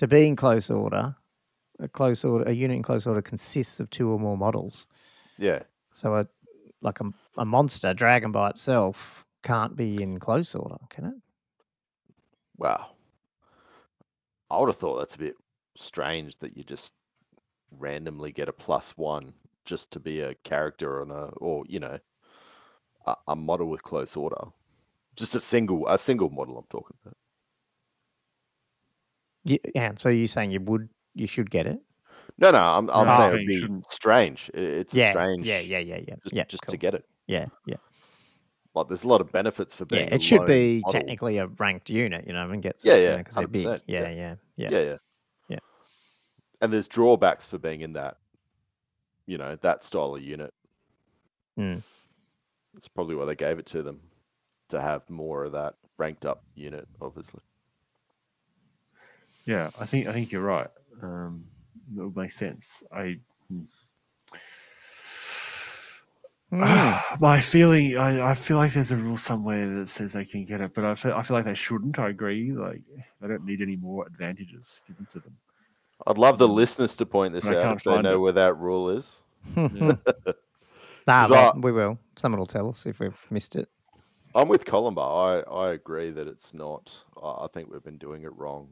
to 0.02 0.08
be 0.08 0.26
in 0.26 0.34
close 0.34 0.68
order, 0.68 1.14
a 1.78 1.86
close 1.86 2.24
order, 2.24 2.44
a 2.48 2.52
unit 2.52 2.76
in 2.76 2.82
close 2.82 3.06
order 3.06 3.22
consists 3.22 3.78
of 3.78 3.88
two 3.88 4.10
or 4.10 4.18
more 4.18 4.36
models. 4.36 4.88
Yeah, 5.38 5.62
So 5.92 6.16
a 6.16 6.26
like 6.80 6.98
a, 7.00 7.12
a 7.38 7.44
monster 7.44 7.94
dragon 7.94 8.32
by 8.32 8.50
itself 8.50 9.24
can't 9.44 9.76
be 9.76 10.02
in 10.02 10.18
close 10.18 10.56
order, 10.56 10.78
can 10.90 11.04
it? 11.04 11.14
wow. 12.56 12.90
I 14.50 14.58
would 14.58 14.68
have 14.68 14.78
thought 14.78 14.98
that's 14.98 15.14
a 15.14 15.18
bit 15.20 15.36
strange 15.76 16.36
that 16.40 16.56
you 16.56 16.64
just 16.64 16.92
randomly 17.70 18.32
get 18.32 18.48
a 18.48 18.52
plus 18.52 18.96
one 18.96 19.32
just 19.64 19.92
to 19.92 20.00
be 20.00 20.20
a 20.20 20.34
character 20.34 21.00
on 21.02 21.10
a 21.12 21.26
or 21.36 21.64
you 21.68 21.80
know 21.80 21.98
a, 23.06 23.16
a 23.28 23.36
model 23.36 23.68
with 23.68 23.82
close 23.84 24.16
order. 24.16 24.44
Just 25.16 25.36
a 25.36 25.40
single 25.40 25.86
a 25.88 25.98
single 25.98 26.30
model 26.30 26.58
I'm 26.58 26.66
talking 26.70 26.96
about. 27.04 27.16
Ye- 29.44 29.60
Yeah. 29.74 29.92
So 29.96 30.08
you're 30.08 30.26
saying 30.26 30.50
you 30.50 30.60
would, 30.60 30.88
you 31.14 31.26
should 31.26 31.50
get 31.50 31.66
it? 31.66 31.78
No, 32.38 32.50
no, 32.50 32.58
I'm, 32.58 32.88
I'm 32.90 33.06
No, 33.06 33.18
saying 33.18 33.34
it'd 33.34 33.46
be 33.46 33.58
shouldn't. 33.60 33.92
strange. 33.92 34.50
It's 34.54 34.94
yeah. 34.94 35.10
strange. 35.10 35.44
Yeah. 35.44 35.60
Yeah. 35.60 35.78
Yeah. 35.78 36.00
Yeah. 36.08 36.14
Just, 36.22 36.34
yeah. 36.34 36.44
just 36.48 36.62
cool. 36.66 36.72
to 36.72 36.76
get 36.76 36.94
it. 36.94 37.04
Yeah. 37.26 37.46
Yeah. 37.66 37.76
Like, 38.74 38.88
there's 38.88 39.04
a 39.04 39.08
lot 39.08 39.20
of 39.20 39.30
benefits 39.30 39.74
for 39.74 39.84
being. 39.84 40.06
Yeah. 40.06 40.12
a 40.12 40.16
It 40.16 40.22
should 40.22 40.46
be 40.46 40.80
model. 40.80 40.92
technically 41.00 41.38
a 41.38 41.46
ranked 41.46 41.90
unit, 41.90 42.26
you 42.26 42.32
know, 42.32 42.50
and 42.50 42.62
gets 42.62 42.84
Yeah, 42.84 42.94
it, 42.94 43.02
yeah, 43.02 43.16
because 43.18 43.34
they're 43.34 43.46
big. 43.46 43.66
100%, 43.66 43.82
Yeah. 43.86 44.00
yeah. 44.00 44.08
Yeah. 44.08 44.34
Yeah. 44.56 44.70
Yeah, 44.70 44.80
yeah, 44.82 44.96
Yeah. 45.50 45.58
And 46.62 46.72
there's 46.72 46.88
drawbacks 46.88 47.44
for 47.44 47.58
being 47.58 47.82
in 47.82 47.92
that, 47.94 48.16
you 49.26 49.36
know, 49.36 49.56
that 49.60 49.84
style 49.84 50.14
of 50.14 50.22
unit. 50.22 50.54
Mm. 51.58 51.82
That's 52.72 52.88
probably 52.88 53.14
why 53.14 53.26
they 53.26 53.34
gave 53.36 53.58
it 53.58 53.66
to 53.66 53.82
them 53.82 54.00
to 54.70 54.80
have 54.80 55.08
more 55.10 55.44
of 55.44 55.52
that 55.52 55.74
ranked 55.98 56.24
up 56.24 56.42
unit, 56.54 56.88
obviously. 57.02 57.40
Yeah, 59.46 59.70
I 59.80 59.86
think 59.86 60.06
I 60.06 60.12
think 60.12 60.30
you're 60.32 60.42
right. 60.42 60.68
Um, 61.02 61.44
it 61.96 62.00
would 62.00 62.16
make 62.16 62.30
sense. 62.30 62.82
I 62.92 63.18
Mm. 63.52 63.66
my 67.20 67.40
feeling, 67.40 67.96
I, 67.96 68.30
I 68.30 68.34
feel 68.34 68.58
like 68.58 68.72
there's 68.74 68.92
a 68.92 68.96
rule 68.96 69.16
somewhere 69.16 69.66
that 69.78 69.88
says 69.88 70.12
they 70.12 70.24
can 70.24 70.44
get 70.44 70.60
it, 70.60 70.74
but 70.74 70.84
I 70.84 70.94
feel 70.94 71.12
I 71.14 71.22
feel 71.22 71.34
like 71.36 71.46
they 71.46 71.54
shouldn't. 71.54 71.98
I 71.98 72.10
agree. 72.10 72.52
Like 72.52 72.82
they 73.20 73.28
don't 73.28 73.44
need 73.44 73.62
any 73.62 73.76
more 73.76 74.06
advantages 74.06 74.80
given 74.86 75.06
to 75.06 75.20
them. 75.20 75.36
I'd 76.06 76.18
love 76.18 76.38
the 76.38 76.48
Mm. 76.48 76.54
listeners 76.54 76.94
to 76.96 77.06
point 77.06 77.32
this 77.32 77.46
I 77.46 77.56
out 77.62 77.76
if 77.78 77.84
they 77.84 78.02
know 78.02 78.14
it. 78.14 78.18
where 78.18 78.32
that 78.32 78.58
rule 78.58 78.90
is. 78.90 79.22
nah, 79.56 79.94
'Cause 81.06 81.30
well, 81.30 81.52
I- 81.54 81.58
we 81.58 81.72
will. 81.72 81.98
Someone 82.16 82.38
will 82.38 82.46
tell 82.46 82.68
us 82.68 82.86
if 82.86 83.00
we've 83.00 83.16
missed 83.30 83.56
it. 83.56 83.68
I'm 84.34 84.48
with 84.48 84.64
Columba. 84.64 85.00
I, 85.00 85.40
I 85.50 85.70
agree 85.72 86.10
that 86.10 86.26
it's 86.26 86.52
not. 86.54 86.92
I 87.22 87.44
I 87.44 87.46
think 87.52 87.70
we've 87.70 87.82
been 87.84 87.98
doing 87.98 88.22
it 88.24 88.34
wrong 88.36 88.68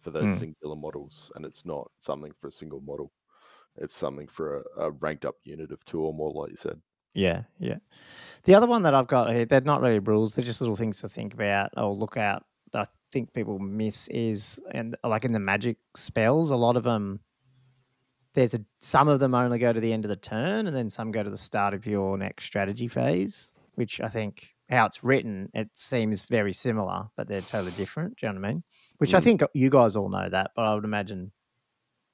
for 0.00 0.10
those 0.10 0.30
Hmm. 0.30 0.36
singular 0.36 0.76
models, 0.76 1.32
and 1.34 1.44
it's 1.44 1.64
not 1.64 1.90
something 1.98 2.32
for 2.40 2.48
a 2.48 2.52
single 2.52 2.80
model. 2.80 3.12
It's 3.76 3.94
something 3.96 4.26
for 4.28 4.58
a, 4.78 4.86
a 4.86 4.90
ranked 4.92 5.24
up 5.24 5.36
unit 5.44 5.72
of 5.72 5.84
two 5.84 6.00
or 6.02 6.14
more, 6.14 6.32
like 6.32 6.50
you 6.50 6.56
said. 6.56 6.80
Yeah, 7.14 7.44
yeah. 7.58 7.78
The 8.44 8.54
other 8.54 8.66
one 8.66 8.82
that 8.82 8.94
I've 8.94 9.08
got 9.08 9.32
here, 9.32 9.44
they're 9.44 9.60
not 9.62 9.80
really 9.82 9.98
rules; 9.98 10.34
they're 10.34 10.44
just 10.44 10.60
little 10.60 10.76
things 10.76 11.00
to 11.00 11.08
think 11.08 11.34
about 11.34 11.70
or 11.76 11.94
look 11.94 12.16
out. 12.16 12.44
That 12.72 12.82
I 12.82 12.86
think 13.12 13.32
people 13.32 13.58
miss 13.58 14.08
is, 14.08 14.60
and 14.72 14.96
like 15.04 15.24
in 15.24 15.32
the 15.32 15.40
magic 15.40 15.78
spells, 15.96 16.50
a 16.50 16.56
lot 16.56 16.76
of 16.76 16.84
them. 16.84 17.20
There's 18.34 18.54
a 18.54 18.64
some 18.78 19.08
of 19.08 19.18
them 19.18 19.34
only 19.34 19.58
go 19.58 19.72
to 19.72 19.80
the 19.80 19.92
end 19.92 20.04
of 20.04 20.08
the 20.08 20.16
turn, 20.16 20.66
and 20.66 20.76
then 20.76 20.88
some 20.88 21.10
go 21.10 21.22
to 21.22 21.30
the 21.30 21.36
start 21.38 21.74
of 21.74 21.84
your 21.86 22.16
next 22.16 22.44
strategy 22.44 22.86
phase. 22.88 23.52
Which 23.74 24.00
I 24.00 24.08
think 24.08 24.54
how 24.70 24.86
it's 24.86 25.02
written, 25.04 25.50
it 25.54 25.68
seems 25.74 26.24
very 26.24 26.52
similar, 26.52 27.08
but 27.16 27.28
they're 27.28 27.42
totally 27.42 27.72
different. 27.72 28.18
Do 28.18 28.26
you 28.26 28.32
know 28.32 28.40
what 28.40 28.48
I 28.48 28.52
mean? 28.52 28.64
Which 28.98 29.14
I 29.14 29.20
Mm. 29.20 29.24
think 29.24 29.42
you 29.54 29.70
guys 29.70 29.96
all 29.96 30.08
know 30.08 30.28
that, 30.28 30.52
but 30.54 30.62
I 30.64 30.74
would 30.74 30.84
imagine 30.84 31.32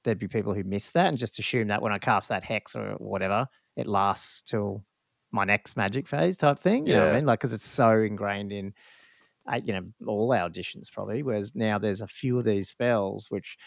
there'd 0.03 0.19
be 0.19 0.27
people 0.27 0.53
who 0.53 0.63
miss 0.63 0.91
that 0.91 1.07
and 1.07 1.17
just 1.17 1.39
assume 1.39 1.67
that 1.67 1.81
when 1.81 1.91
I 1.93 1.99
cast 1.99 2.29
that 2.29 2.43
hex 2.43 2.75
or 2.75 2.93
whatever, 2.99 3.47
it 3.75 3.87
lasts 3.87 4.41
till 4.41 4.85
my 5.31 5.43
next 5.43 5.75
magic 5.77 6.07
phase 6.07 6.37
type 6.37 6.59
thing. 6.59 6.87
You 6.87 6.93
know 6.93 7.01
what 7.01 7.09
I 7.09 7.17
mean? 7.17 7.25
Like, 7.25 7.39
because 7.39 7.53
it's 7.53 7.67
so 7.67 7.91
ingrained 8.01 8.51
in, 8.53 8.73
uh, 9.51 9.59
you 9.63 9.73
know, 9.73 9.83
all 10.05 10.31
our 10.33 10.47
editions 10.47 10.89
probably. 10.89 11.23
Whereas 11.23 11.55
now 11.55 11.77
there's 11.77 12.01
a 12.01 12.07
few 12.07 12.37
of 12.37 12.45
these 12.45 12.69
spells 12.69 13.27
which 13.29 13.57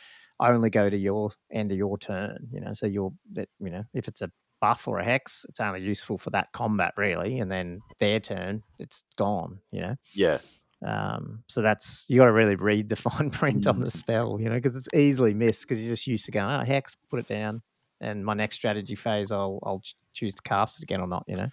only 0.41 0.71
go 0.71 0.89
to 0.89 0.97
your 0.97 1.31
end 1.53 1.73
of 1.73 1.79
your 1.79 1.99
turn. 1.99 2.49
You 2.53 2.61
know, 2.61 2.73
so 2.73 2.87
you're 2.87 3.12
that 3.33 3.49
you 3.61 3.71
know 3.71 3.85
if 3.95 4.09
it's 4.09 4.23
a 4.23 4.31
buff 4.61 4.87
or 4.89 4.99
a 4.99 5.05
hex, 5.05 5.45
it's 5.49 5.61
only 5.61 5.81
useful 5.81 6.19
for 6.19 6.31
that 6.31 6.53
combat 6.53 6.93
really, 6.97 7.39
and 7.41 7.51
then 7.51 7.81
their 7.99 8.20
turn, 8.20 8.62
it's 8.78 9.05
gone. 9.16 9.59
You 9.73 9.81
know. 9.81 9.97
Yeah, 10.15 10.39
Um, 10.87 11.43
so 11.49 11.62
that's 11.62 12.07
you 12.09 12.19
got 12.19 12.27
to 12.27 12.32
really 12.32 12.57
read 12.57 12.89
the 12.89 12.97
fine 13.11 13.31
print 13.31 13.66
on 13.66 13.81
the 13.81 13.91
spell, 13.91 14.39
you 14.41 14.49
know, 14.49 14.57
because 14.57 14.77
it's 14.77 14.89
easily 14.95 15.35
missed 15.35 15.62
because 15.66 15.81
you're 15.82 15.93
just 15.95 16.07
used 16.07 16.24
to 16.27 16.31
going, 16.32 16.51
oh 16.55 16.65
hex, 16.65 16.97
put 17.11 17.20
it 17.20 17.28
down, 17.28 17.62
and 18.01 18.24
my 18.24 18.35
next 18.35 18.57
strategy 18.57 18.95
phase, 18.95 19.32
I'll 19.32 19.59
I'll 19.65 19.82
choose 20.12 20.35
to 20.35 20.43
cast 20.43 20.78
it 20.78 20.82
again 20.82 21.01
or 21.01 21.09
not, 21.09 21.24
you 21.27 21.37
know. 21.37 21.51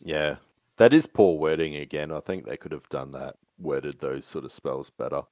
yeah. 0.00 0.36
That 0.76 0.92
is 0.92 1.08
poor 1.08 1.36
wording 1.36 1.74
again. 1.74 2.12
I 2.12 2.20
think 2.20 2.46
they 2.46 2.56
could 2.56 2.70
have 2.70 2.88
done 2.88 3.10
that, 3.10 3.34
worded 3.58 3.98
those 3.98 4.24
sort 4.24 4.44
of 4.44 4.52
spells 4.52 4.90
better. 4.90 5.22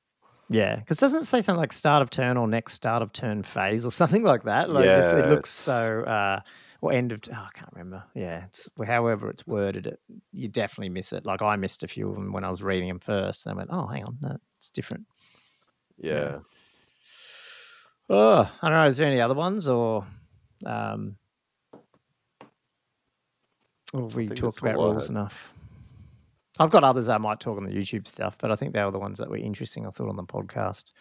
Yeah, 0.48 0.74
because 0.74 0.98
doesn't 0.98 1.20
it 1.20 1.24
say 1.26 1.40
something 1.40 1.60
like 1.60 1.72
start 1.72 2.02
of 2.02 2.10
turn 2.10 2.36
or 2.36 2.48
next 2.48 2.72
start 2.74 3.00
of 3.00 3.12
turn 3.12 3.44
phase 3.44 3.84
or 3.84 3.90
something 3.92 4.24
like 4.24 4.42
that? 4.42 4.70
Like 4.70 4.86
just, 4.86 5.14
it 5.14 5.26
looks 5.28 5.50
so 5.50 6.02
uh 6.02 6.40
or 6.80 6.92
end 6.92 7.12
of 7.12 7.20
oh, 7.30 7.34
I 7.34 7.48
can't 7.54 7.72
remember. 7.72 8.04
Yeah, 8.14 8.44
it's 8.44 8.68
however 8.86 9.30
it's 9.30 9.46
worded 9.46 9.86
it, 9.86 10.00
you 10.32 10.48
definitely 10.48 10.90
miss 10.90 11.12
it. 11.12 11.26
Like 11.26 11.42
I 11.42 11.56
missed 11.56 11.82
a 11.82 11.88
few 11.88 12.08
of 12.08 12.14
them 12.14 12.32
when 12.32 12.44
I 12.44 12.50
was 12.50 12.62
reading 12.62 12.88
them 12.88 13.00
first, 13.00 13.46
and 13.46 13.54
I 13.54 13.56
went, 13.56 13.70
oh, 13.72 13.86
hang 13.86 14.04
on, 14.04 14.18
no, 14.20 14.36
it's 14.58 14.70
different. 14.70 15.06
Yeah. 15.98 16.38
Oh, 18.08 18.50
I 18.62 18.68
don't 18.68 18.78
know. 18.78 18.86
Is 18.86 18.96
there 18.96 19.06
any 19.08 19.20
other 19.20 19.34
ones 19.34 19.68
or 19.68 20.06
um 20.64 21.16
have 23.92 24.14
we 24.14 24.28
talked 24.28 24.58
about 24.58 24.74
rules 24.76 25.08
enough? 25.10 25.52
I've 26.58 26.70
got 26.70 26.84
others 26.84 27.08
I 27.08 27.18
might 27.18 27.40
talk 27.40 27.58
on 27.58 27.64
the 27.64 27.72
YouTube 27.72 28.06
stuff, 28.06 28.36
but 28.38 28.50
I 28.50 28.56
think 28.56 28.72
they 28.72 28.82
were 28.82 28.90
the 28.90 28.98
ones 28.98 29.18
that 29.18 29.28
were 29.28 29.36
interesting. 29.36 29.86
I 29.86 29.90
thought 29.90 30.08
on 30.08 30.16
the 30.16 30.24
podcast 30.24 30.92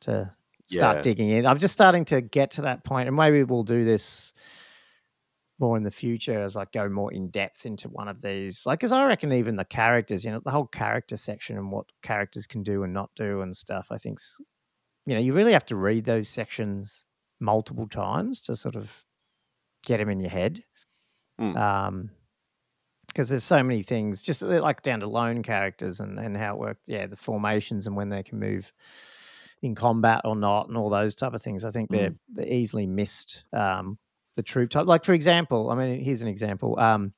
to 0.00 0.32
start 0.66 0.96
Yeah. 0.96 1.02
digging 1.02 1.28
in. 1.30 1.46
I'm 1.46 1.58
just 1.58 1.72
starting 1.72 2.04
to 2.06 2.20
get 2.20 2.52
to 2.52 2.62
that 2.62 2.82
point, 2.84 3.06
and 3.08 3.16
maybe 3.16 3.44
we'll 3.44 3.62
do 3.62 3.84
this 3.84 4.32
more 5.62 5.78
in 5.78 5.84
the 5.84 5.90
future 5.90 6.42
as 6.42 6.56
I 6.56 6.66
go 6.74 6.88
more 6.88 7.12
in 7.12 7.28
depth 7.30 7.64
into 7.64 7.88
one 7.88 8.08
of 8.08 8.20
these. 8.20 8.66
Like, 8.66 8.80
because 8.80 8.92
I 8.92 9.06
reckon 9.06 9.32
even 9.32 9.56
the 9.56 9.64
characters, 9.64 10.24
you 10.24 10.32
know, 10.32 10.40
the 10.44 10.50
whole 10.50 10.66
character 10.66 11.16
section 11.16 11.56
and 11.56 11.72
what 11.72 11.86
characters 12.02 12.46
can 12.46 12.62
do 12.62 12.82
and 12.82 12.92
not 12.92 13.10
do 13.16 13.40
and 13.40 13.56
stuff. 13.56 13.86
I 13.90 13.96
think, 13.96 14.18
you 15.06 15.14
know, 15.14 15.20
you 15.20 15.32
really 15.32 15.52
have 15.52 15.64
to 15.66 15.76
read 15.76 16.04
those 16.04 16.28
sections 16.28 17.06
multiple 17.40 17.88
times 17.88 18.42
to 18.42 18.56
sort 18.56 18.76
of 18.76 19.04
get 19.86 19.98
them 19.98 20.10
in 20.10 20.20
your 20.20 20.30
head. 20.30 20.62
Mm. 21.40 21.56
Um, 21.56 22.10
because 23.08 23.28
there's 23.28 23.44
so 23.44 23.62
many 23.62 23.82
things, 23.82 24.22
just 24.22 24.42
uh, 24.42 24.62
like 24.62 24.80
down 24.80 25.00
to 25.00 25.06
lone 25.06 25.42
characters 25.42 26.00
and, 26.00 26.18
and 26.18 26.34
how 26.34 26.54
it 26.54 26.58
worked. 26.58 26.88
Yeah, 26.88 27.06
the 27.06 27.16
formations 27.16 27.86
and 27.86 27.94
when 27.94 28.08
they 28.08 28.22
can 28.22 28.38
move 28.38 28.72
in 29.60 29.74
combat 29.74 30.22
or 30.24 30.34
not, 30.34 30.68
and 30.68 30.78
all 30.78 30.88
those 30.88 31.14
type 31.14 31.34
of 31.34 31.42
things. 31.42 31.64
I 31.64 31.70
think 31.70 31.90
they're 31.90 32.14
they're 32.30 32.48
easily 32.48 32.86
missed. 32.86 33.44
Um, 33.52 33.98
the 34.36 34.42
troop 34.42 34.70
type, 34.70 34.86
like 34.86 35.04
for 35.04 35.12
example, 35.14 35.70
I 35.70 35.74
mean, 35.74 36.00
here's 36.02 36.22
an 36.22 36.28
example. 36.28 36.78
Um, 36.78 37.12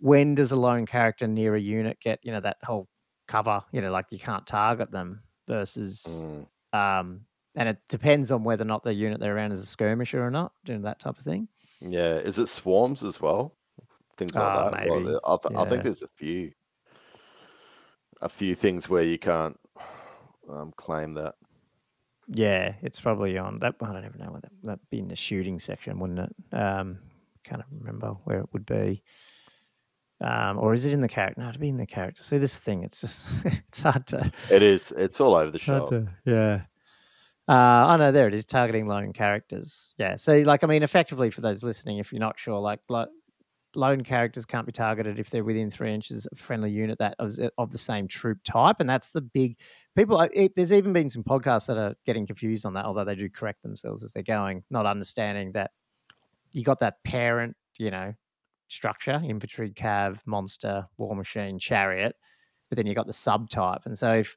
when 0.00 0.34
does 0.34 0.52
a 0.52 0.56
lone 0.56 0.86
character 0.86 1.26
near 1.26 1.54
a 1.54 1.60
unit 1.60 1.98
get 2.00 2.20
you 2.22 2.32
know 2.32 2.40
that 2.40 2.58
whole 2.64 2.88
cover? 3.26 3.62
You 3.72 3.80
know, 3.80 3.90
like 3.90 4.06
you 4.10 4.18
can't 4.18 4.46
target 4.46 4.90
them 4.90 5.22
versus 5.46 6.24
Mm. 6.24 6.46
um, 6.78 7.20
and 7.54 7.68
it 7.70 7.78
depends 7.88 8.30
on 8.30 8.44
whether 8.44 8.62
or 8.62 8.66
not 8.66 8.82
the 8.84 8.92
unit 8.92 9.18
they're 9.20 9.34
around 9.34 9.52
is 9.52 9.62
a 9.62 9.66
skirmisher 9.66 10.22
or 10.24 10.30
not, 10.30 10.52
doing 10.64 10.82
that 10.82 11.00
type 11.00 11.18
of 11.18 11.24
thing. 11.24 11.48
Yeah, 11.80 12.16
is 12.16 12.38
it 12.38 12.48
swarms 12.48 13.02
as 13.02 13.20
well? 13.20 13.56
Things 14.16 14.34
like 14.34 14.44
Ah, 14.44 14.70
that. 14.70 14.86
Maybe, 14.86 15.04
there- 15.04 15.20
I, 15.26 15.36
th- 15.42 15.58
I 15.58 15.68
think 15.68 15.84
there's 15.84 16.02
a 16.02 16.08
few, 16.08 16.52
a 18.20 18.28
few 18.28 18.54
things 18.54 18.88
where 18.88 19.02
you 19.04 19.18
can't 19.18 19.58
um, 20.50 20.72
claim 20.76 21.14
that. 21.14 21.34
Yeah, 22.30 22.74
it's 22.82 23.00
probably 23.00 23.38
on 23.38 23.58
that. 23.60 23.76
I 23.80 23.92
don't 23.92 24.04
even 24.04 24.20
know 24.20 24.30
what 24.32 24.42
that 24.42 24.52
that'd 24.62 24.90
be 24.90 24.98
in 24.98 25.08
the 25.08 25.16
shooting 25.16 25.58
section, 25.58 25.98
wouldn't 25.98 26.18
it? 26.18 26.56
Um, 26.56 26.98
can't 27.44 27.62
remember 27.80 28.16
where 28.24 28.40
it 28.40 28.48
would 28.52 28.66
be. 28.66 29.02
Um, 30.20 30.58
or 30.58 30.74
is 30.74 30.84
it 30.84 30.92
in 30.92 31.00
the 31.00 31.08
character? 31.08 31.40
No, 31.40 31.48
it'd 31.48 31.60
be 31.60 31.68
in 31.68 31.76
the 31.76 31.86
character. 31.86 32.22
See, 32.22 32.38
this 32.38 32.56
thing, 32.58 32.82
it's 32.82 33.00
just 33.00 33.28
it's 33.44 33.80
hard 33.82 34.06
to 34.08 34.30
It 34.50 34.62
is. 34.62 34.92
It's 34.92 35.20
all 35.20 35.34
over 35.34 35.50
the 35.50 35.58
shop. 35.58 35.88
to- 35.90 36.08
yeah. 36.24 36.62
Uh, 37.48 37.86
I 37.86 37.96
know 37.96 38.12
there 38.12 38.28
it 38.28 38.34
is, 38.34 38.44
targeting 38.44 38.86
lone 38.88 39.14
characters. 39.14 39.94
Yeah. 39.96 40.16
So, 40.16 40.36
like, 40.40 40.64
I 40.64 40.66
mean, 40.66 40.82
effectively 40.82 41.30
for 41.30 41.40
those 41.40 41.64
listening, 41.64 41.96
if 41.96 42.12
you're 42.12 42.20
not 42.20 42.38
sure, 42.38 42.60
like, 42.60 42.80
lo- 42.90 43.06
lone 43.74 44.02
characters 44.02 44.46
can't 44.46 44.66
be 44.66 44.72
targeted 44.72 45.18
if 45.18 45.30
they're 45.30 45.44
within 45.44 45.70
three 45.70 45.92
inches 45.92 46.26
of 46.26 46.38
friendly 46.38 46.70
unit 46.70 46.98
that 46.98 47.14
of, 47.18 47.38
of 47.58 47.70
the 47.70 47.78
same 47.78 48.08
troop 48.08 48.38
type, 48.44 48.76
and 48.80 48.88
that's 48.88 49.10
the 49.10 49.20
big 49.20 49.58
people. 49.96 50.18
uh, 50.18 50.28
It, 50.32 50.54
there's 50.56 50.72
even 50.72 50.92
been 50.92 51.10
some 51.10 51.24
podcasts 51.24 51.66
that 51.66 51.76
are 51.76 51.94
getting 52.06 52.26
confused 52.26 52.64
on 52.64 52.74
that, 52.74 52.84
although 52.84 53.04
they 53.04 53.14
do 53.14 53.28
correct 53.28 53.62
themselves 53.62 54.02
as 54.02 54.12
they're 54.12 54.22
going, 54.22 54.64
not 54.70 54.86
understanding 54.86 55.52
that 55.52 55.70
you 56.52 56.64
got 56.64 56.80
that 56.80 57.02
parent, 57.04 57.56
you 57.78 57.90
know, 57.90 58.14
structure: 58.68 59.20
infantry, 59.24 59.70
cav, 59.70 60.18
monster, 60.26 60.86
war 60.96 61.14
machine, 61.14 61.58
chariot. 61.58 62.16
But 62.70 62.76
then 62.76 62.86
you 62.86 62.94
got 62.94 63.06
the 63.06 63.12
subtype, 63.12 63.86
and 63.86 63.96
so 63.96 64.12
if 64.12 64.36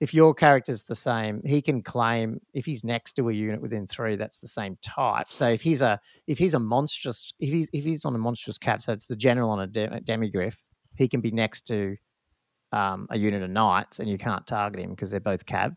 if 0.00 0.14
your 0.14 0.32
character's 0.32 0.84
the 0.84 0.94
same, 0.94 1.42
he 1.44 1.60
can 1.60 1.82
claim 1.82 2.40
if 2.54 2.64
he's 2.64 2.82
next 2.82 3.12
to 3.14 3.28
a 3.28 3.32
unit 3.32 3.60
within 3.60 3.86
three, 3.86 4.16
that's 4.16 4.38
the 4.38 4.48
same 4.48 4.78
type. 4.80 5.26
So 5.28 5.48
if 5.48 5.60
he's 5.60 5.82
a 5.82 6.00
if 6.26 6.38
he's 6.38 6.54
a 6.54 6.58
monstrous 6.58 7.32
if 7.38 7.52
he's 7.52 7.68
if 7.72 7.84
he's 7.84 8.06
on 8.06 8.14
a 8.14 8.18
monstrous 8.18 8.56
cav, 8.56 8.80
so 8.80 8.92
it's 8.92 9.06
the 9.06 9.16
general 9.16 9.50
on 9.50 9.60
a 9.60 9.66
de- 9.66 10.00
demigryph, 10.00 10.56
he 10.96 11.06
can 11.06 11.20
be 11.20 11.30
next 11.30 11.66
to 11.66 11.96
um, 12.72 13.08
a 13.10 13.18
unit 13.18 13.42
of 13.42 13.50
knights, 13.50 14.00
and 14.00 14.08
you 14.08 14.16
can't 14.16 14.46
target 14.46 14.80
him 14.80 14.90
because 14.90 15.10
they're 15.10 15.20
both 15.20 15.44
cav. 15.44 15.76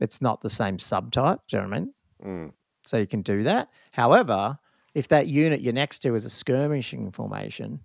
It's 0.00 0.20
not 0.20 0.40
the 0.40 0.50
same 0.50 0.78
subtype. 0.78 1.38
Do 1.48 1.56
you 1.56 1.62
know 1.62 1.68
what 1.68 1.76
I 1.76 1.80
mean? 1.80 1.94
Mm. 2.24 2.52
So 2.84 2.96
you 2.96 3.06
can 3.06 3.22
do 3.22 3.44
that. 3.44 3.68
However, 3.92 4.58
if 4.94 5.06
that 5.08 5.28
unit 5.28 5.60
you're 5.60 5.72
next 5.72 6.00
to 6.00 6.16
is 6.16 6.24
a 6.24 6.30
skirmishing 6.30 7.12
formation, 7.12 7.78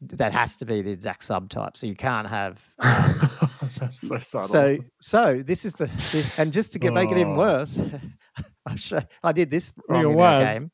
that 0.00 0.32
has 0.32 0.56
to 0.56 0.64
be 0.64 0.80
the 0.80 0.90
exact 0.90 1.22
subtype. 1.22 1.76
So 1.76 1.86
you 1.86 1.94
can't 1.94 2.28
have. 2.28 2.66
Um, 2.78 3.30
That's 3.78 4.00
so 4.08 4.18
subtle. 4.18 4.48
so 4.48 4.78
so 5.00 5.42
this 5.42 5.64
is 5.64 5.74
the, 5.74 5.86
the- 6.12 6.24
and 6.38 6.52
just 6.52 6.72
to 6.72 6.78
get 6.78 6.92
make 6.92 7.10
it 7.10 7.18
even 7.18 7.32
Oh. 7.32 7.36
worse, 7.38 7.78
I, 8.66 8.76
show, 8.76 9.00
I 9.22 9.32
did 9.32 9.50
this 9.50 9.72
wrong 9.88 10.10
in 10.10 10.14
worse. 10.14 10.58
game. 10.60 10.70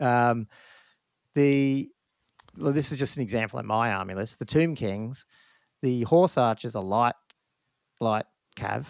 Um, 0.00 0.46
the 1.34 1.88
well, 2.58 2.72
this 2.72 2.92
is 2.92 2.98
just 2.98 3.16
an 3.16 3.22
example 3.22 3.58
in 3.58 3.66
my 3.66 3.92
army 3.92 4.14
list. 4.14 4.38
The 4.38 4.44
Tomb 4.44 4.74
Kings, 4.74 5.24
the 5.82 6.02
horse 6.02 6.36
archers 6.36 6.74
are 6.76 6.82
light, 6.82 7.14
light 8.00 8.26
cav, 8.56 8.86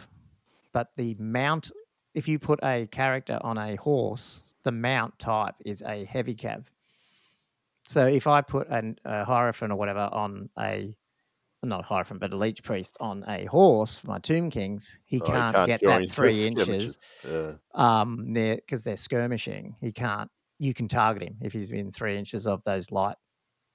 but 0.72 0.88
the 0.96 1.14
mount. 1.18 1.70
If 2.14 2.26
you 2.26 2.38
put 2.40 2.58
a 2.64 2.86
character 2.90 3.38
on 3.42 3.56
a 3.58 3.76
horse, 3.76 4.42
the 4.64 4.72
mount 4.72 5.18
type 5.18 5.54
is 5.64 5.82
a 5.82 6.04
heavy 6.06 6.34
cav. 6.34 6.64
So 7.84 8.06
if 8.06 8.26
I 8.26 8.40
put 8.40 8.68
an, 8.68 8.96
a 9.04 9.24
hierophant 9.24 9.72
or 9.72 9.76
whatever 9.76 10.08
on 10.12 10.48
a 10.58 10.94
not 11.62 11.84
hierophant, 11.84 12.20
but 12.20 12.32
a 12.32 12.36
liche 12.36 12.62
priest 12.62 12.96
on 13.00 13.24
a 13.28 13.44
horse 13.46 13.98
for 13.98 14.06
my 14.08 14.18
Tomb 14.18 14.50
Kings, 14.50 15.00
he 15.04 15.20
Oh, 15.20 15.26
you 15.26 15.32
can't, 15.32 15.66
get 15.66 15.80
that 15.84 16.08
three 16.10 16.46
inches 16.46 16.98
Yeah. 17.24 17.52
um 17.74 18.32
they're 18.32 18.56
because 18.56 18.82
they're 18.82 18.96
skirmishing 18.96 19.76
he 19.80 19.92
can't 19.92 20.28
you 20.58 20.74
can 20.74 20.88
target 20.88 21.22
him 21.22 21.36
if 21.40 21.52
he's 21.52 21.70
within 21.70 21.92
three 21.92 22.18
inches 22.18 22.46
of 22.46 22.60
those 22.64 22.90
light 22.90 23.14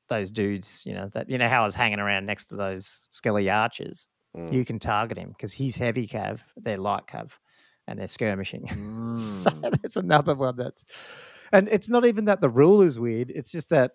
those 0.09 0.31
dudes 0.31 0.83
you 0.85 0.93
know 0.93 1.07
that 1.13 1.29
you 1.29 1.37
know 1.37 1.47
how 1.47 1.61
i 1.61 1.63
was 1.63 1.75
hanging 1.75 1.99
around 1.99 2.25
next 2.25 2.47
to 2.47 2.55
those 2.55 3.07
skelly 3.11 3.49
archers 3.49 4.07
Mm. 4.35 4.51
you 4.51 4.65
can 4.65 4.79
target 4.79 5.17
him 5.17 5.29
because 5.29 5.53
he's 5.53 5.77
heavy 5.77 6.05
cav 6.07 6.41
they're 6.57 6.77
light 6.77 7.07
cav 7.07 7.31
and 7.87 7.97
they're 7.97 8.05
skirmishing 8.07 8.67
so 9.15 9.49
Mm. 9.49 9.71
that's 9.81 9.95
another 9.95 10.35
one 10.35 10.57
that's 10.57 10.83
and 11.53 11.69
it's 11.69 11.87
not 11.87 12.05
even 12.05 12.25
that 12.25 12.41
the 12.41 12.49
rule 12.49 12.81
is 12.81 12.99
weird 12.99 13.31
it's 13.31 13.49
just 13.49 13.69
that 13.69 13.91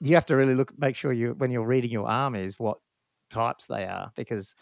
you 0.00 0.14
have 0.14 0.24
to 0.26 0.36
really 0.36 0.54
look 0.54 0.72
make 0.78 0.96
sure 0.96 1.12
you 1.12 1.34
when 1.36 1.50
you're 1.50 1.66
reading 1.66 1.90
your 1.90 2.08
armies 2.08 2.58
what 2.58 2.78
types 3.28 3.66
they 3.66 3.84
are 3.84 4.10
because 4.16 4.54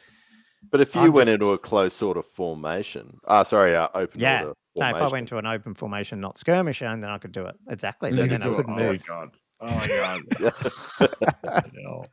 But 0.70 0.80
if 0.80 0.94
you 0.94 1.02
I'm 1.02 1.12
went 1.12 1.26
just- 1.26 1.34
into 1.34 1.52
a 1.52 1.58
close 1.58 1.94
sort 1.94 2.16
of 2.16 2.26
formation, 2.26 3.18
ah, 3.26 3.42
sorry, 3.44 3.74
uh, 3.76 3.88
open 3.94 4.20
Yeah. 4.20 4.40
order 4.42 4.54
no, 4.78 4.88
if 4.90 4.96
I 5.00 5.08
went 5.08 5.28
to 5.28 5.38
an 5.38 5.46
open 5.46 5.74
formation, 5.74 6.20
not 6.20 6.36
skirmisher, 6.36 6.84
then 6.84 7.04
I 7.04 7.16
could 7.16 7.32
do 7.32 7.46
it. 7.46 7.56
Exactly. 7.70 8.10
You 8.10 8.16
But 8.18 8.28
then 8.28 8.42
I 8.42 8.46
couldn't 8.54 8.72
oh 8.72 8.76
move. 8.76 9.02
my 9.08 9.14
god. 9.14 9.30
Oh 9.60 9.74
my 9.74 9.86
god. 9.86 10.22
Yeah. 11.44 11.60
No. 11.72 12.04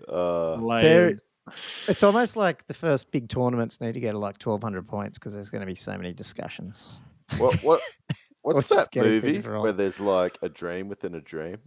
Uh, 0.10 0.12
uh, 0.12 0.56
Layers. 0.58 1.40
it's 1.88 2.04
almost 2.04 2.36
like 2.36 2.68
the 2.68 2.74
first 2.74 3.12
big 3.12 3.30
tournaments 3.30 3.80
need 3.80 3.94
to 3.94 4.00
go 4.02 4.12
to 4.12 4.18
like 4.18 4.36
1200 4.46 4.86
points 4.88 5.18
because 5.18 5.34
there's 5.34 5.50
going 5.50 5.62
to 5.62 5.66
be 5.66 5.76
so 5.76 5.96
many 5.98 6.12
discussions. 6.14 6.98
what 7.38 7.56
what 7.64 7.80
what's 8.42 8.70
just 8.70 8.92
that 8.92 8.92
getting 8.92 9.12
movie 9.12 9.40
where 9.42 9.72
there's 9.72 10.00
like 10.00 10.38
a 10.42 10.50
dream 10.50 10.88
within 10.90 11.16
a 11.16 11.22
dream 11.22 11.58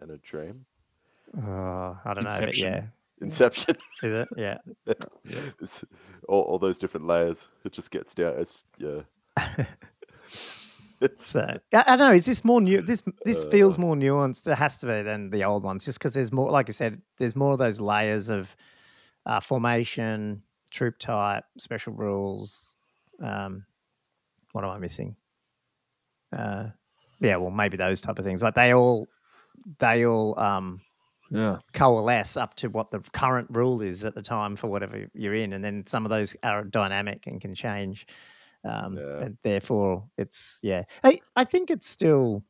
and 0.00 0.10
a 0.10 0.18
dream? 0.18 0.64
Oh, 1.36 1.98
I 2.04 2.14
don't 2.14 2.24
know, 2.24 2.30
but 2.30 2.48
Inception. 2.48 2.72
yeah. 2.72 2.82
Inception. 3.20 3.76
Is 4.02 4.12
it? 4.14 4.28
Yeah. 4.36 4.58
It's 5.60 5.84
all, 6.28 6.42
all 6.42 6.58
those 6.58 6.78
different 6.78 7.06
layers. 7.06 7.48
It 7.64 7.72
just 7.72 7.90
gets 7.90 8.14
down. 8.14 8.34
It's 8.38 8.64
yeah. 8.78 9.00
it's, 11.00 11.18
So 11.18 11.40
I, 11.74 11.84
I 11.86 11.96
don't 11.96 12.10
know. 12.10 12.14
Is 12.14 12.26
this 12.26 12.44
more 12.44 12.60
new? 12.60 12.80
This 12.82 13.02
this 13.24 13.42
feels 13.44 13.76
Uh. 13.76 13.80
more 13.80 13.94
nuanced. 13.96 14.46
It 14.50 14.54
has 14.56 14.78
to 14.78 14.86
be 14.86 15.02
than 15.02 15.30
the 15.30 15.44
old 15.44 15.64
ones, 15.64 15.84
just 15.84 15.98
because 15.98 16.14
there's 16.14 16.32
more. 16.32 16.50
Like 16.50 16.68
I 16.68 16.72
said, 16.72 17.00
there's 17.18 17.34
more 17.36 17.52
of 17.52 17.58
those 17.58 17.80
layers 17.80 18.28
of 18.28 18.54
uh, 19.26 19.40
formation, 19.40 20.42
troop 20.70 20.98
type, 20.98 21.44
special 21.58 21.92
rules. 21.92 22.76
Um, 23.22 23.64
what 24.52 24.64
am 24.64 24.70
I 24.70 24.78
missing? 24.78 25.16
Uh, 26.32 26.70
yeah, 27.20 27.36
well, 27.36 27.50
maybe 27.50 27.76
those 27.76 28.00
type 28.00 28.18
of 28.18 28.24
things. 28.24 28.42
Like 28.42 28.54
they 28.54 28.72
all, 28.74 29.08
they 29.78 30.04
all 30.06 30.38
um, 30.40 30.80
Yeah. 31.30 31.58
coalesce 31.72 32.36
up 32.36 32.54
to 32.56 32.68
what 32.68 32.90
the 32.90 33.00
current 33.12 33.48
rule 33.50 33.80
is 33.82 34.04
at 34.04 34.14
the 34.14 34.22
time 34.22 34.56
for 34.56 34.68
whatever 34.68 35.06
you're 35.14 35.34
in, 35.34 35.52
and 35.52 35.64
then 35.64 35.86
some 35.86 36.04
of 36.04 36.10
those 36.10 36.34
are 36.42 36.64
dynamic 36.64 37.26
and 37.26 37.40
can 37.40 37.54
change. 37.54 38.06
Um, 38.64 38.96
Yeah. 38.96 39.24
and 39.24 39.38
therefore, 39.42 40.08
it's 40.18 40.58
yeah. 40.62 40.84
I 41.04 41.20
I 41.36 41.44
think 41.44 41.70
it's 41.70 41.86
still. 41.86 42.42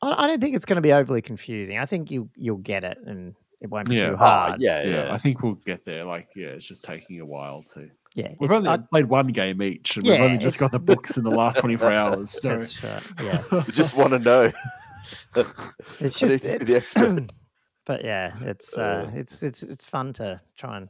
I, 0.00 0.24
I 0.24 0.26
don't 0.26 0.40
think 0.40 0.56
it's 0.56 0.64
going 0.64 0.76
to 0.76 0.82
be 0.82 0.92
overly 0.92 1.22
confusing. 1.22 1.78
I 1.78 1.86
think 1.86 2.10
you 2.10 2.28
you'll 2.36 2.56
get 2.58 2.82
it, 2.84 2.98
and 3.06 3.34
it 3.60 3.70
won't 3.70 3.88
be 3.88 3.96
Yeah. 3.96 4.10
too 4.10 4.16
Ah, 4.18 4.46
hard. 4.48 4.60
yeah, 4.60 4.82
yeah, 4.82 5.04
yeah. 5.06 5.12
I 5.14 5.18
think 5.18 5.42
we'll 5.42 5.54
get 5.54 5.84
there. 5.84 6.04
Like, 6.04 6.28
yeah, 6.34 6.48
it's 6.48 6.64
just 6.64 6.84
taking 6.84 7.20
a 7.20 7.26
while 7.26 7.62
to. 7.74 7.88
Yeah. 8.14 8.32
We've 8.38 8.50
only 8.50 8.68
I- 8.68 8.76
played 8.78 9.06
one 9.06 9.28
game 9.28 9.62
each, 9.62 9.96
and 9.96 10.06
Yeah, 10.06 10.14
we've 10.14 10.22
only 10.22 10.38
just 10.38 10.58
got 10.60 10.70
the 10.72 10.78
books 10.90 11.16
in 11.16 11.24
the 11.24 11.30
last 11.30 11.58
24 11.58 11.92
hours. 12.00 12.30
So, 12.30 12.48
that's 12.50 12.82
right. 12.84 13.02
Yeah, 13.22 13.42
we 13.66 13.72
just 13.72 13.96
want 13.96 14.10
to 14.10 14.18
know. 14.18 14.52
it's 16.00 16.18
just. 16.18 16.44
it- 16.44 16.66
the 16.66 16.76
expert. 16.76 17.30
but 17.86 18.04
yeah, 18.04 18.34
it's 18.42 18.76
uh, 18.78 19.08
Uh. 19.08 19.16
it's 19.18 19.42
it's 19.42 19.62
it's 19.62 19.84
fun 19.84 20.12
to 20.14 20.40
try 20.56 20.76
and 20.78 20.88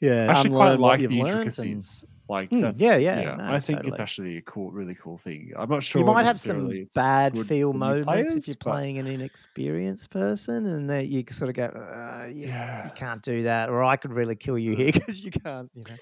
yeah. 0.00 0.26
I 0.28 0.32
actually 0.32 0.50
quite 0.50 0.78
like 0.78 1.00
the 1.00 1.08
learnt 1.08 1.18
and- 1.20 1.28
intricacies. 1.28 2.04
Like, 2.30 2.50
Mm, 2.50 2.60
that's, 2.60 2.78
yeah, 2.78 2.98
yeah, 2.98 3.36
no, 3.36 3.42
I 3.54 3.58
think 3.58 3.86
it's 3.86 3.98
actually 3.98 4.36
a 4.36 4.42
cool, 4.42 4.70
really 4.70 4.94
cool 4.94 5.16
thing. 5.16 5.50
I'm 5.56 5.70
not 5.70 5.82
sure. 5.82 6.00
you 6.02 6.04
might 6.06 6.26
have 6.26 6.38
some 6.38 6.70
bad 6.94 7.38
feel 7.46 7.72
moments 7.72 8.04
players, 8.04 8.34
if 8.36 8.48
you're 8.48 8.56
but- 8.62 8.70
playing 8.70 8.98
an 8.98 9.06
inexperienced 9.06 10.10
person, 10.10 10.66
and 10.66 10.90
that 10.90 11.08
you 11.08 11.24
sort 11.30 11.48
of 11.48 11.54
go, 11.56 11.64
uh, 11.64 12.26
yeah, 12.30 12.48
Yeah. 12.48 12.84
you 12.84 12.90
can't 12.94 13.22
do 13.22 13.44
that, 13.44 13.70
or 13.70 13.82
I 13.82 13.96
could 13.96 14.12
really 14.12 14.36
kill 14.36 14.58
you 14.58 14.76
here 14.76 14.92
because 14.92 15.22
you 15.22 15.30
can't, 15.30 15.70
you 15.72 15.84
know. 15.88 15.96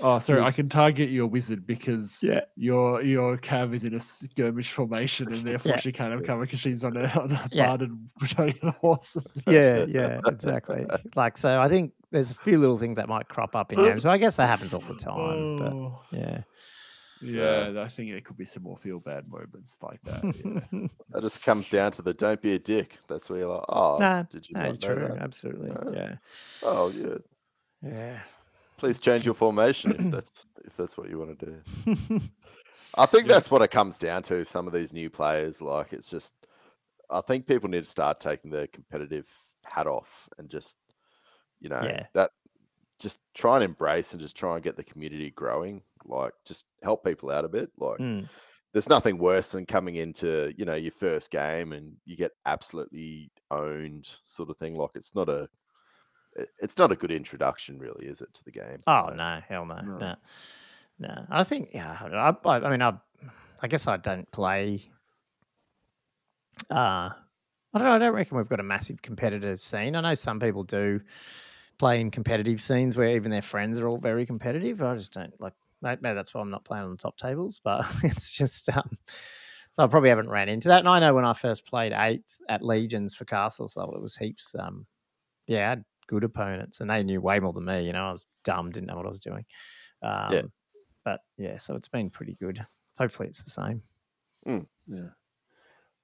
Oh, 0.00 0.18
sorry, 0.20 0.40
I 0.40 0.52
can 0.52 0.68
target 0.68 1.10
your 1.10 1.26
wizard 1.26 1.66
because 1.66 2.22
Yeah. 2.22 2.42
your 2.56 3.02
your 3.02 3.36
cav 3.38 3.74
is 3.74 3.82
in 3.84 3.94
a 3.94 4.00
skirmish 4.00 4.70
formation, 4.72 5.32
and 5.32 5.44
therefore 5.46 5.72
Yeah. 5.72 5.78
she 5.80 5.90
can't 5.92 6.12
have 6.12 6.22
cover 6.22 6.42
because 6.44 6.60
she's 6.60 6.84
on 6.84 6.96
a 6.96 7.06
on 7.18 7.32
a 7.32 7.48
Yeah. 7.50 7.66
barded 7.66 7.90
Bretonnian 8.20 8.74
horse. 8.76 9.16
Yeah, 9.46 9.84
yeah, 9.88 10.20
exactly. 10.26 10.86
like 11.16 11.36
so, 11.36 11.60
I 11.60 11.68
think 11.68 11.92
there's 12.12 12.30
a 12.30 12.34
few 12.36 12.58
little 12.58 12.78
things 12.78 12.96
that 12.96 13.08
might 13.08 13.28
crop 13.28 13.54
up 13.56 13.72
in 13.72 13.78
games, 13.80 14.02
So 14.02 14.10
I 14.10 14.18
guess 14.18 14.36
that 14.36 14.46
happens 14.48 14.72
all 14.72 14.80
the 14.80 14.92
oh. 15.08 15.16
time. 15.16 15.58
But 15.58 15.72
Oh, 15.72 16.02
yeah, 16.12 16.42
yeah, 17.20 17.82
I 17.82 17.88
think 17.88 18.12
there 18.12 18.20
could 18.20 18.36
be 18.36 18.44
some 18.44 18.62
more 18.62 18.78
feel 18.78 19.00
bad 19.00 19.28
moments 19.28 19.78
like 19.82 20.00
that. 20.04 20.22
Yeah. 20.72 20.86
That 21.10 21.22
just 21.22 21.42
comes 21.42 21.68
down 21.68 21.90
to 21.92 22.02
the 22.02 22.14
don't 22.14 22.40
be 22.40 22.52
a 22.54 22.58
dick. 22.58 22.98
That's 23.08 23.28
where 23.28 23.40
you're 23.40 23.48
like, 23.48 23.64
oh, 23.68 23.96
nah, 23.98 24.22
did 24.24 24.48
you 24.48 24.54
no, 24.54 24.60
not 24.68 24.82
know 24.82 24.94
true, 24.94 25.08
that? 25.08 25.18
absolutely, 25.18 25.70
No. 25.70 25.92
yeah, 25.92 26.16
Oh, 26.62 26.90
yeah. 26.90 27.16
yeah. 27.82 28.20
Please 28.78 28.98
change 28.98 29.24
your 29.24 29.34
formation 29.34 29.92
if 29.92 30.10
that's 30.10 30.30
if 30.64 30.76
that's 30.76 30.96
what 30.96 31.10
you 31.10 31.18
want 31.18 31.38
to 31.38 31.46
do. 31.46 32.20
I 32.96 33.06
think 33.06 33.26
Yeah. 33.26 33.34
that's 33.34 33.50
what 33.50 33.62
it 33.62 33.70
comes 33.70 33.98
down 33.98 34.22
to. 34.24 34.44
Some 34.44 34.66
of 34.66 34.72
these 34.72 34.92
new 34.92 35.10
players, 35.10 35.60
like 35.60 35.92
it's 35.92 36.08
just, 36.08 36.32
I 37.10 37.20
think 37.20 37.46
people 37.46 37.68
need 37.68 37.84
to 37.84 37.90
start 37.90 38.20
taking 38.20 38.50
their 38.50 38.66
competitive 38.68 39.26
hat 39.64 39.86
off 39.86 40.28
and 40.38 40.48
just 40.48 40.76
You 41.60 41.68
know 41.68 41.82
Yeah. 41.82 42.06
that 42.14 42.30
just 43.00 43.20
try 43.34 43.56
and 43.56 43.64
embrace 43.64 44.12
and 44.12 44.20
just 44.20 44.36
try 44.36 44.54
and 44.54 44.62
get 44.64 44.76
the 44.76 44.84
community 44.84 45.30
growing. 45.30 45.82
Like 46.04 46.32
just 46.46 46.64
help 46.82 47.04
people 47.04 47.30
out 47.30 47.44
a 47.44 47.48
bit. 47.48 47.70
Like 47.78 47.98
Mm. 47.98 48.28
there's 48.72 48.88
nothing 48.88 49.18
worse 49.18 49.50
than 49.52 49.66
coming 49.66 49.96
into 49.96 50.52
you 50.56 50.64
know 50.64 50.74
your 50.76 50.92
first 50.92 51.30
game 51.30 51.72
and 51.72 51.96
you 52.06 52.16
get 52.16 52.32
absolutely 52.46 53.30
owned 53.50 54.08
sort 54.22 54.50
of 54.50 54.56
thing. 54.56 54.76
Like 54.76 54.90
it's 54.94 55.14
not 55.14 55.28
a 55.28 55.48
it's 56.58 56.78
not 56.78 56.92
a 56.92 56.96
good 56.96 57.10
introduction, 57.10 57.78
really, 57.78 58.06
is 58.06 58.20
it, 58.20 58.32
to 58.34 58.44
the 58.44 58.50
game? 58.52 58.78
Oh 58.86 59.06
So, 59.08 59.14
no, 59.14 59.40
hell 59.48 59.66
no, 59.66 59.80
No. 59.82 59.98
no, 59.98 60.14
no. 60.98 61.26
I 61.30 61.44
think 61.44 61.70
yeah. 61.72 61.96
I, 62.00 62.34
I, 62.48 62.56
I 62.66 62.70
mean, 62.70 62.82
I, 62.82 62.94
I 63.62 63.68
guess 63.68 63.86
I 63.86 63.96
don't 63.96 64.30
play. 64.30 64.80
Uh, 66.70 67.10
I 67.74 67.78
don't 67.78 67.84
know. 67.84 67.92
I 67.92 67.98
don't 67.98 68.14
reckon 68.14 68.36
we've 68.36 68.48
got 68.48 68.60
a 68.60 68.64
massive 68.64 69.02
competitive 69.02 69.60
scene. 69.60 69.94
I 69.96 70.00
know 70.00 70.14
some 70.14 70.40
people 70.40 70.64
do 70.64 71.00
play 71.78 72.00
in 72.00 72.10
competitive 72.10 72.60
scenes 72.60 72.96
where 72.96 73.10
even 73.14 73.30
their 73.30 73.42
friends 73.42 73.78
are 73.78 73.88
all 73.88 73.98
very 73.98 74.26
competitive. 74.26 74.82
I 74.82 74.94
just 74.96 75.12
don't 75.12 75.38
like. 75.40 75.54
Maybe 75.80 75.98
that's 76.02 76.34
why 76.34 76.40
I'm 76.40 76.50
not 76.50 76.64
playing 76.64 76.84
on 76.84 76.90
the 76.90 76.96
top 76.96 77.16
tables. 77.16 77.60
But 77.62 77.86
it's 78.02 78.32
just 78.32 78.68
um, 78.76 78.90
so 79.72 79.84
I 79.84 79.86
probably 79.86 80.08
haven't 80.08 80.28
ran 80.30 80.48
into 80.48 80.68
that. 80.68 80.80
And 80.80 80.88
I 80.88 80.98
know 80.98 81.14
when 81.14 81.24
I 81.24 81.34
first 81.34 81.66
played 81.66 81.92
eight 81.94 82.24
at 82.48 82.62
Legions 82.64 83.14
for 83.14 83.24
Castle, 83.24 83.68
so 83.68 83.82
it 83.94 84.00
was 84.02 84.16
heaps. 84.16 84.54
Um, 84.58 84.86
yeah, 85.46 85.66
I 85.66 85.68
had 85.70 85.84
good 86.08 86.24
opponents, 86.24 86.80
and 86.80 86.90
they 86.90 87.04
knew 87.04 87.20
way 87.20 87.38
more 87.38 87.52
than 87.52 87.64
me. 87.64 87.86
You 87.86 87.92
know, 87.92 88.06
I 88.06 88.10
was 88.10 88.26
dumb, 88.42 88.70
didn't 88.72 88.88
know 88.88 88.96
what 88.96 89.06
I 89.06 89.10
was 89.10 89.20
doing. 89.20 89.44
Um, 90.02 90.32
But 91.04 91.20
yeah, 91.38 91.58
so 91.58 91.74
it's 91.76 91.88
been 91.88 92.10
pretty 92.10 92.34
good. 92.34 92.66
Hopefully, 92.98 93.28
it's 93.28 93.44
the 93.44 93.50
same. 93.50 93.82
Yeah. 94.86 95.10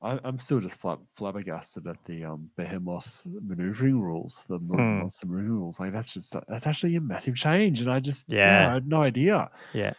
I, 0.02 0.20
I'm 0.22 0.38
still 0.38 0.60
just 0.60 0.80
flab, 0.80 1.00
flabbergasted 1.10 1.86
at 1.86 2.04
the 2.04 2.24
um, 2.24 2.50
behemoth 2.56 3.26
maneuvering 3.26 4.00
rules, 4.00 4.44
the 4.48 4.58
Northern 4.58 4.98
monster 5.00 5.26
maneuvering 5.26 5.58
rules. 5.58 5.80
Like 5.80 5.92
that's 5.92 6.12
just 6.12 6.34
that's 6.48 6.66
actually 6.66 6.96
a 6.96 7.00
massive 7.00 7.36
change, 7.36 7.80
and 7.80 7.90
I 7.90 8.00
just 8.00 8.30
Yeah. 8.30 8.70
I 8.70 8.74
had 8.74 8.86
no 8.86 9.02
idea. 9.02 9.50
Yeah, 9.72 9.94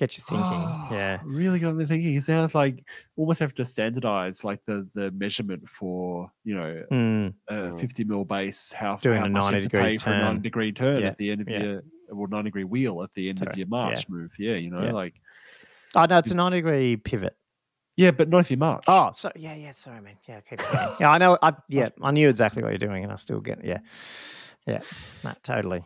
get 0.00 0.16
you 0.16 0.24
thinking. 0.26 0.46
Ah, 0.66 0.88
yeah, 0.92 1.20
really 1.24 1.58
got 1.60 1.74
me 1.76 1.84
thinking. 1.84 2.14
It 2.16 2.22
sounds 2.22 2.54
like 2.54 2.82
almost 3.16 3.38
have 3.40 3.54
to 3.54 3.64
standardize 3.64 4.42
like 4.42 4.64
the 4.64 4.88
the 4.94 5.10
measurement 5.12 5.68
for 5.68 6.32
you 6.42 6.54
know 6.56 6.82
Mm, 6.90 7.34
a 7.48 7.52
Mm. 7.54 7.78
50 7.80 8.04
mil 8.04 8.24
base, 8.24 8.72
how, 8.72 8.96
Doing 8.96 9.18
how 9.20 9.26
a 9.26 9.28
much 9.28 9.44
you 9.44 9.50
90 9.52 9.56
have 9.56 9.62
to 9.64 9.68
pay 9.70 9.82
degree 9.82 9.98
for 9.98 10.10
a 10.12 10.18
90 10.18 10.40
degree 10.42 10.72
turn 10.72 11.00
Yeah, 11.00 11.06
at 11.08 11.18
the 11.18 11.30
end 11.30 11.40
of 11.42 11.48
yeah. 11.48 11.62
your 11.62 11.82
well 12.10 12.26
90 12.28 12.48
degree 12.48 12.64
wheel 12.64 13.02
at 13.02 13.12
the 13.14 13.28
end 13.28 13.38
Sorry, 13.38 13.52
of 13.52 13.58
your 13.58 13.66
yeah. 13.66 13.70
march 13.70 14.08
move. 14.08 14.34
Yeah, 14.38 14.54
you 14.54 14.70
know, 14.70 14.82
Yeah. 14.82 14.92
like 14.92 15.14
oh 15.94 16.06
no, 16.06 16.18
it's 16.18 16.28
a 16.28 16.30
Just- 16.30 16.38
ninety 16.38 16.58
degree 16.58 16.96
pivot. 16.96 17.36
yeah, 17.96 18.10
but 18.10 18.28
not 18.30 18.38
if 18.40 18.50
you 18.50 18.56
march. 18.56 18.84
Oh, 18.88 19.10
so 19.12 19.30
yeah, 19.36 19.54
yeah. 19.54 19.72
Sorry, 19.72 20.00
man. 20.00 20.14
Yeah, 20.26 20.40
keep 20.40 20.58
going. 20.58 20.88
yeah, 21.00 21.10
I 21.10 21.18
know. 21.18 21.36
I 21.42 21.52
yeah, 21.68 21.90
I 22.02 22.10
knew 22.10 22.28
exactly 22.28 22.62
what 22.62 22.70
you're 22.70 22.78
doing, 22.78 23.04
and 23.04 23.12
I 23.12 23.16
still 23.16 23.40
get 23.40 23.62
yeah, 23.64 23.78
yeah, 24.66 24.80
no, 25.24 25.34
totally. 25.42 25.82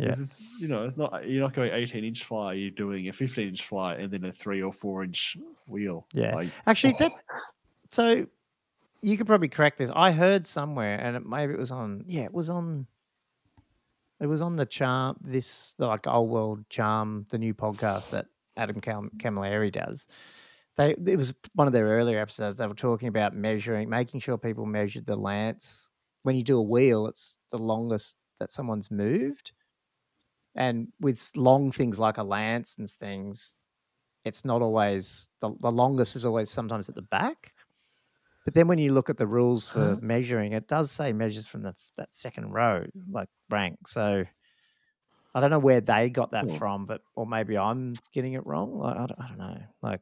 Yeah, 0.00 0.08
This 0.08 0.18
is, 0.18 0.40
you 0.58 0.68
know, 0.68 0.84
it's 0.84 0.96
not 0.96 1.28
you're 1.28 1.42
not 1.42 1.54
going 1.54 1.72
18 1.72 2.04
inch 2.04 2.24
fly. 2.24 2.54
You're 2.54 2.70
doing 2.70 3.08
a 3.08 3.12
15 3.12 3.48
inch 3.48 3.66
fly 3.66 3.94
and 3.94 4.10
then 4.10 4.24
a 4.24 4.32
three 4.32 4.62
or 4.62 4.72
four 4.72 5.04
inch 5.04 5.36
wheel. 5.66 6.06
Yeah. 6.12 6.34
Like, 6.34 6.48
actually, 6.66 6.94
oh, 6.94 6.98
that 7.00 7.12
so 7.90 8.26
you 9.02 9.16
could 9.16 9.26
probably 9.26 9.48
correct 9.48 9.78
this. 9.78 9.90
I 9.94 10.12
heard 10.12 10.46
somewhere, 10.46 10.98
and 10.98 11.16
it, 11.16 11.26
maybe 11.26 11.52
it 11.52 11.58
was 11.58 11.70
on. 11.70 12.04
Yeah, 12.06 12.22
it 12.22 12.32
was 12.32 12.50
on. 12.50 12.86
It 14.20 14.26
was 14.26 14.42
on 14.42 14.56
the 14.56 14.66
charm. 14.66 15.16
This 15.20 15.74
like 15.78 16.06
old 16.06 16.30
world 16.30 16.68
charm, 16.68 17.26
the 17.30 17.38
new 17.38 17.54
podcast 17.54 18.10
that 18.10 18.26
Adam 18.56 18.80
Cam- 18.80 19.10
Camilleri 19.16 19.72
does. 19.72 20.06
They 20.76 20.90
it 20.90 21.16
was 21.16 21.34
one 21.54 21.66
of 21.66 21.72
their 21.72 21.86
earlier 21.86 22.20
episodes. 22.20 22.56
They 22.56 22.66
were 22.66 22.74
talking 22.74 23.08
about 23.08 23.34
measuring, 23.34 23.88
making 23.88 24.20
sure 24.20 24.38
people 24.38 24.66
measured 24.66 25.06
the 25.06 25.16
lance 25.16 25.90
when 26.22 26.36
you 26.36 26.44
do 26.44 26.58
a 26.58 26.62
wheel. 26.62 27.06
It's 27.06 27.38
the 27.50 27.58
longest 27.58 28.16
that 28.38 28.50
someone's 28.50 28.90
moved, 28.90 29.52
and 30.54 30.88
with 31.00 31.32
long 31.36 31.72
things 31.72 31.98
like 32.00 32.18
a 32.18 32.22
lance 32.22 32.78
and 32.78 32.88
things, 32.88 33.56
it's 34.24 34.44
not 34.44 34.62
always 34.62 35.28
the, 35.40 35.54
the 35.60 35.70
longest 35.70 36.16
is 36.16 36.24
always 36.24 36.50
sometimes 36.50 36.88
at 36.88 36.94
the 36.94 37.02
back. 37.02 37.52
But 38.44 38.54
then 38.54 38.68
when 38.68 38.78
you 38.78 38.92
look 38.92 39.10
at 39.10 39.16
the 39.18 39.26
rules 39.26 39.68
for 39.68 39.80
Huh? 39.80 39.96
measuring, 40.00 40.52
it 40.54 40.66
does 40.66 40.90
say 40.90 41.12
measures 41.12 41.46
from 41.46 41.62
the 41.62 41.74
that 41.98 42.12
second 42.12 42.52
row, 42.52 42.86
like 43.10 43.28
rank. 43.50 43.86
So 43.86 44.24
I 45.34 45.40
don't 45.40 45.50
know 45.50 45.58
where 45.58 45.80
they 45.80 46.10
got 46.10 46.32
that 46.32 46.48
Cool. 46.48 46.58
from, 46.58 46.86
but 46.86 47.02
or 47.14 47.26
maybe 47.26 47.56
I'm 47.56 47.94
getting 48.12 48.32
it 48.32 48.44
wrong. 48.46 48.78
Like, 48.78 48.96
I, 48.96 49.06
don't, 49.06 49.20
I 49.20 49.28
don't 49.28 49.38
know. 49.38 49.58
Like, 49.82 50.00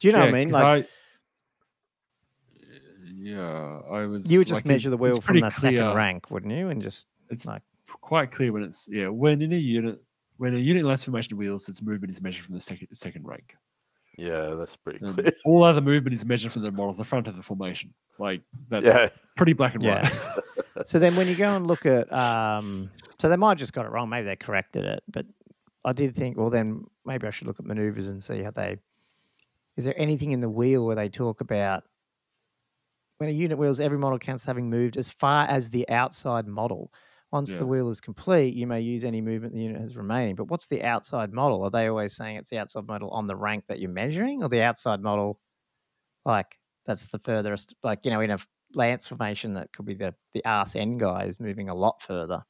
do 0.00 0.08
you 0.08 0.12
know 0.12 0.20
what 0.20 0.28
I 0.30 0.32
mean? 0.32 0.50
Like 0.50 0.88
yeah, 3.04 3.80
I 3.90 4.06
was. 4.06 4.22
you 4.28 4.38
would 4.38 4.48
just 4.48 4.56
like, 4.58 4.64
it- 4.64 4.68
measure 4.68 4.90
the 4.90 4.96
wheel 4.96 5.20
from 5.20 5.40
the 5.40 5.50
second 5.50 5.94
rank, 5.94 6.30
wouldn't 6.30 6.52
you? 6.52 6.68
And 6.68 6.82
just 6.82 7.08
It's 7.30 7.44
like 7.44 7.62
quite 8.00 8.30
clear 8.32 8.52
when 8.52 8.62
it's 8.62 8.88
yeah 8.90 9.08
when 9.08 9.42
in 9.42 9.52
a 9.52 9.56
unit 9.56 10.02
when 10.38 10.54
a 10.54 10.58
unit 10.58 10.84
less 10.84 11.04
formation 11.04 11.36
wheels, 11.36 11.68
its 11.68 11.80
movement 11.80 12.10
is 12.10 12.20
measured 12.20 12.44
from 12.44 12.54
the 12.54 12.60
second 12.60 12.88
second 12.94 13.26
rank. 13.26 13.54
Yeah, 14.18 14.50
that's 14.58 14.76
pretty 14.76 15.04
Um, 15.04 15.14
clear. 15.14 15.32
all 15.44 15.62
other 15.62 15.80
movement 15.80 16.14
is 16.14 16.24
measured 16.24 16.52
from 16.52 16.62
the 16.62 16.70
model, 16.70 16.92
the 16.94 17.04
front 17.04 17.28
of 17.28 17.36
the 17.36 17.42
formation. 17.42 17.92
Like 18.18 18.42
that's 18.68 18.84
Yeah, 18.84 19.08
pretty 19.36 19.52
black 19.52 19.74
and 19.74 19.82
Yeah. 19.84 20.02
white. 20.02 20.12
so 20.86 20.98
then 20.98 21.16
when 21.16 21.26
you 21.28 21.34
go 21.34 21.54
and 21.56 21.66
look 21.66 21.86
at 21.86 22.12
um 22.12 22.90
so 23.18 23.28
they 23.30 23.36
might 23.36 23.50
have 23.50 23.58
just 23.58 23.72
got 23.72 23.86
it 23.86 23.90
wrong 23.90 24.10
maybe 24.10 24.26
they 24.26 24.36
corrected 24.36 24.84
it 24.84 25.02
but 25.08 25.24
i 25.86 25.92
did 25.92 26.14
think 26.14 26.36
well 26.36 26.50
then 26.50 26.84
maybe 27.06 27.26
i 27.26 27.30
should 27.30 27.46
look 27.46 27.58
at 27.58 27.64
maneuvers 27.64 28.08
and 28.08 28.22
see 28.22 28.42
how 28.42 28.50
they 28.50 28.76
is 29.78 29.86
there 29.86 29.98
anything 29.98 30.32
in 30.32 30.40
the 30.42 30.50
wheel 30.50 30.84
where 30.84 30.94
they 30.94 31.08
talk 31.08 31.40
about 31.40 31.84
when 33.18 33.30
a 33.30 33.32
unit 33.32 33.56
wheels 33.56 33.80
every 33.80 33.96
model 33.96 34.18
counts 34.18 34.44
having 34.44 34.68
moved 34.68 34.98
as 34.98 35.08
far 35.08 35.46
as 35.48 35.70
the 35.70 35.88
outside 35.88 36.46
model 36.46 36.92
once 37.36 37.50
Yeah. 37.52 37.58
the 37.58 37.66
wheel 37.66 37.90
is 37.90 38.00
complete 38.00 38.54
you 38.54 38.66
may 38.66 38.80
use 38.80 39.04
any 39.04 39.20
movement 39.20 39.52
the 39.54 39.60
unit 39.60 39.80
has 39.80 39.96
remaining 39.96 40.34
but 40.34 40.48
what's 40.48 40.66
the 40.68 40.82
outside 40.82 41.32
model 41.32 41.62
are 41.64 41.70
they 41.70 41.86
always 41.88 42.14
saying 42.16 42.36
it's 42.36 42.50
the 42.50 42.58
outside 42.58 42.86
model 42.86 43.10
on 43.10 43.26
the 43.26 43.36
rank 43.36 43.64
that 43.68 43.78
you're 43.80 43.90
measuring 43.90 44.42
or 44.42 44.48
the 44.48 44.62
outside 44.62 45.00
model 45.02 45.38
like 46.24 46.58
that's 46.86 47.08
the 47.08 47.18
furthest 47.18 47.74
like 47.82 48.04
you 48.04 48.10
know 48.10 48.20
in 48.20 48.30
a 48.30 48.38
lance 48.74 49.06
formation 49.06 49.54
that 49.54 49.72
could 49.72 49.84
be 49.86 49.94
the 49.94 50.14
the 50.32 50.44
arse 50.44 50.74
end 50.76 50.98
guy 51.00 51.24
is 51.24 51.38
moving 51.40 51.68
a 51.68 51.74
lot 51.74 52.00
further 52.02 52.42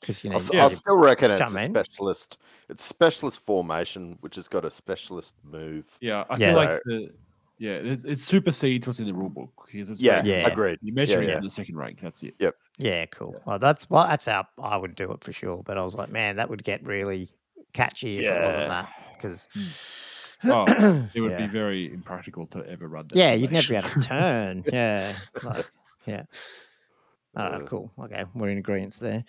because 0.00 0.22
you 0.24 0.30
know 0.30 0.36
I, 0.36 0.40
s- 0.40 0.52
you- 0.52 0.58
I 0.60 0.68
you- 0.68 0.74
still 0.76 0.96
reckon 0.98 1.30
it's 1.30 1.40
Jump 1.40 1.56
a 1.56 1.64
specialist. 1.64 2.38
It's 2.68 2.84
specialist 2.84 3.44
formation, 3.44 4.16
which 4.20 4.36
has 4.36 4.48
got 4.48 4.64
a 4.64 4.70
specialist 4.70 5.34
move. 5.44 5.84
yeah, 6.00 6.24
I 6.30 6.38
Yeah. 6.38 6.46
feel 6.48 6.56
like 6.56 6.80
the 6.84 7.10
yeah 7.58 7.72
it, 7.72 8.04
it 8.04 8.18
supersedes 8.20 8.86
what's 8.86 9.00
in 9.00 9.06
the 9.06 9.14
rule 9.14 9.28
book 9.28 9.68
Yeah, 9.72 10.22
very 10.22 10.26
Yeah. 10.26 10.46
agreed. 10.48 10.78
You're 10.82 10.94
it 11.22 11.28
yeah. 11.28 11.34
from 11.36 11.44
the 11.44 11.50
second 11.50 11.76
rank. 11.76 12.00
That's 12.02 12.22
it. 12.22 12.34
Yep. 12.38 12.54
Yeah 12.78 13.06
cool 13.06 13.40
well 13.46 13.58
that's 13.58 13.88
well 13.90 14.06
that's 14.06 14.26
how 14.26 14.46
i 14.60 14.76
would 14.76 14.94
do 14.94 15.12
it 15.12 15.22
for 15.22 15.30
sure 15.32 15.62
but 15.62 15.76
i 15.76 15.82
was 15.82 15.94
like 15.94 16.10
man 16.10 16.36
that 16.36 16.48
would 16.48 16.64
get 16.64 16.82
really 16.84 17.28
catchy 17.74 18.18
if 18.18 18.24
it 18.24 18.44
wasn't 18.44 18.68
that 18.68 18.88
because 19.16 19.48
Oh, 20.44 20.64
It 21.14 21.20
would 21.20 21.30
yeah. 21.32 21.46
be 21.46 21.52
very 21.52 21.92
impractical 21.92 22.46
to 22.48 22.66
ever 22.68 22.88
run 22.88 23.06
that. 23.08 23.16
yeah 23.16 23.32
you'd 23.32 23.52
never 23.52 23.68
be 23.68 23.76
able 23.76 23.88
formation. 23.88 24.02
to 24.02 24.08
turn 24.08 24.64
yeah 24.72 25.14
like, 25.44 25.66
yeah 26.06 26.22
oh 27.36 27.60
cool 27.66 27.92
okay 27.98 28.24
we're 28.34 28.50
in 28.50 28.58
agreement 28.58 28.94
there 29.00 29.24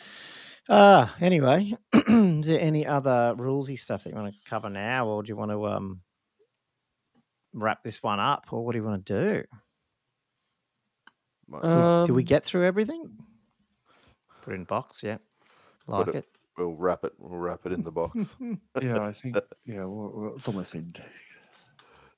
uh 0.70 1.08
anyway 1.22 1.74
is 1.94 2.48
there 2.48 2.60
any 2.60 2.86
other 2.88 3.36
rulesy 3.38 3.78
stuff 3.78 4.04
that 4.04 4.10
you 4.12 4.16
want 4.16 4.34
to 4.34 4.50
cover 4.50 4.70
now 4.70 5.08
or 5.08 5.22
do 5.22 5.30
you 5.30 5.36
want 5.36 5.52
to 5.52 5.68
um 5.68 6.02
wrap 7.54 7.84
this 7.84 8.02
one 8.04 8.20
up 8.20 8.48
or 8.52 8.66
what 8.66 8.72
do 8.74 8.80
you 8.80 8.84
want 8.84 9.06
to 9.06 9.14
do 9.42 9.44
Might- 11.48 11.62
Did- 11.64 12.06
Did 12.08 12.14
we 12.14 12.22
Um, 12.24 12.26
get 12.26 12.46
through 12.46 12.66
everything? 12.66 13.18
Put 14.42 14.54
it 14.54 14.56
in 14.58 14.64
box, 14.66 15.04
yeah. 15.04 15.18
Like 15.88 16.08
it- 16.10 16.16
it. 16.16 16.28
we'll 16.58 16.76
wrap 16.76 17.04
it. 17.04 17.14
We'll 17.18 17.38
wrap 17.40 17.66
it 17.66 17.72
in 17.74 17.84
the 17.84 17.92
box. 17.92 18.36
yeah, 18.82 19.00
I 19.02 19.12
think 19.14 19.36
yeah, 19.66 19.86
well, 19.86 20.12
well, 20.14 20.34
it's 20.36 20.48
almost 20.48 20.72
been. 20.72 20.94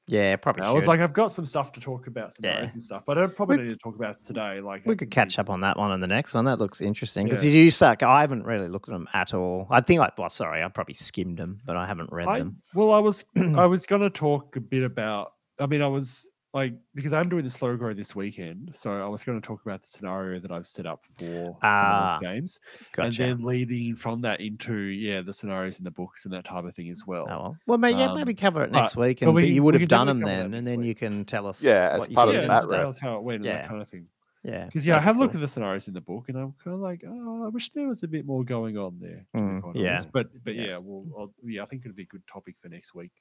Yeah, 0.08 0.36
probably. 0.36 0.64
I 0.64 0.72
was 0.72 0.88
like, 0.88 1.00
I've 1.00 1.14
got 1.14 1.32
some 1.32 1.46
stuff 1.46 1.72
to 1.74 1.80
talk 1.80 2.08
about, 2.08 2.32
some 2.34 2.46
Yeah. 2.46 2.60
and 2.60 2.70
stuff, 2.84 3.04
but 3.08 3.18
I 3.18 3.26
probably 3.28 3.58
We- 3.58 3.64
need 3.64 3.70
to 3.72 3.78
talk 3.78 3.96
about 3.96 4.24
today. 4.24 4.62
Like, 4.62 4.86
we 4.86 4.96
could 4.96 5.10
catch 5.12 5.40
up 5.40 5.50
on 5.50 5.62
that 5.62 5.78
one 5.78 5.92
and 5.92 6.02
the 6.04 6.08
next 6.08 6.34
one. 6.34 6.46
That 6.46 6.60
looks 6.60 6.80
interesting 6.82 7.26
because 7.26 7.44
Yeah. 7.44 7.52
you 7.52 7.72
start. 7.72 8.04
I 8.04 8.22
haven't 8.22 8.44
really 8.46 8.68
looked 8.68 8.88
at 8.90 8.94
them 8.94 9.08
at 9.14 9.34
all. 9.34 9.68
I 9.70 9.82
think 9.82 10.02
I 10.02 10.12
well, 10.18 10.30
sorry, 10.30 10.64
I 10.64 10.68
probably 10.68 10.94
skimmed 10.94 11.38
them, 11.38 11.60
but 11.66 11.76
I 11.76 11.86
haven't 11.88 12.12
read 12.12 12.28
I, 12.28 12.40
them. 12.40 12.58
well, 12.74 12.92
I 12.94 13.00
was 13.00 13.26
I 13.36 13.66
was 13.66 13.86
gonna 13.86 14.10
talk 14.10 14.56
a 14.56 14.62
bit 14.62 14.84
about. 14.84 15.32
I 15.60 15.66
mean, 15.68 15.82
I 15.82 15.88
was 15.88 16.30
like 16.56 16.74
because 16.96 17.14
I'm 17.14 17.30
doing 17.30 17.44
the 17.44 17.50
slow 17.50 17.76
grow 17.76 17.94
this 17.94 18.16
weekend, 18.16 18.72
so 18.74 18.90
I 18.92 19.08
was 19.08 19.24
going 19.24 19.40
to 19.40 19.46
talk 19.46 19.62
about 19.66 19.82
the 19.82 19.88
scenario 19.88 20.40
that 20.40 20.52
I've 20.52 20.66
set 20.66 20.86
up 20.86 21.04
for 21.20 21.56
Ah, 21.62 21.82
some 21.82 22.16
of 22.16 22.22
those 22.22 22.34
games, 22.34 22.60
and 22.98 23.14
then 23.14 23.42
leading 23.46 23.96
from 23.96 24.22
that 24.22 24.40
into 24.42 24.74
yeah 24.76 25.22
the 25.22 25.34
scenarios 25.34 25.78
in 25.78 25.84
the 25.84 25.92
books 25.92 26.26
and 26.26 26.34
that 26.34 26.46
type 26.46 26.64
of 26.66 26.74
thing 26.74 26.90
as 26.90 27.06
well. 27.06 27.28
Oh 27.30 27.38
well, 27.40 27.58
well, 27.68 27.78
may, 27.78 27.92
yeah, 27.92 28.14
maybe 28.16 28.32
Um, 28.32 28.38
cover 28.38 28.64
it 28.64 28.72
but- 28.72 28.80
next 28.80 28.96
week, 28.96 29.20
but 29.20 29.28
and 29.28 29.36
we 29.36 29.48
you 29.48 29.62
would 29.64 29.76
have 29.80 29.88
done 29.90 30.08
them 30.08 30.22
then, 30.22 30.54
and 30.54 30.64
then 30.66 30.80
week. 30.80 30.88
you 30.88 30.96
can 30.96 31.26
tell 31.26 31.46
us. 31.46 31.62
Yeah, 31.64 31.90
as 31.92 32.00
what 32.00 32.10
you 32.10 32.16
part 32.16 32.30
of 32.30 32.34
did 32.34 32.38
yeah, 32.40 32.42
and 32.44 32.50
bat 32.50 32.58
just 32.58 32.70
stuff. 32.70 32.80
tell 32.82 32.90
us 32.90 32.98
how 32.98 33.18
it 33.18 33.24
went 33.24 33.36
and 33.38 33.46
Yeah. 33.46 33.62
that 33.62 33.68
kind 33.70 33.82
of 33.82 33.90
thing. 33.90 34.08
Yeah, 34.44 34.66
Because 34.66 34.86
yeah, 34.86 34.94
I 34.94 34.98
that'd 35.00 35.06
have 35.08 35.18
looked 35.18 35.34
cool. 35.34 35.42
at 35.42 35.42
the 35.42 35.48
scenarios 35.48 35.88
in 35.88 35.96
the 35.96 36.02
book, 36.02 36.30
and 36.30 36.38
I'm 36.38 36.54
kind 36.64 36.76
of 36.76 36.80
like, 36.80 37.04
oh, 37.06 37.46
I 37.46 37.48
wish 37.50 37.72
there 37.72 37.88
was 37.88 38.04
a 38.04 38.08
bit 38.08 38.28
more 38.28 38.44
going 38.44 38.78
on 38.78 39.00
there. 39.02 39.26
Mm, 39.36 39.74
yeah. 39.76 39.90
honest. 39.94 40.12
but 40.14 40.28
but 40.44 40.54
Yeah. 40.56 40.66
yeah, 40.68 40.78
well, 40.78 41.04
I'll, 41.18 41.34
yeah, 41.44 41.64
I 41.64 41.66
think 41.66 41.82
it'd 41.84 41.96
be 41.98 42.04
a 42.04 42.06
good 42.06 42.26
topic 42.32 42.56
for 42.62 42.70
next 42.70 42.94
week. 42.94 43.12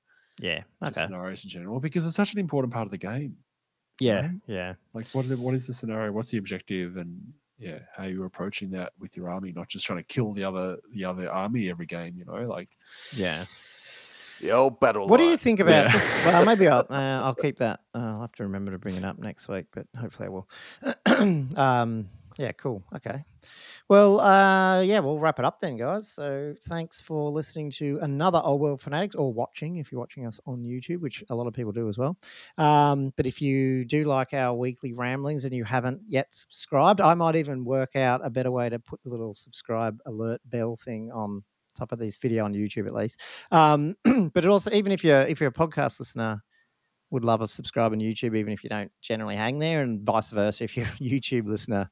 Yeah. 0.40 0.62
Just 0.84 0.98
Okay. 0.98 1.06
scenarios 1.06 1.44
in 1.44 1.50
general, 1.50 1.80
because 1.80 2.06
it's 2.06 2.16
such 2.16 2.32
an 2.32 2.38
important 2.40 2.72
part 2.72 2.86
of 2.86 2.90
the 2.90 2.98
game. 2.98 3.36
Yeah. 4.00 4.22
right? 4.22 4.30
Yeah. 4.46 4.74
Like, 4.92 5.06
what 5.12 5.28
the, 5.28 5.36
what 5.36 5.54
is 5.54 5.66
the 5.66 5.74
scenario? 5.74 6.10
What's 6.12 6.30
the 6.30 6.38
objective? 6.38 6.96
And 6.96 7.32
yeah 7.56 7.78
how 7.96 8.02
you're 8.02 8.26
approaching 8.26 8.68
that 8.72 8.92
with 8.98 9.16
your 9.16 9.30
army, 9.30 9.52
not 9.52 9.68
just 9.68 9.86
trying 9.86 10.00
to 10.00 10.02
kill 10.02 10.32
the 10.34 10.42
other 10.42 10.76
the 10.92 11.04
other 11.04 11.30
army 11.30 11.70
every 11.70 11.86
game. 11.86 12.16
You 12.18 12.24
know, 12.24 12.48
like 12.48 12.68
Yeah. 13.14 13.44
The 14.40 14.50
old 14.50 14.80
battle. 14.80 15.06
What 15.06 15.18
do 15.18 15.24
you 15.24 15.36
think 15.36 15.60
about? 15.60 15.86
Yeah. 15.86 15.92
Just, 15.92 16.26
well, 16.26 16.44
maybe 16.44 16.66
I'll 16.66 16.84
uh, 16.90 17.22
I'll 17.22 17.34
keep 17.36 17.58
that. 17.58 17.80
Uh, 17.94 17.98
I'll 17.98 18.20
have 18.22 18.32
to 18.32 18.42
remember 18.42 18.72
to 18.72 18.78
bring 18.78 18.96
it 18.96 19.04
up 19.04 19.18
next 19.20 19.46
week, 19.48 19.66
but 19.72 19.86
hopefully 19.98 20.26
I 20.26 20.30
will. 20.30 20.48
um, 21.56 22.08
yeah, 22.36 22.50
cool. 22.52 22.82
Okay. 22.96 23.24
Well, 23.90 24.18
uh, 24.18 24.80
yeah, 24.80 25.00
we'll 25.00 25.18
wrap 25.18 25.38
it 25.38 25.44
up 25.44 25.60
then, 25.60 25.76
guys. 25.76 26.10
So 26.10 26.54
thanks 26.68 27.02
for 27.02 27.30
listening 27.30 27.70
to 27.72 27.98
another 28.00 28.40
Old 28.42 28.62
World 28.62 28.80
Fanatics 28.80 29.14
or 29.14 29.30
watching 29.30 29.76
if 29.76 29.92
you're 29.92 30.00
watching 30.00 30.26
us 30.26 30.40
on 30.46 30.62
YouTube, 30.62 31.00
which 31.00 31.22
a 31.28 31.34
lot 31.34 31.46
of 31.46 31.52
people 31.52 31.70
do 31.70 31.86
as 31.86 31.98
well. 31.98 32.16
Um, 32.56 33.12
but 33.16 33.26
if 33.26 33.42
you 33.42 33.84
do 33.84 34.04
like 34.04 34.32
our 34.32 34.54
weekly 34.54 34.94
ramblings 34.94 35.44
and 35.44 35.54
you 35.54 35.64
haven't 35.64 36.00
yet 36.06 36.32
subscribed, 36.32 37.02
I 37.02 37.12
might 37.12 37.36
even 37.36 37.62
work 37.62 37.94
out 37.94 38.24
a 38.24 38.30
better 38.30 38.50
way 38.50 38.70
to 38.70 38.78
put 38.78 39.02
the 39.02 39.10
little 39.10 39.34
subscribe 39.34 40.00
alert 40.06 40.40
bell 40.46 40.76
thing 40.76 41.12
on 41.12 41.44
top 41.76 41.92
of 41.92 41.98
this 41.98 42.16
video 42.16 42.46
on 42.46 42.54
YouTube 42.54 42.86
at 42.86 42.94
least. 42.94 43.20
Um, 43.50 43.96
but 44.32 44.46
it 44.46 44.50
also, 44.50 44.70
even 44.70 44.92
if 44.92 45.04
you're 45.04 45.22
if 45.22 45.40
you're 45.40 45.50
a 45.50 45.52
podcast 45.52 46.00
listener, 46.00 46.42
would 47.10 47.24
love 47.24 47.42
a 47.42 47.48
subscribe 47.48 47.92
on 47.92 47.98
YouTube, 47.98 48.34
even 48.34 48.52
if 48.54 48.64
you 48.64 48.70
don't 48.70 48.90
generally 49.02 49.36
hang 49.36 49.58
there, 49.58 49.82
and 49.82 50.00
vice 50.00 50.30
versa. 50.30 50.64
If 50.64 50.74
you're 50.74 50.86
a 50.86 50.88
YouTube 51.02 51.46
listener, 51.46 51.90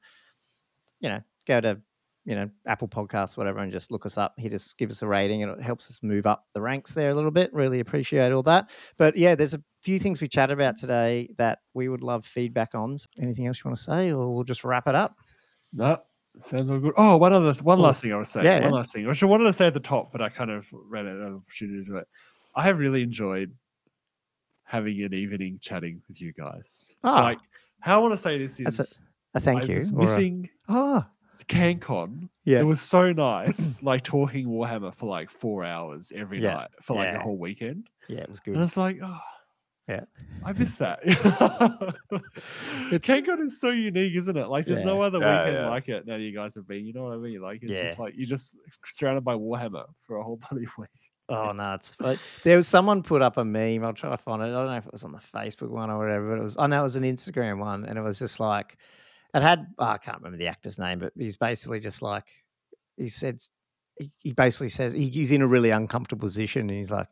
you 1.01 1.11
know, 1.11 1.21
go 1.47 1.61
to 1.61 1.81
you 2.25 2.35
know 2.37 2.49
Apple 2.67 2.87
Podcasts, 2.89 3.37
whatever, 3.37 3.59
and 3.59 3.73
just 3.73 3.91
look 3.91 4.07
us 4.07 4.17
up. 4.17 4.35
Hit 4.39 4.53
us, 4.55 4.73
give 4.75 4.91
us 4.91 5.03
a 5.03 5.07
rating, 5.09 5.43
and 5.43 5.53
it 5.53 5.61
helps 5.63 5.91
us 5.91 6.01
move 6.03 6.27
up 6.27 6.47
the 6.55 6.61
ranks 6.61 6.93
there 6.93 7.11
a 7.11 7.15
little 7.15 7.31
bit. 7.33 7.53
Really 7.53 7.81
appreciate 7.81 8.31
all 8.33 8.43
that. 8.45 8.71
But 8.97 9.17
yeah, 9.17 9.35
there's 9.35 9.55
a 9.55 9.63
few 9.81 9.99
things 9.99 10.21
we 10.21 10.29
chatted 10.29 10.55
about 10.57 10.77
today 10.77 11.29
that 11.39 11.59
we 11.75 11.89
would 11.89 12.03
love 12.03 12.25
feedback 12.25 12.75
on. 12.75 12.97
Anything 13.19 13.47
else 13.49 13.59
you 13.63 13.69
want 13.69 13.77
to 13.79 13.83
say, 13.85 14.13
or 14.13 14.33
we'll 14.33 14.45
just 14.45 14.63
wrap 14.65 14.87
it 14.87 14.95
up? 14.95 15.17
No, 15.73 15.99
sounds 16.39 16.71
all 16.71 16.79
good. 16.79 16.93
Oh, 16.97 17.17
one 17.17 17.33
other, 17.33 17.53
one 17.63 17.79
Oh, 17.81 17.83
last 17.83 18.03
thing 18.03 18.13
I 18.13 18.17
was 18.17 18.29
saying. 18.29 18.47
yeah, 18.47 18.61
one 18.61 18.71
yeah. 18.71 18.77
last 18.77 18.93
thing, 18.93 19.07
which 19.09 19.23
I 19.23 19.27
wanted 19.27 19.45
to 19.45 19.53
say 19.53 19.67
at 19.67 19.75
the 19.75 19.81
top, 19.81 20.13
but 20.13 20.21
I 20.23 20.29
kind 20.29 20.51
of 20.51 20.65
ran 20.73 21.09
out 21.09 21.17
of 21.17 21.35
opportunity 21.37 21.81
to 21.81 21.85
do 21.85 21.97
it. 21.97 22.07
I 22.55 22.63
have 22.65 22.79
really 22.79 23.03
enjoyed 23.03 23.53
having 24.65 25.03
an 25.03 25.13
evening 25.13 25.59
chatting 25.61 26.01
with 26.09 26.21
you 26.21 26.33
guys. 26.33 26.95
Ah. 27.05 27.23
Like, 27.23 27.39
how 27.81 27.99
I 27.99 28.03
want 28.03 28.15
to 28.15 28.19
say 28.19 28.39
this 28.39 28.59
That's 28.59 28.79
a- 28.79 28.83
is, 28.83 29.01
A 29.35 29.41
thank 29.41 29.63
I 29.65 29.67
you. 29.67 29.77
or 29.77 29.99
a- 29.99 30.03
missing 30.03 30.49
oh, 30.69 31.05
CanCon. 31.49 32.29
yeah. 32.45 32.61
It 32.61 32.65
was 32.65 32.81
so 32.81 33.13
nice, 33.13 33.83
like 33.83 34.03
talking 34.03 34.47
Warhammer 34.47 34.95
for 34.95 35.07
like 35.09 35.31
four 35.31 35.65
hours 35.65 36.13
every 36.15 36.41
Yeah, 36.41 36.55
night 36.55 36.71
for 36.83 36.97
like 36.97 37.07
yeah. 37.09 37.17
a 37.17 37.21
whole 37.21 37.37
weekend. 37.39 37.89
yeah, 38.09 38.21
it 38.21 38.29
was 38.31 38.41
good. 38.41 38.55
And 38.55 38.63
it's 38.63 38.77
like, 38.77 38.99
oh, 39.03 39.19
Yeah. 39.89 40.05
I 40.45 40.53
miss 40.53 40.77
that. 40.77 41.01
CanCon 42.93 43.41
is 43.45 43.61
so 43.61 43.71
unique, 43.71 44.15
isn't 44.17 44.37
it? 44.37 44.49
Like, 44.49 44.67
there's 44.67 44.85
no 44.85 45.03
other 45.03 45.19
Yeah, 45.21 45.45
weekend 45.45 45.63
yeah. 45.65 45.71
like 45.71 45.89
it 45.89 46.07
now 46.07 46.17
you 46.17 46.33
guys 46.35 46.55
have 46.55 46.67
been. 46.67 46.87
You 46.87 46.93
know 46.93 47.05
what 47.05 47.15
I 47.15 47.17
mean? 47.17 47.41
Like, 47.41 47.63
it's 47.63 47.73
just 47.73 47.99
like 47.99 48.15
you're 48.17 48.27
just 48.27 48.57
surrounded 48.85 49.25
by 49.25 49.35
Warhammer 49.35 49.85
for 50.01 50.17
a 50.17 50.23
whole 50.23 50.37
bloody 50.51 50.67
week. 50.79 50.89
Oh 51.29 51.53
no, 51.53 51.75
it's 51.75 51.95
like, 52.01 52.19
there 52.45 52.57
was 52.57 52.69
someone 52.69 53.03
put 53.03 53.23
up 53.23 53.37
a 53.39 53.45
meme. 53.45 53.85
I'll 53.85 53.93
try 53.95 54.11
to 54.11 54.19
find 54.19 54.43
it. 54.43 54.47
I 54.47 54.49
don't 54.51 54.67
know 54.67 54.77
if 54.77 54.87
it 54.87 54.93
was 54.93 55.05
on 55.05 55.13
the 55.13 55.19
Facebook 55.19 55.71
one 55.71 55.89
or 55.91 55.99
whatever. 55.99 56.31
But 56.31 56.41
it 56.41 56.45
was. 56.45 56.57
I 56.59 56.67
know 56.67 56.81
it 56.81 56.83
was 56.83 56.97
an 56.97 57.05
Instagram 57.05 57.59
one, 57.59 57.85
and 57.87 57.97
it 57.99 58.03
was 58.03 58.19
just 58.19 58.39
like 58.41 58.77
it 59.35 59.43
had. 59.43 59.67
oh, 59.79 59.85
I 59.85 59.99
can't 59.99 60.19
remember 60.19 60.39
the 60.39 60.49
actor's 60.49 60.79
name, 60.79 60.99
but 60.99 61.13
he's 61.17 61.37
basically 61.37 61.81
just 61.81 62.03
like 62.03 62.27
he 62.97 63.09
said. 63.09 63.39
He, 64.23 64.33
basically 64.33 64.71
says 64.71 64.95
he, 64.95 65.11
he's 65.11 65.31
in 65.31 65.43
a 65.43 65.47
really 65.47 65.71
uncomfortable 65.71 66.23
position, 66.23 66.63
and 66.63 66.71
he's 66.71 66.91
like, 66.91 67.09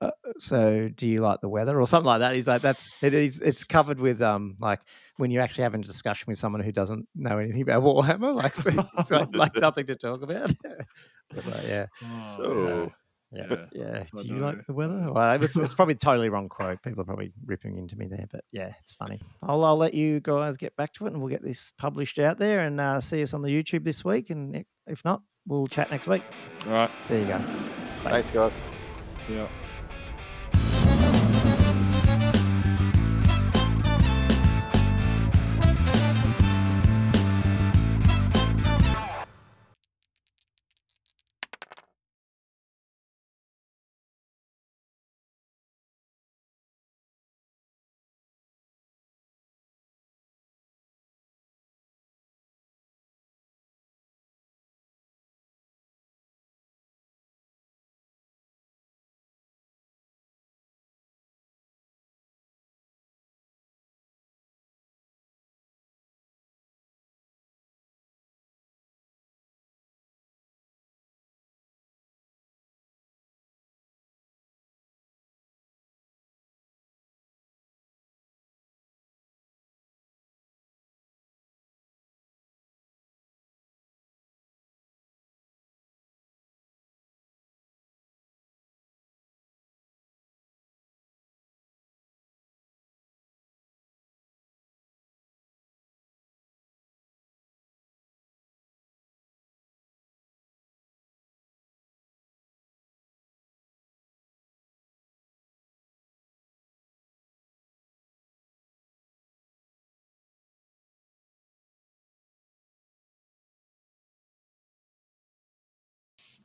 uh, 0.00 0.10
"So, 0.38 0.88
do 0.94 1.06
you 1.06 1.20
like 1.20 1.40
the 1.40 1.48
weather 1.48 1.80
or 1.80 1.86
something 1.86 2.06
like 2.06 2.18
that?" 2.20 2.34
He's 2.34 2.48
like, 2.48 2.62
"That's 2.62 2.90
it 3.02 3.14
is. 3.14 3.38
It's 3.38 3.64
covered 3.64 4.00
with 4.00 4.20
um 4.20 4.56
like 4.60 4.80
when 5.16 5.30
you're 5.30 5.42
actually 5.42 5.62
having 5.62 5.80
a 5.80 5.86
discussion 5.86 6.26
with 6.28 6.38
someone 6.38 6.62
who 6.62 6.72
doesn't 6.72 7.06
know 7.14 7.38
anything 7.38 7.62
about 7.62 7.82
Warhammer, 7.82 8.34
like 8.34 8.54
it's 8.98 9.10
like, 9.10 9.34
like 9.34 9.56
nothing 9.56 9.86
to 9.86 9.94
talk 9.94 10.22
about." 10.22 10.52
it's 11.34 11.46
like, 11.46 11.66
yeah. 11.66 11.86
Oh, 12.04 12.36
So, 12.36 12.92
Yeah, 13.32 13.46
Yeah, 13.50 13.66
yeah. 13.72 14.04
I 14.14 14.22
Do 14.22 14.28
you 14.28 14.34
know, 14.34 14.46
like 14.46 14.66
the 14.66 14.72
weather? 14.72 14.94
know. 14.94 15.12
Well, 15.12 15.42
it's, 15.42 15.56
it's 15.56 15.74
probably 15.74 15.94
totally 15.94 16.28
wrong 16.28 16.48
quote. 16.48 16.82
People 16.82 17.00
are 17.02 17.04
probably 17.04 17.32
ripping 17.44 17.76
into 17.76 17.96
me 17.96 18.06
there, 18.06 18.26
but 18.30 18.44
yeah, 18.52 18.72
it's 18.80 18.94
funny. 18.94 19.20
I'll, 19.42 19.64
I'll 19.64 19.76
let 19.76 19.94
you 19.94 20.20
guys 20.20 20.56
get 20.56 20.76
back 20.76 20.92
to 20.94 21.06
it, 21.06 21.12
and 21.12 21.20
we'll 21.20 21.30
get 21.30 21.42
this 21.42 21.72
published 21.76 22.18
out 22.18 22.38
there, 22.38 22.60
and 22.60 22.80
uh, 22.80 23.00
see 23.00 23.22
us 23.22 23.34
on 23.34 23.42
the 23.42 23.50
YouTube 23.50 23.84
this 23.84 24.04
week. 24.04 24.30
And 24.30 24.64
if 24.86 25.04
not, 25.04 25.22
we'll 25.46 25.66
chat 25.66 25.90
next 25.90 26.06
week. 26.06 26.22
All 26.66 26.72
right. 26.72 27.02
See 27.02 27.18
you 27.18 27.26
guys. 27.26 27.52
Bye. 28.04 28.10
thanks, 28.10 28.30
guys. 28.30 28.52
Yeah. 29.28 29.48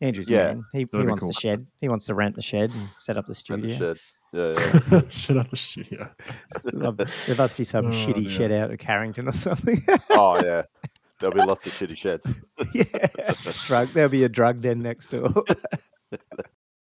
Andrew's 0.02 0.30
Yeah. 0.30 0.48
man. 0.54 0.64
He, 0.74 0.80
he 0.80 1.06
wants 1.06 1.24
cool. 1.24 1.30
the 1.32 1.40
shed. 1.40 1.68
He 1.80 1.88
wants 1.88 2.06
to 2.08 2.14
rent 2.16 2.36
the 2.36 2.42
shed 2.42 2.72
and 2.72 2.90
set 3.00 3.18
up 3.18 3.26
the 3.28 3.30
And 3.50 3.64
the 3.64 3.74
studio. 3.74 3.78
shed. 3.78 3.98
Yeah, 4.34 4.82
yeah. 4.92 5.02
Shut 5.10 5.38
up 5.38 5.50
the 5.50 5.58
studio. 5.58 6.10
Love- 6.74 6.98
there 6.98 7.36
must 7.36 7.58
be 7.58 7.64
some 7.66 7.88
Oh, 7.88 7.90
shitty 7.90 8.24
dear. 8.24 8.30
shed 8.30 8.52
out 8.52 8.72
of 8.72 8.80
Carrington 8.80 9.28
or 9.28 9.34
something. 9.34 9.78
oh 10.12 10.42
yeah. 10.44 10.64
There'll 11.20 11.36
be 11.36 11.42
lots 11.46 11.68
of 11.68 11.74
shitty 11.74 11.96
sheds. 11.98 12.26
yeah, 12.74 13.34
drug. 13.68 13.90
There'll 13.90 14.10
be 14.10 14.24
a 14.24 14.30
drug 14.30 14.62
den 14.62 14.82
next 14.82 15.12
door. 15.12 15.32